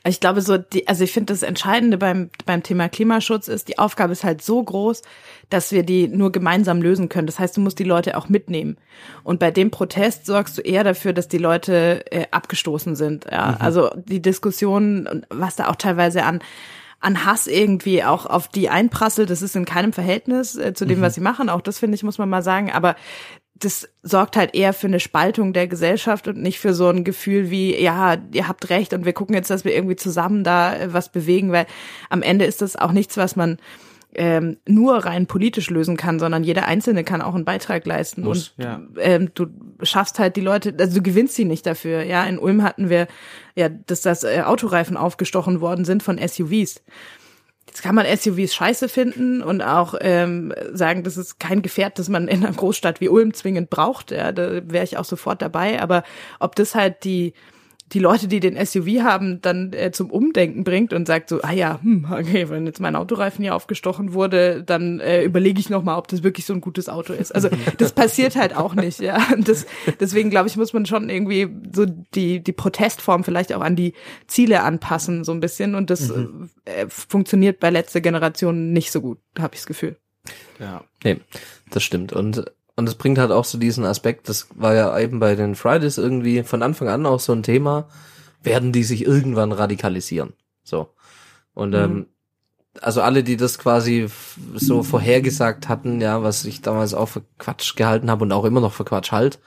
Ich 0.06 0.20
glaube 0.20 0.42
so, 0.42 0.58
die, 0.58 0.88
also 0.88 1.06
ich 1.06 1.14
finde 1.14 1.32
das 1.32 1.44
Entscheidende 1.44 1.98
beim, 1.98 2.30
beim 2.46 2.62
Thema 2.62 2.90
Klimaschutz 2.90 3.48
ist, 3.48 3.70
die 3.70 3.80
Aufgabe 3.80 4.12
ist 4.12 4.26
halt 4.26 4.42
so 4.42 4.62
groß, 4.62 5.02
dass 5.50 5.72
wir 5.72 5.84
die 5.84 6.10
nur 6.10 6.34
gemeinsam 6.34 6.82
lösen 6.82 7.08
können. 7.08 7.26
Das 7.26 7.40
heißt, 7.40 7.56
du 7.56 7.62
musst 7.62 7.80
die 7.80 7.86
Leute 7.86 8.18
auch 8.18 8.28
mitnehmen. 8.28 8.78
Und 9.24 9.40
bei 9.40 9.50
dem 9.50 9.72
Protest 9.72 10.26
sorgst 10.26 10.58
du 10.58 10.62
eher 10.62 10.84
dafür, 10.84 11.14
dass 11.14 11.30
die 11.30 11.38
Leute 11.38 12.04
äh, 12.12 12.26
abgestoßen 12.32 12.98
sind. 12.98 13.26
Ja? 13.32 13.52
Mhm. 13.52 13.58
Also 13.60 13.92
die 13.96 14.22
Diskussion, 14.22 15.26
was 15.30 15.56
da 15.56 15.70
auch 15.70 15.78
teilweise 15.78 16.24
an 16.24 16.42
an 17.04 17.26
Hass 17.26 17.48
irgendwie 17.48 18.02
auch 18.02 18.26
auf 18.26 18.48
die 18.48 18.70
einprasselt, 18.70 19.30
das 19.30 19.42
ist 19.42 19.58
in 19.58 19.66
keinem 19.66 19.92
Verhältnis 19.92 20.56
äh, 20.56 20.74
zu 20.74 20.86
dem, 20.86 21.00
mhm. 21.00 21.04
was 21.04 21.16
sie 21.16 21.22
machen. 21.22 21.50
Auch 21.50 21.60
das 21.60 21.80
finde 21.80 21.96
ich, 21.96 22.04
muss 22.04 22.18
man 22.18 22.30
mal 22.30 22.42
sagen. 22.42 22.72
Aber 22.72 22.96
das 23.64 23.90
sorgt 24.02 24.36
halt 24.36 24.54
eher 24.56 24.74
für 24.74 24.88
eine 24.88 25.00
Spaltung 25.00 25.54
der 25.54 25.68
Gesellschaft 25.68 26.28
und 26.28 26.42
nicht 26.42 26.60
für 26.60 26.74
so 26.74 26.90
ein 26.90 27.04
Gefühl 27.04 27.50
wie, 27.50 27.82
ja, 27.82 28.18
ihr 28.32 28.48
habt 28.48 28.70
recht 28.70 28.94
und 28.94 29.06
wir 29.06 29.14
gucken 29.14 29.36
jetzt, 29.36 29.50
dass 29.50 29.64
wir 29.64 29.74
irgendwie 29.74 29.96
zusammen 29.96 30.44
da 30.44 30.76
äh, 30.76 30.94
was 30.94 31.12
bewegen, 31.12 31.52
weil 31.52 31.66
am 32.10 32.22
Ende 32.22 32.46
ist 32.46 32.62
das 32.62 32.76
auch 32.76 32.92
nichts, 32.92 33.16
was 33.16 33.36
man 33.36 33.58
ähm, 34.16 34.58
nur 34.68 35.06
rein 35.06 35.26
politisch 35.26 35.70
lösen 35.70 35.98
kann, 35.98 36.20
sondern 36.20 36.44
jeder 36.44 36.68
Einzelne 36.68 37.04
kann 37.04 37.22
auch 37.22 37.36
einen 37.36 37.46
Beitrag 37.46 37.86
leisten. 37.86 38.22
Muss, 38.24 38.54
und 38.58 38.64
ja. 38.64 38.82
ähm, 38.98 39.32
du 39.34 39.48
schaffst 39.82 40.20
halt 40.20 40.36
die 40.36 40.42
Leute, 40.42 40.76
also 40.78 40.98
du 40.98 41.02
gewinnst 41.02 41.36
sie 41.36 41.46
nicht 41.46 41.66
dafür. 41.66 42.04
Ja, 42.04 42.24
in 42.26 42.38
Ulm 42.38 42.64
hatten 42.64 42.90
wir 42.90 43.08
ja, 43.56 43.70
dass 43.70 44.02
das 44.02 44.24
äh, 44.24 44.42
Autoreifen 44.46 44.98
aufgestochen 44.98 45.62
worden 45.62 45.86
sind 45.86 46.04
von 46.04 46.20
SUVs. 46.20 46.84
Jetzt 47.68 47.82
kann 47.82 47.96
man 47.96 48.06
SUVs 48.06 48.54
scheiße 48.54 48.90
finden 48.90 49.42
und 49.42 49.62
auch 49.62 49.96
ähm, 50.02 50.54
sagen, 50.74 51.04
das 51.04 51.18
ist 51.18 51.40
kein 51.40 51.62
Gefährt, 51.62 51.98
das 51.98 52.10
man 52.10 52.28
in 52.28 52.46
einer 52.46 52.54
Großstadt 52.54 53.02
wie 53.02 53.10
Ulm 53.10 53.34
zwingend 53.34 53.70
braucht. 53.70 54.12
Ja, 54.12 54.32
da 54.32 54.62
wäre 54.70 54.84
ich 54.84 54.98
auch 54.98 55.06
sofort 55.06 55.42
dabei. 55.42 55.82
Aber 55.82 56.04
ob 56.40 56.56
das 56.56 56.76
halt 56.76 57.04
die 57.04 57.34
die 57.94 58.00
Leute, 58.00 58.28
die 58.28 58.40
den 58.40 58.64
SUV 58.64 59.02
haben, 59.04 59.42
dann 59.42 59.72
äh, 59.74 59.92
zum 59.92 60.10
Umdenken 60.10 60.64
bringt 60.64 60.94
und 60.94 61.08
sagt 61.08 61.30
so, 61.30 61.42
ah 61.42 61.52
ja, 61.52 61.80
hm, 61.82 62.08
okay, 62.12 62.50
wenn 62.50 62.66
jetzt 62.66 62.80
mein 62.80 62.96
Autoreifen 62.96 63.44
hier 63.44 63.56
aufgestochen 63.56 64.14
wurde, 64.14 64.64
dann 64.64 65.00
äh, 65.00 65.24
überlege 65.24 65.60
ich 65.60 65.70
noch 65.70 65.84
mal, 65.84 65.98
ob 65.98 66.08
das 66.08 66.24
wirklich 66.24 66.46
so 66.46 66.54
ein 66.54 66.62
gutes 66.62 66.90
Auto 66.90 67.14
ist. 67.14 67.34
Also 67.34 67.50
das 67.78 67.92
passiert 67.94 68.36
halt 68.36 68.56
auch 68.56 68.76
nicht, 68.76 69.00
ja. 69.00 69.20
Das, 69.44 69.66
deswegen 70.00 70.30
glaube 70.30 70.48
ich, 70.48 70.58
muss 70.58 70.74
man 70.74 70.86
schon 70.86 71.10
irgendwie 71.10 71.50
so 71.74 71.86
die 71.86 72.42
die 72.42 72.52
Protestform 72.52 73.24
vielleicht 73.24 73.54
auch 73.54 73.62
an 73.62 73.76
die 73.76 73.94
Ziele 74.28 74.64
anpassen 74.64 75.24
so 75.24 75.32
ein 75.32 75.40
bisschen 75.40 75.76
und 75.76 75.90
das 75.90 76.10
mhm. 76.10 76.50
äh, 76.66 76.88
funktioniert 76.88 77.60
bei 77.60 77.70
letzter 77.70 78.02
Generation 78.02 78.72
nicht 78.72 78.92
so 78.92 79.02
gut, 79.02 79.20
habe 79.38 79.54
ich 79.54 79.62
das 79.62 79.68
Gefühl. 79.68 79.98
Ja. 80.60 80.84
Nee, 81.04 81.18
das 81.70 81.84
stimmt. 81.84 82.14
Und, 82.14 82.46
und 82.76 82.90
es 82.90 82.96
bringt 82.96 83.20
halt 83.20 83.32
auch 83.32 83.46
so 83.46 83.58
diesen 83.58 83.86
Aspekt, 83.86 84.30
das 84.30 84.48
war 84.56 84.74
ja 84.74 84.98
eben 85.00 85.20
bei 85.20 85.36
den 85.36 85.56
Fridays 85.56 85.98
irgendwie 85.98 86.44
von 86.44 86.64
Anfang 86.64 86.88
an 86.88 87.06
auch 87.06 87.20
so 87.20 87.34
ein 87.34 87.44
Thema, 87.44 87.88
werden 88.42 88.72
die 88.72 88.84
sich 88.84 89.06
irgendwann 89.06 89.52
radikalisieren. 89.52 90.34
So. 90.64 90.94
Und 91.54 91.74
ähm, 91.74 92.08
also 92.82 93.02
alle, 93.02 93.24
die 93.24 93.38
das 93.38 93.60
quasi 93.60 94.08
so 94.56 94.84
vorhergesagt 94.84 95.70
hatten, 95.70 96.02
ja, 96.02 96.24
was 96.24 96.46
ich 96.46 96.62
damals 96.62 96.94
auch 96.94 97.08
für 97.08 97.22
Quatsch 97.38 97.76
gehalten 97.76 98.10
habe 98.10 98.24
und 98.24 98.32
auch 98.32 98.46
immer 98.46 98.62
noch 98.62 98.74
für 98.74 98.86
Quatsch 98.86 99.12
halt, 99.12 99.40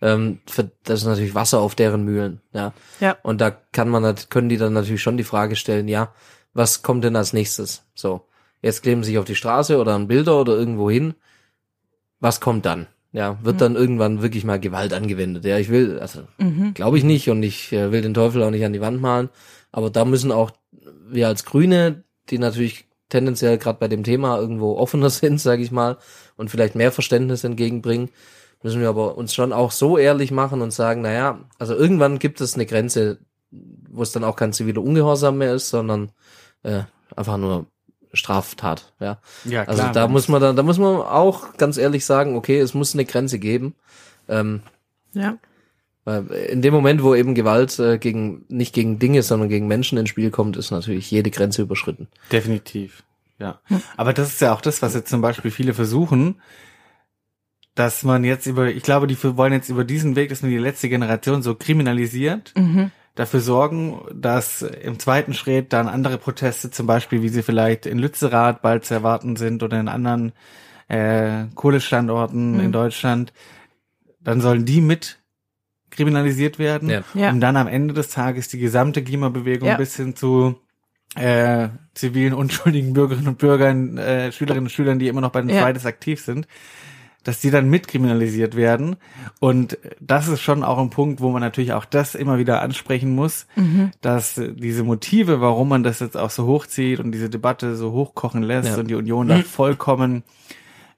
ähm, 0.00 0.40
für, 0.46 0.70
das 0.84 1.00
ist 1.00 1.06
natürlich 1.06 1.34
Wasser 1.34 1.60
auf 1.60 1.74
deren 1.74 2.04
Mühlen, 2.04 2.40
ja. 2.52 2.72
Ja. 3.00 3.16
Und 3.22 3.40
da 3.40 3.50
kann 3.50 3.88
man, 3.88 4.14
können 4.30 4.48
die 4.48 4.56
dann 4.56 4.72
natürlich 4.72 5.02
schon 5.02 5.16
die 5.16 5.24
Frage 5.24 5.56
stellen, 5.56 5.88
ja, 5.88 6.12
was 6.54 6.82
kommt 6.82 7.04
denn 7.04 7.16
als 7.16 7.32
nächstes? 7.32 7.84
So, 7.94 8.26
jetzt 8.62 8.82
kleben 8.82 9.04
sie 9.04 9.10
sich 9.10 9.18
auf 9.18 9.24
die 9.26 9.36
Straße 9.36 9.78
oder 9.78 9.94
an 9.94 10.08
Bilder 10.08 10.40
oder 10.40 10.54
irgendwo 10.54 10.90
hin. 10.90 11.14
Was 12.22 12.40
kommt 12.40 12.64
dann? 12.64 12.86
Ja, 13.10 13.38
wird 13.42 13.60
dann 13.60 13.76
irgendwann 13.76 14.22
wirklich 14.22 14.44
mal 14.44 14.58
Gewalt 14.58 14.94
angewendet? 14.94 15.44
Ja, 15.44 15.58
ich 15.58 15.68
will, 15.68 15.98
also 15.98 16.20
Mhm. 16.38 16.72
glaube 16.72 16.96
ich 16.96 17.04
nicht 17.04 17.28
und 17.28 17.42
ich 17.42 17.70
äh, 17.72 17.92
will 17.92 18.00
den 18.00 18.14
Teufel 18.14 18.42
auch 18.42 18.50
nicht 18.50 18.64
an 18.64 18.72
die 18.72 18.80
Wand 18.80 19.02
malen. 19.02 19.28
Aber 19.72 19.90
da 19.90 20.04
müssen 20.06 20.32
auch 20.32 20.52
wir 21.10 21.26
als 21.28 21.44
Grüne, 21.44 22.04
die 22.30 22.38
natürlich 22.38 22.86
tendenziell 23.10 23.58
gerade 23.58 23.78
bei 23.78 23.88
dem 23.88 24.04
Thema 24.04 24.38
irgendwo 24.38 24.76
offener 24.78 25.10
sind, 25.20 25.40
sage 25.40 25.62
ich 25.62 25.72
mal, 25.72 25.98
und 26.36 26.48
vielleicht 26.50 26.74
mehr 26.74 26.92
Verständnis 26.92 27.44
entgegenbringen, 27.44 28.08
müssen 28.62 28.80
wir 28.80 28.88
aber 28.88 29.18
uns 29.18 29.34
schon 29.34 29.52
auch 29.52 29.72
so 29.72 29.98
ehrlich 29.98 30.30
machen 30.30 30.62
und 30.62 30.72
sagen, 30.72 31.02
naja, 31.02 31.40
also 31.58 31.74
irgendwann 31.74 32.18
gibt 32.20 32.40
es 32.40 32.54
eine 32.54 32.64
Grenze, 32.64 33.18
wo 33.50 34.02
es 34.02 34.12
dann 34.12 34.24
auch 34.24 34.36
kein 34.36 34.52
ziviler 34.52 34.80
Ungehorsam 34.80 35.38
mehr 35.38 35.54
ist, 35.54 35.68
sondern 35.68 36.12
äh, 36.62 36.82
einfach 37.16 37.36
nur 37.36 37.66
Straftat, 38.12 38.92
ja. 39.00 39.18
Ja, 39.44 39.64
Also 39.64 39.82
da 39.92 40.06
muss 40.08 40.28
man 40.28 40.40
dann, 40.40 40.56
da 40.56 40.62
muss 40.62 40.78
man 40.78 40.96
auch 40.96 41.56
ganz 41.56 41.76
ehrlich 41.78 42.04
sagen, 42.04 42.36
okay, 42.36 42.58
es 42.60 42.74
muss 42.74 42.94
eine 42.94 43.04
Grenze 43.04 43.38
geben. 43.38 43.74
Ähm, 44.28 44.60
Ja. 45.14 45.36
weil 46.04 46.26
in 46.26 46.62
dem 46.62 46.74
Moment, 46.74 47.02
wo 47.02 47.14
eben 47.14 47.34
Gewalt 47.34 47.78
äh, 47.78 47.98
gegen 47.98 48.44
nicht 48.48 48.74
gegen 48.74 48.98
Dinge, 48.98 49.22
sondern 49.22 49.48
gegen 49.48 49.66
Menschen 49.68 49.98
ins 49.98 50.08
Spiel 50.10 50.30
kommt, 50.30 50.56
ist 50.56 50.70
natürlich 50.70 51.10
jede 51.10 51.30
Grenze 51.30 51.62
überschritten. 51.62 52.08
Definitiv. 52.30 53.02
Ja. 53.38 53.60
Aber 53.96 54.12
das 54.12 54.28
ist 54.28 54.40
ja 54.40 54.52
auch 54.52 54.60
das, 54.60 54.82
was 54.82 54.94
jetzt 54.94 55.10
zum 55.10 55.20
Beispiel 55.20 55.50
viele 55.50 55.74
versuchen, 55.74 56.40
dass 57.74 58.02
man 58.02 58.22
jetzt 58.24 58.46
über, 58.46 58.66
ich 58.68 58.82
glaube, 58.82 59.06
die 59.06 59.16
wollen 59.36 59.52
jetzt 59.52 59.68
über 59.70 59.84
diesen 59.84 60.14
Weg, 60.14 60.28
dass 60.28 60.42
man 60.42 60.50
die 60.50 60.58
letzte 60.58 60.88
Generation 60.88 61.42
so 61.42 61.54
kriminalisiert, 61.54 62.52
Mhm. 62.56 62.90
Dafür 63.14 63.40
sorgen, 63.40 64.00
dass 64.14 64.62
im 64.62 64.98
zweiten 64.98 65.34
Schritt 65.34 65.72
dann 65.72 65.88
andere 65.88 66.18
Proteste, 66.18 66.70
zum 66.70 66.86
Beispiel, 66.86 67.22
wie 67.22 67.28
sie 67.28 67.42
vielleicht 67.42 67.86
in 67.86 67.98
Lützerath 67.98 68.62
bald 68.62 68.84
zu 68.84 68.94
erwarten 68.94 69.36
sind 69.36 69.62
oder 69.62 69.78
in 69.78 69.88
anderen 69.88 70.32
äh, 70.88 71.44
Kohlestandorten 71.54 72.58
in 72.60 72.72
Deutschland, 72.72 73.32
dann 74.20 74.40
sollen 74.40 74.64
die 74.64 74.80
mit 74.80 75.18
kriminalisiert 75.90 76.58
werden, 76.58 76.88
Ja. 76.88 77.02
Ja. 77.14 77.30
um 77.30 77.40
dann 77.40 77.56
am 77.56 77.66
Ende 77.68 77.92
des 77.92 78.08
Tages 78.08 78.48
die 78.48 78.58
gesamte 78.58 79.04
Klimabewegung 79.04 79.68
Ja. 79.68 79.76
bis 79.76 79.96
hin 79.96 80.16
zu 80.16 80.58
äh, 81.14 81.68
zivilen, 81.94 82.32
unschuldigen 82.42 82.94
Bürgerinnen 82.94 83.28
und 83.28 83.38
Bürgern, 83.38 83.98
äh, 83.98 84.32
Schülerinnen 84.32 84.64
und 84.66 84.70
Schülern, 84.70 84.98
die 84.98 85.08
immer 85.08 85.20
noch 85.20 85.32
bei 85.32 85.42
den 85.42 85.50
Ja. 85.50 85.62
Fridays 85.64 85.84
aktiv 85.84 86.22
sind, 86.24 86.46
dass 87.24 87.40
die 87.40 87.50
dann 87.50 87.68
mitkriminalisiert 87.70 88.56
werden. 88.56 88.96
Und 89.40 89.78
das 90.00 90.28
ist 90.28 90.40
schon 90.40 90.64
auch 90.64 90.78
ein 90.78 90.90
Punkt, 90.90 91.20
wo 91.20 91.30
man 91.30 91.40
natürlich 91.40 91.72
auch 91.72 91.84
das 91.84 92.14
immer 92.14 92.38
wieder 92.38 92.62
ansprechen 92.62 93.14
muss, 93.14 93.46
dass 94.00 94.34
diese 94.56 94.82
Motive, 94.84 95.40
warum 95.40 95.68
man 95.68 95.82
das 95.82 96.00
jetzt 96.00 96.16
auch 96.16 96.30
so 96.30 96.46
hochzieht 96.46 97.00
und 97.00 97.12
diese 97.12 97.30
Debatte 97.30 97.76
so 97.76 97.92
hochkochen 97.92 98.42
lässt 98.42 98.70
Ja. 98.70 98.76
und 98.76 98.88
die 98.88 98.94
Union 98.94 99.28
da 99.28 99.38
vollkommen 99.38 100.22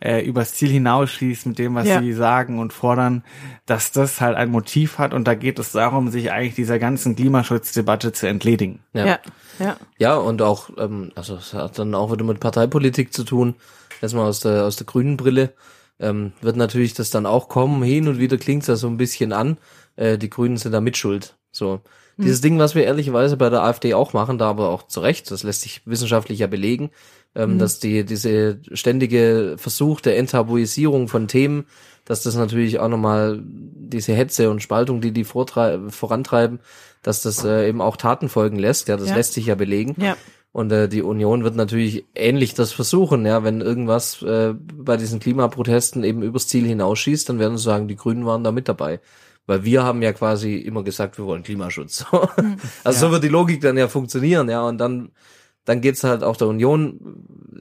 äh, 0.00 0.22
übers 0.26 0.52
Ziel 0.54 0.68
hinausschießt 0.68 1.46
mit 1.46 1.58
dem, 1.58 1.74
was 1.76 1.86
Ja. 1.86 2.00
sie 2.00 2.12
sagen 2.12 2.58
und 2.58 2.72
fordern, 2.74 3.22
dass 3.64 3.90
das 3.92 4.20
halt 4.20 4.36
ein 4.36 4.50
Motiv 4.50 4.98
hat. 4.98 5.14
Und 5.14 5.26
da 5.26 5.34
geht 5.34 5.58
es 5.58 5.72
darum, 5.72 6.10
sich 6.10 6.30
eigentlich 6.30 6.54
dieser 6.56 6.78
ganzen 6.78 7.16
Klimaschutzdebatte 7.16 8.12
zu 8.12 8.26
entledigen. 8.28 8.80
Ja. 8.92 9.06
Ja. 9.06 9.18
Ja. 9.60 9.76
Ja, 9.98 10.16
und 10.16 10.42
auch, 10.42 10.68
ähm, 10.78 11.12
also 11.14 11.36
es 11.36 11.54
hat 11.54 11.78
dann 11.78 11.94
auch 11.94 12.12
wieder 12.12 12.24
mit 12.24 12.38
Parteipolitik 12.40 13.14
zu 13.14 13.24
tun. 13.24 13.54
Erstmal 14.02 14.26
aus 14.26 14.40
der, 14.40 14.64
aus 14.64 14.76
der 14.76 14.86
grünen 14.86 15.16
Brille. 15.16 15.54
Ähm, 16.00 16.32
wird 16.40 16.56
natürlich 16.56 16.94
das 16.94 17.10
dann 17.10 17.26
auch 17.26 17.48
kommen. 17.48 17.82
Hin 17.82 18.08
und 18.08 18.18
wieder 18.18 18.36
klingt's 18.36 18.66
ja 18.66 18.76
so 18.76 18.88
ein 18.88 18.96
bisschen 18.96 19.32
an. 19.32 19.58
Äh, 19.96 20.18
die 20.18 20.30
Grünen 20.30 20.56
sind 20.56 20.72
da 20.72 20.80
mitschuld. 20.80 21.36
So. 21.52 21.80
Dieses 22.16 22.40
Ding, 22.40 22.60
was 22.60 22.76
wir 22.76 22.84
ehrlicherweise 22.84 23.36
bei 23.36 23.50
der 23.50 23.64
AfD 23.64 23.92
auch 23.94 24.12
machen, 24.12 24.38
da 24.38 24.48
aber 24.48 24.68
auch 24.68 24.86
zu 24.86 25.00
Recht, 25.00 25.32
das 25.32 25.42
lässt 25.42 25.62
sich 25.62 25.82
wissenschaftlich 25.84 26.38
ja 26.38 26.46
belegen, 26.46 26.90
ähm, 27.34 27.58
dass 27.58 27.80
die, 27.80 28.04
diese 28.04 28.60
ständige 28.72 29.56
Versuch 29.58 30.00
der 30.00 30.16
Enttabuisierung 30.18 31.08
von 31.08 31.26
Themen, 31.26 31.66
dass 32.04 32.22
das 32.22 32.36
natürlich 32.36 32.78
auch 32.78 32.88
nochmal 32.88 33.42
diese 33.44 34.12
Hetze 34.12 34.48
und 34.50 34.62
Spaltung, 34.62 35.00
die 35.00 35.10
die 35.10 35.24
vorantreiben, 35.24 36.60
dass 37.02 37.22
das 37.22 37.44
äh, 37.44 37.68
eben 37.68 37.80
auch 37.80 37.96
Taten 37.96 38.28
folgen 38.28 38.58
lässt. 38.60 38.86
Ja, 38.86 38.96
das 38.96 39.08
Ja. 39.08 39.16
lässt 39.16 39.32
sich 39.32 39.46
ja 39.46 39.56
belegen. 39.56 39.96
Ja. 39.98 40.16
Und 40.54 40.70
äh, 40.70 40.88
die 40.88 41.02
Union 41.02 41.42
wird 41.42 41.56
natürlich 41.56 42.04
ähnlich 42.14 42.54
das 42.54 42.70
versuchen, 42.70 43.26
ja, 43.26 43.42
wenn 43.42 43.60
irgendwas 43.60 44.22
äh, 44.22 44.54
bei 44.54 44.96
diesen 44.96 45.18
Klimaprotesten 45.18 46.04
eben 46.04 46.22
übers 46.22 46.46
Ziel 46.46 46.64
hinausschießt, 46.64 47.28
dann 47.28 47.40
werden 47.40 47.58
sie 47.58 47.64
sagen, 47.64 47.88
die 47.88 47.96
Grünen 47.96 48.24
waren 48.24 48.44
da 48.44 48.52
mit 48.52 48.68
dabei. 48.68 49.00
Weil 49.46 49.64
wir 49.64 49.82
haben 49.82 50.00
ja 50.00 50.12
quasi 50.12 50.54
immer 50.58 50.84
gesagt, 50.84 51.18
wir 51.18 51.26
wollen 51.26 51.42
Klimaschutz. 51.42 52.06
also 52.84 53.06
so 53.06 53.10
wird 53.10 53.24
die 53.24 53.28
Logik 53.28 53.62
dann 53.62 53.76
ja 53.76 53.88
funktionieren, 53.88 54.48
ja, 54.48 54.62
und 54.62 54.78
dann, 54.78 55.10
dann 55.64 55.80
geht's 55.80 56.04
halt 56.04 56.22
auch 56.22 56.36
der 56.36 56.46
Union 56.46 57.00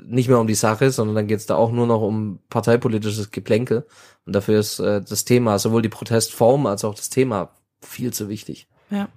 nicht 0.05 0.29
mehr 0.29 0.39
um 0.39 0.45
die 0.45 0.53
Sache, 0.53 0.91
sondern 0.91 1.15
dann 1.15 1.27
geht's 1.27 1.47
da 1.47 1.55
auch 1.55 1.71
nur 1.71 1.87
noch 1.87 2.03
um 2.03 2.41
parteipolitisches 2.51 3.31
Geplänkel. 3.31 3.87
Und 4.27 4.35
dafür 4.35 4.59
ist 4.59 4.77
äh, 4.77 5.01
das 5.01 5.25
Thema, 5.25 5.57
sowohl 5.57 5.81
die 5.81 5.89
Protestform 5.89 6.67
als 6.67 6.85
auch 6.85 6.93
das 6.93 7.09
Thema 7.09 7.55
viel 7.81 8.13
zu 8.13 8.29
wichtig. 8.29 8.67
Ja, 8.93 9.09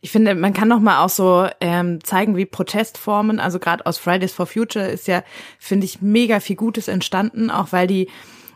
ich 0.00 0.10
finde, 0.10 0.34
man 0.34 0.54
kann 0.54 0.68
noch 0.68 0.80
mal 0.80 1.04
auch 1.04 1.10
so 1.10 1.46
ähm, 1.60 2.02
zeigen, 2.02 2.38
wie 2.38 2.46
Protestformen, 2.46 3.40
also 3.40 3.58
gerade 3.58 3.84
aus 3.84 3.98
Fridays 3.98 4.32
for 4.32 4.46
Future 4.46 4.86
ist 4.86 5.06
ja, 5.06 5.22
finde 5.58 5.84
ich, 5.84 6.00
mega 6.00 6.40
viel 6.40 6.56
Gutes 6.56 6.88
entstanden, 6.88 7.50
auch 7.50 7.70
weil 7.72 7.86
die 7.86 8.08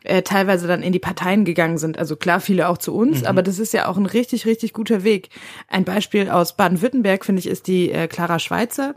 äh, 0.04 0.22
teilweise 0.22 0.66
dann 0.66 0.82
in 0.82 0.94
die 0.94 0.98
Parteien 0.98 1.44
gegangen 1.44 1.76
sind. 1.76 1.98
Also 1.98 2.16
klar, 2.16 2.40
viele 2.40 2.70
auch 2.70 2.78
zu 2.78 2.94
uns, 2.94 3.22
aber 3.22 3.42
das 3.42 3.58
ist 3.58 3.74
ja 3.74 3.86
auch 3.86 3.98
ein 3.98 4.06
richtig, 4.06 4.46
richtig 4.46 4.72
guter 4.72 5.04
Weg. 5.04 5.28
Ein 5.68 5.84
Beispiel 5.84 6.30
aus 6.30 6.56
Baden-Württemberg, 6.56 7.26
finde 7.26 7.40
ich, 7.40 7.48
ist 7.48 7.66
die 7.66 7.92
äh, 7.92 8.08
Clara 8.08 8.38
Schweizer. 8.38 8.94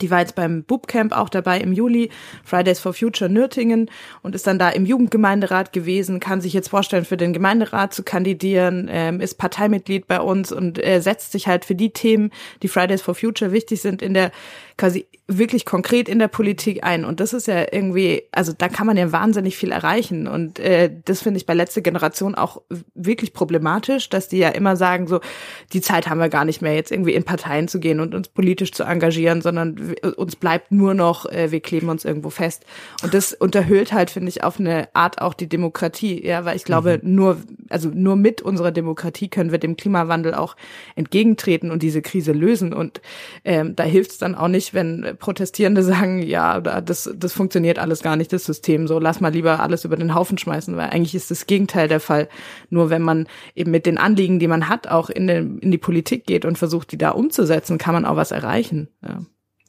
Die 0.00 0.10
war 0.10 0.20
jetzt 0.20 0.34
beim 0.34 0.62
Bootcamp 0.64 1.12
auch 1.16 1.28
dabei 1.28 1.60
im 1.60 1.72
Juli, 1.72 2.10
Fridays 2.44 2.80
for 2.80 2.94
Future 2.94 3.30
Nürtingen 3.30 3.90
und 4.22 4.34
ist 4.34 4.46
dann 4.46 4.58
da 4.58 4.70
im 4.70 4.86
Jugendgemeinderat 4.86 5.72
gewesen, 5.72 6.20
kann 6.20 6.40
sich 6.40 6.52
jetzt 6.52 6.68
vorstellen, 6.68 7.04
für 7.04 7.16
den 7.16 7.32
Gemeinderat 7.32 7.94
zu 7.94 8.02
kandidieren, 8.02 8.88
ähm, 8.90 9.20
ist 9.20 9.38
Parteimitglied 9.38 10.06
bei 10.06 10.20
uns 10.20 10.52
und 10.52 10.84
äh, 10.84 11.00
setzt 11.00 11.32
sich 11.32 11.46
halt 11.46 11.64
für 11.64 11.74
die 11.74 11.90
Themen, 11.90 12.30
die 12.62 12.68
Fridays 12.68 13.02
for 13.02 13.14
Future 13.14 13.52
wichtig 13.52 13.80
sind, 13.80 14.02
in 14.02 14.14
der 14.14 14.30
quasi 14.76 15.06
wirklich 15.26 15.64
konkret 15.64 16.08
in 16.08 16.18
der 16.18 16.28
Politik 16.28 16.84
ein. 16.84 17.06
Und 17.06 17.18
das 17.18 17.32
ist 17.32 17.46
ja 17.46 17.64
irgendwie, 17.72 18.24
also 18.32 18.52
da 18.56 18.68
kann 18.68 18.86
man 18.86 18.98
ja 18.98 19.10
wahnsinnig 19.10 19.56
viel 19.56 19.72
erreichen. 19.72 20.28
Und 20.28 20.58
äh, 20.58 20.90
das 21.04 21.22
finde 21.22 21.38
ich 21.38 21.46
bei 21.46 21.54
letzter 21.54 21.80
Generation 21.80 22.34
auch 22.34 22.60
wirklich 22.94 23.32
problematisch, 23.32 24.10
dass 24.10 24.28
die 24.28 24.36
ja 24.36 24.50
immer 24.50 24.76
sagen, 24.76 25.06
so, 25.06 25.20
die 25.72 25.80
Zeit 25.80 26.08
haben 26.08 26.18
wir 26.18 26.28
gar 26.28 26.44
nicht 26.44 26.60
mehr, 26.60 26.74
jetzt 26.74 26.92
irgendwie 26.92 27.14
in 27.14 27.24
Parteien 27.24 27.68
zu 27.68 27.80
gehen 27.80 28.00
und 28.00 28.14
uns 28.14 28.28
politisch 28.28 28.72
zu 28.72 28.82
engagieren, 28.84 29.40
sondern 29.40 29.94
uns 30.16 30.36
bleibt 30.36 30.72
nur 30.72 30.92
noch, 30.92 31.24
äh, 31.26 31.50
wir 31.50 31.60
kleben 31.60 31.88
uns 31.88 32.04
irgendwo 32.04 32.28
fest. 32.28 32.66
Und 33.02 33.14
das 33.14 33.32
unterhöhlt 33.32 33.94
halt, 33.94 34.10
finde 34.10 34.28
ich, 34.28 34.44
auf 34.44 34.60
eine 34.60 34.88
Art 34.94 35.22
auch 35.22 35.32
die 35.32 35.48
Demokratie, 35.48 36.24
ja, 36.26 36.44
weil 36.44 36.56
ich 36.56 36.64
glaube, 36.64 37.00
nur, 37.02 37.38
also 37.70 37.88
nur 37.88 38.16
mit 38.16 38.42
unserer 38.42 38.72
Demokratie 38.72 39.28
können 39.28 39.52
wir 39.52 39.58
dem 39.58 39.78
Klimawandel 39.78 40.34
auch 40.34 40.54
entgegentreten 40.96 41.70
und 41.70 41.82
diese 41.82 42.02
Krise 42.02 42.32
lösen. 42.32 42.74
Und 42.74 43.00
ähm, 43.44 43.74
da 43.74 43.84
hilft 43.84 44.10
es 44.10 44.18
dann 44.18 44.34
auch 44.34 44.48
nicht, 44.48 44.63
wenn 44.72 45.16
Protestierende 45.18 45.82
sagen, 45.92 46.22
ja, 46.22 46.60
da- 46.60 46.80
das, 46.80 47.12
das 47.14 47.32
funktioniert 47.34 47.78
alles 47.78 48.02
gar 48.02 48.16
nicht, 48.16 48.32
das 48.32 48.44
System, 48.44 48.86
so 48.86 48.98
lass 48.98 49.20
mal 49.20 49.32
lieber 49.32 49.60
alles 49.60 49.84
über 49.84 49.96
den 49.96 50.14
Haufen 50.14 50.38
schmeißen, 50.38 50.74
weil 50.76 50.88
eigentlich 50.90 51.14
ist 51.14 51.30
das 51.30 51.46
Gegenteil 51.46 51.88
der 51.88 52.00
Fall. 52.00 52.28
Nur 52.70 52.88
wenn 52.88 53.02
man 53.02 53.26
eben 53.54 53.70
mit 53.72 53.84
den 53.84 53.98
Anliegen, 53.98 54.38
die 54.38 54.48
man 54.48 54.68
hat, 54.68 54.86
auch 54.88 55.10
in, 55.10 55.26
den, 55.26 55.58
in 55.58 55.70
die 55.70 55.78
Politik 55.78 56.24
geht 56.26 56.44
und 56.46 56.56
versucht, 56.56 56.92
die 56.92 56.98
da 56.98 57.10
umzusetzen, 57.10 57.76
kann 57.76 57.92
man 57.94 58.06
auch 58.06 58.16
was 58.16 58.30
erreichen. 58.30 58.88
Ja. 59.02 59.20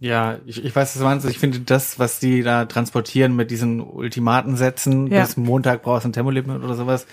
Ja, 0.01 0.39
ich, 0.45 0.63
ich 0.63 0.75
weiß, 0.75 0.93
was 0.93 0.99
du 0.99 1.05
meinst. 1.05 1.25
Ich 1.25 1.39
finde 1.39 1.59
das, 1.61 1.97
was 1.99 2.19
die 2.19 2.43
da 2.43 2.65
transportieren 2.65 3.33
mit 3.35 3.49
diesen 3.49 3.79
Ultimatensätzen, 3.79 5.07
Ja. 5.07 5.21
bis 5.21 5.37
Montag 5.37 5.83
brauchst 5.83 6.03
du 6.05 6.09
ein 6.09 6.13
Tempolimit 6.13 6.61
oder 6.63 6.75
sowas, 6.75 7.07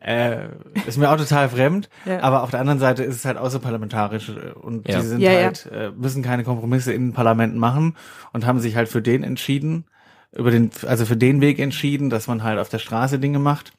äh, 0.00 0.48
ist 0.86 0.96
mir 0.98 1.10
auch 1.10 1.16
total 1.16 1.48
fremd. 1.50 1.88
Ja. 2.06 2.20
Aber 2.22 2.42
auf 2.42 2.50
der 2.50 2.60
anderen 2.60 2.78
Seite 2.80 3.02
ist 3.04 3.16
es 3.16 3.24
halt 3.24 3.36
außerparlamentarisch 3.36 4.30
äh, 4.30 4.52
und 4.52 4.88
Ja. 4.88 5.00
die 5.00 5.06
sind 5.06 5.20
Ja, 5.20 5.32
ja. 5.32 5.44
halt, 5.44 5.66
äh, 5.72 5.90
müssen 5.96 6.22
keine 6.22 6.44
Kompromisse 6.44 6.92
in 6.92 7.08
den 7.08 7.12
Parlamenten 7.12 7.58
machen 7.58 7.96
und 8.32 8.46
haben 8.46 8.60
sich 8.60 8.76
halt 8.76 8.88
für 8.88 9.02
den 9.02 9.22
entschieden, 9.22 9.84
über 10.32 10.50
den, 10.50 10.70
also 10.86 11.04
für 11.06 11.16
den 11.16 11.40
Weg 11.40 11.58
entschieden, 11.58 12.08
dass 12.08 12.26
man 12.28 12.42
halt 12.42 12.58
auf 12.58 12.68
der 12.68 12.78
Straße 12.78 13.18
Dinge 13.18 13.38
macht. 13.38 13.72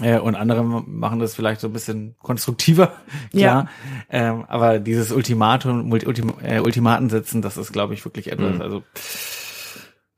Äh, 0.00 0.18
und 0.18 0.34
andere 0.34 0.64
machen 0.64 1.18
das 1.18 1.34
vielleicht 1.34 1.60
so 1.60 1.66
ein 1.68 1.72
bisschen 1.74 2.14
konstruktiver, 2.22 2.92
klar. 3.32 3.68
Ähm, 4.08 4.44
aber 4.48 4.78
dieses 4.78 5.12
Ultimatum, 5.12 5.88
Multi, 5.88 6.06
Ultim, 6.06 6.32
äh, 6.42 6.60
Ultimaten 6.60 7.10
setzen, 7.10 7.42
das 7.42 7.56
ist, 7.58 7.72
glaube 7.72 7.92
ich, 7.92 8.04
wirklich 8.06 8.32
etwas. 8.32 8.60
Also 8.60 8.82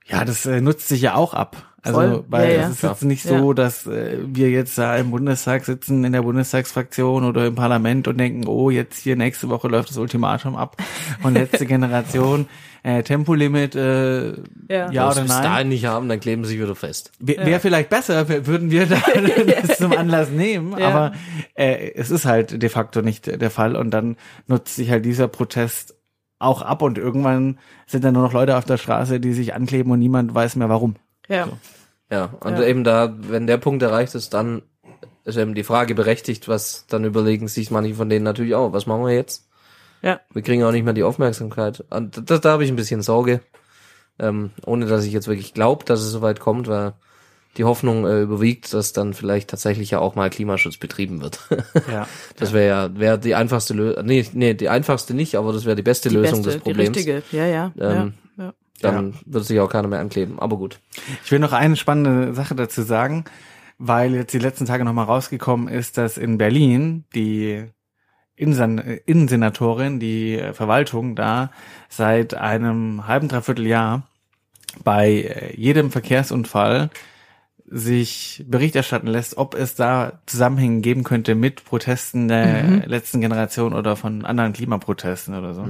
Ja, 0.05 0.23
das 0.25 0.45
äh, 0.45 0.61
nutzt 0.61 0.87
sich 0.87 1.01
ja 1.01 1.15
auch 1.15 1.33
ab. 1.33 1.72
Also, 1.85 1.99
Voll. 1.99 2.23
weil 2.29 2.49
Ja, 2.49 2.55
ja. 2.61 2.67
es 2.67 2.75
ist 2.75 2.81
jetzt 2.83 3.03
nicht 3.03 3.23
so, 3.23 3.51
dass 3.51 3.85
äh, 3.87 4.17
wir 4.25 4.49
jetzt 4.49 4.77
da 4.77 4.95
im 4.95 5.11
Bundestag 5.11 5.65
sitzen, 5.65 6.05
in 6.05 6.13
der 6.13 6.21
Bundestagsfraktion 6.21 7.25
oder 7.25 7.45
im 7.45 7.55
Parlament 7.55 8.07
und 8.07 8.17
denken, 8.17 8.47
oh, 8.47 8.69
jetzt 8.69 8.99
hier 8.99 9.17
nächste 9.17 9.49
Woche 9.49 9.67
läuft 9.67 9.89
das 9.89 9.97
Ultimatum 9.97 10.55
ab 10.55 10.77
von 11.21 11.33
letzte 11.33 11.65
Generation, 11.67 12.47
äh, 12.83 13.03
Tempolimit, 13.03 13.75
äh, 13.75 14.29
ja, 14.29 14.35
Ja. 14.69 14.91
ja 14.91 15.15
Wenn 15.15 15.25
oder 15.25 15.33
nein. 15.33 15.43
dahin 15.43 15.69
nicht 15.69 15.85
haben, 15.85 16.07
dann 16.07 16.21
kleben 16.21 16.45
sie 16.45 16.51
sich 16.53 16.61
wieder 16.61 16.75
fest. 16.75 17.11
Wäre 17.19 17.45
wär 17.45 17.59
vielleicht 17.59 17.89
besser, 17.89 18.29
würden 18.47 18.71
wir 18.71 18.85
da 18.85 19.01
das 19.67 19.77
zum 19.77 19.91
Anlass 19.91 20.29
nehmen, 20.29 20.77
Ja. 20.79 20.87
aber 20.87 21.11
äh, 21.53 21.91
es 21.95 22.11
ist 22.11 22.23
halt 22.25 22.61
de 22.63 22.69
facto 22.69 23.01
nicht 23.01 23.27
der 23.41 23.51
Fall 23.51 23.75
und 23.75 23.91
dann 23.91 24.15
nutzt 24.47 24.77
sich 24.77 24.89
halt 24.89 25.03
dieser 25.03 25.27
Protest 25.27 25.95
auch 26.39 26.61
ab 26.61 26.81
und 26.81 26.97
irgendwann 26.97 27.59
sind 27.87 28.05
dann 28.05 28.13
nur 28.13 28.23
noch 28.23 28.33
Leute 28.33 28.57
auf 28.57 28.63
der 28.65 28.77
Straße, 28.77 29.19
die 29.19 29.33
sich 29.33 29.53
ankleben 29.53 29.91
und 29.91 29.99
niemand 29.99 30.33
weiß 30.33 30.55
mehr 30.55 30.69
warum. 30.69 30.95
Ja. 31.27 31.47
Ja, 32.11 32.25
und 32.41 32.53
Ja. 32.59 32.63
eben 32.65 32.83
da, 32.83 33.13
wenn 33.17 33.47
der 33.47 33.57
Punkt 33.57 33.81
erreicht 33.81 34.13
ist, 34.15 34.33
dann 34.33 34.61
ist 35.25 35.37
eben 35.37 35.55
die 35.55 35.63
Frage 35.63 35.95
berechtigt, 35.95 36.47
was 36.47 36.85
dann 36.87 37.05
überlegen 37.05 37.47
sich 37.47 37.71
manche 37.71 37.95
von 37.95 38.09
denen 38.09 38.23
natürlich 38.25 38.55
auch, 38.55 38.73
was 38.73 38.85
machen 38.85 39.05
wir 39.05 39.13
jetzt? 39.13 39.47
Ja. 40.01 40.19
Wir 40.33 40.41
kriegen 40.41 40.63
auch 40.63 40.71
nicht 40.73 40.83
mehr 40.83 40.93
die 40.93 41.03
Aufmerksamkeit. 41.03 41.83
Und 41.89 42.29
da, 42.29 42.37
da 42.37 42.51
habe 42.51 42.65
ich 42.65 42.69
ein 42.69 42.75
bisschen 42.75 43.01
Sorge, 43.01 43.39
ähm, 44.19 44.51
ohne 44.65 44.85
dass 44.85 45.05
ich 45.05 45.13
jetzt 45.13 45.27
wirklich 45.27 45.53
glaube, 45.53 45.85
dass 45.85 46.01
es 46.01 46.11
soweit 46.11 46.39
kommt, 46.41 46.67
weil 46.67 46.93
die 47.57 47.63
Hoffnung 47.63 48.05
äh, 48.05 48.21
überwiegt, 48.21 48.73
dass 48.73 48.93
dann 48.93 49.13
vielleicht 49.13 49.49
tatsächlich 49.49 49.91
ja 49.91 49.99
auch 49.99 50.15
mal 50.15 50.29
Klimaschutz 50.29 50.77
betrieben 50.77 51.21
wird. 51.21 51.39
Ja. 51.91 52.07
Das 52.37 52.51
wäre 52.51 52.67
ja 52.67 52.99
wäre 52.99 53.17
die 53.19 53.35
einfachste 53.35 53.73
Lösung. 53.73 54.05
Nee, 54.05 54.25
nee, 54.33 54.53
die 54.55 54.69
einfachste 54.69 55.13
nicht, 55.13 55.35
aber 55.35 55.53
das 55.53 55.63
wäre 55.65 55.75
die 55.75 55.81
beste 55.83 56.09
Die 56.09 56.15
Lösung 56.15 56.41
beste, 56.41 56.51
des 56.51 56.61
Problems. 56.61 56.91
die 56.91 57.11
richtige. 57.11 57.23
Ja, 57.37 57.45
ja. 57.45 57.71
Ähm, 57.79 57.91
ja, 57.91 58.11
ja. 58.83 58.91
Dann 58.91 59.15
wird 59.25 59.45
sich 59.45 59.59
auch 59.59 59.69
keiner 59.69 59.87
mehr 59.87 59.99
ankleben. 59.99 60.39
Aber 60.39 60.57
gut. 60.57 60.79
Ich 61.23 61.31
will 61.31 61.39
noch 61.39 61.53
eine 61.53 61.75
spannende 61.75 62.33
Sache 62.33 62.55
dazu 62.55 62.81
sagen, 62.81 63.25
weil 63.77 64.13
jetzt 64.13 64.33
die 64.33 64.39
letzten 64.39 64.65
Tage 64.65 64.85
nochmal 64.85 65.05
rausgekommen 65.05 65.67
ist, 65.67 65.97
dass 65.97 66.17
in 66.17 66.37
Berlin 66.37 67.05
die 67.15 67.65
Innensen 68.35 68.79
Innensenatorin, 68.79 69.99
die 69.99 70.41
Verwaltung 70.53 71.15
da 71.15 71.51
seit 71.87 72.33
einem 72.33 73.07
halben, 73.07 73.27
dreiviertel 73.27 73.67
Jahr 73.67 74.03
bei 74.83 75.11
äh, 75.11 75.55
jedem 75.55 75.91
Verkehrsunfall 75.91 76.89
sich 77.65 78.43
Bericht 78.47 78.75
erstatten 78.75 79.07
lässt, 79.07 79.37
ob 79.37 79.55
es 79.55 79.75
da 79.75 80.19
Zusammenhänge 80.25 80.81
geben 80.81 81.03
könnte 81.03 81.33
mit 81.33 81.63
Protesten 81.63 82.27
der 82.27 82.87
letzten 82.87 83.21
Generation 83.21 83.73
oder 83.73 83.95
von 83.95 84.25
anderen 84.25 84.53
Klimaprotesten 84.53 85.33
oder 85.35 85.53
so. 85.53 85.63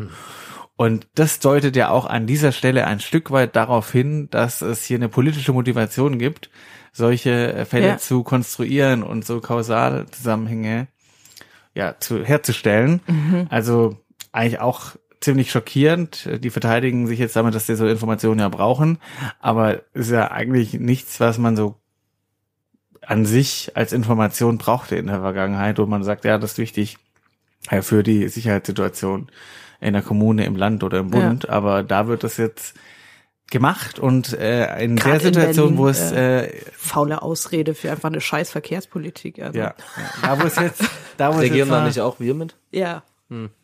Und 0.84 1.08
das 1.16 1.40
deutet 1.40 1.78
ja 1.78 1.92
auch 1.92 2.06
an 2.06 2.28
dieser 2.28 2.52
Stelle 2.52 2.86
ein 2.86 3.00
Stück 3.00 3.32
weit 3.32 3.56
darauf 3.56 3.90
hin, 3.90 4.28
dass 4.32 4.62
es 4.62 4.84
hier 4.84 4.98
eine 4.98 5.08
politische 5.08 5.54
Motivation 5.54 6.20
gibt, 6.20 6.50
solche 6.92 7.54
äh, 7.54 7.64
Fälle 7.64 7.88
Ja. 7.88 7.98
zu 8.00 8.22
konstruieren 8.24 9.02
und 9.02 9.24
so 9.26 9.40
kausale 9.40 10.08
Zusammenhänge 10.08 10.88
ja, 11.74 11.96
zu, 12.02 12.26
herzustellen. 12.26 13.00
Also 13.50 13.96
eigentlich 14.34 14.60
auch 14.60 14.98
ziemlich 15.22 15.52
schockierend. 15.52 16.28
Die 16.44 16.50
verteidigen 16.50 17.08
sich 17.08 17.18
jetzt 17.18 17.38
damit, 17.38 17.56
dass 17.56 17.66
sie 17.66 17.78
so 17.78 17.88
Informationen 17.88 18.42
ja 18.42 18.50
brauchen. 18.50 18.98
Aber 19.40 19.84
ist 19.94 20.12
ja 20.12 20.32
eigentlich 20.32 20.74
nichts, 20.74 21.22
was 21.22 21.38
man 21.38 21.56
so 21.56 21.76
an 23.02 23.26
sich 23.26 23.72
als 23.76 23.94
Information 23.94 24.58
brauchte 24.58 24.98
in 24.98 25.08
der 25.08 25.22
Vergangenheit, 25.22 25.78
wo 25.80 25.86
man 25.86 26.04
sagt, 26.04 26.26
ja, 26.26 26.38
das 26.38 26.52
ist 26.52 26.58
wichtig 26.58 26.98
äh, 27.70 27.82
für 27.82 28.04
die 28.04 28.28
Sicherheitssituation 28.28 29.30
in 29.84 29.94
der 29.94 30.02
Kommune, 30.02 30.46
im 30.46 30.56
Land 30.56 30.84
oder 30.84 31.00
im 31.00 31.10
Bund. 31.10 31.50
Aber 31.50 31.84
da 31.84 32.08
wird 32.08 32.24
das 32.24 32.38
jetzt 32.38 32.74
gemacht 33.52 34.00
und 34.00 34.34
äh, 34.34 34.84
in 34.84 34.96
Grad 34.96 35.22
der 35.22 35.28
in 35.28 35.34
Situation, 35.36 35.76
Berlin, 35.76 35.78
wo 35.78 35.88
es 35.88 36.12
äh, 36.12 36.50
Faule 36.76 37.22
Ausrede 37.22 37.76
für 37.76 37.92
einfach 37.92 38.10
eine 38.10 38.22
scheiß 38.22 38.50
Verkehrspolitik. 38.50 39.40
Also. 39.40 39.60
ja, 39.60 39.76
da 40.24 40.42
wo 40.42 40.48
es 40.48 40.56
jetzt, 40.56 40.84
da 41.18 41.30
wo 41.30 41.34
es 41.38 41.42
Regieren 41.44 41.58
jetzt 41.58 41.70
da 41.70 41.80
mal- 41.82 41.88
nicht 41.88 42.00
auch 42.02 42.20
wir 42.20 42.34
mit? 42.34 42.56
Ja. 42.72 43.04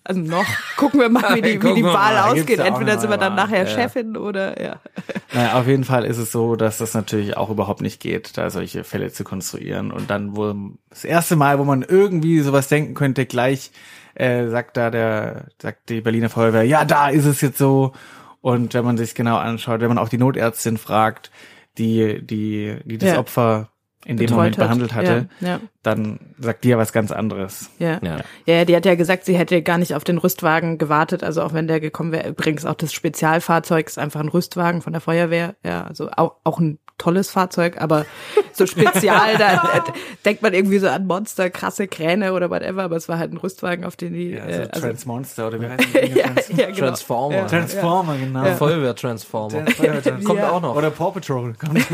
Also 0.03 0.21
noch. 0.21 0.45
Gucken 0.77 0.99
wir 0.99 1.09
mal, 1.09 1.35
wie 1.35 1.41
die, 1.41 1.61
wie 1.61 1.75
die 1.75 1.83
Wahl 1.83 2.17
ausgeht. 2.17 2.59
Entweder 2.59 2.97
sind 2.99 3.09
wir 3.09 3.17
dann 3.17 3.35
nachher. 3.35 3.65
Ja. 3.65 3.67
Chefin 3.67 4.17
oder 4.17 4.61
ja. 4.61 4.79
Naja, 5.33 5.59
auf 5.59 5.67
jeden 5.67 5.83
Fall 5.83 6.05
ist 6.05 6.17
es 6.17 6.31
so, 6.31 6.55
dass 6.55 6.79
das 6.79 6.95
natürlich 6.95 7.37
auch 7.37 7.49
überhaupt 7.51 7.81
nicht 7.81 8.01
geht, 8.01 8.37
da 8.37 8.49
solche 8.49 8.83
Fälle 8.83 9.11
zu 9.11 9.23
konstruieren. 9.23 9.91
Und 9.91 10.09
dann 10.09 10.35
wohl 10.35 10.55
das 10.89 11.03
erste 11.05 11.35
Mal, 11.35 11.59
wo 11.59 11.65
man 11.65 11.83
irgendwie 11.83 12.39
sowas 12.39 12.67
denken 12.67 12.95
könnte, 12.95 13.25
gleich 13.27 13.71
äh, 14.15 14.47
sagt 14.47 14.75
da 14.75 14.89
der, 14.89 15.49
sagt 15.61 15.89
die 15.89 16.01
Berliner 16.01 16.29
Feuerwehr, 16.29 16.63
ja, 16.63 16.83
da 16.83 17.09
ist 17.09 17.25
es 17.25 17.41
jetzt 17.41 17.59
so. 17.59 17.93
Und 18.41 18.73
wenn 18.73 18.85
man 18.85 18.97
sich 18.97 19.13
genau 19.13 19.37
anschaut, 19.37 19.81
wenn 19.81 19.89
man 19.89 19.97
auch 19.99 20.09
die 20.09 20.17
Notärztin 20.17 20.77
fragt, 20.77 21.29
die, 21.77 22.25
die, 22.25 22.77
die 22.85 22.97
das 22.97 23.09
Ja. 23.11 23.19
Opfer 23.19 23.69
in 24.05 24.17
dem 24.17 24.29
Moment 24.29 24.57
hat. 24.57 24.65
behandelt 24.65 24.93
hatte, 24.93 25.27
Ja, 25.41 25.47
ja. 25.47 25.59
dann 25.83 26.19
sagt 26.39 26.63
die 26.63 26.69
ja 26.69 26.77
was 26.77 26.93
ganz 26.93 27.11
anderes. 27.11 27.69
Ja. 27.79 27.99
Ja. 28.01 28.17
ja. 28.45 28.55
ja, 28.55 28.65
die 28.65 28.75
hat 28.75 28.85
ja 28.85 28.95
gesagt, 28.95 29.25
sie 29.25 29.37
hätte 29.37 29.61
gar 29.61 29.77
nicht 29.77 29.93
auf 29.93 30.03
den 30.03 30.17
Rüstwagen 30.17 30.77
gewartet, 30.77 31.23
also 31.23 31.41
auch 31.41 31.53
wenn 31.53 31.67
der 31.67 31.79
gekommen 31.79 32.11
wäre. 32.11 32.29
Übrigens 32.29 32.65
auch 32.65 32.75
das 32.75 32.93
Spezialfahrzeug 32.93 33.87
ist 33.87 33.99
einfach 33.99 34.21
ein 34.21 34.29
Rüstwagen 34.29 34.81
von 34.81 34.93
der 34.93 35.01
Feuerwehr. 35.01 35.55
Ja, 35.65 35.83
also 35.83 36.09
auch, 36.15 36.35
auch 36.43 36.59
ein 36.59 36.79
tolles 36.99 37.31
Fahrzeug, 37.31 37.81
aber 37.81 38.05
so 38.53 38.67
spezial, 38.67 39.37
da 39.37 39.53
äh, 39.53 39.81
denkt 40.25 40.43
man 40.43 40.53
irgendwie 40.53 40.77
so 40.77 40.87
an 40.87 41.07
Monster, 41.07 41.49
krasse 41.49 41.87
Kräne 41.87 42.33
oder 42.33 42.51
whatever, 42.51 42.83
aber 42.83 42.95
es 42.95 43.09
war 43.09 43.17
halt 43.17 43.33
ein 43.33 43.37
Rüstwagen, 43.37 43.85
auf 43.85 43.95
den 43.95 44.13
die, 44.13 44.31
Ja, 44.31 44.45
äh, 44.45 44.53
so 44.65 44.69
also, 44.69 44.87
Transmonster 44.87 45.47
oder 45.47 45.61
wie 45.61 45.67
heißt 45.67 45.83
das? 45.93 45.93
ja, 46.09 46.15
ja, 46.57 46.65
genau. 46.67 46.77
Transformer. 46.77 47.35
Ja. 47.35 47.45
Transformer, 47.45 48.17
genau. 48.17 48.45
Feuerwehr-Transformer. 48.55 49.65
Kommt 50.23 50.39
Ja. 50.39 50.51
auch 50.51 50.61
noch. 50.61 50.75
Oder 50.75 50.91
Paw 50.91 51.11
Patrol. 51.11 51.53
Kommt. 51.53 51.87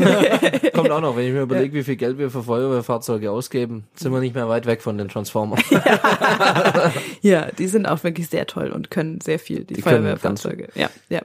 Kommt 0.74 0.90
auch 0.90 1.00
noch. 1.00 1.16
Wenn 1.16 1.26
ich 1.26 1.32
mir 1.32 1.42
überlege, 1.42 1.72
wie 1.74 1.82
viel 1.84 1.96
Geld 1.96 2.18
wir 2.18 2.30
für 2.30 2.42
Feuerwehrfahrzeuge 2.42 3.30
ausgeben, 3.30 3.84
sind 3.94 4.12
wir 4.12 4.20
nicht 4.20 4.34
mehr 4.34 4.48
weit 4.48 4.66
weg 4.66 4.82
von 4.82 4.98
den 4.98 5.08
Transformern. 5.08 5.58
Ja, 7.22 7.48
die 7.58 7.66
sind 7.66 7.86
auch 7.86 8.04
wirklich 8.04 8.28
sehr 8.28 8.46
toll 8.46 8.70
und 8.70 8.90
können 8.90 9.20
sehr 9.20 9.38
viel, 9.38 9.64
die, 9.64 9.74
Die 9.74 9.82
Feuerwehrfahrzeuge. 9.82 10.68
Ja, 10.74 10.88
ja. 11.08 11.20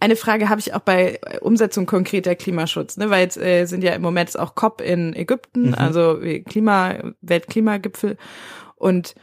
Eine 0.00 0.16
Frage 0.16 0.48
habe 0.48 0.60
ich 0.60 0.74
auch 0.74 0.80
bei 0.80 1.18
äh, 1.24 1.38
Umsetzung 1.38 1.86
konkreter 1.86 2.34
Klimaschutz, 2.34 2.96
ne, 2.96 3.10
weil 3.16 3.22
jetzt 3.22 3.38
äh, 3.38 3.64
sind 3.64 3.82
ja 3.82 3.94
im 3.94 4.02
Moment 4.02 4.28
jetzt 4.28 4.38
auch 4.38 4.54
COP 4.54 4.82
in 4.82 5.16
Ägypten, 5.16 5.72
also 5.74 6.20
äh, 6.20 6.40
Klima, 6.40 7.14
Weltklimagipfel 7.22 8.18
und 8.74 9.14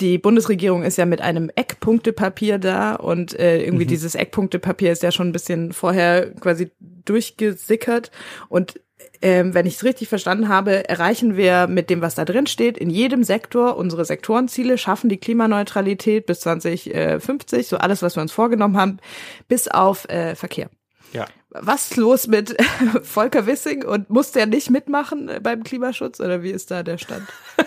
die 0.00 0.18
Bundesregierung 0.18 0.82
ist 0.82 0.98
ja 0.98 1.06
mit 1.06 1.20
einem 1.20 1.50
Eckpunktepapier 1.54 2.58
da 2.58 2.94
und 2.94 3.38
äh, 3.38 3.62
irgendwie 3.62 3.86
dieses 3.86 4.16
Eckpunktepapier 4.16 4.90
ist 4.90 5.02
ja 5.04 5.12
schon 5.12 5.28
ein 5.28 5.32
bisschen 5.32 5.72
vorher 5.72 6.32
quasi 6.34 6.72
durchgesickert 7.04 8.10
und 8.48 8.80
ähm, 9.20 9.54
wenn 9.54 9.66
ich 9.66 9.74
es 9.74 9.84
richtig 9.84 10.08
verstanden 10.08 10.48
habe, 10.48 10.88
erreichen 10.88 11.36
wir 11.36 11.68
mit 11.68 11.88
dem, 11.88 12.00
was 12.00 12.16
da 12.16 12.24
drin 12.24 12.48
steht, 12.48 12.76
in 12.76 12.90
jedem 12.90 13.22
Sektor 13.22 13.76
unsere 13.76 14.04
Sektorenziele, 14.04 14.76
schaffen 14.76 15.08
die 15.08 15.18
Klimaneutralität 15.18 16.26
bis 16.26 16.40
2050, 16.40 17.68
so 17.68 17.76
alles, 17.76 18.02
was 18.02 18.16
wir 18.16 18.22
uns 18.22 18.32
vorgenommen 18.32 18.76
haben, 18.76 18.98
bis 19.46 19.68
auf 19.68 20.08
äh, 20.08 20.34
Verkehr. 20.34 20.68
Ja. 21.12 21.26
Was 21.54 21.90
ist 21.90 21.96
los 21.96 22.26
mit 22.28 22.56
Volker 23.02 23.46
Wissing 23.46 23.84
und 23.84 24.08
muss 24.10 24.32
der 24.32 24.46
nicht 24.46 24.70
mitmachen 24.70 25.30
beim 25.42 25.62
Klimaschutz 25.64 26.18
oder 26.20 26.42
wie 26.42 26.50
ist 26.50 26.70
da 26.70 26.82
der 26.82 26.98
Stand? 26.98 27.24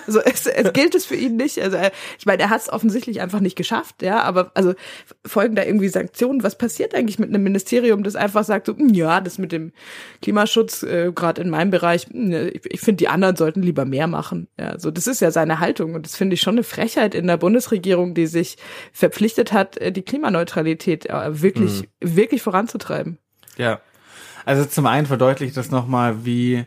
Also 0.07 0.19
es, 0.21 0.47
es 0.47 0.73
gilt 0.73 0.95
es 0.95 1.05
für 1.05 1.15
ihn 1.15 1.35
nicht. 1.35 1.59
Also 1.61 1.77
er- 1.77 1.91
ich 2.17 2.25
meine, 2.25 2.41
er 2.43 2.49
hat 2.49 2.61
es 2.61 2.69
offensichtlich 2.69 3.21
einfach 3.21 3.39
nicht 3.39 3.55
geschafft, 3.55 4.01
ja. 4.01 4.21
Aber 4.21 4.51
also 4.55 4.73
folgen 5.25 5.55
da 5.55 5.63
irgendwie 5.63 5.89
Sanktionen? 5.89 6.41
Was 6.43 6.57
passiert 6.57 6.95
eigentlich 6.95 7.19
mit 7.19 7.29
einem 7.29 7.43
Ministerium, 7.43 8.03
das 8.03 8.15
einfach 8.15 8.43
sagt 8.43 8.65
so, 8.67 8.75
"Hm, 8.75 8.89
ja, 8.89 9.21
das 9.21 9.37
mit 9.37 9.51
dem 9.51 9.71
Klimaschutz 10.21 10.83
äh, 10.83 11.11
gerade 11.13 11.41
in 11.41 11.49
meinem 11.49 11.69
Bereich, 11.71 12.07
hm, 12.11 12.31
ja, 12.31 12.43
ich, 12.43 12.61
ich 12.65 12.81
finde, 12.81 12.97
die 12.97 13.07
anderen 13.07 13.35
sollten 13.35 13.61
lieber 13.61 13.85
mehr 13.85 14.07
machen. 14.07 14.47
Ja, 14.59 14.79
so 14.79 14.89
das 14.91 15.07
ist 15.07 15.21
ja 15.21 15.31
seine 15.31 15.59
Haltung 15.59 15.93
und 15.95 16.05
das 16.05 16.15
finde 16.15 16.33
ich 16.33 16.41
schon 16.41 16.55
eine 16.55 16.63
Frechheit 16.63 17.13
in 17.15 17.27
der 17.27 17.37
Bundesregierung, 17.37 18.13
die 18.15 18.27
sich 18.27 18.57
verpflichtet 18.91 19.53
hat, 19.53 19.77
äh, 19.77 19.91
die 19.91 20.01
Klimaneutralität 20.01 21.05
äh, 21.07 21.41
wirklich 21.41 21.87
wirklich 22.01 22.41
voranzutreiben. 22.41 23.19
Ja. 23.57 23.79
Also 24.45 24.65
zum 24.65 24.85
einen 24.85 25.07
verdeutlicht 25.07 25.57
das 25.57 25.71
nochmal, 25.71 26.25
wie 26.25 26.65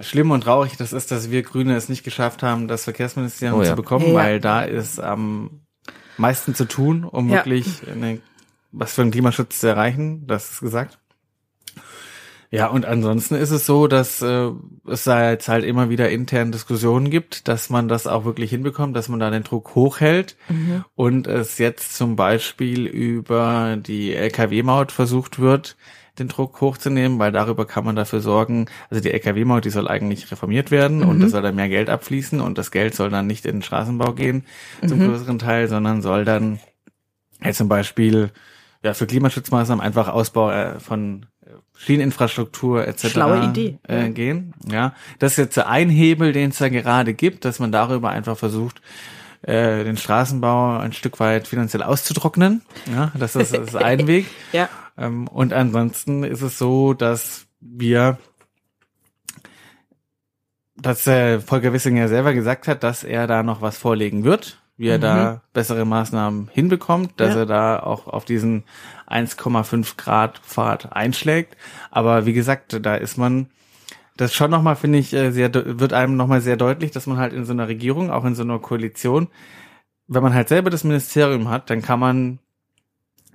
schlimm 0.00 0.30
und 0.30 0.42
traurig 0.42 0.76
das 0.76 0.92
ist, 0.92 1.10
dass 1.10 1.30
wir 1.30 1.42
Grüne 1.42 1.76
es 1.76 1.88
nicht 1.88 2.02
geschafft 2.02 2.42
haben, 2.42 2.66
das 2.66 2.84
Verkehrsministerium 2.84 3.60
Oh 3.60 3.62
ja. 3.62 3.70
zu 3.70 3.76
bekommen, 3.76 4.08
Ja. 4.08 4.14
weil 4.14 4.40
da 4.40 4.62
ist 4.62 4.98
am 4.98 5.60
meisten 6.16 6.54
zu 6.54 6.64
tun, 6.66 7.04
um 7.04 7.28
Ja. 7.28 7.36
wirklich 7.36 7.82
eine, 7.88 8.20
was 8.72 8.94
für 8.94 9.02
einen 9.02 9.10
Klimaschutz 9.10 9.60
zu 9.60 9.66
erreichen. 9.68 10.26
Das 10.26 10.50
ist 10.50 10.60
gesagt. 10.60 10.98
Ja, 12.54 12.66
und 12.66 12.84
ansonsten 12.84 13.34
ist 13.34 13.50
es 13.50 13.64
so, 13.64 13.86
dass 13.86 14.20
äh, 14.20 14.50
es 14.86 15.04
da 15.04 15.30
jetzt 15.30 15.48
halt 15.48 15.64
immer 15.64 15.88
wieder 15.88 16.10
intern 16.10 16.52
Diskussionen 16.52 17.08
gibt, 17.08 17.48
dass 17.48 17.70
man 17.70 17.88
das 17.88 18.06
auch 18.06 18.26
wirklich 18.26 18.50
hinbekommt, 18.50 18.94
dass 18.94 19.08
man 19.08 19.18
da 19.18 19.30
den 19.30 19.42
Druck 19.42 19.74
hochhält. 19.74 20.36
Und 20.94 21.26
es 21.26 21.56
jetzt 21.56 21.96
zum 21.96 22.14
Beispiel 22.14 22.86
über 22.86 23.78
die 23.78 24.14
Lkw-Maut 24.14 24.92
versucht 24.92 25.38
wird, 25.38 25.78
den 26.18 26.28
Druck 26.28 26.60
hochzunehmen, 26.60 27.18
weil 27.18 27.32
darüber 27.32 27.64
kann 27.64 27.86
man 27.86 27.96
dafür 27.96 28.20
sorgen, 28.20 28.66
also 28.90 29.02
die 29.02 29.12
Lkw-Maut, 29.12 29.64
die 29.64 29.70
soll 29.70 29.88
eigentlich 29.88 30.30
reformiert 30.30 30.70
werden 30.70 31.04
und 31.04 31.22
es 31.22 31.30
soll 31.32 31.40
dann 31.40 31.56
mehr 31.56 31.70
Geld 31.70 31.88
abfließen 31.88 32.38
und 32.42 32.58
das 32.58 32.70
Geld 32.70 32.94
soll 32.94 33.08
dann 33.08 33.26
nicht 33.26 33.46
in 33.46 33.56
den 33.56 33.62
Straßenbau 33.62 34.12
gehen 34.12 34.44
zum 34.86 34.98
größeren 34.98 35.38
Teil, 35.38 35.68
sondern 35.68 36.02
soll 36.02 36.26
dann 36.26 36.60
ja, 37.42 37.52
zum 37.52 37.70
Beispiel 37.70 38.30
ja, 38.84 38.92
für 38.92 39.06
Klimaschutzmaßnahmen 39.06 39.82
einfach 39.82 40.08
Ausbau 40.08 40.50
äh, 40.50 40.80
von 40.80 41.24
Schieneninfrastruktur 41.74 42.86
etc. 42.86 43.16
Äh, 43.88 44.10
gehen. 44.10 44.54
Ja, 44.70 44.94
das 45.18 45.32
ist 45.32 45.38
jetzt 45.38 45.58
ein 45.58 45.88
Hebel, 45.88 46.32
den 46.32 46.50
es 46.50 46.58
da 46.58 46.68
gerade 46.68 47.14
gibt, 47.14 47.44
dass 47.44 47.58
man 47.58 47.72
darüber 47.72 48.10
einfach 48.10 48.38
versucht, 48.38 48.80
äh, 49.42 49.84
den 49.84 49.96
Straßenbau 49.96 50.78
ein 50.78 50.92
Stück 50.92 51.18
weit 51.18 51.48
finanziell 51.48 51.82
auszutrocknen. 51.82 52.62
Ja, 52.92 53.10
das 53.18 53.34
ist, 53.34 53.52
das 53.52 53.68
ist 53.68 53.76
ein 53.76 54.06
Weg. 54.06 54.26
Ja. 54.52 54.68
Ähm, 54.96 55.26
und 55.26 55.52
ansonsten 55.52 56.22
ist 56.22 56.42
es 56.42 56.58
so, 56.58 56.94
dass 56.94 57.46
wir, 57.60 58.18
dass 60.76 61.06
äh, 61.06 61.40
Volker 61.40 61.72
Wissing 61.72 61.96
ja 61.96 62.08
selber 62.08 62.34
gesagt 62.34 62.68
hat, 62.68 62.84
dass 62.84 63.02
er 63.02 63.26
da 63.26 63.42
noch 63.42 63.62
was 63.62 63.76
vorlegen 63.76 64.24
wird, 64.24 64.61
wie 64.76 64.88
er 64.88 64.98
da 64.98 65.42
bessere 65.52 65.84
Maßnahmen 65.84 66.48
hinbekommt, 66.52 67.12
dass 67.20 67.34
Ja. 67.34 67.40
er 67.40 67.46
da 67.46 67.78
auch 67.80 68.06
auf 68.06 68.24
diesen 68.24 68.64
1,5 69.06 69.96
Grad 69.96 70.38
Pfad 70.38 70.92
einschlägt. 70.92 71.56
Aber 71.90 72.26
wie 72.26 72.32
gesagt, 72.32 72.78
da 72.84 72.94
ist 72.94 73.16
man 73.18 73.48
das 74.16 74.34
schon 74.34 74.50
nochmal, 74.50 74.76
finde 74.76 74.98
ich, 74.98 75.12
äh, 75.12 75.30
sehr, 75.30 75.52
wird 75.54 75.92
einem 75.92 76.16
nochmal 76.16 76.40
sehr 76.40 76.56
deutlich, 76.56 76.90
dass 76.90 77.06
man 77.06 77.18
halt 77.18 77.32
in 77.32 77.44
so 77.44 77.52
einer 77.52 77.68
Regierung, 77.68 78.10
auch 78.10 78.24
in 78.24 78.34
so 78.34 78.42
einer 78.42 78.58
Koalition, 78.58 79.28
wenn 80.08 80.22
man 80.22 80.34
halt 80.34 80.48
selber 80.48 80.68
das 80.70 80.84
Ministerium 80.84 81.48
hat, 81.48 81.70
dann 81.70 81.80
kann 81.82 81.98
man 82.00 82.38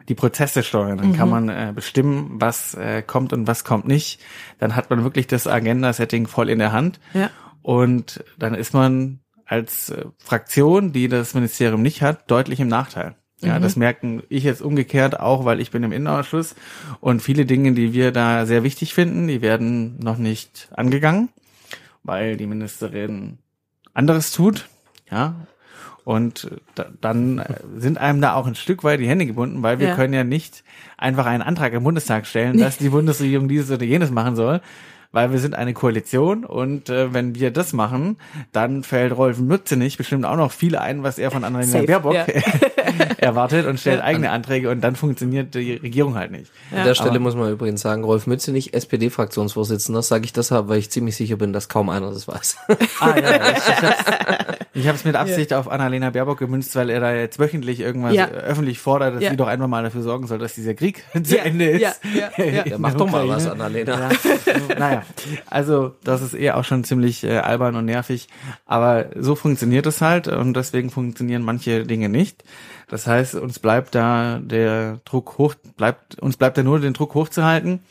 die 0.10 0.16
Prozesse 0.16 0.64
steuern, 0.64 0.98
dann 0.98 1.14
kann 1.14 1.30
man 1.30 1.50
äh, 1.50 1.74
bestimmen, 1.76 2.36
was 2.40 2.76
äh, 2.76 3.02
kommt 3.02 3.34
und 3.34 3.46
was 3.48 3.64
kommt 3.66 3.88
nicht. 3.88 4.22
Dann 4.60 4.76
hat 4.76 4.90
man 4.90 5.04
wirklich 5.04 5.28
das 5.28 5.48
Agenda-Setting 5.48 6.28
voll 6.28 6.50
in 6.50 6.60
der 6.60 6.72
Hand 6.72 7.00
Ja. 7.14 7.30
und 7.62 8.24
dann 8.40 8.54
ist 8.54 8.74
man 8.74 9.20
als 9.48 9.90
äh, 9.90 10.06
Fraktion, 10.20 10.92
die 10.94 11.08
das 11.08 11.34
Ministerium 11.34 11.82
nicht 11.82 12.02
hat, 12.02 12.30
deutlich 12.30 12.60
im 12.60 12.68
Nachteil. 12.68 13.16
Ja, 13.40 13.60
das 13.60 13.76
merken 13.76 14.24
ich 14.30 14.44
jetzt 14.44 14.64
umgekehrt 14.64 15.20
auch, 15.20 15.46
weil 15.46 15.60
ich 15.60 15.70
bin 15.70 15.84
im 15.84 15.92
Innenausschuss 15.92 16.56
und 17.02 17.22
viele 17.22 17.46
Dinge, 17.46 17.74
die 17.74 17.94
wir 17.94 18.12
da 18.12 18.48
sehr 18.48 18.64
wichtig 18.64 18.96
finden, 18.96 19.28
die 19.28 19.44
werden 19.44 20.00
noch 20.00 20.18
nicht 20.18 20.70
angegangen, 20.76 21.30
weil 22.04 22.36
die 22.36 22.48
Ministerin 22.48 23.38
anderes 23.94 24.32
tut. 24.32 24.68
Ja, 25.12 25.36
und 26.04 26.50
da, 26.74 26.88
dann 27.00 27.38
äh, 27.38 27.56
sind 27.78 28.00
einem 28.00 28.22
da 28.22 28.34
auch 28.34 28.48
ein 28.48 28.56
Stück 28.56 28.84
weit 28.84 29.02
die 29.02 29.08
Hände 29.08 29.28
gebunden, 29.28 29.62
weil 29.62 29.78
wir 29.78 29.90
Ja. 29.90 29.96
können 29.96 30.14
ja 30.16 30.24
nicht 30.24 30.64
einfach 30.98 31.28
einen 31.28 31.44
Antrag 31.44 31.74
im 31.74 31.84
Bundestag 31.84 32.26
stellen, 32.26 32.58
dass 32.58 32.80
die 32.80 32.90
Bundesregierung 32.90 33.48
dieses 33.48 33.70
oder 33.70 33.86
jenes 33.86 34.10
machen 34.10 34.36
soll, 34.36 34.62
weil 35.12 35.32
wir 35.32 35.40
sind 35.40 35.56
eine 35.56 35.74
Koalition 35.74 36.46
und 36.46 36.90
äh, 36.90 37.14
wenn 37.14 37.36
wir 37.36 37.52
das 37.52 37.74
machen, 37.74 38.18
dann 38.52 38.84
fällt 38.84 39.16
Rolf 39.16 39.40
Mützenich 39.40 39.98
bestimmt 39.98 40.26
auch 40.26 40.36
noch 40.36 40.52
viel 40.52 40.76
ein, 40.76 41.04
was 41.04 41.18
er 41.20 41.32
von 41.32 41.44
Annalena 41.44 41.72
Safe, 41.72 41.86
Baerbock 41.86 42.14
ja. 42.14 42.26
erwartet 43.18 43.66
und 43.66 43.80
stellt 43.80 44.02
eigene 44.02 44.32
Anträge 44.32 44.70
und 44.70 44.82
dann 44.82 44.96
funktioniert 44.96 45.56
die 45.56 45.74
Regierung 45.76 46.16
halt 46.16 46.32
nicht. 46.32 46.52
An 46.76 46.86
der 46.86 46.94
Stelle 46.96 47.12
aber- 47.12 47.20
muss 47.20 47.36
man 47.36 47.52
übrigens 47.52 47.82
sagen, 47.82 48.04
Rolf 48.04 48.28
Mützenich, 48.28 48.74
SPD-Fraktionsvorsitzender, 48.74 50.02
sage 50.02 50.26
ich 50.26 50.34
deshalb, 50.34 50.68
weil 50.68 50.80
ich 50.80 50.90
ziemlich 50.90 51.16
sicher 51.16 51.36
bin, 51.38 51.54
dass 51.54 51.70
kaum 51.70 51.90
einer 51.90 52.12
das 52.12 52.28
weiß. 52.28 52.58
Ah, 53.00 53.16
ja, 53.18 53.52
ich, 53.52 53.58
ich 53.68 53.82
hab's, 53.84 54.06
ich 54.74 54.88
hab's 54.88 55.06
mit 55.06 55.16
Absicht 55.16 55.54
auf 55.54 55.70
Annalena 55.70 56.10
Baerbock 56.12 56.38
gemünzt, 56.40 56.76
weil 56.76 56.90
er 56.90 57.00
da 57.00 57.14
jetzt 57.14 57.40
wöchentlich 57.40 57.80
irgendwas 57.80 58.14
Ja. 58.14 58.28
öffentlich 58.28 58.80
fordert, 58.80 59.16
dass 59.16 59.24
Ja. 59.24 59.32
sie 59.32 59.38
doch 59.38 59.48
einfach 59.48 59.68
mal 59.68 59.84
dafür 59.84 60.02
sorgen 60.04 60.28
soll, 60.28 60.38
dass 60.40 60.54
dieser 60.56 60.74
Krieg 60.74 61.04
zu 61.24 61.36
Ja, 61.38 61.44
Ende 61.44 61.66
ist. 61.70 61.82
ja, 61.82 62.30
ja, 62.38 62.44
ja. 62.44 62.66
Ja, 62.66 62.78
mach 62.78 62.94
doch 62.94 63.10
mal 63.10 63.28
was, 63.28 63.48
Annalena. 63.48 64.10
Ja, 64.98 65.04
also 65.50 65.96
das 66.04 66.22
ist 66.22 66.34
eher 66.34 66.58
auch 66.58 66.64
schon 66.64 66.84
ziemlich 66.84 67.24
äh, 67.24 67.38
albern 67.38 67.76
und 67.76 67.86
nervig, 67.86 68.28
aber 68.66 69.08
so 69.16 69.36
funktioniert 69.36 69.86
es 69.86 70.02
halt 70.02 70.28
und 70.28 70.54
deswegen 70.56 70.90
funktionieren 70.90 71.44
manche 71.44 71.86
Dinge 71.86 72.10
nicht. 72.10 72.44
Das 72.88 73.08
heißt, 73.08 73.36
uns 73.36 73.60
bleibt 73.60 73.96
da 73.96 74.40
der 74.40 75.00
Druck 75.06 75.38
hoch, 75.38 75.56
bleibt 75.76 76.20
uns 76.20 76.38
bleibt 76.38 76.58
da 76.58 76.64
nur 76.64 76.80
den 76.80 76.94
Druck 76.94 77.14
hochzuhalten 77.14 77.82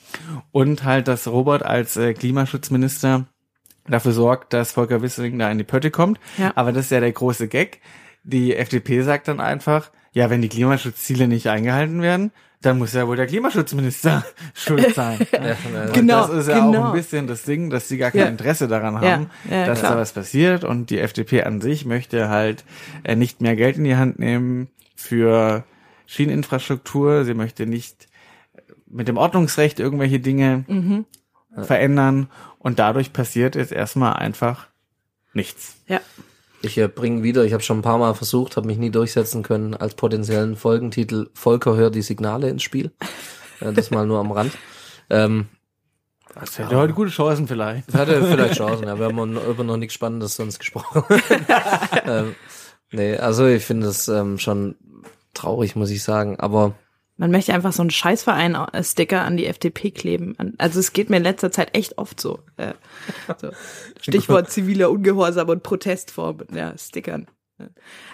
und 0.53 0.85
halt, 0.85 1.09
dass 1.09 1.29
Robert 1.29 1.63
als 1.63 1.97
äh, 1.97 2.15
Klimaschutzminister 2.15 3.27
dafür 3.89 4.13
sorgt, 4.13 4.53
dass 4.53 4.73
Volker 4.73 5.03
Wissing 5.03 5.39
da 5.39 5.51
in 5.51 5.59
die 5.59 5.65
Pötte 5.65 5.91
kommt. 5.91 6.19
Ja. 6.39 6.53
Aber 6.55 6.73
das 6.73 6.87
ist 6.87 6.91
ja 6.91 7.01
der 7.01 7.13
große 7.13 7.49
Gag. 7.49 7.81
Die 8.25 8.57
FDP 8.57 9.03
sagt 9.03 9.29
dann 9.29 9.41
einfach, 9.41 9.91
ja, 10.13 10.31
wenn 10.31 10.43
die 10.43 10.49
Klimaschutzziele 10.49 11.29
nicht 11.29 11.49
eingehalten 11.49 12.03
werden, 12.03 12.33
dann 12.63 12.79
muss 12.79 12.95
ja 12.95 13.07
wohl 13.07 13.17
der 13.17 13.27
Klimaschutzminister 13.27 14.25
schuld 14.55 14.95
sein. 14.95 15.19
Und 15.33 15.93
Genau, 15.93 16.27
das 16.27 16.37
ist 16.37 16.49
ja 16.49 16.63
auch 16.67 16.73
genau. 16.73 16.87
ein 16.89 16.93
bisschen 16.93 17.27
das 17.27 17.43
Ding, 17.45 17.71
dass 17.71 17.89
sie 17.89 17.99
gar 17.99 18.11
kein 18.11 18.21
Ja. 18.21 18.27
Interesse 18.27 18.67
daran 18.69 18.95
Ja, 19.03 19.11
haben, 19.13 19.31
ja, 19.51 19.67
dass 19.67 19.81
klar. 19.81 19.93
da 19.95 19.99
was 20.01 20.13
passiert. 20.13 20.65
Und 20.65 20.91
die 20.91 20.99
FDP 20.99 21.43
an 21.45 21.61
sich 21.61 21.85
möchte 21.85 22.29
halt 22.29 22.65
äh, 23.05 23.15
nicht 23.15 23.41
mehr 23.41 23.57
Geld 23.57 23.77
in 23.77 23.85
die 23.85 23.97
Hand 23.97 24.19
nehmen 24.19 24.69
für 24.97 25.65
Schieneninfrastruktur. 26.07 27.25
Sie 27.25 27.35
möchte 27.35 27.67
nicht 27.67 28.09
mit 28.89 29.09
dem 29.09 29.17
Ordnungsrecht 29.17 29.79
irgendwelche 29.81 30.21
Dinge 30.21 30.65
Mhm. 30.67 31.05
verändern. 31.63 32.29
Und 32.59 32.79
dadurch 32.79 33.13
passiert 33.13 33.55
jetzt 33.55 33.73
erstmal 33.73 34.15
einfach 34.15 34.67
nichts. 35.33 35.77
Ja. 35.87 36.01
Ich 36.67 36.77
äh, 36.79 36.89
bringe 36.89 37.23
wieder, 37.23 37.45
ich 37.45 37.53
habe 37.53 37.63
schon 37.63 37.79
ein 37.79 37.83
paar 37.83 37.99
Mal 37.99 38.15
versucht, 38.15 38.57
habe 38.57 38.67
mich 38.67 38.77
nie 38.77 38.91
durchsetzen 38.91 39.45
können, 39.45 39.75
als 39.75 39.95
potenziellen 39.95 40.57
Folgentitel 40.57 41.29
Volker 41.33 41.77
hört 41.77 41.95
die 41.95 42.03
Signale 42.03 42.49
ins 42.49 42.65
Spiel. 42.65 42.91
Äh, 43.61 43.73
das 43.73 43.93
mal 43.93 44.05
nur 44.05 44.19
am 44.19 44.33
Rand. 44.33 44.53
Ähm, 45.09 45.47
Das 46.35 46.59
hätte 46.59 46.77
heute 46.77 46.93
gute 46.93 47.11
Chancen 47.13 47.47
vielleicht. 47.47 47.95
hatte 47.95 48.21
vielleicht 48.25 48.57
Chancen, 48.57 48.87
ja, 48.87 48.99
wir 48.99 49.07
haben 49.07 49.37
über 49.37 49.63
noch 49.63 49.77
nichts 49.77 49.95
Spannendes 49.95 50.35
sonst 50.35 50.59
gesprochen. 50.59 51.05
ähm, 52.05 52.35
nee, 52.91 53.17
also 53.17 53.47
ich 53.47 53.65
finde 53.65 53.87
es 53.87 54.09
ähm, 54.09 54.39
schon 54.39 54.75
traurig, 55.35 55.77
muss 55.77 55.91
ich 55.91 56.03
sagen, 56.03 56.41
aber 56.41 56.75
Man 57.19 57.31
möchte 57.31 57.55
einfach 57.55 57.73
so 57.73 57.83
einen 57.83 57.91
Scheißverein-Sticker 57.91 59.23
an 59.23 59.37
die 59.39 59.47
FDP 59.47 59.91
kleben. 59.91 60.37
Also 60.59 60.81
es 60.81 60.93
geht 60.93 61.09
mir 61.09 61.17
in 61.17 61.23
letzter 61.23 61.51
Zeit 61.51 61.75
echt 61.75 61.97
oft 61.97 62.21
so. 62.21 62.41
Äh, 62.59 62.73
so. 63.41 63.51
Stichwort 64.03 64.51
ziviler 64.51 64.91
Ungehorsam 64.91 65.49
und 65.49 65.63
Protestform. 65.63 66.41
Ja, 66.53 66.77
Stickern. 66.77 67.27
Ja. 67.59 67.69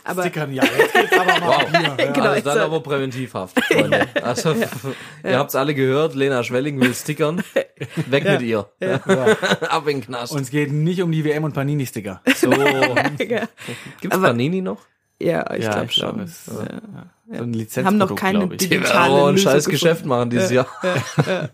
Aber 0.05 0.23
Stickern, 0.23 0.53
ja, 0.53 0.63
jetzt 0.63 0.93
geht's 0.95 1.13
aber 1.19 1.41
mal 1.41 1.67
Wow. 1.73 1.97
hier. 1.99 2.13
Genau, 2.13 2.27
also 2.31 2.49
dann 2.49 2.59
aber 2.61 2.81
präventivhaft, 2.81 3.59
Freunde. 3.65 4.07
Also, 4.23 4.55
ihr 5.25 5.37
habt's 5.37 5.57
alle 5.57 5.75
gehört, 5.75 6.15
Lena 6.15 6.45
Schwelling 6.45 6.81
will 6.81 6.95
stickern. 6.95 7.43
Weg 8.07 8.23
mit 8.25 8.43
ihr. 8.43 8.71
Ab 9.69 9.89
in 9.89 9.97
den 9.99 10.05
Knast. 10.07 10.33
Uns 10.33 10.49
geht 10.51 10.71
nicht 10.73 11.03
um 11.03 11.11
die 11.11 11.25
WM 11.25 11.43
und 11.43 11.55
Panini-Sticker. 11.55 12.23
so. 12.37 12.53
ja, 12.53 13.49
Gibt's 14.01 14.17
Aber- 14.17 14.29
Panini 14.29 14.61
noch? 14.63 14.79
Ja 15.25 15.55
ich 15.55 15.65
Ja, 15.65 15.71
glaube 15.73 15.87
glaub, 15.89 16.11
schon. 16.15 16.21
es- 16.21 16.47
ja. 16.47 16.63
Ja. 17.33 17.39
So 17.39 17.45
ein 17.45 17.53
Lizenzprodukt, 17.55 17.87
Haben 17.87 17.99
noch 17.99 18.15
keine 18.15 18.39
glaub 18.41 18.59
digitale 18.59 19.15
aber 19.21 19.29
ein 19.29 19.39
scheiß 19.39 19.65
gefunden. 19.65 19.71
Geschäft 19.71 20.05
machen 20.07 20.31
dieses 20.31 20.51
Jahr. 20.51 20.67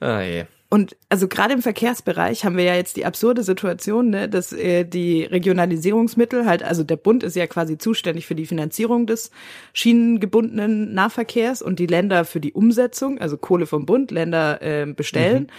ah, 0.00 0.20
je. 0.20 0.44
Und 0.68 0.96
also 1.08 1.28
gerade 1.28 1.54
im 1.54 1.62
Verkehrsbereich 1.62 2.44
haben 2.44 2.56
wir 2.56 2.64
ja 2.64 2.74
jetzt 2.74 2.96
die 2.96 3.06
absurde 3.06 3.44
Situation, 3.44 4.10
ne, 4.10 4.28
dass 4.28 4.52
äh, 4.52 4.84
die 4.84 5.22
Regionalisierungsmittel 5.22 6.44
halt, 6.44 6.64
also 6.64 6.82
der 6.82 6.96
Bund 6.96 7.22
ist 7.22 7.36
ja 7.36 7.46
quasi 7.46 7.78
zuständig 7.78 8.26
für 8.26 8.34
die 8.34 8.46
Finanzierung 8.46 9.06
des 9.06 9.30
schienengebundenen 9.74 10.92
Nahverkehrs 10.92 11.62
und 11.62 11.78
die 11.78 11.86
Länder 11.86 12.24
für 12.24 12.40
die 12.40 12.52
Umsetzung, 12.52 13.18
also 13.18 13.36
Kohle 13.36 13.66
vom 13.66 13.86
Bund, 13.86 14.10
Länder 14.10 14.60
äh, 14.60 14.86
bestellen. 14.86 15.52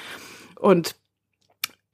Und 0.59 0.97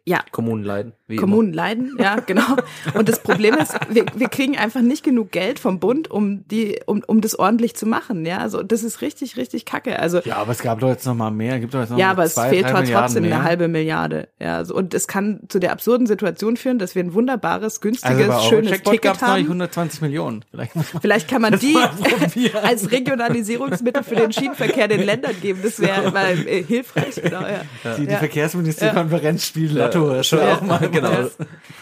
ja, 0.06 0.24
Kommunen 0.32 0.64
leiden. 0.64 0.94
Wie 1.08 1.18
Kommunen 1.18 1.52
leiden, 1.52 1.98
ja, 2.00 2.16
genau. 2.26 2.56
Und 2.94 3.10
das 3.10 3.20
Problem 3.20 3.56
ist, 3.56 3.74
wir, 3.90 4.06
wir 4.16 4.30
kriegen 4.30 4.58
einfach 4.58 4.80
nicht 4.82 5.04
genug 5.04 5.32
Geld 5.32 5.60
vom 5.60 5.80
Bund, 5.80 6.10
um 6.10 6.48
die, 6.48 6.80
um, 6.86 7.04
um 7.06 7.20
das 7.20 7.38
ordentlich 7.38 7.76
zu 7.76 7.86
machen, 7.86 8.26
ja. 8.26 8.38
Also 8.38 8.64
das 8.64 8.84
ist 8.84 9.02
richtig, 9.02 9.36
richtig 9.36 9.66
kacke. 9.66 10.00
Also 10.00 10.20
Ja, 10.24 10.38
aber 10.38 10.54
es 10.54 10.60
gab 10.62 10.80
doch 10.80 10.88
jetzt 10.90 11.06
noch 11.06 11.14
mal 11.16 11.30
mehr. 11.32 11.60
Gibt 11.60 11.74
doch 11.74 11.82
jetzt 11.82 11.90
noch 11.90 11.98
ja, 11.98 12.06
mal 12.08 12.12
aber 12.14 12.24
es 12.24 12.36
zwei, 12.36 12.50
fehlt 12.50 12.64
drei 12.66 12.72
trotz- 12.72 12.82
Milliarden 12.84 13.06
trotzdem 13.08 13.24
mehr. 13.24 13.36
eine 13.36 13.44
halbe 13.44 13.68
Milliarde. 13.68 14.28
Ja, 14.40 14.64
so, 14.64 14.76
und 14.76 14.94
es 14.94 15.08
kann 15.08 15.42
zu 15.50 15.60
der 15.60 15.74
absurden 15.74 16.08
Situation 16.08 16.56
führen, 16.56 16.80
dass 16.80 16.96
wir 16.96 17.04
ein 17.04 17.14
wunderbares, 17.14 17.82
günstiges, 17.82 18.30
Also 18.30 18.50
schönes 18.50 18.72
Eurojackpot 18.72 18.94
Ticket 18.94 19.22
haben. 19.22 19.42
120 19.44 20.02
Millionen. 20.02 20.46
Vielleicht 20.52 20.76
muss 20.76 20.94
man 20.94 21.02
Vielleicht 21.02 21.28
kann 21.30 21.42
man 21.42 21.60
die 21.60 21.76
als 22.64 22.92
Regionalisierungsmittel 22.92 24.04
für 24.04 24.16
den 24.16 24.32
Schienenverkehr 24.32 24.88
den 24.88 25.04
Ländern 25.06 25.36
geben. 25.42 25.60
Das 25.64 25.80
wäre 25.82 26.12
mal 26.12 26.32
äh, 26.48 26.64
hilfreich, 26.64 27.16
genau, 27.22 27.42
ja. 27.42 27.96
die, 27.98 28.06
die 28.06 28.12
Ja. 28.14 28.20
Verkehrsministerkonferenz 28.20 29.46
spielt 29.48 29.74
Lotto. 29.74 30.14
Ja, 30.14 30.24
schon 30.24 30.40
auch 30.40 30.62
mal, 30.62 30.90
genau. 30.90 31.03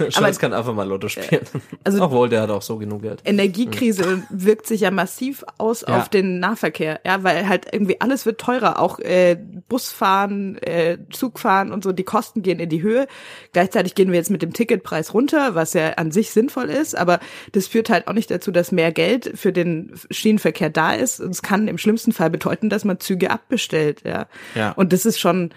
Scholz 0.09 0.39
kann 0.39 0.53
einfach 0.53 0.74
mal 0.74 0.88
Lotto 0.88 1.07
spielen. 1.07 1.41
Also- 1.84 2.01
Obwohl, 2.03 2.30
der 2.30 2.41
hat 2.41 2.49
auch 2.49 2.61
so 2.61 2.78
genug 2.78 3.01
Geld. 3.03 3.22
Energiekrise 3.26 4.24
wirkt 4.30 4.67
sich 4.67 4.82
ja 4.82 4.91
massiv 4.91 5.43
aus 5.57 5.82
Ja. 5.88 5.97
auf 5.99 6.09
den 6.09 6.39
Nahverkehr, 6.39 6.99
ja, 7.05 7.24
weil 7.24 7.47
halt 7.47 7.67
irgendwie 7.72 7.99
alles 8.01 8.26
wird 8.26 8.39
teurer, 8.41 8.80
auch 8.80 8.99
äh, 8.99 9.38
Busfahren, 9.69 10.57
äh, 10.59 10.97
Zugfahren 11.11 11.72
und 11.72 11.84
so, 11.84 11.91
die 11.91 12.03
Kosten 12.03 12.41
gehen 12.41 12.59
in 12.59 12.69
die 12.69 12.82
Höhe. 12.82 13.07
Gleichzeitig 13.53 13.95
gehen 13.95 14.09
wir 14.11 14.17
jetzt 14.17 14.30
mit 14.32 14.41
dem 14.41 14.53
Ticketpreis 14.53 15.13
runter, 15.13 15.55
was 15.55 15.74
ja 15.74 15.91
an 15.93 16.11
sich 16.11 16.32
sinnvoll 16.32 16.69
ist, 16.69 16.95
aber 16.97 17.19
das 17.51 17.67
führt 17.67 17.89
halt 17.89 18.07
auch 18.07 18.13
nicht 18.13 18.30
dazu, 18.32 18.51
dass 18.51 18.72
mehr 18.72 18.91
Geld 18.91 19.32
für 19.36 19.51
den 19.53 19.93
Schienenverkehr 20.09 20.69
da 20.69 20.93
ist. 20.93 21.19
Und 21.19 21.32
es 21.32 21.41
kann 21.41 21.67
im 21.67 21.78
schlimmsten 21.78 22.11
Fall 22.11 22.30
bedeuten, 22.30 22.69
dass 22.69 22.86
man 22.86 22.99
Züge 22.99 23.32
abbestellt, 23.32 24.01
ja. 24.03 24.28
Ja. 24.55 24.72
Und 24.72 24.93
das 24.93 25.05
ist 25.05 25.19
schon 25.19 25.51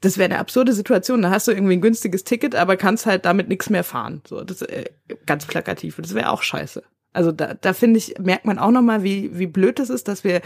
das 0.00 0.16
wäre 0.18 0.30
eine 0.30 0.38
absurde 0.38 0.72
Situation. 0.72 1.22
Da 1.22 1.30
hast 1.30 1.46
du 1.48 1.52
irgendwie 1.52 1.74
ein 1.74 1.80
günstiges 1.80 2.24
Ticket, 2.24 2.54
aber 2.54 2.76
kannst 2.76 3.06
halt 3.06 3.24
damit 3.24 3.48
nichts 3.48 3.68
mehr 3.70 3.84
fahren. 3.84 4.22
So, 4.26 4.42
das 4.42 4.62
äh, 4.62 4.84
ganz 5.26 5.46
plakativ. 5.46 5.96
Das 6.00 6.14
wäre 6.14 6.30
auch 6.30 6.42
scheiße. 6.42 6.82
Also 7.12 7.32
da, 7.32 7.54
da 7.54 7.72
finde 7.72 7.98
ich, 7.98 8.14
merkt 8.18 8.44
man 8.44 8.58
auch 8.58 8.70
nochmal, 8.70 9.02
wie, 9.02 9.36
wie 9.38 9.46
blöd 9.46 9.78
das 9.78 9.90
ist, 9.90 10.08
dass 10.08 10.24
wir 10.24 10.40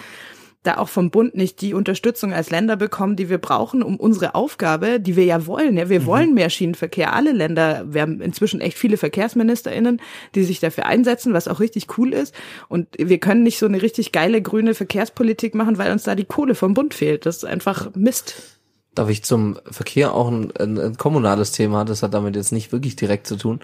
da 0.62 0.78
auch 0.78 0.88
vom 0.88 1.10
Bund 1.10 1.34
nicht 1.34 1.60
die 1.60 1.74
Unterstützung 1.74 2.32
als 2.32 2.48
Länder 2.48 2.76
bekommen, 2.76 3.16
die 3.16 3.28
wir 3.28 3.36
brauchen, 3.36 3.82
um 3.82 4.00
unsere 4.00 4.34
Aufgabe, 4.34 4.98
die 4.98 5.14
wir 5.14 5.26
ja 5.26 5.46
wollen. 5.46 5.76
Ja, 5.76 5.90
wir 5.90 6.00
Mhm. 6.00 6.06
wollen 6.06 6.32
mehr 6.34 6.48
Schienenverkehr. 6.48 7.12
Alle 7.12 7.32
Länder, 7.32 7.84
wir 7.92 8.00
haben 8.00 8.22
inzwischen 8.22 8.62
echt 8.62 8.78
viele 8.78 8.96
VerkehrsministerInnen, 8.96 10.00
die 10.34 10.42
sich 10.42 10.60
dafür 10.60 10.86
einsetzen, 10.86 11.34
was 11.34 11.48
auch 11.48 11.60
richtig 11.60 11.98
cool 11.98 12.14
ist. 12.14 12.34
Und 12.68 12.88
wir 12.96 13.18
können 13.18 13.42
nicht 13.42 13.58
so 13.58 13.66
eine 13.66 13.82
richtig 13.82 14.10
geile 14.10 14.40
grüne 14.40 14.72
Verkehrspolitik 14.72 15.54
machen, 15.54 15.76
weil 15.76 15.92
uns 15.92 16.04
da 16.04 16.14
die 16.14 16.24
Kohle 16.24 16.54
vom 16.54 16.72
Bund 16.72 16.94
fehlt. 16.94 17.26
Das 17.26 17.36
ist 17.36 17.44
einfach 17.44 17.94
Mist. 17.94 18.53
Darf 18.94 19.08
ich 19.08 19.24
zum 19.24 19.58
Verkehr 19.70 20.12
auch 20.14 20.28
ein, 20.28 20.52
ein, 20.56 20.78
ein 20.78 20.96
kommunales 20.96 21.52
Thema, 21.52 21.84
das 21.84 22.02
hat 22.02 22.14
damit 22.14 22.36
jetzt 22.36 22.52
nicht 22.52 22.70
wirklich 22.72 22.94
direkt 22.96 23.26
zu 23.26 23.36
tun, 23.36 23.60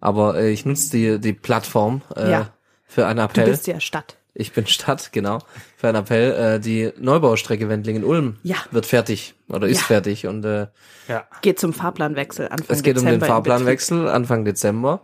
aber 0.00 0.36
äh, 0.38 0.50
ich 0.50 0.64
nutze 0.64 0.90
die, 0.90 1.18
die 1.18 1.32
Plattform 1.34 2.02
äh, 2.16 2.30
Ja. 2.30 2.48
für 2.86 3.06
einen 3.06 3.18
Du 3.18 3.24
Appell. 3.24 3.50
bist 3.50 3.66
ja 3.66 3.78
Stadt. 3.80 4.16
Ich 4.32 4.52
bin 4.52 4.66
Stadt, 4.66 5.12
genau. 5.12 5.40
Für 5.76 5.88
einen 5.88 5.98
Appell. 5.98 6.32
Äh, 6.56 6.60
die 6.60 6.92
Neubaustrecke 6.98 7.68
Wendlingen-Ulm 7.68 8.36
Ja. 8.42 8.56
wird 8.70 8.86
fertig 8.86 9.34
oder 9.48 9.66
ist 9.66 9.80
Ja. 9.80 9.86
fertig 9.86 10.26
und 10.26 10.44
äh, 10.44 10.68
Ja. 11.08 11.24
Geht 11.42 11.58
zum 11.58 11.72
Fahrplanwechsel 11.74 12.48
Anfang 12.48 12.66
es 12.68 12.82
geht 12.82 12.96
um 12.96 13.04
Dezember 13.04 13.10
den 13.10 13.14
in 13.14 13.20
Betrieb. 13.20 13.28
Fahrplanwechsel 13.34 14.08
Anfang 14.08 14.44
Dezember. 14.44 15.00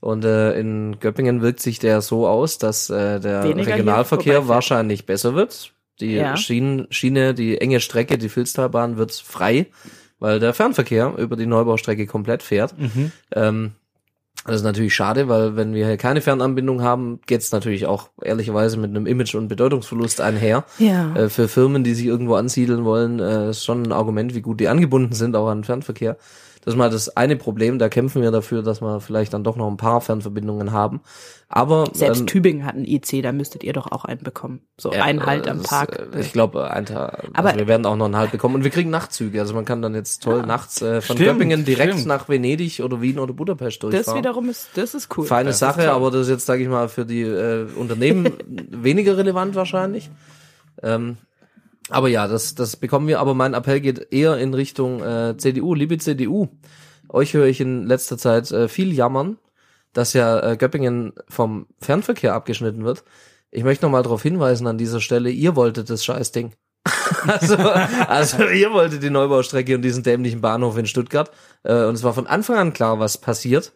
Und 0.00 0.24
äh, 0.24 0.58
in 0.58 0.98
Göppingen 0.98 1.42
wirkt 1.42 1.60
sich 1.60 1.78
der 1.78 2.00
so 2.00 2.26
aus, 2.26 2.56
dass 2.56 2.88
äh, 2.88 3.20
der 3.20 3.44
Weniger 3.44 3.74
Regionalverkehr 3.74 4.48
wahrscheinlich 4.48 5.04
besser 5.04 5.34
wird. 5.34 5.72
Die 6.00 6.14
Ja. 6.14 6.36
Schienen, 6.36 6.86
Schiene, 6.90 7.34
die 7.34 7.60
enge 7.60 7.80
Strecke, 7.80 8.18
die 8.18 8.28
Filztalbahn 8.28 8.96
wird 8.96 9.12
frei, 9.12 9.66
weil 10.18 10.40
der 10.40 10.54
Fernverkehr 10.54 11.14
über 11.16 11.36
die 11.36 11.46
Neubaustrecke 11.46 12.06
komplett 12.06 12.42
fährt. 12.42 12.78
Mhm. 12.78 13.12
Ähm, 13.34 13.72
das 14.46 14.56
ist 14.56 14.62
natürlich 14.62 14.94
schade, 14.94 15.28
weil 15.28 15.56
wenn 15.56 15.74
wir 15.74 15.86
hier 15.86 15.98
keine 15.98 16.22
Fernanbindung 16.22 16.80
haben, 16.82 17.20
geht's 17.26 17.52
natürlich 17.52 17.86
auch 17.86 18.08
ehrlicherweise 18.22 18.78
mit 18.78 18.88
einem 18.88 19.06
Image- 19.06 19.34
und 19.34 19.48
Bedeutungsverlust 19.48 20.22
einher. 20.22 20.64
Ja. 20.78 21.14
Äh, 21.14 21.28
für 21.28 21.46
Firmen, 21.46 21.84
die 21.84 21.92
sich 21.94 22.06
irgendwo 22.06 22.36
ansiedeln 22.36 22.84
wollen, 22.84 23.20
äh, 23.20 23.50
ist 23.50 23.64
schon 23.64 23.82
ein 23.82 23.92
Argument, 23.92 24.34
wie 24.34 24.40
gut 24.40 24.60
die 24.60 24.68
angebunden 24.68 25.12
sind, 25.12 25.36
auch 25.36 25.48
an 25.48 25.58
den 25.58 25.64
Fernverkehr. 25.64 26.16
Das 26.62 26.74
ist 26.74 26.78
mal 26.78 26.90
das 26.90 27.16
eine 27.16 27.36
Problem, 27.36 27.78
da 27.78 27.88
kämpfen 27.88 28.20
wir 28.20 28.30
dafür, 28.30 28.62
dass 28.62 28.82
wir 28.82 29.00
vielleicht 29.00 29.32
dann 29.32 29.42
doch 29.44 29.56
noch 29.56 29.66
ein 29.68 29.78
paar 29.78 30.02
Fernverbindungen 30.02 30.72
haben. 30.72 31.00
Aber 31.48 31.86
Selbst 31.94 32.20
ähm, 32.20 32.26
Tübingen 32.26 32.66
hat 32.66 32.74
einen 32.74 32.84
IC, 32.84 33.22
da 33.22 33.32
müsstet 33.32 33.64
ihr 33.64 33.72
doch 33.72 33.90
auch 33.90 34.04
einen 34.04 34.22
bekommen. 34.22 34.60
So 34.78 34.92
ja, 34.92 35.02
ein 35.04 35.24
Halt 35.24 35.48
am 35.48 35.58
das, 35.62 35.66
Tag. 35.70 35.98
äh, 36.14 36.20
Ich 36.20 36.32
glaube, 36.34 36.70
ein 36.70 36.84
Tag. 36.84 37.24
Aber- 37.32 37.48
also 37.48 37.58
wir 37.60 37.66
werden 37.66 37.86
auch 37.86 37.96
noch 37.96 38.04
einen 38.04 38.16
Halt 38.16 38.30
bekommen 38.30 38.56
und 38.56 38.64
wir 38.64 38.70
kriegen 38.70 38.90
Nachtzüge. 38.90 39.40
Also 39.40 39.54
man 39.54 39.64
kann 39.64 39.80
dann 39.80 39.94
jetzt 39.94 40.22
toll 40.22 40.42
nachts 40.42 40.82
äh, 40.82 41.00
von 41.00 41.16
Stimmt, 41.16 41.30
Göppingen 41.38 41.64
direkt 41.64 41.94
stimmt. 41.94 42.06
nach 42.08 42.28
Venedig 42.28 42.80
oder 42.84 43.00
Wien 43.00 43.18
oder 43.18 43.32
Budapest 43.32 43.82
durchfahren. 43.82 44.04
das 44.04 44.14
wiederum 44.14 44.48
ist, 44.50 44.68
das 44.74 44.94
ist 44.94 45.08
cool. 45.16 45.24
Feine 45.24 45.50
ist 45.50 45.58
Sache, 45.60 45.80
toll. 45.80 45.88
aber 45.88 46.10
das 46.10 46.22
ist 46.22 46.28
jetzt, 46.28 46.46
sage 46.46 46.62
ich 46.62 46.68
mal, 46.68 46.88
für 46.90 47.06
die 47.06 47.22
äh, 47.22 47.66
Unternehmen 47.74 48.34
weniger 48.70 49.16
relevant 49.16 49.54
wahrscheinlich. 49.54 50.10
Ähm, 50.82 51.16
aber 51.90 52.08
ja, 52.08 52.28
das, 52.28 52.54
das 52.54 52.76
bekommen 52.76 53.08
wir. 53.08 53.20
Aber 53.20 53.34
mein 53.34 53.54
Appell 53.54 53.80
geht 53.80 54.12
eher 54.12 54.36
in 54.38 54.54
Richtung 54.54 55.02
äh, 55.02 55.36
CDU. 55.36 55.74
Liebe 55.74 55.98
CDU, 55.98 56.48
euch 57.08 57.34
höre 57.34 57.46
ich 57.46 57.60
in 57.60 57.86
letzter 57.86 58.18
Zeit 58.18 58.50
äh, 58.50 58.68
viel 58.68 58.92
jammern, 58.92 59.38
dass 59.92 60.12
ja 60.12 60.40
äh, 60.40 60.56
Göppingen 60.56 61.12
vom 61.28 61.66
Fernverkehr 61.78 62.34
abgeschnitten 62.34 62.84
wird. 62.84 63.04
Ich 63.50 63.64
möchte 63.64 63.84
noch 63.84 63.92
mal 63.92 64.02
darauf 64.02 64.22
hinweisen 64.22 64.66
an 64.66 64.78
dieser 64.78 65.00
Stelle, 65.00 65.30
ihr 65.30 65.56
wolltet 65.56 65.90
das 65.90 66.04
Scheißding. 66.04 66.52
also, 67.26 67.56
also 67.56 68.44
ihr 68.48 68.72
wolltet 68.72 69.02
die 69.02 69.10
Neubaustrecke 69.10 69.74
und 69.74 69.82
diesen 69.82 70.02
dämlichen 70.02 70.40
Bahnhof 70.40 70.78
in 70.78 70.86
Stuttgart. 70.86 71.30
Äh, 71.64 71.84
und 71.84 71.94
es 71.94 72.02
war 72.02 72.14
von 72.14 72.26
Anfang 72.26 72.56
an 72.56 72.72
klar, 72.72 73.00
was 73.00 73.18
passiert. 73.18 73.72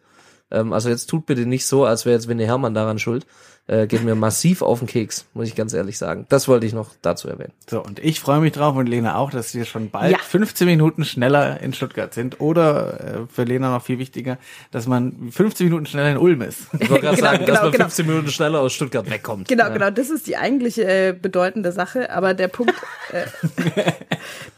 Ähm, 0.51 0.73
also 0.73 0.89
jetzt 0.89 1.07
tut 1.07 1.25
bitte 1.25 1.45
nicht 1.45 1.65
so, 1.65 1.85
als 1.85 2.05
wäre 2.05 2.15
jetzt 2.15 2.27
Winnie 2.27 2.45
Hermann 2.45 2.73
daran 2.73 2.99
schuld. 2.99 3.25
Äh, 3.67 3.87
geht 3.87 4.03
mir 4.03 4.13
massiv 4.13 4.61
auf 4.61 4.77
den 4.77 4.87
Keks, 4.87 5.25
muss 5.33 5.47
ich 5.47 5.55
ganz 5.55 5.73
ehrlich 5.73 5.97
sagen. 5.97 6.27
Das 6.29 6.47
wollte 6.47 6.67
ich 6.67 6.73
noch 6.73 6.91
dazu 7.01 7.27
erwähnen. 7.27 7.51
So, 7.67 7.81
und 7.83 7.97
ich 7.97 8.19
freue 8.19 8.39
mich 8.39 8.51
drauf 8.51 8.75
und 8.75 8.85
Lena 8.85 9.15
auch, 9.15 9.31
dass 9.31 9.55
wir 9.55 9.65
schon 9.65 9.89
bald 9.89 10.11
Ja. 10.11 10.19
15 10.19 10.67
Minuten 10.67 11.03
schneller 11.03 11.59
in 11.61 11.73
Stuttgart 11.73 12.13
sind. 12.13 12.39
Oder 12.39 12.99
äh, 12.99 13.27
für 13.27 13.43
Lena 13.43 13.71
noch 13.71 13.81
viel 13.83 13.97
wichtiger, 13.97 14.37
dass 14.69 14.85
man 14.85 15.31
15 15.31 15.65
Minuten 15.65 15.87
schneller 15.87 16.11
in 16.11 16.17
Ulm 16.17 16.43
ist. 16.43 16.67
Ich 16.79 16.89
wollte 16.91 17.05
gerade 17.05 17.15
Genau, 17.17 17.27
sagen, 17.31 17.39
dass 17.39 17.47
genau, 17.47 17.61
man 17.63 17.71
genau. 17.71 17.83
15 17.85 18.05
Minuten 18.05 18.27
schneller 18.29 18.59
aus 18.59 18.73
Stuttgart 18.73 19.09
wegkommt. 19.09 19.47
Genau, 19.47 19.71
genau, 19.71 19.89
das 19.89 20.11
ist 20.11 20.27
die 20.27 20.37
eigentliche 20.37 20.83
äh, 20.83 21.13
bedeutende 21.19 21.71
Sache, 21.71 22.11
aber 22.11 22.35
der 22.35 22.49
Punkt, 22.49 22.75
äh, 23.11 23.25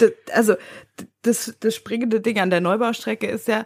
also 0.33 0.55
das, 1.21 1.55
das 1.61 1.75
springende 1.75 2.19
Ding 2.19 2.39
an 2.39 2.49
der 2.49 2.59
Neubaustrecke 2.61 3.27
ist 3.27 3.47
ja, 3.47 3.63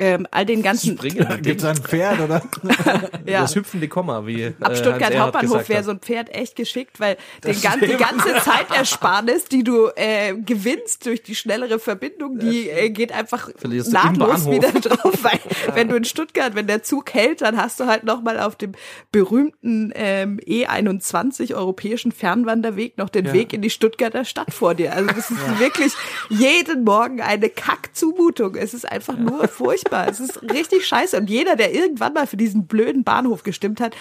ähm, 0.00 0.26
all 0.30 0.46
den 0.46 0.62
ganzen, 0.62 0.96
Springende 0.96 1.26
Ding. 1.34 1.42
Gibt's 1.42 1.62
da 1.62 1.70
ein 1.70 1.76
Pferd, 1.76 2.20
oder? 2.20 2.42
ja, 3.26 3.42
Das 3.42 3.54
hüpfende 3.54 3.88
Komma, 3.88 4.26
wie 4.26 4.42
äh, 4.42 4.52
ab 4.60 4.76
Stuttgart 4.76 5.16
Hauptbahnhof 5.16 5.68
wäre 5.68 5.84
so 5.84 5.90
ein 5.90 6.00
Pferd 6.00 6.34
echt 6.34 6.56
geschickt, 6.56 6.98
weil 7.00 7.16
den 7.44 7.60
gan 7.60 7.80
die 7.80 7.96
ganze 7.96 8.34
Zeitersparnis, 8.42 9.44
die 9.44 9.62
du 9.62 9.88
äh, 9.96 10.34
gewinnst 10.34 11.06
durch 11.06 11.22
die 11.22 11.34
schnellere 11.34 11.78
Verbindung, 11.78 12.38
die 12.38 12.68
äh, 12.70 12.90
geht 12.90 13.12
einfach 13.12 13.50
Verlierst 13.56 13.92
nahtlos 13.92 14.50
wieder 14.50 14.72
drauf, 14.80 15.18
weil 15.22 15.38
wenn 15.74 15.88
du 15.88 15.96
in 15.96 16.04
Stuttgart, 16.04 16.54
wenn 16.54 16.66
der 16.66 16.82
Zug 16.82 17.12
hält, 17.12 17.42
dann 17.42 17.56
hast 17.56 17.78
du 17.80 17.86
halt 17.86 18.04
nochmal 18.04 18.40
auf 18.40 18.56
dem 18.56 18.72
berühmten 19.12 19.92
ähm, 19.94 20.40
E21 20.46 21.54
europäischen 21.54 22.12
Fernwanderweg 22.12 22.96
noch 22.96 23.08
den 23.10 23.26
Ja. 23.26 23.32
Weg 23.32 23.52
in 23.52 23.60
die 23.62 23.70
Stuttgarter 23.70 24.24
Stadt 24.24 24.52
vor 24.54 24.74
dir. 24.74 24.94
Also 24.94 25.08
das 25.08 25.30
ist 25.30 25.58
wirklich 25.58 25.92
jeden 26.28 26.84
Morgen 26.84 27.20
eine 27.20 27.50
Kackzumutung. 27.50 28.54
Es 28.54 28.74
ist 28.74 28.90
einfach 28.90 29.16
nur 29.16 29.46
furchtbar. 29.48 29.89
Es 29.92 30.20
ist 30.20 30.42
richtig 30.42 30.86
scheiße. 30.86 31.16
Und 31.16 31.30
jeder, 31.30 31.56
der 31.56 31.74
irgendwann 31.74 32.12
mal 32.14 32.26
für 32.26 32.36
diesen 32.36 32.66
blöden 32.66 33.04
Bahnhof 33.04 33.42
gestimmt 33.42 33.80
hat, 33.80 33.94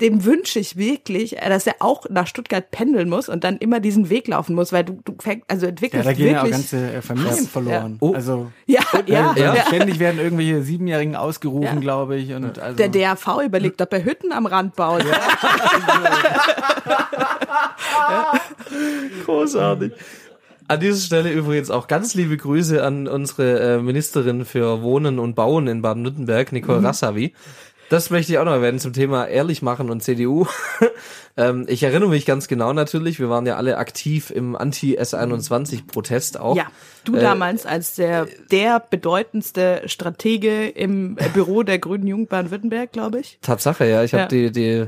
dem 0.00 0.24
wünsche 0.24 0.58
ich 0.58 0.76
wirklich, 0.76 1.38
äh, 1.38 1.48
dass 1.48 1.66
er 1.66 1.76
auch 1.80 2.06
nach 2.10 2.26
Stuttgart 2.26 2.70
pendeln 2.70 3.08
muss 3.08 3.28
und 3.28 3.44
dann 3.44 3.56
immer 3.58 3.80
diesen 3.80 4.10
Weg 4.10 4.28
laufen 4.28 4.54
muss, 4.54 4.72
weil 4.72 4.84
du, 4.84 4.98
du 5.04 5.14
fängst, 5.20 5.44
also 5.48 5.66
Ja, 5.66 5.70
entwickelst 5.70 6.06
da 6.06 6.12
gehen 6.12 6.32
ja 6.32 6.40
auch 6.40 6.44
wirklich. 6.44 6.70
ganze 6.70 6.92
äh, 6.94 7.02
Familien 7.02 7.46
verloren. 7.46 7.96
Oh. 8.00 8.12
Also 8.14 8.50
Ja, 8.66 8.80
ja, 9.06 9.32
äh, 9.36 9.40
ja. 9.40 9.56
ständig 9.66 9.98
werden 9.98 10.20
irgendwelche 10.20 10.62
Siebenjährigen 10.62 11.16
ausgerufen, 11.16 11.64
Ja. 11.74 11.80
glaube 11.80 12.16
ich. 12.16 12.32
Und 12.34 12.58
also, 12.58 12.76
Der 12.76 12.88
DAV 12.88 13.42
überlegt, 13.44 13.80
ob 13.82 13.92
er 13.92 14.04
Hütten 14.04 14.32
am 14.32 14.46
Rand 14.46 14.76
baut. 14.76 15.04
Großartig. 19.24 19.92
An 20.68 20.80
dieser 20.80 20.96
Stelle 20.98 21.30
übrigens 21.30 21.70
auch 21.70 21.88
ganz 21.88 22.14
liebe 22.14 22.36
Grüße 22.36 22.82
an 22.82 23.06
unsere 23.06 23.60
äh, 23.76 23.78
Ministerin 23.82 24.44
für 24.44 24.80
Wohnen 24.82 25.18
und 25.18 25.34
Bauen 25.34 25.66
in 25.66 25.82
Baden-Württemberg, 25.82 26.52
Nicole 26.52 26.80
Mhm. 26.80 26.86
Rassavi. 26.86 27.34
Das 27.90 28.08
möchte 28.08 28.32
ich 28.32 28.38
auch 28.38 28.46
noch 28.46 28.52
erwähnen 28.52 28.78
zum 28.78 28.94
Thema 28.94 29.26
ehrlich 29.26 29.60
machen 29.60 29.90
und 29.90 30.02
CDU. 30.02 30.46
ähm, 31.36 31.66
ich 31.68 31.82
erinnere 31.82 32.08
mich 32.08 32.24
ganz 32.24 32.48
genau 32.48 32.72
natürlich, 32.72 33.20
wir 33.20 33.28
waren 33.28 33.44
ja 33.44 33.56
alle 33.56 33.76
aktiv 33.76 34.30
im 34.30 34.56
Anti-S21-Protest 34.56 36.40
auch. 36.40 36.56
Ja, 36.56 36.66
du 37.04 37.14
Äh, 37.16 37.20
damals 37.20 37.66
als 37.66 37.94
der, 37.94 38.26
der 38.50 38.80
bedeutendste 38.80 39.82
Stratege 39.86 40.66
im 40.68 41.18
äh, 41.18 41.28
Büro 41.28 41.62
der 41.62 41.78
Grünen 41.78 42.06
Jugend 42.06 42.30
Baden-Württemberg, 42.30 42.90
glaube 42.92 43.20
ich. 43.20 43.38
Tatsache, 43.42 43.86
ja. 43.86 44.02
Ich 44.02 44.12
Ja. 44.12 44.20
habe 44.20 44.28
die, 44.34 44.50
die, 44.50 44.86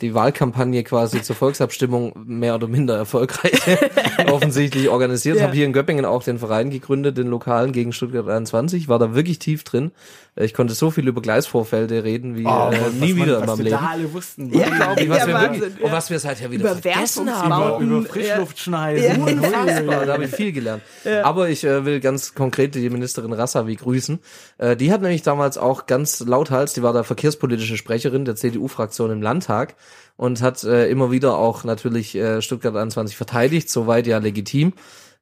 die 0.00 0.14
Wahlkampagne 0.14 0.84
quasi 0.84 1.22
zur 1.22 1.36
Volksabstimmung 1.36 2.12
mehr 2.26 2.54
oder 2.54 2.68
minder 2.68 2.96
erfolgreich 2.96 3.60
offensichtlich 4.30 4.88
organisiert. 4.88 5.38
Ja. 5.38 5.44
Habe 5.44 5.54
hier 5.54 5.66
in 5.66 5.72
Göppingen 5.72 6.04
auch 6.04 6.22
den 6.22 6.38
Verein 6.38 6.70
gegründet, 6.70 7.18
den 7.18 7.28
Lokalen 7.28 7.72
gegen 7.72 7.92
Stuttgart 7.92 8.28
21. 8.28 8.88
War 8.88 8.98
da 8.98 9.14
wirklich 9.14 9.38
tief 9.38 9.64
drin. 9.64 9.92
Ich 10.40 10.54
konnte 10.54 10.74
so 10.74 10.90
viel 10.90 11.08
über 11.08 11.20
Gleisvorfälle 11.20 12.04
reden 12.04 12.36
wie 12.36 12.46
Oh, 12.46 12.70
äh, 12.70 12.90
nie 13.00 13.16
wieder 13.16 13.40
in 13.40 13.46
meinem 13.46 13.58
wir 13.58 13.64
Leben. 13.64 13.76
da 13.80 13.88
alle 13.90 14.12
wussten. 14.12 14.52
Ja, 14.52 14.66
Unglaublich, 14.66 15.08
was 15.08 15.18
ja, 15.18 15.26
wir 15.26 15.34
Wahnsinn, 15.34 15.60
wirklich, 15.60 15.78
ja. 15.80 15.86
und 15.86 15.92
was 15.92 16.10
wir 16.10 16.18
seither 16.18 16.50
wieder 16.50 16.70
Über 16.72 16.80
vergessen 16.80 17.34
haben. 17.34 17.84
über, 17.84 17.98
über 17.98 18.08
Frischluftschneisen. 18.08 19.22
und 19.22 19.32
Unfassbar, 19.38 20.06
da 20.06 20.12
habe 20.14 20.24
ich 20.24 20.30
viel 20.30 20.52
gelernt. 20.52 20.82
Aber 21.22 21.48
ich 21.48 21.64
äh, 21.64 21.84
will 21.84 22.00
ganz 22.00 22.34
konkret 22.34 22.74
die 22.74 22.88
Ministerin 22.90 23.32
Rassavi 23.32 23.76
grüßen. 23.76 24.18
Äh, 24.58 24.76
die 24.76 24.92
hat 24.92 25.02
nämlich 25.02 25.22
damals 25.22 25.58
auch 25.58 25.86
ganz 25.86 26.20
lauthals, 26.20 26.74
die 26.74 26.82
war 26.82 26.92
da 26.92 27.02
verkehrspolitische 27.02 27.76
Sprecherin 27.76 28.24
der 28.24 28.36
CDU-Fraktion 28.36 29.10
im 29.10 29.22
Landtag 29.22 29.74
und 30.16 30.42
hat 30.42 30.62
äh, 30.64 30.88
immer 30.88 31.10
wieder 31.10 31.36
auch 31.38 31.64
natürlich 31.64 32.14
äh, 32.14 32.42
Stuttgart 32.42 32.74
21 32.76 33.16
verteidigt, 33.16 33.70
soweit 33.70 34.06
ja 34.06 34.18
legitim. 34.18 34.72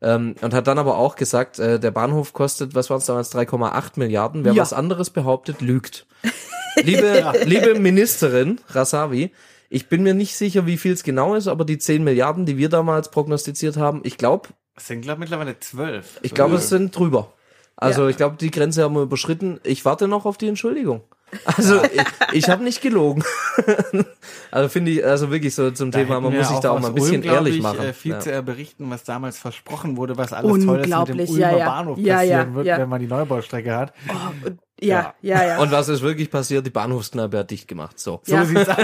Ähm, 0.03 0.35
und 0.43 0.53
hat 0.53 0.67
dann 0.67 0.79
aber 0.79 0.99
auch 0.99 1.17
gesagt, 1.17 1.59
äh, 1.59 1.81
der 1.81 1.91
Bahnhof 1.91 2.33
kostet, 2.35 2.75
was 2.75 2.91
waren 2.91 2.99
es 2.99 3.07
damals, 3.07 3.35
3,8 3.35 3.93
Milliarden. 3.99 4.45
Wer 4.45 4.53
Ja. 4.53 4.63
was 4.63 4.73
anderes 4.75 5.09
behauptet, 5.11 5.61
lügt. 5.63 6.07
Liebe, 6.83 7.33
liebe 7.45 7.79
Ministerin 7.79 8.61
Rasavi, 8.69 9.31
ich 9.71 9.89
bin 9.89 10.03
mir 10.03 10.13
nicht 10.15 10.37
sicher, 10.37 10.67
wie 10.67 10.77
viel 10.77 10.93
es 10.93 11.03
genau 11.03 11.35
ist, 11.35 11.49
aber 11.49 11.65
die 11.65 11.79
10 11.79 12.05
Milliarden, 12.05 12.45
die 12.45 12.59
wir 12.59 12.69
damals 12.69 13.11
prognostiziert 13.11 13.79
haben, 13.79 14.01
ich 14.05 14.19
glaube, 14.19 14.51
Es 14.77 14.87
sind, 14.89 15.01
glaube 15.01 15.17
ich, 15.17 15.21
mittlerweile 15.21 15.59
zwölf. 15.59 16.19
ich 16.23 16.35
glaube, 16.35 16.57
es 16.57 16.69
sind 16.69 16.95
drüber. 16.97 17.33
Also 17.77 18.03
Ja. 18.05 18.09
ich 18.11 18.17
glaube, 18.19 18.37
die 18.37 18.51
Grenze 18.51 18.83
haben 18.83 18.95
wir 18.95 19.03
überschritten. 19.03 19.59
Ich 19.65 19.85
warte 19.87 20.07
noch 20.09 20.27
auf 20.27 20.37
die 20.37 20.49
Entschuldigung. 20.49 21.03
Also 21.45 21.83
ich, 21.83 22.03
ich 22.33 22.49
habe 22.49 22.63
nicht 22.63 22.81
gelogen. 22.81 23.25
also 24.51 24.69
finde 24.69 24.93
ich, 24.93 25.05
also 25.05 25.31
wirklich 25.31 25.55
so 25.55 25.71
zum 25.73 25.91
da 25.91 25.99
Thema, 25.99 26.21
man 26.21 26.35
muss 26.35 26.49
sich 26.49 26.59
da 26.61 26.71
auch 26.71 26.81
mal 26.81 26.89
ein 26.89 26.95
bisschen 26.95 27.23
Ulm, 27.23 27.35
ehrlich 27.35 27.57
ich, 27.57 27.63
machen. 27.63 27.81
Äh, 27.81 27.93
viel 27.93 28.13
Ja. 28.13 28.21
zu 28.21 28.43
berichten, 28.43 28.89
was 28.91 29.05
damals 29.05 29.37
versprochen 29.39 29.97
wurde, 29.97 30.17
was 30.17 30.33
alles 30.33 30.65
Tolles 30.65 30.87
mit 30.87 31.09
dem 31.09 31.21
Ulmer 31.21 31.39
ja, 31.39 31.57
ja. 31.57 31.67
Bahnhof 31.67 31.99
Ja, 31.99 32.17
passieren 32.17 32.49
ja, 32.51 32.55
wird, 32.55 32.67
ja. 32.67 32.79
wenn 32.79 32.89
man 32.89 33.01
die 33.01 33.09
Neubaustrecke 33.09 33.77
hat. 33.77 33.93
Oh, 34.09 34.51
ja, 34.81 35.15
ja, 35.23 35.45
ja. 35.45 35.59
Und 35.59 35.71
was 35.73 35.89
ist 35.89 36.03
wirklich 36.03 36.31
passiert? 36.31 36.65
Die 36.67 36.71
Bahnhofskneipe 36.71 37.39
hat 37.39 37.51
dicht 37.51 37.67
gemacht. 37.67 37.99
So. 37.99 38.21
So 38.25 38.35
ja. 38.35 38.45
sieht's 38.45 38.69
aus. 38.69 38.77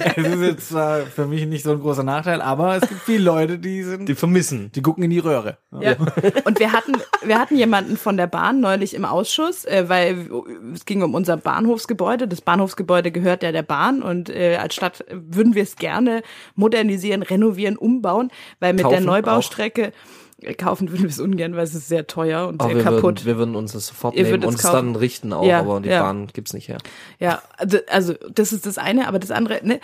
Es 0.16 0.26
ist 0.26 0.40
jetzt 0.40 0.72
äh, 0.72 1.06
für 1.06 1.26
mich 1.26 1.46
nicht 1.46 1.64
so 1.64 1.72
ein 1.72 1.80
großer 1.80 2.02
Nachteil, 2.02 2.40
aber 2.40 2.76
es 2.76 2.88
gibt 2.88 3.02
viele 3.02 3.24
Leute, 3.24 3.58
die 3.58 3.82
sind, 3.82 4.08
Die 4.08 4.14
vermissen. 4.14 4.70
die 4.74 4.82
gucken 4.82 5.04
in 5.04 5.10
die 5.10 5.18
Röhre. 5.18 5.58
Ja. 5.80 5.96
Und 6.44 6.58
wir 6.58 6.72
hatten, 6.72 6.94
wir 7.24 7.38
hatten 7.38 7.56
jemanden 7.56 7.96
von 7.96 8.16
der 8.16 8.26
Bahn 8.26 8.60
neulich 8.60 8.94
im 8.94 9.04
Ausschuss, 9.04 9.64
äh, 9.64 9.88
weil 9.88 10.30
es 10.74 10.84
ging 10.84 11.02
um 11.02 11.14
unser 11.14 11.36
Bahnhofsgebäude. 11.36 12.26
Das 12.26 12.40
Bahnhofsgebäude 12.40 13.12
gehört 13.12 13.42
ja 13.42 13.52
der 13.52 13.62
Bahn 13.62 14.02
und 14.02 14.30
äh, 14.30 14.56
als 14.56 14.74
Stadt 14.74 15.04
würden 15.10 15.54
wir 15.54 15.62
es 15.62 15.76
gerne 15.76 16.22
modernisieren, 16.54 17.22
renovieren, 17.22 17.76
umbauen, 17.76 18.30
weil 18.58 18.72
mit 18.72 18.80
der 18.80 18.90
Kaufen 18.90 19.04
Neubaustrecke 19.04 19.88
äh, 19.88 19.92
kaufen 20.58 20.90
würden 20.90 21.02
wir 21.02 21.10
es 21.10 21.20
ungern, 21.20 21.54
weil 21.54 21.64
es 21.64 21.74
ist 21.74 21.88
sehr 21.88 22.06
teuer 22.06 22.48
und 22.48 22.62
sehr 22.62 22.76
wir 22.76 22.82
kaputt. 22.82 23.02
würden, 23.02 23.26
wir 23.26 23.36
würden 23.38 23.56
uns 23.56 23.72
das 23.72 23.86
sofort 23.86 24.14
Ihr 24.14 24.24
nehmen 24.24 24.44
und 24.44 24.54
es 24.54 24.64
es 24.64 24.70
dann 24.70 24.96
richten 24.96 25.32
auch, 25.32 25.44
Ja, 25.44 25.60
aber 25.60 25.80
die 25.80 25.88
ja. 25.88 26.02
Bahn 26.02 26.28
gibt's 26.32 26.52
nicht 26.52 26.68
her. 26.68 26.78
Ja, 27.18 27.42
also, 27.56 27.78
also 27.88 28.14
das 28.32 28.52
ist 28.52 28.66
das 28.66 28.78
eine, 28.78 29.06
aber 29.08 29.18
das 29.18 29.30
andere, 29.30 29.60
ne, 29.62 29.80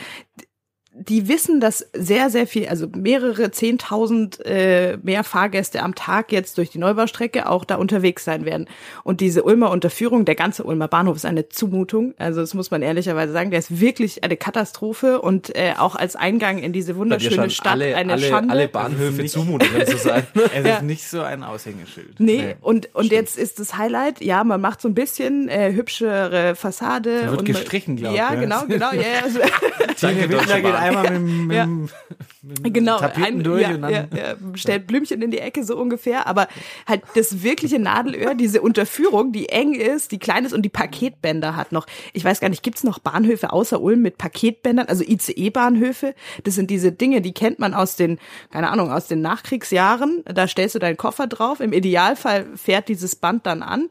die 0.98 1.28
wissen, 1.28 1.60
dass 1.60 1.86
sehr, 1.92 2.30
sehr 2.30 2.46
viel, 2.46 2.68
also 2.68 2.86
mehrere 2.96 3.50
Zehntausend 3.50 4.44
äh, 4.46 4.96
mehr 5.02 5.24
Fahrgäste 5.24 5.82
am 5.82 5.94
Tag 5.94 6.32
jetzt 6.32 6.56
durch 6.56 6.70
die 6.70 6.78
Neubaustrecke 6.78 7.48
auch 7.50 7.64
da 7.66 7.74
unterwegs 7.76 8.24
sein 8.24 8.44
werden. 8.46 8.66
Und 9.04 9.20
diese 9.20 9.42
Ulmer 9.42 9.70
Unterführung, 9.70 10.24
der 10.24 10.36
ganze 10.36 10.64
Ulmer 10.64 10.88
Bahnhof 10.88 11.16
ist 11.16 11.26
eine 11.26 11.48
Zumutung. 11.50 12.14
Also 12.16 12.40
das 12.40 12.54
muss 12.54 12.70
man 12.70 12.80
ehrlicherweise 12.80 13.32
sagen, 13.34 13.50
der 13.50 13.58
ist 13.58 13.78
wirklich 13.78 14.24
eine 14.24 14.36
Katastrophe 14.38 15.20
und 15.20 15.54
äh, 15.54 15.74
auch 15.76 15.96
als 15.96 16.16
Eingang 16.16 16.58
in 16.58 16.72
diese 16.72 16.96
wunderschöne 16.96 17.50
Stadt 17.50 17.72
alle, 17.72 17.94
eine 17.94 18.14
alle, 18.14 18.22
Schande. 18.22 18.50
alle 18.52 18.68
Bahnhöfe 18.68 19.20
nicht- 19.22 19.32
Zumutungen 19.32 19.86
zu 19.86 19.98
sein. 19.98 20.26
Es 20.54 20.66
Ja. 20.66 20.76
ist 20.76 20.82
nicht 20.82 21.06
so 21.06 21.20
ein 21.20 21.42
Aushängeschild. 21.42 22.18
Nee, 22.18 22.56
und, 22.62 22.94
und 22.94 23.10
jetzt 23.12 23.36
ist 23.36 23.60
das 23.60 23.76
Highlight, 23.76 24.22
ja, 24.22 24.42
man 24.44 24.60
macht 24.62 24.80
so 24.80 24.88
ein 24.88 24.94
bisschen 24.94 25.48
äh, 25.48 25.72
hübschere 25.74 26.54
Fassade. 26.54 27.20
Da 27.22 27.30
wird 27.30 27.40
und 27.40 27.44
gestrichen, 27.44 27.96
glaub 27.96 28.12
ich, 28.12 28.18
Ja, 28.18 28.32
ja. 28.32 28.40
genau, 28.40 28.64
genau. 28.66 28.92
Ja, 28.92 29.02
ja, 29.02 30.26
Deutsche 30.26 30.62
Bahn. 30.62 30.85
Einmal 30.88 31.18
mit, 31.18 31.46
mit, 31.46 31.56
Ja. 31.56 31.66
mit 31.66 31.94
genau, 32.74 32.98
Tapeten 32.98 33.24
ein- 33.38 33.42
durch 33.44 33.62
ja, 33.62 33.70
und 33.74 33.82
dann 33.82 33.90
ja, 33.92 34.06
ja, 34.14 34.34
stellt 34.54 34.86
Blümchen 34.86 35.20
in 35.22 35.30
die 35.30 35.38
Ecke 35.38 35.64
so 35.64 35.76
ungefähr, 35.76 36.26
aber 36.26 36.48
halt 36.86 37.02
das 37.14 37.42
wirkliche 37.42 37.78
Nadelöhr, 37.78 38.34
diese 38.34 38.62
Unterführung, 38.62 39.32
die 39.32 39.48
eng 39.48 39.74
ist, 39.74 40.12
die 40.12 40.18
klein 40.18 40.44
ist 40.44 40.52
und 40.52 40.62
die 40.62 40.68
Paketbänder 40.68 41.56
hat 41.56 41.72
noch. 41.72 41.86
Ich 42.12 42.24
weiß 42.24 42.40
gar 42.40 42.48
nicht, 42.48 42.62
gibt's 42.62 42.84
noch 42.84 42.98
Bahnhöfe 42.98 43.52
außer 43.52 43.80
Ulm 43.80 44.02
mit 44.02 44.18
Paketbändern, 44.18 44.86
also 44.86 45.04
ICE-Bahnhöfe? 45.04 46.14
Das 46.44 46.54
sind 46.54 46.70
diese 46.70 46.92
Dinge, 46.92 47.20
die 47.20 47.32
kennt 47.32 47.58
man 47.58 47.74
aus 47.74 47.96
den, 47.96 48.18
keine 48.50 48.70
Ahnung, 48.70 48.90
aus 48.92 49.06
den 49.08 49.20
Nachkriegsjahren. 49.20 50.22
Da 50.24 50.46
stellst 50.48 50.74
du 50.74 50.78
deinen 50.78 50.96
Koffer 50.96 51.26
drauf. 51.26 51.60
Im 51.60 51.72
Idealfall 51.72 52.46
fährt 52.56 52.88
dieses 52.88 53.16
Band 53.16 53.46
dann 53.46 53.62
an. 53.62 53.88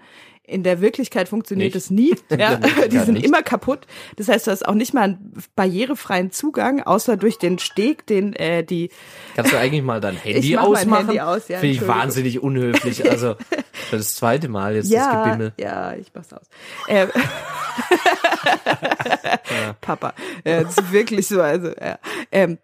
In 0.47 0.63
der 0.63 0.81
Wirklichkeit 0.81 1.27
funktioniert 1.27 1.73
Nicht. 1.73 1.83
es 1.83 1.89
nie. 1.89 2.15
Ja, 2.37 2.57
die 2.57 2.97
sind 2.99 3.13
nicht. 3.13 3.25
immer 3.25 3.41
kaputt. 3.41 3.87
Das 4.17 4.27
heißt, 4.27 4.47
du 4.47 4.51
hast 4.51 4.67
auch 4.67 4.73
nicht 4.73 4.93
mal 4.93 5.03
einen 5.03 5.33
barrierefreien 5.55 6.31
Zugang, 6.31 6.81
außer 6.81 7.17
durch 7.17 7.37
den 7.37 7.59
Steg, 7.59 8.05
den 8.05 8.33
äh, 8.33 8.63
die 8.63 8.89
Kannst 9.35 9.53
du 9.53 9.57
eigentlich 9.57 9.83
mal 9.83 10.01
dein 10.01 10.15
Handy 10.23 10.57
ausmachen? 10.57 11.07
Handy 11.07 11.19
aus, 11.21 11.47
ja, 11.47 11.59
Finde 11.59 11.75
ich 11.75 11.87
wahnsinnig 11.87 12.43
unhöflich. 12.43 13.09
Also 13.09 13.35
das 13.91 14.15
zweite 14.15 14.49
Mal 14.49 14.75
jetzt 14.75 14.85
das 14.85 14.91
ja, 14.91 15.23
Gebimmel. 15.23 15.53
ja, 15.57 15.93
ich 15.93 16.11
mach's 16.13 16.33
aus. 16.33 16.45
Äh, 16.87 17.07
Papa, 19.81 20.13
äh, 20.43 20.63
das 20.63 20.77
ist 20.77 20.91
wirklich 20.91 21.27
so. 21.27 21.41
Also, 21.41 21.69
ja. 21.69 21.99
ähm, 22.31 22.57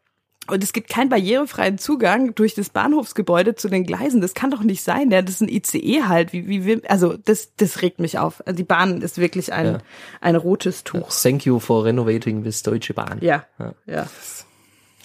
und 0.48 0.64
es 0.64 0.74
gibt 0.74 0.90
keinen 0.90 1.10
barrierefreien 1.10 1.78
Zugang 1.78 2.34
durch 2.36 2.56
das 2.56 2.70
Bahnhofsgebäude 2.72 3.56
zu 3.56 3.70
den 3.70 3.86
Gleisen. 3.86 4.22
Das 4.22 4.34
kann 4.34 4.50
doch 4.52 4.64
nicht 4.64 4.84
sein. 4.84 5.12
Ja, 5.12 5.22
das 5.22 5.36
ist 5.36 5.42
ein 5.42 5.50
ICE 5.50 6.04
halt. 6.08 6.34
Wie, 6.34 6.66
wie, 6.66 6.84
also 6.90 7.16
das, 7.16 7.52
das 7.58 7.82
regt 7.82 8.00
mich 8.00 8.18
auf. 8.20 8.42
Also 8.46 8.58
die 8.58 8.64
Bahn 8.64 9.02
ist 9.02 9.18
wirklich 9.20 9.54
ein, 9.54 9.66
Ja. 9.66 9.78
ein 10.20 10.36
rotes 10.36 10.84
Tuch. 10.84 11.10
Thank 11.22 11.46
you 11.46 11.60
for 11.60 11.86
renovating 11.86 12.44
this 12.44 12.64
Deutsche 12.64 12.94
Bahn. 12.94 13.20
Ja, 13.22 13.46
Ja. 13.60 13.74
ja. 13.86 14.08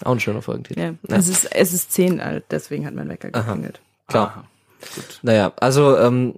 Auch 0.03 0.11
ein 0.11 0.19
schöner 0.19 0.41
Folgentitel. 0.41 0.79
ja. 0.79 0.93
Es 1.15 1.27
ist 1.27 1.45
es 1.55 1.73
ist 1.73 1.91
zehn, 1.91 2.19
äh, 2.19 2.41
deswegen 2.51 2.85
hat 2.85 2.93
mein 2.93 3.09
Wecker 3.09 3.31
geklingelt. 3.31 3.79
Klar. 4.07 4.47
Naja, 5.23 5.53
also 5.59 5.97
ähm, 5.97 6.35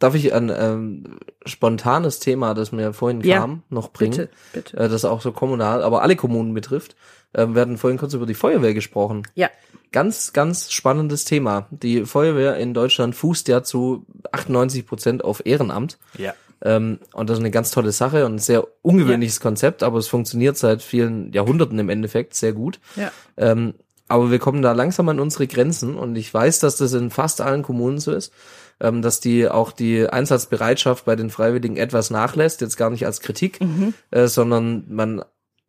darf 0.00 0.14
ich 0.14 0.32
ein 0.34 0.50
ähm, 0.56 1.18
spontanes 1.44 2.18
Thema, 2.18 2.52
das 2.54 2.72
mir 2.72 2.92
vorhin 2.92 3.20
Ja, 3.20 3.38
kam, 3.38 3.62
noch 3.70 3.90
bringen? 3.92 4.12
Bitte, 4.16 4.28
bitte. 4.52 4.76
Äh, 4.76 4.88
das 4.88 5.04
auch 5.04 5.20
so 5.20 5.30
kommunal, 5.32 5.82
aber 5.82 6.02
alle 6.02 6.16
Kommunen 6.16 6.52
betrifft. 6.52 6.96
Ähm, 7.36 7.54
wir 7.54 7.62
hatten 7.62 7.78
vorhin 7.78 7.98
kurz 7.98 8.14
über 8.14 8.26
die 8.26 8.34
Feuerwehr 8.34 8.74
gesprochen. 8.74 9.22
Ja. 9.34 9.50
Ganz, 9.92 10.32
ganz 10.32 10.72
spannendes 10.72 11.24
Thema. 11.24 11.68
Die 11.70 12.04
Feuerwehr 12.04 12.56
in 12.56 12.74
Deutschland 12.74 13.14
fußt 13.14 13.46
ja 13.46 13.62
zu 13.62 14.04
98 14.32 14.86
Prozent 14.86 15.24
auf 15.24 15.44
Ehrenamt. 15.46 15.98
ja. 16.18 16.34
Ähm, 16.62 17.00
und 17.12 17.28
das 17.28 17.36
ist 17.36 17.42
eine 17.42 17.50
ganz 17.50 17.70
tolle 17.70 17.92
Sache 17.92 18.24
und 18.24 18.36
ein 18.36 18.38
sehr 18.38 18.66
ungewöhnliches 18.80 19.40
Konzept, 19.40 19.82
aber 19.82 19.98
es 19.98 20.08
funktioniert 20.08 20.56
seit 20.56 20.80
vielen 20.82 21.30
Jahrhunderten 21.32 21.78
im 21.78 21.90
Endeffekt 21.90 22.34
sehr 22.34 22.54
gut. 22.54 22.80
Ja. 22.96 23.12
Ähm, 23.36 23.74
aber 24.08 24.30
wir 24.30 24.38
kommen 24.38 24.62
da 24.62 24.72
langsam 24.72 25.08
an 25.10 25.20
unsere 25.20 25.46
Grenzen 25.48 25.96
und 25.96 26.16
ich 26.16 26.32
weiß, 26.32 26.60
dass 26.60 26.76
das 26.76 26.94
in 26.94 27.10
fast 27.10 27.42
allen 27.42 27.62
Kommunen 27.62 27.98
so 27.98 28.12
ist, 28.12 28.32
ähm, 28.80 29.02
dass 29.02 29.20
die 29.20 29.48
auch 29.48 29.70
die 29.70 30.08
Einsatzbereitschaft 30.08 31.04
bei 31.04 31.14
den 31.14 31.28
Freiwilligen 31.28 31.76
etwas 31.76 32.10
nachlässt, 32.10 32.62
jetzt 32.62 32.76
gar 32.76 32.88
nicht 32.88 33.04
als 33.04 33.20
Kritik, 33.20 33.60
äh, 34.10 34.26
sondern 34.26 34.84
man 34.88 35.22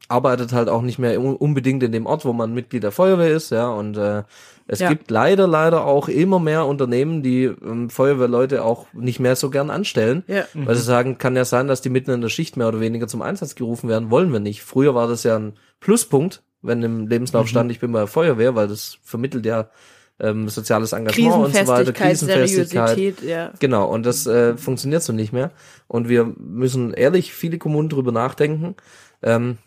arbeitet 0.09 0.53
halt 0.53 0.69
auch 0.69 0.81
nicht 0.81 0.99
mehr 0.99 1.19
un- 1.19 1.35
unbedingt 1.35 1.84
in 1.84 1.91
dem 1.91 2.05
Ort, 2.05 2.23
wo 2.25 2.34
man 2.34 2.53
Mitglied 2.53 2.84
der 2.84 2.91
Feuerwehr 2.91 3.31
ist, 3.35 3.49
ja, 3.51 3.67
und 3.69 3.97
äh, 3.97 4.23
es 4.67 4.79
Ja. 4.79 4.89
gibt 4.89 5.09
leider, 5.11 5.47
leider 5.47 5.85
auch 5.85 6.07
immer 6.09 6.39
mehr 6.39 6.65
Unternehmen, 6.65 7.23
die 7.23 7.43
ähm, 7.45 7.89
Feuerwehrleute 7.89 8.63
auch 8.63 8.85
nicht 8.93 9.19
mehr 9.19 9.35
so 9.35 9.49
gern 9.49 9.69
anstellen, 9.69 10.23
Ja. 10.27 10.43
weil 10.53 10.75
sie 10.75 10.81
sagen, 10.81 11.17
kann 11.17 11.35
ja 11.35 11.45
sein, 11.45 11.67
dass 11.67 11.81
die 11.81 11.89
mitten 11.89 12.11
in 12.11 12.21
der 12.21 12.29
Schicht 12.29 12.57
mehr 12.57 12.67
oder 12.67 12.79
weniger 12.79 13.07
zum 13.07 13.21
Einsatz 13.21 13.55
gerufen 13.55 13.89
werden, 13.89 14.09
wollen 14.11 14.31
wir 14.31 14.39
nicht. 14.39 14.63
Früher 14.63 14.93
war 14.95 15.07
das 15.07 15.23
ja 15.23 15.38
ein 15.38 15.53
Pluspunkt, 15.79 16.43
wenn 16.61 16.81
im 16.84 17.07
Lebenslauf 17.07 17.47
stand, 17.47 17.71
ich 17.71 17.79
bin 17.79 17.91
bei 17.91 17.99
der 17.99 18.07
Feuerwehr, 18.07 18.55
weil 18.55 18.67
das 18.67 18.97
vermittelt 19.03 19.45
ja 19.45 19.69
ähm, 20.19 20.49
soziales 20.49 20.93
Engagement 20.93 21.35
und 21.45 21.55
so 21.55 21.67
weiter, 21.67 21.93
Krisenfestigkeit, 21.93 23.21
ja. 23.21 23.51
Genau, 23.59 23.88
und 23.88 24.05
das 24.05 24.25
äh, 24.25 24.57
funktioniert 24.57 25.03
so 25.03 25.13
nicht 25.13 25.31
mehr. 25.31 25.51
Und 25.88 26.09
wir 26.09 26.25
müssen 26.38 26.93
ehrlich 26.93 27.34
viele 27.34 27.57
Kommunen 27.59 27.89
drüber 27.89 28.11
nachdenken. 28.11 28.75
Ähm, 29.21 29.57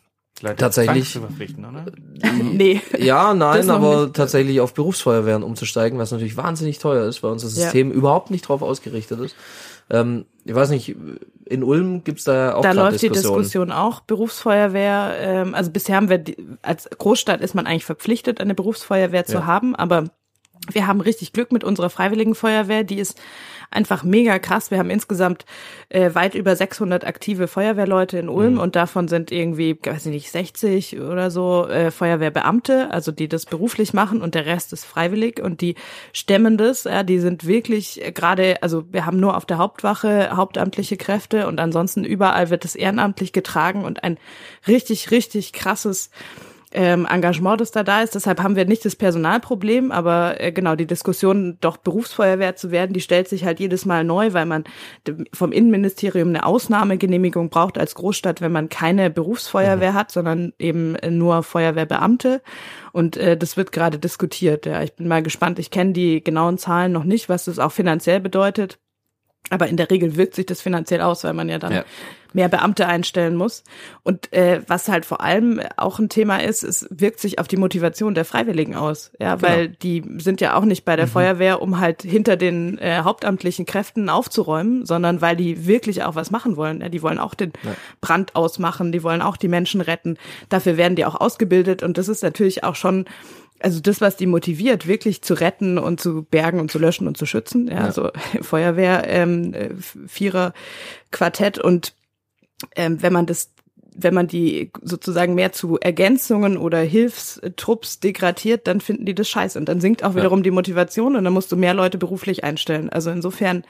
Tatsächlich- 0.43 1.11
zu 1.13 1.21
verpflichten, 1.21 1.65
oder? 1.65 1.85
Nee. 2.43 2.81
ja, 2.99 3.35
nein, 3.35 3.69
aber 3.71 4.03
nicht. 4.05 4.17
tatsächlich 4.17 4.61
auf 4.61 4.75
Berufsfeuerwehren 4.75 5.43
umzusteigen, 5.43 5.99
was 5.99 6.11
natürlich 6.13 6.37
wahnsinnig 6.37 6.79
teuer 6.79 7.07
ist, 7.07 7.23
weil 7.23 7.31
unser 7.33 7.49
Ja. 7.49 7.55
System 7.65 7.91
überhaupt 7.91 8.31
nicht 8.31 8.43
drauf 8.49 8.63
ausgerichtet 8.63 9.21
ist. 9.21 9.37
Ähm, 9.91 10.25
ich 10.45 10.55
weiß 10.55 10.71
nicht, 10.71 10.95
in 11.45 11.65
Ulm 11.65 12.05
gibt's 12.05 12.25
da 12.25 12.55
auch 12.55 12.63
da 12.63 12.73
läuft 12.73 13.03
die. 13.03 13.09
Diskussion 13.11 13.73
auch. 13.73 14.01
Berufsfeuerwehr, 14.01 15.15
ähm, 15.19 15.55
also 15.55 15.71
bisher 15.71 15.97
haben 15.97 16.09
wir, 16.09 16.19
die, 16.19 16.37
als 16.63 16.89
Großstadt 16.89 17.41
ist 17.41 17.55
man 17.55 17.67
eigentlich 17.67 17.85
verpflichtet, 17.85 18.41
eine 18.41 18.55
Berufsfeuerwehr 18.55 19.25
zu 19.27 19.35
Ja. 19.39 19.47
haben, 19.47 19.75
aber 19.75 20.05
wir 20.73 20.87
haben 20.87 21.01
richtig 21.01 21.33
Glück 21.33 21.53
mit 21.53 21.65
unserer 21.65 21.91
Freiwilligen 21.91 22.35
Feuerwehr, 22.35 22.85
die 22.85 22.99
ist 22.99 23.19
einfach 23.71 24.03
mega 24.03 24.39
krass. 24.39 24.71
Wir 24.71 24.79
haben 24.79 24.91
insgesamt 24.91 25.45
äh, 25.89 26.15
weit 26.15 26.35
über 26.35 26.55
600 26.57 27.07
aktive 27.07 27.47
Feuerwehrleute 27.47 28.19
in 28.19 28.29
Ulm 28.29 28.59
und 28.59 28.77
davon 28.77 29.09
sind 29.09 29.31
irgendwie, 29.31 29.79
weiß 29.81 30.07
ich 30.07 30.13
nicht, 30.13 30.31
60 30.31 31.01
oder 31.01 31.31
so 31.31 31.67
äh, 31.69 31.91
Feuerwehrbeamte, 31.91 32.91
also 32.91 33.13
die 33.13 33.29
das 33.29 33.47
beruflich 33.47 33.95
machen 33.95 34.23
und 34.23 34.35
der 34.35 34.47
Rest 34.47 34.73
ist 34.73 34.85
freiwillig 34.85 35.41
und 35.41 35.61
die 35.61 35.77
stemmen 36.13 36.57
das. 36.57 36.85
Ja, 36.85 37.05
die 37.05 37.21
sind 37.21 37.47
wirklich 37.47 38.05
äh, 38.05 38.13
gerade, 38.13 38.63
also 38.63 38.85
wir 38.91 39.07
haben 39.07 39.21
nur 39.21 39.37
auf 39.37 39.47
der 39.47 39.59
Hauptwache 39.59 40.37
hauptamtliche 40.37 40.97
Kräfte 40.97 41.47
und 41.47 41.61
ansonsten 41.61 42.05
überall 42.05 42.51
wird 42.51 42.65
es 42.65 42.75
ehrenamtlich 42.75 43.33
getragen 43.33 43.85
und 43.85 44.03
ein 44.03 44.19
richtig, 44.67 45.11
richtig 45.13 45.53
krasses 45.53 46.11
ähm, 46.73 47.07
Engagement, 47.07 47.61
das 47.61 47.71
da 47.71 47.83
da 47.83 48.03
ist. 48.03 48.15
Deshalb 48.15 48.43
haben 48.43 48.57
wir 48.57 48.65
nicht 48.65 48.85
das 48.85 48.97
Personalproblem, 48.97 49.91
aber 49.91 50.41
äh, 50.41 50.53
genau 50.53 50.77
die 50.77 50.87
Diskussion, 50.87 51.59
doch 51.61 51.77
Berufsfeuerwehr 51.77 52.57
zu 52.57 52.71
werden, 52.71 52.93
die 52.93 53.01
stellt 53.01 53.29
sich 53.29 53.45
halt 53.45 53.61
jedes 53.61 53.85
Mal 53.85 54.05
neu, 54.05 54.33
weil 54.33 54.47
man 54.47 54.65
vom 55.33 55.53
Innenministerium 55.53 56.29
eine 56.29 56.47
Ausnahmegenehmigung 56.47 57.51
braucht 57.51 57.79
als 57.79 57.95
Großstadt, 57.95 58.41
wenn 58.41 58.53
man 58.53 58.69
keine 58.69 59.11
Berufsfeuerwehr 59.11 59.95
hat, 59.95 60.11
sondern 60.11 60.53
eben 60.59 60.95
äh, 60.97 61.11
nur 61.11 61.43
Feuerwehrbeamte. 61.43 62.43
Und 62.93 63.17
äh, 63.17 63.37
das 63.37 63.57
wird 63.57 63.73
gerade 63.73 63.99
diskutiert. 63.99 64.67
Ja, 64.67 64.83
ich 64.83 64.95
bin 64.95 65.09
mal 65.09 65.23
gespannt. 65.23 65.59
Ich 65.59 65.71
kenne 65.71 65.93
die 65.93 66.23
genauen 66.23 66.59
Zahlen 66.59 66.93
noch 66.93 67.05
nicht, 67.05 67.29
was 67.29 67.47
das 67.47 67.59
auch 67.59 67.73
finanziell 67.73 68.21
bedeutet. 68.21 68.79
Aber 69.51 69.67
in 69.69 69.77
der 69.77 69.91
Regel 69.91 70.17
wirkt 70.17 70.35
sich 70.35 70.47
das 70.47 70.63
finanziell 70.63 71.01
aus, 71.03 71.25
weil 71.25 71.35
man 71.35 71.49
ja 71.49 71.59
dann 71.59 71.73
Ja. 71.73 71.85
mehr 72.33 72.49
Beamte 72.49 72.87
einstellen 72.87 73.35
muss. 73.35 73.65
Und 74.05 74.33
äh, 74.33 74.61
was 74.69 74.89
halt 74.89 75.05
vor 75.05 75.21
allem 75.21 75.61
auch 75.77 75.99
ein 75.99 76.09
Thema 76.09 76.37
ist, 76.41 76.63
es 76.63 76.87
wirkt 76.91 77.19
sich 77.19 77.41
auf 77.41 77.49
die 77.49 77.57
Motivation 77.57 78.15
der 78.15 78.25
Freiwilligen 78.25 78.77
aus. 78.77 79.11
Ja, 79.19 79.43
weil 79.43 79.69
die 79.69 80.05
sind 80.19 80.41
ja 80.41 80.55
auch 80.55 80.65
nicht 80.65 80.85
bei 80.85 80.95
der 80.95 81.09
Feuerwehr, 81.09 81.61
um 81.61 81.81
halt 81.81 82.03
hinter 82.03 82.37
den 82.37 82.79
äh, 82.79 83.01
hauptamtlichen 83.03 83.67
Kräften 83.67 84.09
aufzuräumen, 84.09 84.87
sondern 84.87 85.21
weil 85.21 85.35
die 85.35 85.67
wirklich 85.67 86.05
auch 86.05 86.15
was 86.15 86.31
machen 86.31 86.57
wollen. 86.57 86.81
Ja, 86.81 86.89
die 86.89 87.03
wollen 87.03 87.19
auch 87.19 87.35
den 87.35 87.53
Brand 88.01 88.37
ausmachen, 88.37 88.93
die 88.93 89.03
wollen 89.03 89.23
auch 89.23 89.37
die 89.37 89.49
Menschen 89.49 89.81
retten. 89.81 90.17
Dafür 90.49 90.77
werden 90.77 90.95
die 90.95 91.05
auch 91.05 91.21
ausgebildet 91.21 91.83
und 91.83 91.99
das 91.99 92.07
ist 92.07 92.23
natürlich 92.23 92.63
auch 92.63 92.77
schon 92.77 93.07
also 93.61 93.81
das, 93.81 94.01
was 94.01 94.17
die 94.17 94.27
motiviert, 94.27 94.87
wirklich 94.87 95.23
zu 95.23 95.35
retten 95.35 95.79
und 95.79 96.01
zu 96.01 96.23
bergen 96.23 96.61
und 96.61 96.71
zu 96.71 96.79
löschen 96.79 97.07
und 97.07 97.17
zu 97.17 97.27
schützen. 97.27 97.69
Ja, 97.69 97.79
also 97.79 98.11
Feuerwehr, 98.41 99.05
ähm, 99.07 99.55
äh, 99.55 99.71
Vierer 100.07 100.53
Quartett 101.11 101.59
und 101.59 101.95
ähm, 102.77 103.03
wenn 103.03 103.13
man 103.13 103.27
das 103.27 103.51
wenn 103.93 104.15
man 104.15 104.29
die 104.29 104.71
sozusagen 104.83 105.35
mehr 105.35 105.53
zu 105.53 105.79
Ergänzungen 105.79 106.57
oder 106.57 106.79
Hilfstrupps 106.79 108.01
degradiert, 108.01 108.67
dann 108.67 108.81
finden 108.81 109.05
die 109.05 109.15
das 109.15 109.29
scheiße. 109.29 109.59
Und 109.59 109.69
dann 109.69 109.81
sinkt 109.81 110.05
auch 110.05 110.15
wiederum 110.15 110.43
die 110.43 110.51
Motivation 110.51 111.17
und 111.17 111.25
dann 111.25 111.33
musst 111.33 111.51
du 111.53 111.57
mehr 111.57 111.75
Leute 111.75 111.99
beruflich 111.99 112.45
einstellen. 112.45 112.89
Also 112.89 113.11
insofern 113.11 113.65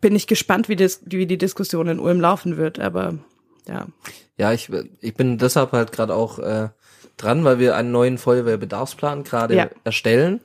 bin 0.00 0.16
ich 0.16 0.26
gespannt, 0.26 0.68
wie, 0.68 0.76
das, 0.76 1.00
wie 1.04 1.26
die 1.26 1.38
Diskussion 1.38 1.88
in 1.88 2.00
Ulm 2.00 2.20
laufen 2.20 2.56
wird. 2.56 2.78
Aber 2.78 3.18
ja. 3.68 3.86
Ja, 4.38 4.52
ich, 4.52 4.70
ich 5.00 5.14
bin 5.14 5.38
deshalb 5.38 5.72
halt 5.72 5.92
gerade 5.92 6.14
auch 6.14 6.38
äh, 6.38 6.68
dran, 7.16 7.44
weil 7.44 7.58
wir 7.58 7.76
einen 7.76 7.92
neuen 7.92 8.18
Feuerwehrbedarfsplan 8.18 9.24
gerade 9.24 9.56
Ja. 9.56 9.68
erstellen. 9.84 10.40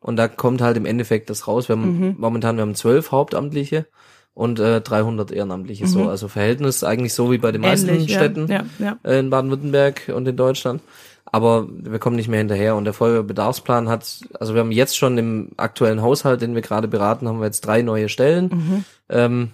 Und 0.00 0.16
da 0.16 0.28
kommt 0.28 0.60
halt 0.60 0.76
im 0.76 0.84
Endeffekt 0.86 1.30
das 1.30 1.46
raus. 1.48 1.68
Wir 1.68 1.76
haben 1.76 1.98
Mhm. 1.98 2.14
momentan, 2.18 2.56
wir 2.56 2.62
haben 2.62 2.74
zwölf 2.74 3.10
Hauptamtliche 3.10 3.86
und 4.34 4.58
äh, 4.60 4.80
300 4.80 5.30
Ehrenamtliche. 5.30 5.86
So, 5.86 6.08
also 6.08 6.28
Verhältnis 6.28 6.84
eigentlich 6.84 7.14
so 7.14 7.30
wie 7.32 7.38
bei 7.38 7.52
den 7.52 7.62
meisten 7.62 7.86
Mhm. 7.88 7.94
Ähnlich, 7.94 8.10
ja. 8.10 8.18
Städten 8.18 8.46
Ja, 8.50 8.64
ja. 8.78 8.98
äh, 9.02 9.18
in 9.18 9.30
Baden-Württemberg 9.30 10.12
und 10.14 10.26
in 10.28 10.36
Deutschland. 10.36 10.82
Aber 11.24 11.66
wir 11.70 11.98
kommen 11.98 12.16
nicht 12.16 12.28
mehr 12.28 12.38
hinterher. 12.38 12.76
Und 12.76 12.84
der 12.84 12.92
Feuerwehrbedarfsplan 12.92 13.88
hat, 13.88 14.20
also 14.38 14.54
wir 14.54 14.60
haben 14.60 14.70
jetzt 14.72 14.96
schon 14.96 15.16
im 15.18 15.50
aktuellen 15.56 16.02
Haushalt, 16.02 16.42
den 16.42 16.54
wir 16.54 16.62
gerade 16.62 16.86
beraten, 16.86 17.26
haben 17.26 17.40
wir 17.40 17.46
jetzt 17.46 17.62
drei 17.62 17.80
neue 17.82 18.08
Stellen. 18.08 18.50
Mhm. 18.52 18.84
Ähm, 19.08 19.50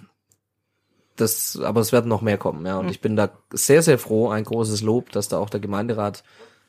das, 1.15 1.59
aber 1.61 1.81
es 1.81 1.91
werden 1.91 2.07
noch 2.09 2.21
mehr 2.21 2.37
kommen, 2.37 2.65
ja. 2.65 2.77
Und 2.77 2.85
Mhm. 2.85 2.91
ich 2.91 3.01
bin 3.01 3.15
da 3.15 3.29
sehr, 3.53 3.81
sehr 3.81 3.97
froh, 3.99 4.29
ein 4.29 4.43
großes 4.43 4.81
Lob, 4.81 5.11
dass 5.11 5.27
da 5.27 5.37
auch 5.37 5.49
der 5.49 5.59
Gemeinderat 5.59 6.23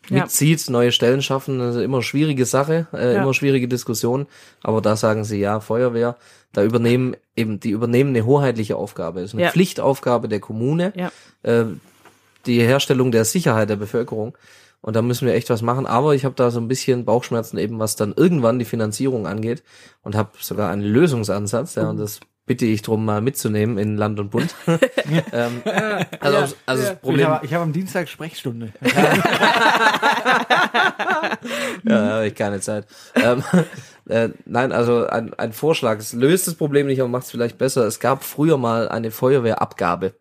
Ja. 0.09 0.23
mitzieht, 0.25 0.69
neue 0.69 0.91
Stellen 0.93 1.23
schaffen. 1.23 1.59
Das 1.59 1.77
ist 1.77 1.83
immer 1.83 2.03
schwierige 2.03 2.45
Sache, 2.45 2.87
äh, 2.93 3.15
Ja. 3.15 3.23
immer 3.23 3.35
schwierige 3.35 3.69
Diskussion. 3.69 4.27
Aber 4.63 4.81
da 4.81 4.97
sagen 4.97 5.25
sie 5.25 5.39
ja, 5.39 5.61
Feuerwehr, 5.61 6.17
da 6.53 6.63
übernehmen 6.65 7.17
eben, 7.37 7.61
die 7.61 7.71
übernehmen 7.71 8.11
eine 8.11 8.27
hoheitliche 8.27 8.77
Aufgabe. 8.77 9.21
Das 9.21 9.31
ist 9.31 9.35
eine 9.35 9.45
Ja. 9.45 9.51
Pflichtaufgabe 9.51 10.29
der 10.29 10.41
Kommune 10.41 10.93
Ja. 10.97 11.11
äh, 11.43 11.65
die 12.47 12.61
Herstellung 12.61 13.13
der 13.13 13.25
Sicherheit 13.25 13.71
der 13.71 13.77
Bevölkerung. 13.77 14.37
Und 14.81 14.97
da 14.97 15.03
müssen 15.03 15.27
wir 15.29 15.35
echt 15.35 15.49
was 15.49 15.63
machen. 15.63 15.87
Aber 15.87 16.17
ich 16.17 16.25
habe 16.25 16.35
da 16.35 16.51
so 16.51 16.59
ein 16.59 16.67
bisschen 16.67 17.05
Bauchschmerzen 17.05 17.57
eben, 17.57 17.79
was 17.79 17.95
dann 17.95 18.13
irgendwann 18.17 18.59
die 18.59 18.65
Finanzierung 18.65 19.29
angeht 19.29 19.63
und 20.03 20.17
habe 20.17 20.31
sogar 20.41 20.71
einen 20.73 20.83
Lösungsansatz. 20.83 21.77
Ja, 21.77 21.89
und 21.91 21.99
das 21.99 22.19
bitte 22.47 22.67
ich 22.67 22.83
drum 22.83 23.05
mal 23.05 23.21
mitzunehmen 23.21 23.79
in 23.79 23.97
Land 23.97 24.19
und 24.21 24.31
Bund. 24.31 24.55
ähm, 25.33 25.63
also 26.21 26.39
also 26.39 26.39
ja. 26.39 26.51
das 26.67 26.91
Ich 26.93 27.01
Problem, 27.01 27.29
habe, 27.29 27.47
ich 27.47 27.55
habe 27.55 27.63
am 27.65 27.73
Dienstag 27.73 28.09
Sprechstunde. 28.09 28.73
ja, 31.85 32.11
habe 32.11 32.27
ich 32.27 32.35
keine 32.35 32.61
Zeit. 32.61 32.87
ähm, 33.15 33.43
äh, 34.09 34.31
nein, 34.45 34.73
also 34.73 35.07
ein, 35.07 35.35
ein 35.35 35.53
Vorschlag. 35.53 35.99
Es 35.99 36.13
löst 36.13 36.47
das 36.47 36.55
Problem 36.55 36.87
nicht, 36.87 37.01
aber 37.01 37.09
macht 37.09 37.25
es 37.25 37.31
vielleicht 37.31 37.59
besser. 37.59 37.87
Es 37.87 38.01
gab 38.01 38.25
früher 38.25 38.59
mal 38.59 38.89
eine 38.89 39.11
Feuerwehrabgabe. 39.11 40.15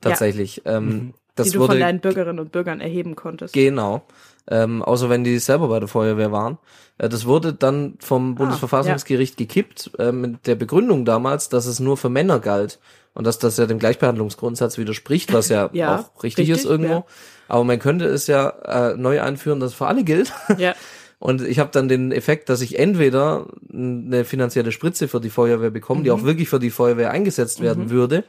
Tatsächlich. 0.00 0.62
Ähm, 0.66 1.14
das 1.34 1.48
die 1.48 1.52
du 1.54 1.60
wurde 1.60 1.72
von 1.72 1.80
deinen 1.80 2.00
Bürgerinnen 2.00 2.38
und 2.38 2.52
Bürgern 2.52 2.80
erheben 2.80 3.16
konntest. 3.16 3.54
Genau. 3.54 4.02
Ähm, 4.48 4.82
außer 4.82 5.08
wenn 5.08 5.24
die 5.24 5.38
selber 5.38 5.68
bei 5.68 5.78
der 5.80 5.88
Feuerwehr 5.88 6.30
waren. 6.30 6.58
Äh, 6.98 7.08
das 7.08 7.24
wurde 7.26 7.52
dann 7.54 7.94
vom 7.98 8.34
Bundesverfassungsgericht 8.34 9.36
gekippt, 9.36 9.90
äh, 9.98 10.12
mit 10.12 10.46
der 10.46 10.54
Begründung 10.54 11.04
damals, 11.04 11.48
dass 11.48 11.66
es 11.66 11.80
nur 11.80 11.96
für 11.96 12.08
Männer 12.10 12.40
galt. 12.40 12.78
Und 13.14 13.26
dass 13.28 13.38
das 13.38 13.56
ja 13.58 13.66
dem 13.66 13.78
Gleichbehandlungsgrundsatz 13.78 14.76
widerspricht, 14.76 15.32
was 15.32 15.48
ja, 15.48 15.70
Ja, 15.72 16.00
auch 16.16 16.22
richtig, 16.24 16.48
ist 16.50 16.56
richtig, 16.58 16.70
irgendwo. 16.70 16.92
ja. 16.94 17.04
Aber 17.48 17.62
man 17.64 17.78
könnte 17.78 18.06
es 18.06 18.26
ja 18.26 18.48
äh, 18.90 18.96
neu 18.96 19.20
einführen, 19.22 19.60
dass 19.60 19.70
es 19.70 19.76
für 19.76 19.86
alle 19.86 20.04
gilt. 20.04 20.32
Ja. 20.58 20.74
Und 21.20 21.40
ich 21.40 21.58
habe 21.58 21.70
dann 21.72 21.88
den 21.88 22.12
Effekt, 22.12 22.50
dass 22.50 22.60
ich 22.60 22.78
entweder 22.78 23.46
eine 23.72 24.24
finanzielle 24.26 24.72
Spritze 24.72 25.08
für 25.08 25.20
die 25.20 25.30
Feuerwehr 25.30 25.70
bekomme, 25.70 26.02
die 26.02 26.10
Mhm. 26.10 26.16
auch 26.16 26.22
wirklich 26.24 26.50
für 26.50 26.58
die 26.58 26.70
Feuerwehr 26.70 27.12
eingesetzt 27.12 27.62
werden 27.62 27.88
würde, 27.88 28.24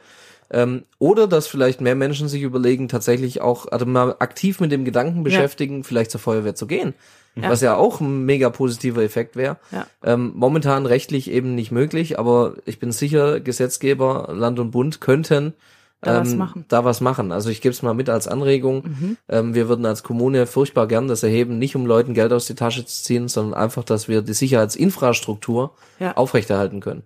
ähm, 0.50 0.84
oder 0.98 1.26
dass 1.26 1.46
vielleicht 1.46 1.80
mehr 1.80 1.94
Menschen 1.94 2.28
sich 2.28 2.42
überlegen, 2.42 2.88
tatsächlich 2.88 3.40
auch 3.40 3.66
also 3.70 3.86
mal 3.86 4.16
aktiv 4.18 4.60
mit 4.60 4.72
dem 4.72 4.84
Gedanken 4.84 5.22
beschäftigen, 5.24 5.84
vielleicht 5.84 6.10
zur 6.10 6.20
Feuerwehr 6.20 6.54
zu 6.54 6.66
gehen. 6.66 6.94
Ja. 7.34 7.50
Was 7.50 7.60
ja 7.60 7.76
auch 7.76 8.00
ein 8.00 8.24
mega 8.24 8.48
positiver 8.48 9.02
Effekt 9.02 9.36
wäre. 9.36 9.58
Ja. 9.70 9.86
Ähm, 10.02 10.32
momentan 10.34 10.86
rechtlich 10.86 11.30
eben 11.30 11.54
nicht 11.54 11.70
möglich, 11.70 12.18
aber 12.18 12.54
ich 12.64 12.78
bin 12.78 12.92
sicher, 12.92 13.40
Gesetzgeber, 13.40 14.30
Land 14.32 14.58
und 14.58 14.70
Bund 14.70 15.02
könnten 15.02 15.52
Da 16.00 16.14
ähm, 16.16 16.20
was 16.22 16.34
machen. 16.34 16.64
da 16.68 16.84
was 16.86 17.00
machen. 17.02 17.32
Also 17.32 17.50
ich 17.50 17.60
gebe 17.60 17.74
es 17.74 17.82
mal 17.82 17.92
mit 17.92 18.08
als 18.08 18.26
Anregung. 18.26 19.18
Ähm, 19.28 19.54
wir 19.54 19.68
würden 19.68 19.84
als 19.84 20.02
Kommune 20.02 20.46
furchtbar 20.46 20.86
gern 20.86 21.08
das 21.08 21.22
erheben, 21.22 21.58
nicht 21.58 21.76
um 21.76 21.84
Leuten 21.84 22.14
Geld 22.14 22.32
aus 22.32 22.46
die 22.46 22.54
Tasche 22.54 22.86
zu 22.86 23.02
ziehen, 23.02 23.28
sondern 23.28 23.52
einfach, 23.60 23.84
dass 23.84 24.08
wir 24.08 24.22
die 24.22 24.32
Sicherheitsinfrastruktur 24.32 25.74
Ja. 25.98 26.16
aufrechterhalten 26.16 26.80
können. 26.80 27.02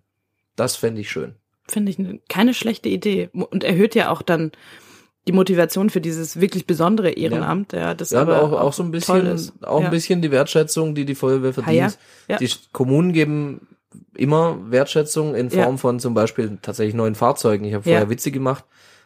Das 0.54 0.76
fände 0.76 1.00
ich 1.00 1.10
schön. 1.10 1.34
Finde 1.70 1.90
ich 1.90 1.98
ne- 1.98 2.20
keine 2.28 2.52
schlechte 2.55 2.88
Idee. 2.88 3.30
Und 3.32 3.64
erhöht 3.64 3.94
ja 3.94 4.10
auch 4.10 4.22
dann 4.22 4.52
die 5.28 5.32
Motivation 5.32 5.90
für 5.90 6.01
dieses 6.01 6.40
wirklich 6.40 6.66
besondere 6.66 7.10
Ehrenamt, 7.10 7.72
ja, 7.72 7.94
das 7.94 8.10
Ja, 8.10 8.22
aber 8.22 8.42
auch, 8.42 8.52
auch 8.52 8.72
so 8.72 8.82
ein 8.82 8.90
bisschen, 8.90 9.38
auch 9.62 9.80
ja. 9.80 9.86
ein 9.86 9.90
bisschen 9.90 10.22
die 10.22 10.30
Wertschätzung, 10.30 10.94
die 10.94 11.05
die 11.05 11.14
Feuerwehr 11.14 11.52
verdient. 11.52 11.76
ja. 11.76 11.90
Ja. 12.28 12.38
Die 12.38 12.48
Kommunen 12.72 13.12
geben 13.12 13.68
immer 14.16 14.59
Wertschätzung 14.70 15.34
in 15.34 15.51
Form 15.51 15.74
Ja. 15.74 15.76
von 15.76 16.01
zum 16.01 16.14
Beispiel 16.14 16.59
tatsächlich 16.62 16.94
neuen 16.94 17.14
Fahrzeugen. 17.14 17.64
Ich 17.64 17.74
habe 17.74 17.88
Ja. 17.88 17.97
vorher 17.97 18.10
Witze 18.10 18.30
gemacht. 18.30 18.64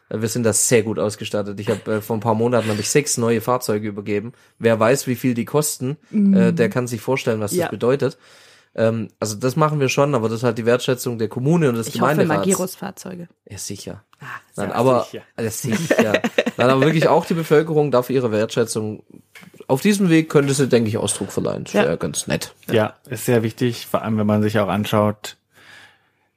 Äh, 0.09 0.21
Wir 0.21 0.29
sind 0.29 0.43
da 0.43 0.53
sehr 0.53 0.83
gut 0.83 0.99
ausgestattet. 0.99 1.59
Ich 1.59 1.69
habe 1.69 1.95
äh, 1.95 2.01
vor 2.01 2.15
ein 2.15 2.21
paar 2.21 2.35
Monaten 2.35 2.69
habe 2.69 2.79
ich 2.79 2.89
sechs 2.89 3.17
neue 3.17 3.41
Fahrzeuge 3.41 3.87
übergeben. 3.87 4.33
Wer 4.57 4.79
weiß, 4.79 5.07
wie 5.07 5.15
viel 5.15 5.33
die 5.33 5.45
kosten, 5.45 5.97
äh, 6.13 6.53
der 6.53 6.69
kann 6.69 6.87
sich 6.87 7.01
vorstellen, 7.01 7.39
was 7.41 7.51
Mhm. 7.51 7.57
Ja. 7.59 7.65
das 7.65 7.71
bedeutet. 7.71 8.17
Ähm, 8.77 9.07
also 9.19 9.35
das 9.37 9.55
machen 9.55 9.79
wir 9.79 9.87
schon, 9.89 10.15
aber 10.15 10.27
das 10.27 10.39
ist 10.39 10.43
halt 10.43 10.57
die 10.57 10.65
Wertschätzung 10.65 11.17
der 11.17 11.29
Kommune 11.29 11.69
und 11.69 11.75
des 11.75 11.87
Ich 11.87 12.01
hoffe, 12.01 12.11
Gemeinderats. 12.11 12.45
Magirus-Fahrzeuge. 12.45 13.27
Ja, 13.49 13.57
sicher. 13.57 14.03
Ah, 14.19 14.25
Nein, 14.57 14.69
ja, 14.69 14.75
aber 14.75 15.03
sicher. 15.03 15.23
Ja, 15.39 15.49
sicher. 15.49 16.21
Nein, 16.57 16.69
aber 16.69 16.81
wirklich 16.81 17.07
auch 17.07 17.25
die 17.25 17.33
Bevölkerung 17.35 17.91
darf 17.91 18.09
ihre 18.09 18.31
Wertschätzung 18.31 19.03
auf 19.67 19.81
diesem 19.81 20.09
Weg 20.09 20.29
könnte 20.29 20.53
sie, 20.53 20.67
denke 20.67 20.89
ich, 20.89 20.97
Ausdruck 20.97 21.31
verleihen. 21.31 21.63
Das 21.63 21.73
Ja. 21.73 21.83
wäre 21.83 21.97
ganz 21.97 22.27
nett. 22.27 22.53
Ja, 22.69 22.93
ist 23.09 23.25
sehr 23.25 23.41
wichtig, 23.43 23.87
vor 23.87 24.03
allem 24.03 24.17
wenn 24.17 24.27
man 24.27 24.43
sich 24.43 24.59
auch 24.59 24.67
anschaut, 24.67 25.37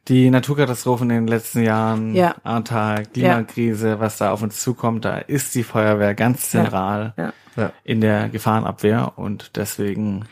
die 0.09 0.31
Naturkatastrophen 0.31 1.11
in 1.11 1.17
den 1.17 1.29
letzten 1.29 1.63
Jahren, 1.63 2.15
Ja. 2.15 2.35
Ahrtal, 2.43 3.05
Klimakrise, 3.05 4.01
was 4.01 4.17
da 4.17 4.31
auf 4.33 4.41
uns 4.43 4.63
zukommt, 4.63 5.05
da 5.05 5.19
ist 5.19 5.55
die 5.55 5.63
Feuerwehr 5.65 6.15
ganz 6.15 6.49
zentral 6.49 7.13
Ja. 7.19 7.33
Ja. 7.57 7.73
in 7.85 8.01
der 8.01 8.29
Gefahrenabwehr 8.31 9.13
und 9.17 9.57
deswegen 9.57 10.25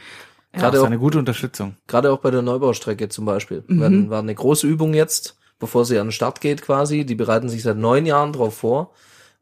Gerade 0.57 0.77
ist 0.79 0.83
auch, 0.83 0.87
eine 0.87 0.99
gute 0.99 1.19
Unterstützung. 1.19 1.77
gerade 1.87 2.11
auch 2.13 2.19
bei 2.19 2.31
der 2.31 2.43
Neubaustrecke 2.43 3.09
zum 3.09 3.25
Beispiel. 3.25 3.63
Mhm. 3.67 3.81
War, 3.81 4.11
war 4.11 4.19
eine 4.21 4.35
große 4.35 4.67
Übung 4.67 4.95
jetzt, 4.95 5.37
bevor 5.59 5.85
sie 5.85 5.99
an 5.99 6.09
den 6.09 6.13
Start 6.13 6.41
geht 6.41 6.63
quasi. 6.63 7.05
Die 7.07 7.15
bereiten 7.15 7.49
sich 7.49 7.63
seit 7.63 7.77
neun 7.77 8.07
Jahren 8.07 8.33
drauf 8.33 8.57
vor. 8.59 8.93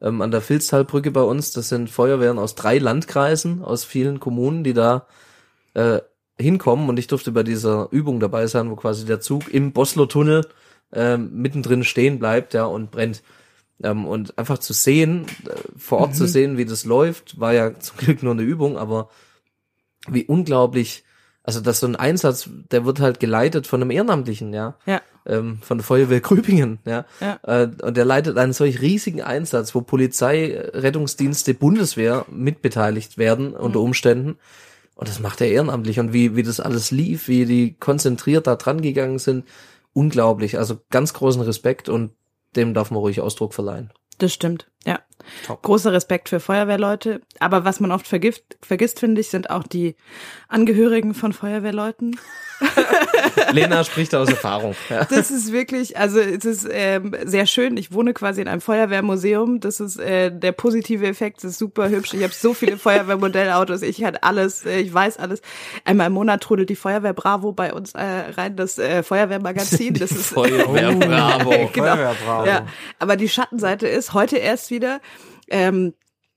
Ähm, 0.02 0.20
an 0.22 0.30
der 0.30 0.40
Filztalbrücke 0.40 1.10
bei 1.10 1.22
uns, 1.22 1.52
das 1.52 1.68
sind 1.68 1.88
Feuerwehren 1.90 2.38
aus 2.38 2.54
drei 2.54 2.78
Landkreisen, 2.78 3.62
aus 3.62 3.84
vielen 3.84 4.20
Kommunen, 4.20 4.64
die 4.64 4.74
da 4.74 5.06
äh, 5.74 6.00
hinkommen. 6.38 6.88
Und 6.88 6.98
ich 6.98 7.06
durfte 7.06 7.32
bei 7.32 7.42
dieser 7.42 7.88
Übung 7.90 8.20
dabei 8.20 8.46
sein, 8.46 8.70
wo 8.70 8.76
quasi 8.76 9.06
der 9.06 9.20
Zug 9.20 9.52
im 9.52 9.72
Boslo-Tunnel 9.72 10.46
ähm, 10.92 11.30
mittendrin 11.32 11.84
stehen 11.84 12.18
bleibt, 12.18 12.54
ja, 12.54 12.64
und 12.64 12.90
brennt. 12.90 13.22
Ähm, 13.82 14.06
und 14.06 14.38
einfach 14.38 14.58
zu 14.58 14.72
sehen, 14.72 15.26
äh, 15.46 15.50
vor 15.76 15.98
Ort 15.98 16.10
Mhm. 16.10 16.14
zu 16.14 16.26
sehen, 16.28 16.56
wie 16.56 16.64
das 16.64 16.84
läuft, 16.84 17.40
war 17.40 17.52
ja 17.52 17.78
zum 17.78 17.96
Glück 17.96 18.22
nur 18.22 18.32
eine 18.32 18.42
Übung, 18.42 18.76
aber 18.78 19.08
wie 20.08 20.24
unglaublich, 20.24 21.04
also 21.42 21.60
dass 21.60 21.80
so 21.80 21.86
ein 21.86 21.96
Einsatz, 21.96 22.48
der 22.70 22.84
wird 22.84 23.00
halt 23.00 23.20
geleitet 23.20 23.66
von 23.66 23.80
einem 23.82 23.90
Ehrenamtlichen, 23.90 24.52
ja, 24.52 24.76
Ja. 24.86 25.00
ähm, 25.26 25.58
von 25.62 25.78
der 25.78 25.84
Feuerwehr 25.84 26.20
Grübingen, 26.20 26.78
ja, 26.86 27.04
Ja. 27.20 27.38
Äh, 27.42 27.68
und 27.82 27.96
der 27.96 28.04
leitet 28.04 28.36
einen 28.38 28.52
solch 28.52 28.80
riesigen 28.80 29.22
Einsatz, 29.22 29.74
wo 29.74 29.80
Polizei, 29.82 30.58
Rettungsdienste, 30.72 31.54
Bundeswehr 31.54 32.24
mitbeteiligt 32.30 33.18
werden 33.18 33.54
unter 33.54 33.78
Mhm. 33.78 33.84
Umständen. 33.84 34.38
Und 34.96 35.08
das 35.08 35.18
macht 35.20 35.40
er 35.40 35.48
ehrenamtlich 35.48 35.98
und 35.98 36.12
wie, 36.12 36.36
wie 36.36 36.42
das 36.44 36.60
alles 36.60 36.90
lief, 36.92 37.26
wie 37.28 37.46
die 37.46 37.74
konzentriert 37.74 38.46
da 38.46 38.54
dran 38.56 38.80
gegangen 38.80 39.18
sind, 39.18 39.44
unglaublich. 39.92 40.56
Also 40.58 40.78
ganz 40.90 41.14
großen 41.14 41.42
Respekt 41.42 41.88
und 41.88 42.12
dem 42.56 42.74
darf 42.74 42.90
man 42.92 43.00
ruhig 43.00 43.20
Ausdruck 43.20 43.54
verleihen. 43.54 43.90
Das 44.18 44.32
stimmt, 44.32 44.70
ja. 44.86 45.00
Top. 45.46 45.62
Großer 45.62 45.92
Respekt 45.92 46.28
für 46.28 46.40
Feuerwehrleute. 46.40 47.22
Aber 47.40 47.64
was 47.64 47.80
man 47.80 47.90
oft 47.92 48.06
vergift, 48.06 48.58
vergisst, 48.62 49.00
finde 49.00 49.20
ich, 49.20 49.28
sind 49.28 49.50
auch 49.50 49.62
die 49.62 49.96
Angehörigen 50.48 51.14
von 51.14 51.32
Feuerwehrleuten. 51.32 52.18
Lena 53.52 53.84
spricht 53.84 54.14
aus 54.14 54.28
Erfahrung. 54.28 54.74
Ja. 54.88 55.04
Das 55.04 55.30
ist 55.30 55.52
wirklich, 55.52 55.96
also 55.96 56.20
es 56.20 56.44
ist 56.44 56.68
ähm, 56.70 57.14
sehr 57.24 57.46
schön. 57.46 57.76
Ich 57.76 57.92
wohne 57.92 58.14
quasi 58.14 58.40
in 58.42 58.48
einem 58.48 58.60
Feuerwehrmuseum. 58.60 59.60
Das 59.60 59.80
ist 59.80 59.98
äh, 59.98 60.30
der 60.30 60.52
positive 60.52 61.06
Effekt. 61.06 61.38
Das 61.38 61.52
ist 61.52 61.58
super 61.58 61.88
hübsch. 61.88 62.14
Ich 62.14 62.22
habe 62.22 62.32
so 62.32 62.54
viele 62.54 62.76
Feuerwehrmodellautos. 62.76 63.82
Ich 63.82 64.00
kann 64.00 64.16
alles. 64.20 64.64
Äh, 64.64 64.80
ich 64.80 64.92
weiß 64.92 65.18
alles. 65.18 65.40
Einmal 65.84 66.08
im 66.08 66.12
Monat 66.12 66.42
trudelt 66.42 66.70
die 66.70 66.76
Feuerwehr 66.76 67.12
Bravo 67.12 67.52
bei 67.52 67.72
uns 67.72 67.92
äh, 67.94 68.02
rein. 68.02 68.56
Das 68.56 68.78
äh, 68.78 69.02
Feuerwehrmagazin. 69.02 69.94
Das 70.04 70.10
ist 70.10 70.26
Feuerwehr 70.26 70.92
Bravo. 70.94 71.70
genau. 71.72 71.94
Feuerwehr, 71.94 72.16
bravo. 72.24 72.46
Ja, 72.46 72.66
aber 72.98 73.16
die 73.16 73.28
Schattenseite 73.28 73.86
ist 73.86 74.12
heute 74.12 74.36
erst 74.36 74.70
wieder. 74.74 75.00
Ähm, 75.48 75.94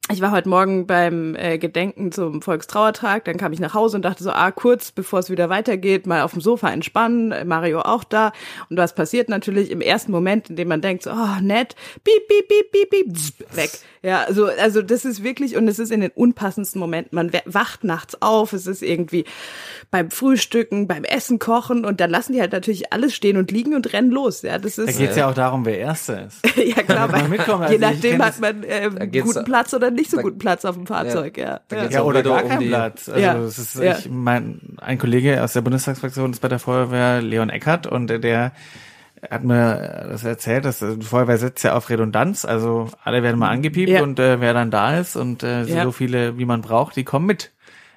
ich 0.09 0.21
war 0.21 0.31
heute 0.31 0.47
Morgen 0.47 0.87
beim 0.87 1.35
äh, 1.35 1.57
Gedenken 1.57 2.13
zum 2.13 2.41
Volkstrauertag, 2.41 3.25
dann 3.25 3.35
kam 3.35 3.51
ich 3.51 3.59
nach 3.59 3.73
Hause 3.73 3.97
und 3.97 4.03
dachte 4.03 4.23
so, 4.23 4.31
ah, 4.31 4.51
kurz 4.51 4.93
bevor 4.93 5.19
es 5.19 5.29
wieder 5.29 5.49
weitergeht, 5.49 6.07
mal 6.07 6.21
auf 6.21 6.31
dem 6.31 6.39
Sofa 6.39 6.69
entspannen, 6.69 7.45
Mario 7.45 7.81
auch 7.81 8.05
da. 8.05 8.31
Und 8.69 8.77
was 8.77 8.95
passiert 8.95 9.27
natürlich 9.27 9.69
im 9.69 9.81
ersten 9.81 10.13
Moment, 10.13 10.49
in 10.49 10.55
dem 10.55 10.69
man 10.69 10.81
denkt 10.81 11.03
so, 11.03 11.11
oh, 11.11 11.41
nett, 11.41 11.75
piep, 12.05 12.27
piep, 12.29 12.47
piep, 12.47 12.71
piep, 12.71 12.89
piep, 12.89 13.55
weg. 13.57 13.71
Ja, 14.07 14.23
also, 14.23 14.45
also 14.45 14.81
das 14.81 15.03
ist 15.03 15.21
wirklich, 15.21 15.57
und 15.57 15.67
es 15.67 15.79
ist 15.79 15.91
in 15.91 15.99
den 15.99 16.11
unpassendsten 16.11 16.79
Momenten. 16.79 17.15
Man 17.15 17.29
wacht 17.45 17.83
nachts 17.83 18.21
auf, 18.21 18.53
es 18.53 18.65
ist 18.65 18.81
irgendwie 18.81 19.25
beim 19.91 20.11
Frühstücken, 20.11 20.87
beim 20.87 21.03
Essen 21.03 21.39
kochen 21.39 21.83
und 21.83 21.99
dann 21.99 22.09
lassen 22.09 22.31
die 22.31 22.39
halt 22.39 22.53
natürlich 22.53 22.93
alles 22.93 23.13
stehen 23.13 23.35
und 23.35 23.51
liegen 23.51 23.75
und 23.75 23.91
rennen 23.91 24.11
los. 24.11 24.43
Ja, 24.43 24.59
das 24.59 24.75
Da 24.77 24.83
ist, 24.83 24.97
geht's 24.97 25.17
ja 25.17 25.29
auch 25.29 25.33
darum, 25.33 25.65
wer 25.65 25.77
Erster 25.77 26.27
ist. 26.27 26.39
ja 26.57 26.83
klar, 26.83 27.11
weil, 27.11 27.27
mitkommen. 27.27 27.63
Also 27.63 27.73
je 27.73 27.79
nachdem 27.79 28.21
hat 28.21 28.29
das- 28.29 28.39
man 28.39 28.63
äh, 28.63 29.07
geht's- 29.07 29.25
guten 29.27 29.43
Platz 29.43 29.73
oder 29.73 29.91
nicht 29.91 30.09
so 30.09 30.17
da- 30.17 30.23
guten 30.23 30.39
Platz 30.39 30.63
auf 30.63 30.75
dem 30.75 30.87
Fahrzeug. 30.87 31.37
Ja, 31.37 31.59
da 31.67 31.75
ja. 31.83 31.89
Ja, 31.89 32.01
auch 32.01 32.05
oder 32.05 32.23
gar 32.23 32.43
um 32.43 32.49
kein 32.49 32.59
die- 32.61 32.67
Platz. 32.67 33.09
Also 33.09 33.19
Ja. 33.21 33.37
es 33.39 33.57
ist, 33.57 33.75
Ja. 33.75 33.97
ich 33.97 34.09
mein, 34.09 34.77
ein 34.77 34.97
Kollege 34.97 35.43
aus 35.43 35.51
der 35.51 35.61
Bundestagsfraktion 35.61 36.31
ist 36.31 36.39
bei 36.39 36.47
der 36.47 36.59
Feuerwehr, 36.59 37.21
Leon 37.21 37.49
Eckert, 37.49 37.87
und 37.87 38.07
der- 38.07 38.19
der 38.19 38.51
hat 39.29 39.43
mir 39.43 40.07
das 40.09 40.23
erzählt, 40.23 40.65
dass 40.65 40.81
äh, 40.81 40.95
die 40.97 41.05
Feuerwehr 41.05 41.37
setzt 41.37 41.63
ja 41.63 41.73
auf 41.75 41.89
Redundanz, 41.89 42.45
also 42.45 42.89
alle 43.03 43.23
werden 43.23 43.39
mal 43.39 43.49
angepiept 43.49 43.89
Ja. 43.89 44.01
und 44.03 44.19
äh, 44.19 44.39
wer 44.39 44.53
dann 44.53 44.71
da 44.71 44.97
ist 44.97 45.15
und 45.15 45.43
äh, 45.43 45.63
Ja. 45.63 45.83
so 45.83 45.91
viele, 45.91 46.37
wie 46.37 46.45
man 46.45 46.61
braucht, 46.61 46.95
die 46.95 47.03
kommen 47.03 47.25
mit. 47.25 47.51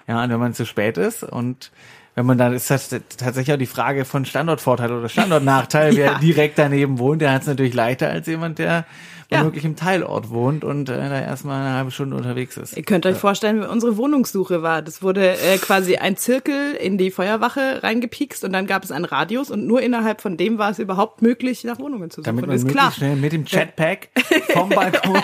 Ja, 0.08 0.22
und 0.24 0.30
wenn 0.30 0.40
man 0.40 0.54
zu 0.54 0.64
spät 0.66 0.96
ist 0.98 1.22
und 1.22 1.70
wenn 2.16 2.26
man 2.26 2.38
dann 2.38 2.52
ist 2.52 2.70
das 2.70 2.88
tatsächlich 2.88 3.52
auch 3.54 3.58
die 3.58 3.66
Frage 3.66 4.04
von 4.04 4.24
Standortvorteil 4.24 4.90
oder 4.92 5.08
Standortnachteil. 5.08 5.96
Wer 5.96 6.12
Ja. 6.12 6.18
direkt 6.18 6.58
daneben 6.58 6.98
wohnt, 6.98 7.22
der 7.22 7.32
hat 7.32 7.42
es 7.42 7.46
natürlich 7.48 7.74
leichter 7.74 8.08
als 8.10 8.26
jemand, 8.26 8.58
der 8.58 8.84
Ja. 9.30 9.40
womöglich 9.40 9.64
im 9.64 9.76
Teilort 9.76 10.30
wohnt 10.30 10.64
und 10.64 10.88
äh, 10.88 10.96
da 10.96 11.20
erstmal 11.20 11.60
eine 11.64 11.76
halbe 11.76 11.92
Stunde 11.92 12.16
unterwegs 12.16 12.56
ist. 12.56 12.76
Ihr 12.76 12.82
könnt 12.82 13.06
euch 13.06 13.16
vorstellen, 13.16 13.60
wie 13.60 13.66
unsere 13.66 13.96
Wohnungssuche 13.96 14.62
war. 14.62 14.82
Das 14.82 15.02
wurde 15.02 15.38
äh, 15.38 15.56
quasi 15.58 15.96
ein 15.96 16.16
Zirkel 16.16 16.74
in 16.74 16.98
die 16.98 17.12
Feuerwache 17.12 17.82
reingepiekst 17.82 18.42
und 18.42 18.52
dann 18.52 18.66
gab 18.66 18.82
es 18.82 18.90
einen 18.90 19.04
Radius 19.04 19.50
und 19.50 19.66
nur 19.66 19.82
innerhalb 19.82 20.20
von 20.20 20.36
dem 20.36 20.58
war 20.58 20.70
es 20.70 20.80
überhaupt 20.80 21.22
möglich, 21.22 21.62
nach 21.62 21.78
Wohnungen 21.78 22.10
zu 22.10 22.22
suchen. 22.22 22.24
Damit 22.24 22.46
man 22.46 22.56
ist 22.56 22.66
klar. 22.66 22.90
schnell 22.90 23.14
mit 23.14 23.32
dem 23.32 23.44
Jetpack 23.44 24.08
vom 24.52 24.68
Balkon. 24.68 25.22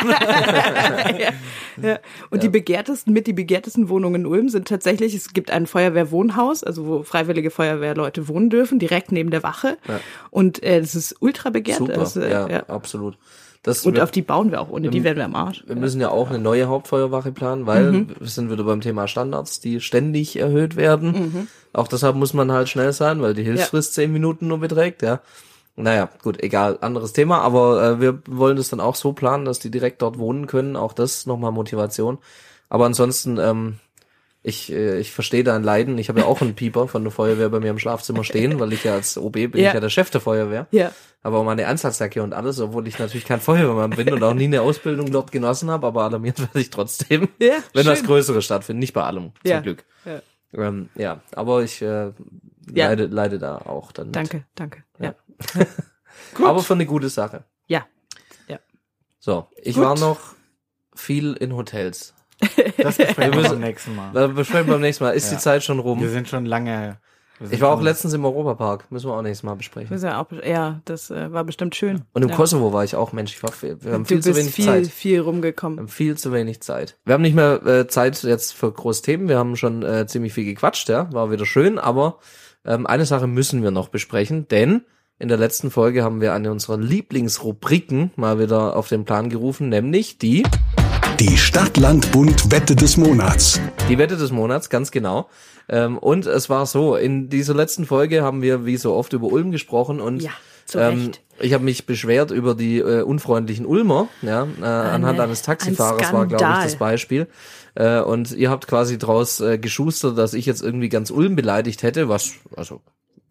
Ja. 1.82 1.98
Und 2.30 2.42
die 2.42 2.48
begehrtesten, 2.48 3.12
mit 3.12 3.26
die 3.26 3.32
begehrtesten 3.32 3.88
Wohnungen 3.88 4.22
in 4.22 4.26
Ulm 4.26 4.48
sind 4.48 4.68
tatsächlich, 4.68 5.14
es 5.14 5.32
gibt 5.32 5.50
ein 5.50 5.66
Feuerwehrwohnhaus, 5.66 6.64
also 6.64 6.86
wo 6.86 7.02
freiwillige 7.02 7.50
Feuerwehrleute 7.50 8.28
wohnen 8.28 8.50
dürfen, 8.50 8.78
direkt 8.78 9.12
neben 9.12 9.30
der 9.30 9.42
Wache. 9.42 9.78
Und 10.30 10.62
äh, 10.62 10.80
das 10.80 10.94
ist 10.94 11.16
ultra 11.20 11.50
begehrt. 11.50 11.78
Super, 11.78 11.94
Das, 11.94 12.16
äh, 12.16 12.30
ja, 12.30 12.48
ja. 12.48 12.62
absolut. 12.68 13.18
Das 13.66 13.84
Und 13.84 13.98
auf 14.00 14.12
die 14.12 14.22
bauen 14.22 14.52
wir 14.52 14.60
auch, 14.60 14.70
ohne 14.70 14.88
die 14.90 15.02
wären 15.02 15.16
wir 15.16 15.24
am 15.24 15.34
Arsch. 15.34 15.64
wir 15.66 15.74
müssen 15.76 16.00
ja 16.00 16.08
auch 16.08 16.30
eine 16.30 16.38
neue 16.38 16.68
Hauptfeuerwache 16.68 17.32
planen, 17.32 17.66
weil 17.66 17.90
Mhm. 17.92 18.08
wir 18.20 18.28
sind 18.28 18.48
wieder 18.50 18.62
beim 18.62 18.80
Thema 18.80 19.08
Standards, 19.08 19.58
die 19.60 19.80
ständig 19.80 20.38
erhöht 20.38 20.76
werden. 20.76 21.10
Mhm. 21.10 21.48
Auch 21.72 21.88
deshalb 21.88 22.14
muss 22.14 22.32
man 22.32 22.52
halt 22.52 22.68
schnell 22.68 22.92
sein, 22.92 23.20
weil 23.20 23.34
die 23.34 23.42
Hilfsfrist 23.42 23.92
zehn 23.94 24.12
Minuten 24.12 24.46
nur 24.46 24.58
beträgt, 24.60 25.02
ja. 25.02 25.20
Naja, 25.74 26.08
gut, 26.22 26.42
egal, 26.42 26.78
anderes 26.80 27.12
Thema, 27.12 27.40
aber 27.40 27.82
äh, 27.82 28.00
wir 28.00 28.20
wollen 28.28 28.56
das 28.56 28.68
dann 28.70 28.80
auch 28.80 28.94
so 28.94 29.12
planen, 29.12 29.44
dass 29.44 29.58
die 29.58 29.70
direkt 29.70 30.00
dort 30.00 30.16
wohnen 30.16 30.46
können. 30.46 30.74
Auch 30.76 30.92
das 30.94 31.26
nochmal 31.26 31.50
Motivation. 31.52 32.16
Aber 32.70 32.86
ansonsten, 32.86 33.36
ähm, 33.38 33.74
ich, 34.48 34.70
äh, 34.72 34.98
ich 35.00 35.10
verstehe 35.10 35.42
dein 35.42 35.64
Leiden. 35.64 35.98
Ich 35.98 36.08
habe 36.08 36.20
ja 36.20 36.26
auch 36.26 36.40
einen 36.40 36.54
Pieper 36.54 36.86
von 36.86 37.02
der 37.02 37.10
Feuerwehr 37.10 37.48
bei 37.48 37.58
mir 37.58 37.70
im 37.70 37.78
Schlafzimmer 37.80 38.22
stehen, 38.22 38.60
weil 38.60 38.72
ich 38.72 38.84
ja 38.84 38.94
als 38.94 39.18
OB 39.18 39.32
bin 39.32 39.60
Ja. 39.60 39.68
ich 39.70 39.74
ja 39.74 39.80
der 39.80 39.88
Chef 39.90 40.08
der 40.10 40.20
Feuerwehr. 40.20 40.68
Ja. 40.70 40.92
Aber 41.22 41.38
auch 41.38 41.44
meine 41.44 41.66
Ansatzjacke 41.66 42.22
und 42.22 42.32
alles, 42.32 42.60
obwohl 42.60 42.86
ich 42.86 42.98
natürlich 43.00 43.24
kein 43.24 43.40
Feuerwehrmann 43.40 43.90
bin 43.90 44.12
und 44.12 44.22
auch 44.22 44.34
nie 44.34 44.44
eine 44.44 44.62
Ausbildung 44.62 45.10
dort 45.10 45.32
genossen 45.32 45.68
habe, 45.70 45.86
aber 45.88 46.04
alarmiert 46.04 46.38
werde 46.38 46.60
ich 46.60 46.70
trotzdem, 46.70 47.28
Ja, 47.40 47.54
wenn 47.74 47.82
schön. 47.84 47.92
was 47.92 48.04
Größeres 48.04 48.44
stattfindet. 48.44 48.80
Nicht 48.80 48.92
bei 48.92 49.02
allem, 49.02 49.32
zum 49.42 49.50
Ja. 49.50 49.60
Glück. 49.60 49.84
Ja. 50.04 50.22
Ähm, 50.52 50.90
ja, 50.94 51.20
aber 51.32 51.64
ich 51.64 51.82
äh, 51.82 52.12
Ja. 52.72 52.86
leide, 52.88 53.06
leide 53.06 53.38
da 53.40 53.58
auch 53.58 53.90
dann. 53.90 54.06
mit. 54.06 54.16
Danke, 54.16 54.44
danke. 54.54 54.84
Ja. 55.00 55.14
Aber 56.44 56.60
für 56.62 56.74
eine 56.74 56.86
gute 56.86 57.08
Sache. 57.08 57.44
Ja. 57.66 57.86
So, 59.18 59.48
ich 59.60 59.74
Gut. 59.74 59.84
war 59.84 59.98
noch 59.98 60.18
viel 60.94 61.32
in 61.34 61.54
Hotels. 61.56 62.14
Das 62.76 62.96
besprechen 62.96 63.16
wir 63.16 63.30
Wir 63.32 63.36
müssen- 63.36 63.50
beim 63.52 63.60
nächsten 63.60 63.94
Mal. 63.96 64.10
Da 64.12 64.26
besprechen 64.26 64.66
wir 64.66 64.74
beim 64.74 64.80
nächsten 64.82 65.04
Mal. 65.04 65.10
Ist 65.12 65.30
Ja. 65.30 65.36
die 65.36 65.42
Zeit 65.42 65.64
schon 65.64 65.78
Wir 65.78 65.82
rum? 65.84 66.08
sind 66.08 66.28
schon 66.28 66.44
lange. 66.46 66.98
wir 67.38 67.48
sind 67.48 67.54
Ich 67.56 67.60
war 67.62 67.70
auch 67.72 67.82
letztens 67.82 68.12
im 68.14 68.24
Europapark. 68.24 68.90
Müssen 68.90 69.08
wir 69.08 69.14
auch 69.14 69.22
nächstes 69.22 69.42
Mal 69.42 69.54
besprechen. 69.56 69.88
Das 69.90 70.02
ja, 70.02 70.20
auch, 70.20 70.26
ja, 70.46 70.80
das 70.84 71.10
äh, 71.10 71.32
war 71.32 71.44
bestimmt 71.44 71.74
schön. 71.76 72.02
Und 72.12 72.22
im 72.22 72.28
ja. 72.30 72.34
Kosovo 72.36 72.72
war 72.72 72.84
ich 72.84 72.94
auch, 72.96 73.12
Mensch, 73.12 73.34
ich 73.34 73.42
war 73.42 73.52
viel, 73.52 73.76
wir 73.82 73.92
haben 73.92 74.04
Du 74.04 74.08
viel 74.08 74.22
zu 74.22 74.34
wenig 74.36 74.54
viel, 74.54 74.64
Zeit. 74.64 74.86
viel 74.88 75.12
Wir 75.12 75.22
rumgekommen. 75.22 75.78
haben 75.78 75.88
viel 75.88 76.16
zu 76.16 76.32
wenig 76.32 76.60
Zeit. 76.60 76.96
Wir 77.04 77.14
haben 77.14 77.22
nicht 77.22 77.34
mehr 77.36 77.64
äh, 77.66 77.86
Zeit 77.88 78.22
jetzt 78.22 78.52
für 78.54 78.70
große 78.72 79.02
Themen. 79.02 79.28
Wir 79.28 79.38
haben 79.38 79.56
schon 79.56 79.82
äh, 79.82 80.06
ziemlich 80.06 80.32
viel 80.32 80.44
gequatscht, 80.44 80.88
ja. 80.88 81.12
War 81.12 81.30
wieder 81.30 81.46
schön, 81.46 81.78
aber 81.78 82.18
ähm, 82.64 82.86
eine 82.86 83.06
Sache 83.06 83.26
müssen 83.26 83.62
wir 83.62 83.70
noch 83.70 83.88
besprechen, 83.88 84.48
denn 84.48 84.82
in 85.18 85.28
der 85.28 85.38
letzten 85.38 85.70
Folge 85.70 86.02
haben 86.04 86.20
wir 86.20 86.34
eine 86.34 86.50
unserer 86.52 86.76
Lieblingsrubriken 86.78 88.10
mal 88.16 88.38
wieder 88.38 88.76
auf 88.76 88.88
den 88.88 89.04
Plan 89.06 89.30
gerufen, 89.30 89.68
nämlich 89.70 90.18
die 90.18 90.42
Die 91.18 91.36
Stadt-Land-Bund-Wette 91.36 92.76
des 92.76 92.96
Monats. 92.96 93.60
Die 93.88 93.96
Wette 93.98 94.16
des 94.16 94.30
Monats, 94.32 94.68
ganz 94.68 94.90
genau. 94.90 95.28
Ähm, 95.68 95.96
und 95.98 96.26
es 96.26 96.50
war 96.50 96.66
so, 96.66 96.96
in 96.96 97.28
dieser 97.30 97.54
letzten 97.54 97.86
Folge 97.86 98.22
haben 98.22 98.42
wir 98.42 98.66
wie 98.66 98.76
so 98.76 98.94
oft 98.94 99.12
über 99.12 99.26
Ulm 99.28 99.50
gesprochen 99.50 100.00
und 100.00 100.22
Ja, 100.22 100.30
zu 100.66 100.78
ähm, 100.78 101.06
Recht. 101.06 101.22
ich 101.40 101.54
habe 101.54 101.64
mich 101.64 101.86
beschwert 101.86 102.30
über 102.30 102.54
die 102.54 102.78
äh, 102.78 103.02
unfreundlichen 103.02 103.64
Ulmer, 103.66 104.08
ja, 104.22 104.46
äh, 104.60 104.64
anhand 104.64 105.18
eines 105.20 105.42
Taxifahrers 105.42 106.08
ein 106.08 106.12
war, 106.14 106.26
glaube 106.26 106.52
ich, 106.58 106.64
das 106.64 106.76
Beispiel. 106.76 107.26
Äh, 107.74 108.00
und 108.00 108.32
ihr 108.32 108.50
habt 108.50 108.66
quasi 108.66 108.98
draus 108.98 109.40
äh, 109.40 109.58
geschustert, 109.58 110.18
dass 110.18 110.34
ich 110.34 110.44
jetzt 110.46 110.62
irgendwie 110.62 110.88
ganz 110.88 111.10
Ulm 111.10 111.34
beleidigt 111.34 111.82
hätte, 111.82 112.08
was, 112.08 112.32
also 112.56 112.82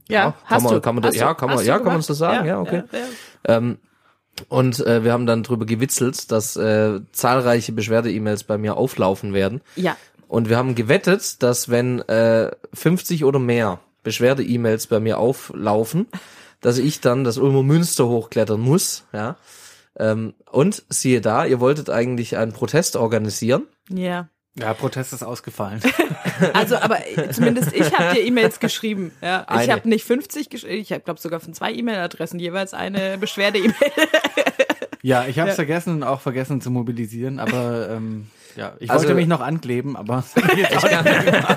Ja, 0.09 0.23
kann 0.31 0.33
hast 0.45 0.63
man, 0.63 0.73
du. 0.73 0.81
kann 0.81 0.95
man, 0.95 1.01
da- 1.03 1.09
hast 1.09 1.15
ja, 1.15 1.33
kann 1.35 1.49
man, 1.49 1.63
ja, 1.65 1.75
kann 1.75 1.83
man 1.85 1.93
gemacht? 1.93 2.05
so 2.07 2.13
sagen, 2.15 2.47
ja, 2.47 2.59
okay. 2.59 2.83
Ja, 2.91 2.99
ja. 2.99 3.05
Ähm, 3.57 3.77
und 4.49 4.79
äh, 4.85 5.03
wir 5.03 5.13
haben 5.13 5.25
dann 5.25 5.43
drüber 5.43 5.65
gewitzelt, 5.65 6.31
dass 6.31 6.55
äh, 6.55 6.99
zahlreiche 7.11 7.71
Beschwerde-E-Mails 7.71 8.43
bei 8.43 8.57
mir 8.57 8.77
auflaufen 8.77 9.33
werden. 9.33 9.61
ja. 9.75 9.95
Und 10.27 10.49
wir 10.49 10.57
haben 10.57 10.73
gewettet, 10.73 11.43
dass 11.43 11.69
wenn 11.69 11.99
äh, 12.09 12.51
50 12.73 13.25
oder 13.25 13.37
mehr 13.37 13.79
Beschwerde-E-Mails 14.01 14.87
bei 14.87 14.99
mir 14.99 15.19
auflaufen, 15.19 16.07
dass 16.61 16.79
ich 16.79 16.99
dann 16.99 17.23
das 17.23 17.37
Ulmer 17.37 17.61
Münster 17.61 18.07
hochklettern 18.07 18.59
muss, 18.59 19.03
ja. 19.13 19.37
Ähm, 19.97 20.33
und 20.51 20.83
siehe 20.89 21.21
da, 21.21 21.45
ihr 21.45 21.59
wolltet 21.59 21.89
eigentlich 21.89 22.37
einen 22.37 22.53
Protest 22.53 22.95
organisieren. 22.95 23.67
ja. 23.89 24.29
Ja, 24.57 24.73
Protest 24.73 25.13
ist 25.13 25.23
ausgefallen. 25.23 25.81
Also, 26.53 26.75
aber 26.75 26.99
äh, 27.07 27.29
zumindest 27.31 27.71
ich 27.73 27.97
habe 27.97 28.13
dir 28.15 28.21
E-Mails 28.21 28.59
geschrieben. 28.59 29.11
Ja, 29.21 29.45
ich 29.61 29.69
habe 29.69 29.87
nicht 29.87 30.03
50 30.05 30.49
geschrieben, 30.49 30.81
ich 30.81 30.91
habe 30.91 31.01
glaube 31.01 31.17
sogar 31.19 31.39
von 31.39 31.53
zwei 31.53 31.71
E-Mail-Adressen 31.71 32.39
jeweils 32.39 32.73
eine 32.73 33.17
Beschwerde-E-Mail. 33.17 33.73
Ja, 35.01 35.25
ich 35.27 35.39
habe 35.39 35.49
es 35.49 35.53
Ja. 35.53 35.63
vergessen 35.63 35.93
und 35.93 36.03
auch 36.03 36.19
vergessen 36.19 36.59
zu 36.59 36.71
mobilisieren, 36.71 37.39
aber 37.39 37.89
ähm, 37.89 38.27
ja, 38.55 38.73
ich 38.79 38.89
Also- 38.89 39.03
wollte 39.03 39.15
mich 39.15 39.27
noch 39.27 39.41
ankleben, 39.41 39.95
aber 39.95 40.23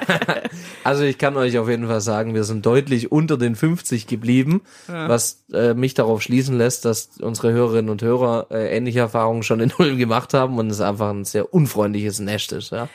Also 0.84 1.04
ich 1.04 1.18
kann 1.18 1.36
euch 1.36 1.58
auf 1.58 1.68
jeden 1.68 1.86
Fall 1.86 2.00
sagen, 2.00 2.34
wir 2.34 2.44
sind 2.44 2.64
deutlich 2.64 3.12
unter 3.12 3.36
den 3.36 3.56
50 3.56 4.06
geblieben, 4.06 4.62
was 4.86 5.44
äh, 5.52 5.74
mich 5.74 5.94
darauf 5.94 6.22
schließen 6.22 6.56
lässt, 6.56 6.84
dass 6.84 7.10
unsere 7.20 7.52
Hörerinnen 7.52 7.90
und 7.90 8.02
Hörer 8.02 8.46
äh, 8.50 8.76
ähnliche 8.76 9.00
Erfahrungen 9.00 9.42
schon 9.42 9.60
in 9.60 9.72
Ulm 9.78 9.98
gemacht 9.98 10.34
haben 10.34 10.58
und 10.58 10.70
es 10.70 10.80
einfach 10.80 11.10
ein 11.10 11.24
sehr 11.24 11.52
unfreundliches 11.52 12.20
Nest 12.20 12.52
ist. 12.52 12.70
Ja? 12.70 12.88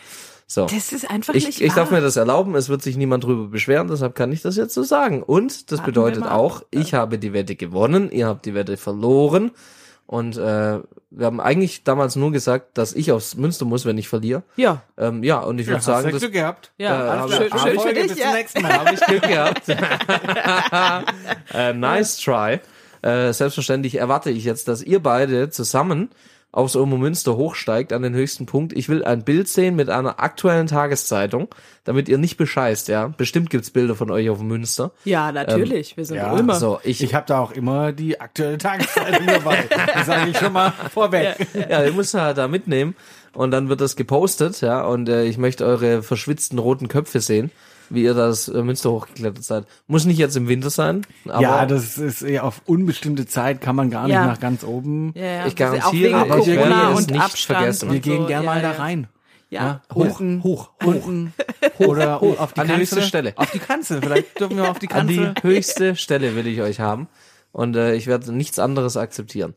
So. 0.48 0.66
Das 0.66 0.92
ist 0.92 1.10
einfach 1.10 1.34
nicht 1.34 1.48
Ich, 1.48 1.64
ich 1.64 1.74
darf 1.74 1.92
mir 1.92 2.02
das 2.02 2.16
erlauben, 2.16 2.56
es 2.56 2.70
wird 2.70 2.82
sich 2.82 2.98
niemand 2.98 3.24
drüber 3.24 3.48
beschweren, 3.48 3.88
deshalb 3.88 4.16
kann 4.16 4.32
ich 4.32 4.42
das 4.42 4.56
jetzt 4.56 4.74
so 4.74 4.84
sagen. 4.84 5.24
Und 5.24 5.72
das 5.72 5.80
Warten 5.80 5.92
bedeutet 5.92 6.26
auch, 6.26 6.64
ich 6.72 6.94
habe 6.94 7.18
die 7.18 7.34
Wette 7.34 7.56
gewonnen, 7.56 8.12
ihr 8.12 8.28
habt 8.28 8.46
die 8.46 8.54
Wette 8.54 8.78
verloren. 8.78 9.52
Und 10.06 10.38
äh, 10.38 10.80
wir 11.16 11.26
haben 11.26 11.40
eigentlich 11.40 11.84
damals 11.84 12.16
nur 12.16 12.32
gesagt, 12.32 12.78
dass 12.78 12.94
ich 12.94 13.12
aufs 13.12 13.36
Münster 13.36 13.66
muss, 13.66 13.86
wenn 13.86 13.98
ich 13.98 14.08
verliere. 14.10 14.44
Ja, 14.58 14.82
Ähm, 14.98 15.24
ja, 15.24 15.40
und 15.40 15.60
ich 15.60 15.68
würde 15.68 15.78
hast 15.78 15.86
sagen, 15.86 16.08
du 16.08 16.12
das 16.14 16.22
Glück 16.22 16.34
gehabt. 16.34 16.72
ja, 16.78 17.26
Äh, 17.26 17.30
schön, 17.32 17.48
ich- 17.48 17.62
schön 17.62 17.72
für 17.74 17.80
Folge, 17.80 18.00
dich. 18.02 18.08
bis 18.10 18.20
Ja. 18.20 18.26
zum 18.26 18.34
nächsten 18.36 18.62
Mal. 18.62 18.74
habe 18.80 18.94
ich 18.94 19.00
Glück 19.02 19.22
gehabt. 19.24 19.62
äh, 21.54 21.74
nice 21.74 22.18
try. 22.18 22.60
Äh, 23.02 23.34
selbstverständlich 23.34 23.96
erwarte 23.96 24.30
ich 24.30 24.44
jetzt, 24.46 24.68
dass 24.68 24.82
ihr 24.82 25.02
beide 25.02 25.50
zusammen 25.50 26.10
aufs 26.54 26.76
Münster 26.76 27.36
hochsteigt 27.36 27.92
an 27.92 28.04
den 28.04 28.14
höchsten 28.14 28.46
Punkt. 28.46 28.74
Ich 28.74 28.88
will 28.88 29.04
ein 29.04 29.24
Bild 29.24 29.50
sehen 29.50 29.76
mit 29.76 29.90
einer 29.90 30.22
aktuellen 30.22 30.68
Tageszeitung, 30.68 31.54
damit 31.84 32.08
ihr 32.08 32.20
nicht 32.20 32.38
bescheißt, 32.38 32.88
ja. 32.90 33.08
Bestimmt 33.08 33.50
gibt's 33.50 33.72
Bilder 33.72 33.96
von 33.96 34.12
euch 34.12 34.30
auf 34.30 34.38
dem 34.38 34.48
Münster. 34.48 34.92
ja, 35.04 35.32
natürlich, 35.32 35.98
wir 35.98 36.06
sind 36.06 36.18
ja, 36.18 36.32
Ulmer. 36.32 36.56
So, 36.56 36.80
ich, 36.84 37.04
Ich 37.04 37.16
habe 37.16 37.26
da 37.28 37.40
auch 37.40 37.52
immer 37.52 37.92
die 37.92 38.22
aktuelle 38.22 38.60
Tageszeitung 38.60 39.26
dabei. 39.26 39.66
Das 39.94 40.06
sage 40.06 40.30
ich 40.30 40.38
schon 40.38 40.54
mal 40.54 40.72
vorweg. 40.92 41.36
ja, 41.70 41.84
ihr 41.84 41.92
müsst 41.92 42.14
halt 42.14 42.38
da 42.38 42.48
mitnehmen 42.48 42.96
und 43.34 43.50
dann 43.50 43.68
wird 43.68 43.82
das 43.82 43.96
gepostet, 43.96 44.62
ja, 44.62 44.84
und 44.86 45.10
äh, 45.10 45.26
ich 45.26 45.40
möchte 45.40 45.66
eure 45.66 46.04
verschwitzten 46.04 46.60
roten 46.60 46.88
Köpfe 46.88 47.20
sehen. 47.20 47.50
Wie 47.90 48.04
ihr 48.04 48.14
das 48.14 48.48
äh, 48.48 48.62
Münster 48.64 48.92
hochgeklettert 48.92 49.44
seid. 49.44 49.66
Muss 49.88 50.06
nicht 50.06 50.18
jetzt 50.18 50.36
im 50.36 50.48
Winter 50.48 50.70
sein, 50.70 51.06
aber 51.28 51.42
ja, 51.42 51.66
das 51.66 51.98
ist 51.98 52.22
eher 52.22 52.44
auf 52.46 52.62
unbestimmte 52.66 53.26
Zeit, 53.26 53.62
kann 53.62 53.76
man 53.76 53.90
gar 53.90 54.04
nicht 54.06 54.14
Ja. 54.14 54.26
nach 54.26 54.40
ganz 54.40 54.64
oben. 54.64 55.14
Ja, 55.16 55.24
ja. 55.24 55.46
Ich 55.48 55.56
garantiere, 55.56 56.22
auch 56.22 56.30
wegen 56.30 56.42
ich 56.42 56.48
werde 56.48 56.70
Corona 56.70 57.00
es 57.00 57.08
nicht 57.08 57.22
Abstand 57.22 57.60
vergessen. 57.60 57.92
Wir 57.92 58.00
gehen 58.00 58.22
so. 58.22 58.28
gern 58.28 58.44
ja, 58.44 58.50
mal 58.50 58.62
da 58.62 58.72
ja. 58.74 58.78
rein. 58.78 59.08
Ja. 59.50 59.82
unten, 59.94 60.42
hoch, 60.42 60.72
unten, 60.84 61.32
oder 61.78 62.22
hoch, 62.22 62.40
auf 62.40 62.54
die 62.54 62.62
an 62.62 62.68
die 62.68 62.74
Kanzel. 62.74 62.80
höchste 62.80 63.02
Stelle. 63.04 63.34
Auf 63.36 63.52
die 63.52 63.60
Kanzel, 63.60 64.02
vielleicht 64.02 64.40
dürfen 64.40 64.58
wir 64.58 64.72
auf 64.72 64.80
die 64.80 64.90
an 64.90 65.08
die 65.08 65.18
Kanzel. 65.18 65.44
höchste 65.44 65.96
Stelle 65.96 66.36
will 66.36 66.48
ich 66.48 66.62
euch 66.62 66.80
haben. 66.80 67.08
Und 67.52 67.76
äh, 67.76 67.94
ich 67.94 68.08
werde 68.08 68.34
nichts 68.34 68.58
anderes 68.58 68.98
akzeptieren. 68.98 69.54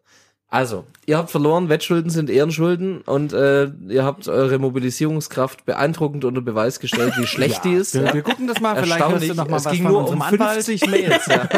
Also, 0.49 0.85
ihr 1.07 1.19
habt 1.19 1.31
verloren, 1.31 1.69
Wettschulden 1.69 2.09
sind 2.09 2.31
Ehrenschulden 2.31 3.01
und 3.01 3.33
äh, 3.33 3.65
ihr 3.89 4.05
habt 4.05 4.29
eure 4.29 4.59
Mobilisierungskraft 4.59 5.65
beeindruckend 5.65 6.25
unter 6.25 6.41
Beweis 6.41 6.79
gestellt, 6.79 7.15
wie 7.17 7.27
schlecht 7.27 7.65
die 7.65 7.75
ist. 7.75 7.95
Wir, 7.95 8.05
ja. 8.05 8.15
wir 8.15 8.23
gucken 8.23 8.47
das 8.47 8.61
mal, 8.61 8.77
vielleicht 8.77 9.09
hörst 9.09 9.29
du 9.29 9.35
noch 9.35 9.49
mal 9.49 9.57
es 9.57 9.65
was 9.65 9.73
ging 9.73 9.83
nur 9.89 10.09
um 10.09 10.23
Anwalt. 10.23 10.65
50 10.65 10.89
Mails. 10.89 11.27
Ja. 11.27 11.49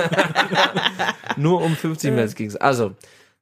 nur 1.36 1.62
um 1.62 1.77
50 1.77 2.12
Mails 2.12 2.35
ging's. 2.35 2.56
Also, 2.56 2.93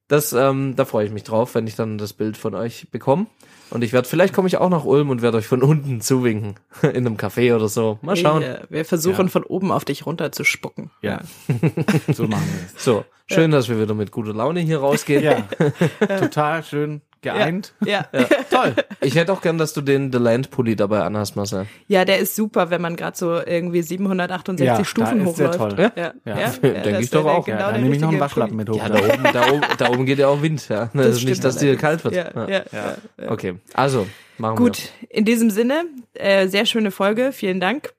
das, 0.08 0.32
ähm, 0.32 0.74
da 0.74 0.84
freue 0.84 1.06
ich 1.06 1.12
mich 1.12 1.22
drauf, 1.22 1.54
wenn 1.54 1.66
ich 1.68 1.76
dann 1.76 1.96
das 1.96 2.12
Bild 2.12 2.36
von 2.36 2.56
euch 2.56 2.88
bekomme. 2.90 3.26
Und 3.70 3.82
ich 3.82 3.92
werde, 3.92 4.08
vielleicht 4.08 4.34
komme 4.34 4.48
ich 4.48 4.58
auch 4.58 4.70
nach 4.70 4.84
Ulm 4.84 5.10
und 5.10 5.22
werde 5.22 5.38
euch 5.38 5.46
von 5.46 5.62
unten 5.62 6.00
zuwinken. 6.00 6.54
In 6.82 7.06
einem 7.06 7.16
Café 7.16 7.54
oder 7.54 7.68
so. 7.68 7.98
Mal 8.02 8.16
schauen. 8.16 8.42
Wir, 8.42 8.66
wir 8.68 8.84
versuchen 8.84 9.28
von 9.28 9.44
oben 9.44 9.72
auf 9.72 9.84
dich 9.84 10.06
runter 10.06 10.32
zu 10.32 10.44
spucken. 10.44 10.90
Ja, 11.02 11.20
so 12.12 12.26
machen 12.26 12.44
wir 12.46 12.66
es. 12.74 12.84
So, 12.84 13.04
schön, 13.26 13.50
dass 13.50 13.68
wir 13.68 13.80
wieder 13.80 13.94
mit 13.94 14.10
guter 14.12 14.34
Laune 14.34 14.60
hier 14.60 14.78
rausgehen. 14.78 15.22
Ja, 15.22 15.42
total 16.18 16.62
schön 16.62 17.02
geeint. 17.34 17.74
Ja. 17.84 18.06
Toll. 18.50 18.74
Ich 19.00 19.14
hätte 19.16 19.32
auch 19.32 19.40
gern, 19.42 19.58
dass 19.58 19.72
du 19.74 19.80
den 19.80 20.12
The 20.12 20.18
Land 20.18 20.50
Pulli 20.50 20.76
dabei 20.76 21.00
anhast, 21.02 21.36
Marcel. 21.36 21.66
ja, 21.88 22.04
der 22.04 22.18
ist 22.18 22.34
super, 22.36 22.70
wenn 22.70 22.80
man 22.80 22.96
gerade 22.96 23.16
so 23.16 23.34
irgendwie 23.40 23.82
768 23.82 24.66
Ja, 24.66 24.76
da 24.78 24.84
Stufen 24.84 25.26
ist 25.26 25.38
der 25.38 25.50
hochläuft. 25.50 25.76
toll. 25.76 25.92
Ja, 25.96 26.12
Ja, 26.24 26.38
ja, 26.38 26.48
denke 26.60 26.90
das 26.92 27.00
ich 27.02 27.10
doch 27.10 27.24
auch. 27.24 27.44
Genau 27.44 27.58
Ja, 27.58 27.72
dann 27.72 27.82
nehme 27.82 27.94
ich 27.94 28.00
noch 28.00 28.08
einen 28.10 28.20
Waschlappen 28.20 28.56
mit 28.56 28.68
hoch. 28.70 28.76
Ja, 28.78 28.88
da 28.88 28.98
oben, 28.98 29.22
da 29.32 29.50
oben, 29.52 29.62
da 29.78 29.88
oben 29.90 30.06
geht 30.06 30.18
ja 30.18 30.28
auch 30.28 30.42
Wind, 30.42 30.68
ja. 30.68 30.90
Das 30.94 31.06
ist 31.06 31.16
stimmt 31.18 31.30
nicht, 31.30 31.44
dass 31.44 31.56
dir 31.58 31.76
kalt 31.76 32.04
wird. 32.04 32.14
Ja, 32.14 32.30
ja, 32.34 32.48
ja. 32.48 32.62
ja. 32.72 33.30
Okay, 33.30 33.56
also, 33.74 34.06
machen 34.38 34.56
Gut, 34.56 34.90
in 35.08 35.24
diesem 35.24 35.50
Sinne, 35.50 35.84
äh, 36.14 36.48
sehr 36.48 36.66
schöne 36.66 36.90
Folge, 36.90 37.32
vielen 37.32 37.60
Dank. 37.60 37.92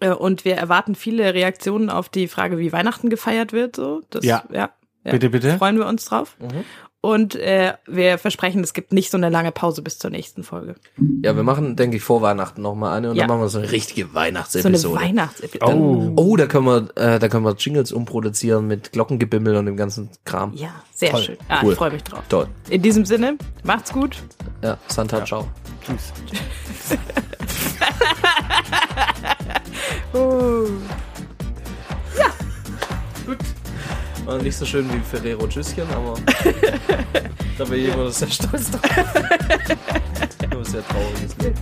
Äh, 0.00 0.10
und 0.10 0.44
wir 0.44 0.54
erwarten 0.56 0.94
viele 0.94 1.34
Reaktionen 1.34 1.90
auf 1.90 2.08
die 2.08 2.28
Frage, 2.28 2.58
wie 2.58 2.72
Weihnachten 2.72 3.10
gefeiert 3.10 3.52
wird. 3.52 3.76
So, 3.76 4.02
das, 4.10 4.24
Ja. 4.24 4.44
ja, 4.52 4.70
ja. 5.04 5.12
Bitte, 5.12 5.30
bitte. 5.30 5.58
Freuen 5.58 5.76
wir 5.76 5.86
uns 5.86 6.04
drauf. 6.04 6.36
Mhm. 6.38 6.64
Und 7.04 7.34
äh, 7.34 7.74
wir 7.86 8.16
versprechen, 8.16 8.62
es 8.62 8.74
gibt 8.74 8.92
nicht 8.92 9.10
so 9.10 9.16
eine 9.16 9.28
lange 9.28 9.50
Pause 9.50 9.82
bis 9.82 9.98
zur 9.98 10.10
nächsten 10.10 10.44
Folge. 10.44 10.76
Ja, 11.24 11.34
wir 11.34 11.42
machen, 11.42 11.74
denke 11.74 11.96
ich, 11.96 12.02
vor 12.04 12.22
Weihnachten 12.22 12.62
noch 12.62 12.76
mal 12.76 12.96
eine 12.96 13.10
und 13.10 13.16
Ja. 13.16 13.22
dann 13.22 13.30
machen 13.30 13.40
wir 13.40 13.48
so 13.48 13.58
eine 13.58 13.72
richtige 13.72 14.02
So 14.02 14.08
eine 14.10 14.14
Weihnachtsepisode. 14.14 15.00
Weihnachtsepisode. 15.00 15.74
Oh. 15.76 16.12
oh, 16.14 16.36
da 16.36 16.46
können 16.46 16.64
wir, 16.66 16.88
äh, 16.94 17.18
da 17.18 17.26
können 17.28 17.44
wir 17.44 17.54
Jingles 17.58 17.90
umproduzieren 17.90 18.68
mit 18.68 18.92
Glockengebimmel 18.92 19.56
und 19.56 19.66
dem 19.66 19.76
ganzen 19.76 20.10
Kram. 20.24 20.52
Ja, 20.54 20.70
sehr 20.94 21.10
Toll. 21.10 21.22
schön. 21.22 21.36
Ah, 21.48 21.60
Cool. 21.64 21.72
Ich 21.72 21.78
freue 21.78 21.90
mich 21.90 22.04
drauf. 22.04 22.22
Toll. 22.28 22.46
In 22.70 22.82
diesem 22.82 23.04
Sinne, 23.04 23.36
macht's 23.64 23.92
gut. 23.92 24.22
Ja, 24.62 24.78
Santa, 24.86 25.24
ciao. 25.24 25.48
Tschüss. 25.84 26.12
Uh. 30.14 30.68
War 34.24 34.38
nicht 34.40 34.56
so 34.56 34.64
schön 34.64 34.88
wie 34.92 35.00
Ferrero 35.00 35.46
Tschüsschen, 35.48 35.84
aber 35.94 36.14
da 37.58 37.64
bin 37.64 37.80
ich 37.80 37.92
immer 37.92 38.10
sehr 38.10 38.30
stolz 38.30 38.70
drauf. 38.70 38.82
Nur 40.52 40.64
sehr 40.64 40.86
trauriges 40.86 41.36
Lied. 41.42 41.54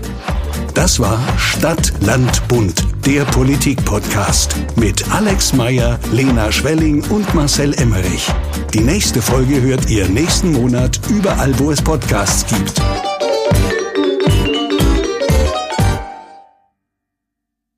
Das 0.74 1.00
war 1.00 1.18
Stadt, 1.38 1.92
Land, 2.00 2.46
Bund, 2.48 2.84
der 3.06 3.24
Politik-Podcast 3.24 4.54
mit 4.76 5.10
Alex 5.10 5.54
Meyer, 5.54 5.98
Lena 6.12 6.52
Schwelling 6.52 7.02
und 7.10 7.34
Marcel 7.34 7.72
Emmerich. 7.74 8.28
Die 8.74 8.80
nächste 8.80 9.22
Folge 9.22 9.62
hört 9.62 9.88
ihr 9.88 10.08
nächsten 10.08 10.52
Monat 10.52 11.00
überall, 11.08 11.58
wo 11.58 11.70
es 11.70 11.80
Podcasts 11.80 12.46
gibt. 12.46 12.80